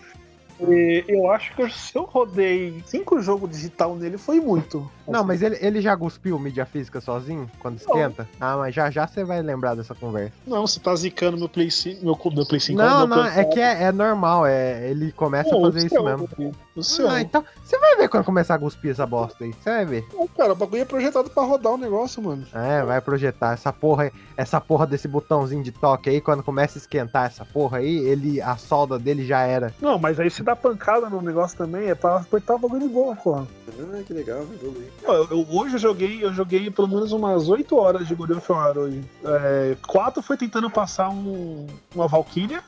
E 0.60 1.04
eu 1.08 1.30
acho 1.30 1.52
que 1.56 1.68
se 1.70 1.96
eu 1.96 2.04
rodei 2.04 2.82
cinco 2.86 3.20
jogos 3.20 3.50
digital 3.50 3.96
nele, 3.96 4.16
foi 4.18 4.38
muito. 4.40 4.88
Não, 5.10 5.24
mas 5.24 5.42
ele, 5.42 5.58
ele 5.60 5.80
já 5.80 5.96
cuspiu 5.96 6.38
mídia 6.38 6.64
física 6.64 7.00
sozinho 7.00 7.50
quando 7.60 7.76
esquenta? 7.78 8.28
Ah, 8.40 8.56
mas 8.56 8.74
já 8.74 8.90
já 8.90 9.06
você 9.06 9.24
vai 9.24 9.42
lembrar 9.42 9.74
dessa 9.74 9.94
conversa. 9.94 10.32
Não, 10.46 10.66
você 10.66 10.78
tá 10.80 10.94
zicando 10.94 11.36
meu 11.36 11.48
Play 11.48 11.70
5. 11.70 12.04
Meu, 12.04 12.18
meu 12.34 12.46
Play 12.46 12.60
5 12.60 12.78
Não, 12.78 13.06
não, 13.06 13.24
é 13.24 13.44
que 13.44 13.60
é, 13.60 13.84
é 13.84 13.92
normal, 13.92 14.46
é, 14.46 14.88
ele 14.88 15.12
começa 15.12 15.50
Não, 15.50 15.58
a 15.58 15.72
fazer 15.72 15.86
isso 15.86 16.02
mesmo. 16.02 16.28
O 16.76 16.82
seu. 16.82 17.08
Ah, 17.08 17.20
então 17.20 17.44
você 17.64 17.78
vai 17.78 17.96
ver 17.96 18.08
quando 18.08 18.24
começar 18.24 18.54
a 18.54 18.58
cuspir 18.58 18.90
essa 18.92 19.06
bosta 19.06 19.44
aí. 19.44 19.52
Você 19.52 19.70
vai 19.70 19.84
ver. 19.84 20.04
Não, 20.14 20.26
cara, 20.28 20.52
o 20.52 20.56
bagulho 20.56 20.82
é 20.82 20.84
projetado 20.84 21.28
pra 21.30 21.42
rodar 21.42 21.72
o 21.72 21.76
negócio, 21.78 22.22
mano. 22.22 22.46
É, 22.54 22.82
vai 22.84 23.00
projetar 23.00 23.52
essa 23.54 23.72
porra, 23.72 24.04
aí- 24.04 24.12
essa 24.36 24.60
porra 24.60 24.86
desse 24.86 25.06
botãozinho 25.08 25.62
de 25.62 25.72
toque 25.72 26.08
aí, 26.10 26.20
quando 26.20 26.42
começa 26.42 26.78
a 26.78 26.80
esquentar 26.80 27.26
essa 27.26 27.44
porra 27.44 27.78
aí, 27.78 27.98
ele 27.98 28.40
a 28.40 28.56
solda 28.56 28.98
dele 28.98 29.26
já 29.26 29.40
era. 29.42 29.74
Não, 29.80 29.98
mas 29.98 30.18
aí 30.20 30.30
se 30.30 30.42
dá 30.42 30.54
pancada 30.56 31.08
no 31.10 31.20
negócio 31.20 31.58
também, 31.58 31.88
é 31.88 31.94
pra 31.94 32.16
apertar 32.18 32.54
o 32.54 32.58
bagulho 32.58 32.82
de 32.82 32.88
boa, 32.88 33.14
porra. 33.16 33.46
Ah, 33.68 34.02
que 34.06 34.12
legal, 34.12 34.42
evoluir. 34.42 34.88
Eu- 35.02 35.28
eu- 35.30 35.46
hoje 35.50 35.74
eu 35.74 35.78
joguei, 35.78 36.22
eu 36.24 36.32
joguei 36.32 36.70
pelo 36.70 36.88
menos 36.88 37.12
umas 37.12 37.48
8 37.48 37.76
horas 37.76 38.06
de 38.06 38.14
God 38.14 38.30
of 38.30 38.52
War 38.52 38.76
hoje. 38.76 39.02
É, 39.24 39.76
quatro 39.86 40.22
foi 40.22 40.36
tentando 40.36 40.70
passar 40.70 41.08
um, 41.08 41.66
uma 41.94 42.06
Valkyria. 42.06 42.62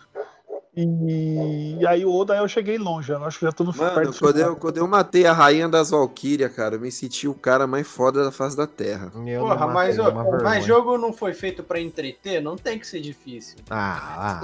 E, 0.75 1.77
e 1.81 1.87
aí 1.87 2.03
o 2.03 2.15
Oda 2.15 2.35
eu 2.35 2.49
cheguei 2.49 2.79
longe. 2.79 3.13
Eu 3.13 3.23
acho 3.25 3.39
que 3.39 3.45
já 3.45 3.53
tô 3.53 3.63
no 3.63 3.77
Mano, 3.77 3.95
perto 3.95 4.13
do 4.13 4.19
quando 4.19 4.39
eu, 4.39 4.57
quando 4.57 4.79
eu 4.79 4.89
matei 4.89 5.27
a 5.27 5.33
rainha 5.33 5.69
das 5.69 5.91
Valkyrias, 5.91 6.51
cara, 6.55 6.77
eu 6.77 6.81
me 6.81 6.91
senti 6.91 7.29
o 7.29 7.35
cara 7.35 7.67
mais 7.67 7.87
foda 7.87 8.25
da 8.25 8.33
face 8.33 8.57
da 8.57 8.67
Terra. 8.67 9.13
Eu 9.27 9.41
Porra, 9.43 9.67
mas, 9.67 9.99
matei, 9.99 10.13
uma 10.13 10.23
vergonha. 10.23 10.43
mas 10.45 10.65
jogo 10.65 10.97
não 10.97 11.13
foi 11.13 11.35
feito 11.35 11.63
pra 11.63 11.79
entreter? 11.79 12.41
Não 12.41 12.57
tem 12.57 12.79
que 12.79 12.87
ser 12.87 13.01
difícil. 13.01 13.59
Ah, 13.69 14.41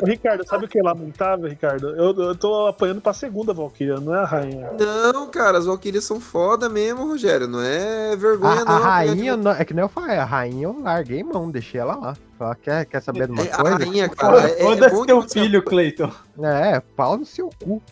Ô, 0.00 0.06
Ricardo, 0.06 0.46
sabe 0.46 0.66
o 0.66 0.68
que 0.68 0.78
é 0.78 0.82
lamentável, 0.82 1.48
Ricardo? 1.48 1.88
Eu, 1.96 2.14
eu 2.16 2.34
tô 2.36 2.68
apanhando 2.68 3.00
pra 3.00 3.12
segunda 3.12 3.52
Valkyria, 3.52 3.96
não 3.96 4.14
é 4.14 4.20
a 4.20 4.24
rainha. 4.24 4.70
Não, 4.78 5.26
cara, 5.28 5.58
as 5.58 5.66
Valkyrias 5.66 6.04
são 6.04 6.20
foda 6.20 6.68
mesmo, 6.68 7.08
Rogério. 7.08 7.48
Não 7.48 7.60
é 7.60 8.14
vergonha, 8.14 8.60
a, 8.60 8.64
não. 8.64 8.74
a 8.74 8.78
rainha, 8.78 9.36
não- 9.36 9.50
é 9.50 9.64
que 9.64 9.74
nem 9.74 9.82
eu 9.82 9.88
falei, 9.88 10.16
a 10.16 10.24
rainha 10.24 10.64
eu 10.68 10.80
larguei 10.80 11.24
mão, 11.24 11.50
deixei 11.50 11.80
ela 11.80 11.96
lá. 11.96 12.16
Ela 12.42 12.54
quer, 12.56 12.84
quer 12.86 13.00
saber 13.02 13.26
de 13.26 13.32
uma 13.32 13.42
É, 13.44 13.52
a 13.52 13.56
coisa? 13.56 13.76
rainha, 13.78 14.08
cara, 14.14 14.48
é- 14.50 14.62
é 14.72 14.76
teu 15.06 15.22
que 15.22 15.28
você- 15.28 15.40
filho, 15.40 15.62
Cleiton. 15.64 16.10
É, 16.42 16.80
pau 16.96 17.16
no 17.16 17.24
seu 17.24 17.50
cu. 17.62 17.82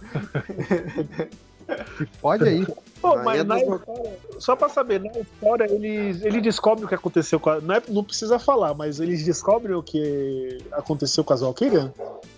Se 1.98 2.07
pode 2.20 2.44
aí. 2.48 2.66
Pô, 3.01 3.16
mas 3.22 3.42
na 3.44 3.55
dos 3.57 3.66
Val- 3.66 3.76
história, 3.78 4.12
só 4.38 4.55
pra 4.57 4.68
saber, 4.68 5.01
na 5.01 5.11
história 5.18 5.64
ele, 5.72 6.18
ele 6.22 6.40
descobre 6.40 6.84
o 6.84 6.88
que 6.88 6.94
aconteceu 6.94 7.40
com 7.40 7.48
a. 7.51 7.61
Não, 7.61 7.74
é- 7.76 7.82
não 7.88 8.05
precisa 8.05 8.38
falar, 8.38 8.74
mas 8.74 9.01
eles 9.01 9.24
descobrem 9.24 9.74
o 9.74 9.82
que 9.82 10.59
aconteceu 10.72 11.24
com 11.24 11.32
as 11.32 11.40
Valkyrias? 11.40 11.90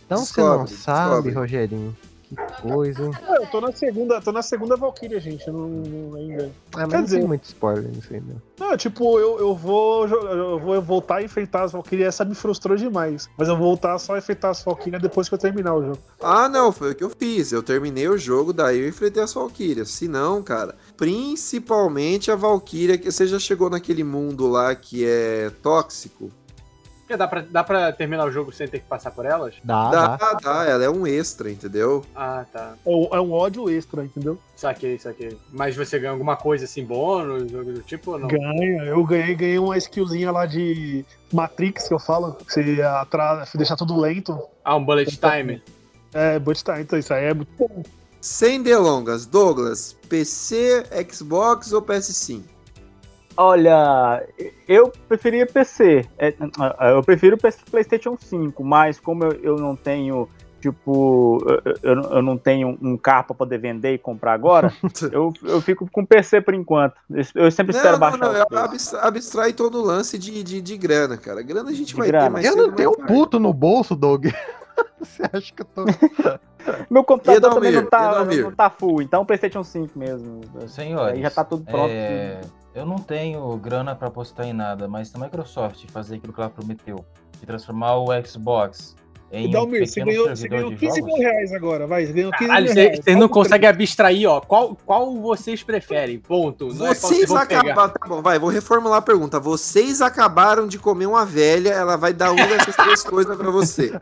Então 0.06 0.18
você 0.24 0.40
não 0.40 0.64
Descobre, 0.64 0.70
sabe, 0.76 1.10
descobre. 1.14 1.32
Rogerinho. 1.32 1.96
Que 2.35 2.62
coisa, 2.62 3.05
hein? 3.05 3.11
Ah, 3.28 3.37
eu 3.41 3.47
tô 3.47 3.61
na 3.61 3.72
segunda, 3.72 4.20
tô 4.20 4.33
na 4.33 4.43
segunda 4.43 4.76
Valkyria, 4.76 5.20
gente. 5.20 5.47
Eu 5.47 5.53
não, 5.53 5.68
não- 5.68 6.16
ainda. 6.16 6.51
Ah, 6.74 6.80
mas 6.80 6.89
Quer 6.91 6.97
não 6.97 7.05
dizer- 7.05 7.18
tem 7.18 7.26
muito 7.28 7.45
spoiler 7.45 7.85
nisso 7.91 8.12
né? 8.12 8.22
Não, 8.59 8.76
tipo, 8.76 9.18
eu, 9.18 9.39
eu 9.39 9.55
vou 9.55 10.07
eu 10.07 10.59
vou 10.59 10.80
voltar 10.83 11.16
a 11.16 11.22
enfrentar 11.22 11.64
as 11.64 11.72
Valkyrias. 11.72 12.09
Essa 12.09 12.24
me 12.24 12.35
frustrou 12.35 12.76
demais. 12.76 13.28
Mas 13.37 13.49
eu 13.49 13.57
vou 13.57 13.66
voltar 13.66 13.99
só 13.99 14.14
a 14.14 14.18
enfrentar 14.18 14.51
as 14.51 14.62
Valkyrias 14.62 15.03
depois 15.03 15.28
que 15.28 15.35
eu 15.35 15.39
terminar 15.39 15.74
o 15.74 15.83
jogo. 15.83 15.99
Ah, 16.22 16.49
não, 16.49 16.72
foi 16.72 16.93
o 16.93 16.95
que 16.95 17.05
eu 17.05 17.11
fiz. 17.11 17.53
Eu 17.53 17.62
terminei 17.62 18.09
o 18.09 18.16
jogo, 18.16 18.53
daí 18.53 18.80
eu 18.80 18.89
enfrentei 18.89 19.22
as 19.22 19.33
Valkyrias. 19.35 19.91
Se 19.91 20.09
não, 20.09 20.43
cara, 20.43 20.74
principalmente 20.97 22.30
a 22.30 22.37
Valkyria, 22.37 22.97
que 22.99 23.11
você 23.11 23.26
já 23.26 23.39
chegou 23.39 23.68
naquele 23.68 24.05
mundo 24.05 24.47
lá 24.49 24.74
que 24.74 25.05
é 25.05 25.51
tóxico. 25.62 26.30
Porque 27.12 27.16
dá 27.16 27.28
pra, 27.28 27.40
dá 27.42 27.64
pra 27.64 27.92
terminar 27.92 28.24
o 28.26 28.32
jogo 28.32 28.52
sem 28.52 28.66
ter 28.66 28.78
que 28.78 28.86
passar 28.86 29.10
por 29.10 29.26
elas? 29.26 29.54
Dá, 29.62 29.90
dá, 29.90 30.16
dá. 30.16 30.32
dá, 30.34 30.64
ela 30.66 30.84
é 30.84 30.88
um 30.90 31.06
extra, 31.06 31.50
entendeu? 31.50 32.02
Ah, 32.16 32.44
tá. 32.50 32.74
É 32.86 32.88
um- 32.88 33.08
é 33.12 33.20
um 33.20 33.32
ódio 33.32 33.68
extra, 33.68 34.02
entendeu? 34.04 34.38
Saquei, 34.56 34.98
saquei. 34.98 35.36
Mas 35.52 35.76
você 35.76 35.98
ganha 35.98 36.12
alguma 36.12 36.36
coisa 36.36 36.64
assim, 36.64 36.84
bônus, 36.84 37.50
jogo 37.50 37.72
do 37.72 37.82
tipo 37.82 38.12
ou 38.12 38.18
não? 38.18 38.28
Ganha, 38.28 38.84
eu 38.84 39.04
ganhei, 39.04 39.34
ganhei 39.34 39.58
uma 39.58 39.76
skillzinha 39.76 40.30
lá 40.30 40.46
de 40.46 41.04
Matrix 41.32 41.88
que 41.88 41.94
eu 41.94 41.98
falo. 41.98 42.32
Que 42.34 42.50
você 42.52 42.80
atra... 42.82 43.44
deixar 43.54 43.76
tudo 43.76 43.98
lento. 44.00 44.38
Ah, 44.64 44.76
um 44.76 44.84
bullet 44.84 45.18
time. 45.18 45.62
É, 46.14 46.38
but 46.38 46.56
time, 46.62 46.80
então 46.80 46.98
isso 46.98 47.12
aí 47.12 47.26
é 47.26 47.34
muito 47.34 47.50
bom. 47.58 47.82
Sem 48.20 48.62
delongas, 48.62 49.26
Douglas, 49.26 49.96
PC, 50.08 50.84
Xbox 51.10 51.72
ou 51.72 51.82
PS5? 51.82 52.42
Olha, 53.37 54.26
eu 54.68 54.93
preferia 55.09 55.47
PC. 55.47 56.07
É, 56.18 56.35
eu 56.93 57.03
prefiro 57.03 57.37
PlayStation 57.70 58.16
5, 58.18 58.62
mas 58.64 58.99
como 59.01 59.24
eu, 59.24 59.33
eu 59.43 59.57
não 59.57 59.74
tenho, 59.74 60.28
tipo, 60.61 61.39
eu, 61.83 62.22
não 62.22 62.37
tenho 62.37 62.76
um 62.80 62.97
carro 62.97 63.24
pra 63.28 63.35
poder 63.37 63.59
vender 63.59 63.95
e 63.95 63.99
comprar 63.99 64.33
agora, 64.35 64.72
eu, 65.11 65.33
eu 65.45 65.61
fico 65.61 65.89
com 65.91 66.05
PC 66.05 66.41
por 66.41 66.55
enquanto. 66.55 66.95
Eu 67.35 67.51
sempre 67.51 67.74
espero 67.74 67.99
Não, 67.99 68.11
não, 68.12 68.18
baixar. 68.18 68.47
não, 68.51 68.59
abs- 68.59 68.95
abstrai 68.95 69.53
todo 69.53 69.78
o 69.80 69.85
lance 69.85 70.18
de, 70.18 70.43
de, 70.43 70.61
de 70.61 70.76
grana, 70.76 71.16
cara. 71.16 71.43
Grana 71.43 71.70
a 71.70 71.74
gente 71.74 71.89
De 71.89 71.95
vai 71.97 72.09
grana. 72.09 72.24
ter 72.26 72.30
mais 72.30 72.47
Eu 72.47 72.57
não 72.57 72.72
tenho 72.72 72.91
um 72.91 73.07
puto 73.07 73.39
no 73.41 73.53
bolso, 73.53 73.97
Doug. 73.97 74.26
Você 75.05 75.22
acha 75.32 75.53
que 75.53 75.62
eu 75.62 75.66
tô. 75.66 75.84
Meu 76.88 77.03
computador 77.03 77.38
Edalmir, 77.38 77.55
também 77.55 77.72
não 77.72 77.90
tá, 77.90 78.24
não 78.24 78.53
tá 78.53 78.70
full, 78.70 79.03
então 79.03 79.26
PlayStation 79.26 79.64
5 79.64 79.98
mesmo. 79.98 80.40
Senhores, 80.68 81.16
Aí 81.16 81.22
já 81.22 81.30
tá 81.30 81.44
tudo 81.44 81.64
pronto. 81.64 81.90
é, 81.90 82.40
eu 82.72 82.86
não 82.86 82.96
tenho 82.96 83.57
grana 83.57 83.96
pra 83.96 84.09
apostar 84.09 84.46
em 84.46 84.53
nada, 84.53 84.86
mas 84.86 85.09
se 85.09 85.16
a 85.16 85.20
Microsoft 85.20 85.90
fazer 85.90 86.16
aquilo 86.16 86.32
que 86.32 86.40
ela 86.40 86.50
prometeu 86.50 87.05
e 87.42 87.46
transformar 87.46 87.96
o 87.96 88.07
Xbox 88.24 88.94
em 89.33 89.45
E 89.45 89.49
um 89.49 89.51
Dalmir, 89.51 89.89
você 89.89 90.05
ganhou, 90.05 90.28
você 90.28 90.47
ganhou 90.47 90.70
de 90.70 90.76
15 90.76 91.01
jogos, 91.01 91.14
mil 91.14 91.22
reais 91.22 91.53
agora, 91.53 91.87
vai. 91.87 92.07
Você 92.07 92.12
ganhou 92.12 92.30
15 92.33 92.47
Caralho, 92.47 92.64
mil 92.66 92.74
vocês 92.74 92.87
reais. 92.87 93.05
vocês 93.05 93.16
não 93.16 93.28
conseguem 93.28 93.68
abstrair, 93.68 94.28
ó. 94.28 94.41
Qual, 94.41 94.76
qual 94.85 95.16
vocês 95.20 95.62
preferem? 95.62 96.18
Ponto. 96.18 96.72
Não 96.74 96.87
é 96.87 96.95
Vocês 96.95 97.26
pegar. 97.26 97.41
acabaram. 97.43 97.89
Tá 97.95 98.07
bom, 98.07 98.20
vai, 98.22 98.39
vou 98.39 98.51
reformular 98.51 98.99
a 98.99 99.03
pergunta. 99.03 99.41
Vocês 99.41 100.01
acabaram 100.03 100.66
de 100.66 100.78
comer 100.78 101.07
uma 101.07 101.24
velha, 101.24 101.70
ela 101.70 101.97
vai 101.97 102.12
dar 102.12 102.30
uma 102.33 102.47
dessas 102.47 102.76
três 102.76 103.03
coisas 103.05 103.37
pra 103.37 103.51
você. 103.51 103.93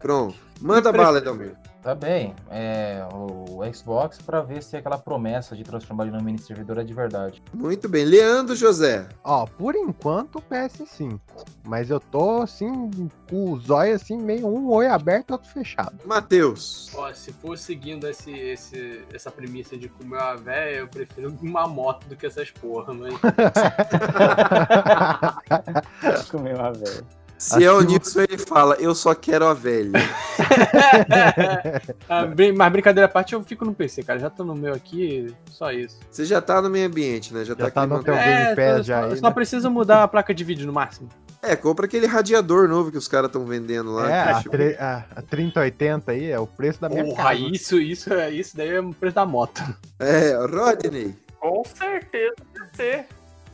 Pronto. 0.00 0.34
Manda 0.60 0.92
bala, 0.92 1.18
Edalmir. 1.18 1.54
Tá 1.86 1.94
bem, 1.94 2.34
é, 2.50 3.06
o 3.12 3.60
Xbox 3.72 4.18
pra 4.18 4.42
ver 4.42 4.60
se 4.60 4.76
aquela 4.76 4.98
promessa 4.98 5.54
de 5.54 5.62
transformar 5.62 6.02
ele 6.02 6.16
num 6.16 6.20
mini 6.20 6.36
servidor 6.36 6.78
é 6.78 6.82
de 6.82 6.92
verdade. 6.92 7.40
Muito 7.54 7.88
bem. 7.88 8.04
Leandro 8.04 8.56
José. 8.56 9.08
Ó, 9.22 9.46
por 9.46 9.76
enquanto 9.76 10.40
o 10.40 10.42
PS5. 10.42 11.20
Mas 11.64 11.88
eu 11.88 12.00
tô 12.00 12.42
assim, 12.42 12.90
com 13.30 13.52
os 13.52 13.70
olhos 13.70 14.02
assim, 14.02 14.18
meio 14.18 14.48
um 14.48 14.68
olho 14.68 14.92
aberto, 14.92 15.30
outro 15.30 15.48
fechado. 15.48 15.96
Matheus. 16.04 16.90
Ó, 16.92 17.14
se 17.14 17.32
for 17.32 17.56
seguindo 17.56 18.08
esse, 18.08 18.32
esse, 18.32 19.04
essa 19.14 19.30
premissa 19.30 19.78
de 19.78 19.88
comer 19.88 20.16
uma 20.16 20.34
véia, 20.34 20.78
eu 20.78 20.88
prefiro 20.88 21.38
uma 21.40 21.68
moto 21.68 22.04
do 22.08 22.16
que 22.16 22.26
essas 22.26 22.50
porra, 22.50 22.92
mas. 22.92 23.14
Comer 26.32 26.56
uma 26.56 26.72
velha. 26.72 27.06
Se 27.38 27.62
é 27.62 27.70
o 27.70 27.80
Nilson, 27.82 28.20
ele 28.22 28.38
fala, 28.38 28.74
eu 28.76 28.94
só 28.94 29.14
quero 29.14 29.46
a 29.46 29.52
velha. 29.54 29.92
Ah, 32.08 32.24
brin- 32.26 32.52
mas 32.52 32.72
brincadeira 32.72 33.06
à 33.06 33.08
parte, 33.08 33.34
eu 33.34 33.42
fico 33.42 33.64
no 33.64 33.74
PC, 33.74 34.02
cara. 34.02 34.18
Já 34.18 34.30
tô 34.30 34.44
no 34.44 34.54
meu 34.54 34.72
aqui, 34.74 35.34
só 35.50 35.70
isso. 35.72 35.98
Você 36.10 36.24
já 36.24 36.40
tá 36.40 36.60
no 36.62 36.70
meio 36.70 36.86
ambiente, 36.86 37.32
né? 37.34 37.44
Já, 37.44 37.54
tá, 37.54 37.70
tá 37.70 37.82
aqui 37.82 37.92
no 37.92 38.02
teu 38.02 38.14
Game 38.14 38.26
É, 38.28 38.54
Pass 38.54 38.76
tô- 38.78 38.82
já 38.84 39.00
só, 39.02 39.06
aí, 39.10 39.16
só 39.18 39.28
né? 39.28 39.34
preciso 39.34 39.70
mudar 39.70 40.02
a 40.02 40.08
placa 40.08 40.34
de 40.34 40.44
vídeo 40.44 40.66
no 40.66 40.72
máximo. 40.72 41.08
É, 41.42 41.54
compra 41.54 41.86
aquele 41.86 42.06
radiador 42.06 42.68
novo 42.68 42.90
que 42.90 42.98
os 42.98 43.06
caras 43.06 43.28
estão 43.28 43.44
vendendo 43.44 43.92
lá. 43.92 44.10
É, 44.10 44.24
que 44.42 44.48
a, 44.48 44.50
tre- 44.50 44.76
a, 44.78 45.04
a 45.16 45.22
3080 45.22 46.10
aí 46.12 46.30
é 46.30 46.38
o 46.38 46.46
preço 46.46 46.80
da 46.80 46.88
minha 46.88 47.04
Porra, 47.04 47.24
casa. 47.30 47.34
isso, 47.40 47.78
isso, 47.78 48.12
é- 48.12 48.30
isso 48.30 48.56
daí 48.56 48.70
é 48.70 48.80
o 48.80 48.92
preço 48.92 49.14
da 49.16 49.26
moto. 49.26 49.62
É, 49.98 50.34
Rodney. 50.46 51.14
Com 51.38 51.62
certeza 51.64 52.34
PC. 52.54 53.04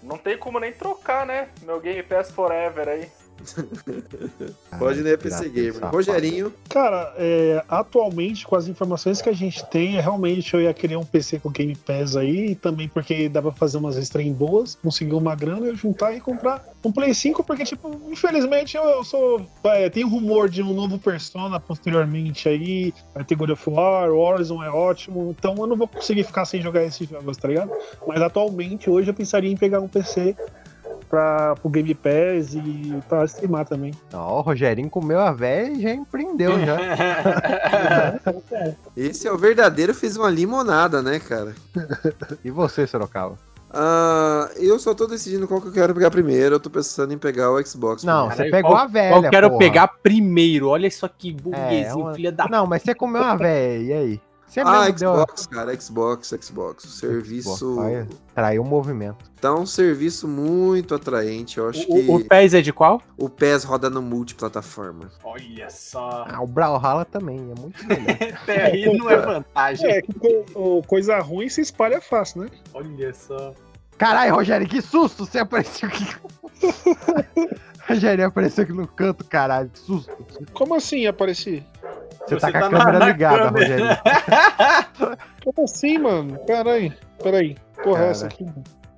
Não 0.02 0.16
tem 0.18 0.36
como 0.36 0.58
nem 0.58 0.72
trocar, 0.72 1.26
né? 1.26 1.48
Meu 1.64 1.80
Game 1.80 2.02
Pass 2.02 2.30
Forever 2.30 2.88
aí. 2.88 3.08
Pode 4.78 5.02
nem 5.02 5.16
PC 5.16 5.48
Gamer. 5.48 5.90
Rogerinho. 5.90 6.52
Cara, 6.68 7.12
é, 7.16 7.62
atualmente, 7.68 8.46
com 8.46 8.56
as 8.56 8.68
informações 8.68 9.20
que 9.20 9.28
a 9.28 9.32
gente 9.32 9.64
tem, 9.66 9.96
é, 9.96 10.00
realmente 10.00 10.52
eu 10.54 10.60
ia 10.60 10.72
querer 10.72 10.96
um 10.96 11.04
PC 11.04 11.38
com 11.40 11.50
Game 11.50 11.74
Pass 11.74 12.16
aí, 12.16 12.52
e 12.52 12.54
também 12.54 12.88
porque 12.88 13.28
dá 13.28 13.42
pra 13.42 13.52
fazer 13.52 13.78
umas 13.78 13.96
stream 13.96 14.32
boas, 14.32 14.76
conseguir 14.82 15.14
uma 15.14 15.34
grana, 15.34 15.66
eu 15.66 15.76
juntar 15.76 16.14
e 16.14 16.20
comprar 16.20 16.64
um 16.84 16.92
Play 16.92 17.14
5, 17.14 17.44
porque, 17.44 17.64
tipo, 17.64 18.00
infelizmente 18.08 18.76
eu, 18.76 18.84
eu 18.84 19.04
sou. 19.04 19.46
é, 19.64 19.88
tem 19.88 20.04
rumor 20.04 20.48
de 20.48 20.62
um 20.62 20.72
novo 20.72 20.98
Persona 20.98 21.58
posteriormente 21.60 22.48
aí, 22.48 22.94
vai 23.14 23.24
ter 23.24 23.34
God 23.34 23.50
of 23.50 23.70
War, 23.70 24.10
Horizon 24.10 24.62
é 24.62 24.70
ótimo, 24.70 25.34
então 25.38 25.54
eu 25.56 25.66
não 25.66 25.76
vou 25.76 25.88
conseguir 25.88 26.24
ficar 26.24 26.44
sem 26.44 26.60
jogar 26.60 26.84
esses 26.84 27.08
jogos, 27.08 27.36
tá 27.36 27.48
ligado? 27.48 27.70
Mas 28.06 28.20
atualmente, 28.20 28.90
hoje 28.90 29.10
eu 29.10 29.14
pensaria 29.14 29.50
em 29.50 29.56
pegar 29.56 29.80
um 29.80 29.88
PC 29.88 30.34
pra, 31.12 31.54
pro 31.56 31.68
Game 31.68 31.94
Pass 31.94 32.54
e 32.54 32.98
pra 33.06 33.26
streamar 33.26 33.66
também. 33.66 33.92
Ó, 34.14 34.38
o 34.38 34.40
Rogerinho 34.40 34.88
comeu 34.88 35.20
a 35.20 35.30
véia 35.30 35.68
e 35.70 35.82
já 35.82 35.90
empreendeu 35.92 36.52
já. 36.64 36.78
Esse 38.96 39.28
é 39.28 39.32
o 39.32 39.36
verdadeiro, 39.36 39.92
fez 39.94 40.16
uma 40.16 40.30
limonada, 40.30 41.02
né, 41.02 41.18
cara? 41.20 41.54
e 42.42 42.50
você, 42.50 42.86
Sorocaba? 42.86 43.36
Ah, 43.74 44.50
eu 44.56 44.78
só 44.78 44.94
tô 44.94 45.06
decidindo 45.06 45.46
qual 45.48 45.60
que 45.60 45.68
eu 45.68 45.72
quero 45.72 45.94
pegar 45.94 46.10
primeiro. 46.10 46.54
Eu 46.56 46.60
tô 46.60 46.68
pensando 46.70 47.12
em 47.12 47.18
pegar 47.18 47.50
o 47.50 47.66
Xbox. 47.66 48.04
Não, 48.04 48.30
você 48.30 48.50
pegou 48.50 48.76
a 48.76 48.86
velha, 48.86 49.18
Qual 49.20 49.30
quero 49.30 49.48
porra. 49.48 49.58
pegar 49.58 49.88
primeiro? 50.02 50.68
Olha 50.68 50.86
isso 50.86 51.04
aqui, 51.06 51.30
É, 51.30 51.42
burguesinho, 51.42 51.98
uma- 52.04 52.14
filha 52.14 52.32
da 52.32 52.48
Não, 52.48 52.66
mas 52.66 52.82
você 52.82 52.94
comeu 52.94 53.22
a 53.22 53.34
véia, 53.34 53.78
e 53.78 53.92
aí? 53.92 54.20
Você 54.52 54.60
Ah, 54.60 54.82
mesmo 54.82 54.98
deu- 54.98 55.14
Xbox, 55.14 55.46
cara, 55.46 55.80
Xbox, 55.80 56.34
Xbox. 56.42 56.84
O 56.84 56.88
serviço. 56.88 57.76
Traiu 58.34 58.60
o 58.60 58.64
movimento. 58.66 59.30
Tá 59.40 59.54
um 59.54 59.64
serviço 59.64 60.28
muito 60.28 60.94
atraente. 60.94 61.56
Eu 61.56 61.70
acho 61.70 61.84
O, 61.84 61.86
que 61.86 62.10
o, 62.10 62.24
PES 62.28 62.52
é 62.52 62.60
de 62.60 62.70
qual? 62.70 63.00
o 63.16 63.30
PES 63.30 63.64
roda 63.64 63.88
no 63.88 64.02
multiplataforma. 64.02 65.10
Olha 65.24 65.70
só. 65.70 66.26
Ah, 66.28 66.42
o 66.42 66.46
Brawlhalla 66.46 67.06
também, 67.06 67.38
é 67.38 67.58
muito 67.58 67.78
melhor. 67.88 68.34
Até 68.42 68.66
aí 68.66 68.98
não 68.98 69.08
é 69.08 69.16
vantagem. 69.16 69.90
É, 69.90 70.02
que 70.02 70.12
co- 70.12 70.44
o- 70.54 70.82
coisa 70.82 71.18
ruim 71.20 71.48
se 71.48 71.62
espalha 71.62 71.98
fácil, 72.02 72.42
né? 72.42 72.50
Olha 72.74 73.14
só. 73.14 73.54
Caralho, 73.96 74.34
Rogério, 74.34 74.68
que 74.68 74.82
susto! 74.82 75.24
Você 75.24 75.38
apareceu 75.38 75.88
aqui. 75.88 76.06
Rogério 77.88 78.26
apareceu 78.26 78.64
aqui 78.64 78.72
no 78.72 78.86
canto, 78.86 79.24
caralho, 79.24 79.68
que 79.70 79.78
susto. 79.78 80.12
Como 80.52 80.74
assim 80.74 81.06
apareci? 81.06 81.64
Você, 82.26 82.36
tá 82.36 82.46
Você 82.46 82.52
com 82.52 82.58
a 82.58 82.60
tá 82.60 82.70
na- 82.70 82.78
câmera 82.78 82.98
na 82.98 83.06
ligada, 83.06 83.44
câmera. 83.44 83.66
Rogério. 83.66 85.18
Como 85.44 85.64
assim, 85.64 85.98
mano? 85.98 86.38
Caralho, 86.46 86.92
peraí. 87.22 87.56
Porra, 87.82 87.98
Cara. 87.98 88.10
essa 88.10 88.26
aqui. 88.26 88.46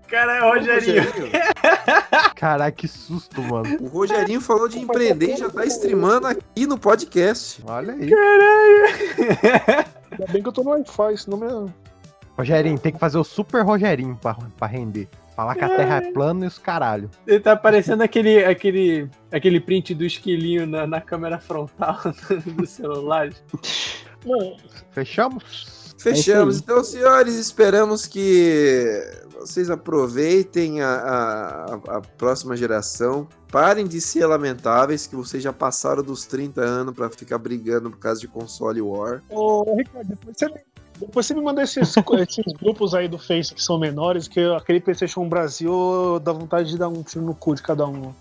Cara, 0.09 0.37
é 0.37 0.41
Rogerinho. 0.41 1.03
Caralho, 2.37 2.73
que 2.75 2.87
susto, 2.87 3.41
mano. 3.43 3.79
O 3.81 3.89
Rogerinho 3.89 4.41
falou 4.41 4.69
de 4.69 4.79
empreender 4.79 5.33
e 5.33 5.37
já 5.37 5.49
tá 5.49 5.65
streamando 5.65 6.27
aqui 6.27 6.67
no 6.67 6.79
podcast. 6.79 7.63
Olha 7.67 7.95
aí. 7.95 8.11
Ainda 10.13 10.33
bem 10.33 10.43
que 10.43 10.49
eu 10.49 10.53
tô 10.53 10.63
no 10.63 10.71
Wi-Fi, 10.71 11.17
senão 11.19 11.39
meu. 11.39 11.73
Rogerinho, 12.37 12.79
tem 12.79 12.93
que 12.93 12.99
fazer 12.99 13.17
o 13.19 13.25
super 13.25 13.65
Rogerinho 13.65 14.17
pra, 14.21 14.35
pra 14.57 14.67
render. 14.67 15.09
Falar 15.35 15.55
que 15.57 15.65
a 15.65 15.69
terra 15.69 15.97
é 15.97 16.13
plana 16.13 16.45
e 16.45 16.49
os 16.49 16.59
caralho. 16.59 17.11
Ele 17.27 17.41
tá 17.41 17.57
parecendo 17.57 18.03
aquele, 18.03 18.45
aquele, 18.45 19.11
aquele 19.33 19.61
print 19.61 19.95
do 19.95 20.05
esquilinho 20.05 20.67
na, 20.67 20.87
na 20.87 21.01
câmera 21.01 21.39
frontal 21.39 21.99
do 22.57 22.67
celular. 22.67 23.31
Mano, 24.25 24.57
Fechamos? 24.93 25.95
Fechamos. 25.99 26.59
Então, 26.59 26.85
senhores, 26.85 27.35
esperamos 27.35 28.07
que 28.07 29.01
vocês 29.41 29.71
aproveitem 29.71 30.83
a, 30.83 30.89
a, 30.89 31.75
a 31.97 32.01
próxima 32.01 32.57
geração. 32.57 33.27
Parem 33.51 33.87
de 33.87 34.01
ser 34.01 34.27
lamentáveis, 34.27 35.07
que 35.07 35.17
vocês 35.17 35.43
já 35.43 35.53
passaram 35.53 36.03
dos 36.03 36.27
30 36.27 36.61
anos 36.61 36.95
pra 36.95 37.09
ficar 37.09 37.39
brigando 37.39 37.91
por 37.91 37.99
causa 37.99 38.21
de 38.21 38.29
console 38.29 38.83
war. 38.83 39.23
Ô, 39.31 39.77
Ricardo, 39.77 40.09
depois 40.09 40.37
você, 40.37 40.47
depois 40.99 41.27
você 41.27 41.35
me 41.35 41.43
manda 41.43 41.63
esses, 41.63 41.95
esses 41.97 42.53
grupos 42.61 42.95
aí 42.95 43.09
do 43.09 43.19
Face 43.19 43.55
que 43.55 43.63
são 43.63 43.79
menores, 43.79 44.29
que 44.29 44.41
aquele 44.55 44.81
PlayStation 44.81 45.29
Brasil 45.29 46.21
dá 46.23 46.33
vontade 46.33 46.71
de 46.71 46.79
dar 46.79 46.89
um 46.89 47.03
tiro 47.03 47.25
no 47.25 47.35
cu 47.35 47.55
de 47.55 47.63
cada 47.63 47.87
um. 47.87 48.13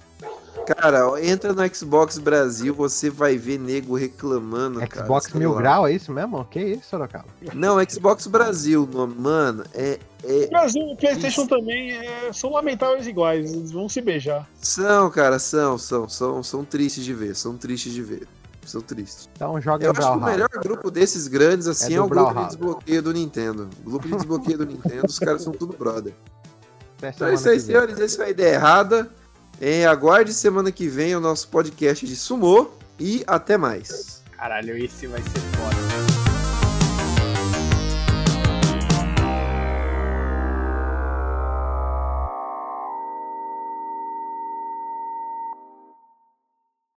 Cara, 0.66 1.22
entra 1.22 1.52
no 1.52 1.76
Xbox 1.76 2.18
Brasil, 2.18 2.74
você 2.74 3.10
vai 3.10 3.38
ver 3.38 3.60
nego 3.60 3.95
reclamando. 3.98 4.80
cara, 4.88 5.04
Xbox 5.04 5.26
sei 5.26 5.40
Mil 5.40 5.52
lá. 5.52 5.58
Grau, 5.62 5.88
é 5.88 5.91
isso 5.91 6.10
mesmo? 6.14 6.45
Que 6.45 6.60
isso, 6.62 6.90
Sorocaba? 6.90 7.26
Não, 7.54 7.78
Xbox 7.90 8.28
Brasil, 8.28 8.88
no- 8.90 9.08
mano, 9.08 9.66
é. 9.74 10.00
é- 10.24 10.48
Brasil 10.48 10.82
e 10.90 10.95
PlayStation 10.95 11.48
também 11.48 11.91
é, 11.91 12.32
são 12.32 12.52
lamentáveis 12.54 13.08
iguais, 13.08 13.52
eles 13.54 13.72
vão 13.72 13.90
se 13.90 14.00
beijar. 14.00 14.48
São, 14.62 15.10
cara, 15.10 15.38
são, 15.38 15.78
são, 15.78 16.08
são, 16.08 16.41
são 16.41 16.64
tristes 16.64 17.04
de 17.04 17.14
ver, 17.14 17.36
são 17.36 17.58
tristes 17.58 17.91
de 17.91 18.02
ver. 18.02 18.26
São 18.65 18.81
tristes. 18.81 19.30
Então 19.35 19.60
joga 19.61 19.85
Eu 19.85 19.91
acho 19.91 19.99
que 19.99 20.06
o 20.06 20.10
Brawlhalla. 20.10 20.31
melhor 20.31 20.49
grupo 20.64 20.90
desses 20.91 21.27
grandes, 21.27 21.68
assim, 21.68 21.94
É 21.94 21.98
é, 21.98 22.02
o 22.02 22.07
grupo 22.07 22.15
de 22.15 22.23
Brawlhalla. 22.34 22.48
desbloqueio 22.48 23.02
do 23.02 23.14
Nintendo. 23.14 23.69
O 23.85 23.90
grupo 23.90 24.07
de 24.07 24.15
desbloqueio 24.15 24.57
do 24.60 24.65
Nintendo, 24.65 25.06
os 25.07 25.19
caras 25.19 25.41
são 25.44 25.52
tudo 25.53 25.76
brother. 25.77 26.14
Até 26.98 27.10
Então 27.10 27.27
é 27.27 27.35
semana 27.35 27.35
isso 27.35 27.49
aí, 27.49 27.56
que 27.57 27.64
vem. 27.65 27.76
senhores. 27.76 27.99
Esse 27.99 28.15
foi 28.18 28.26
a 28.26 28.30
ideia 28.30 28.53
errada. 28.56 29.10
É, 29.61 29.85
aguarde 29.85 30.34
semana 30.34 30.72
que 30.72 30.88
vem 30.88 31.15
o 31.15 31.19
nosso 31.19 31.48
podcast 31.49 32.06
de 32.07 32.15
Sumô. 32.15 32.72
E 32.99 33.23
até 33.27 33.57
mais. 33.57 34.23
Caralho, 34.38 34.77
esse 34.77 35.07
vai 35.07 35.22
ser 35.22 35.30
foda. 35.57 35.93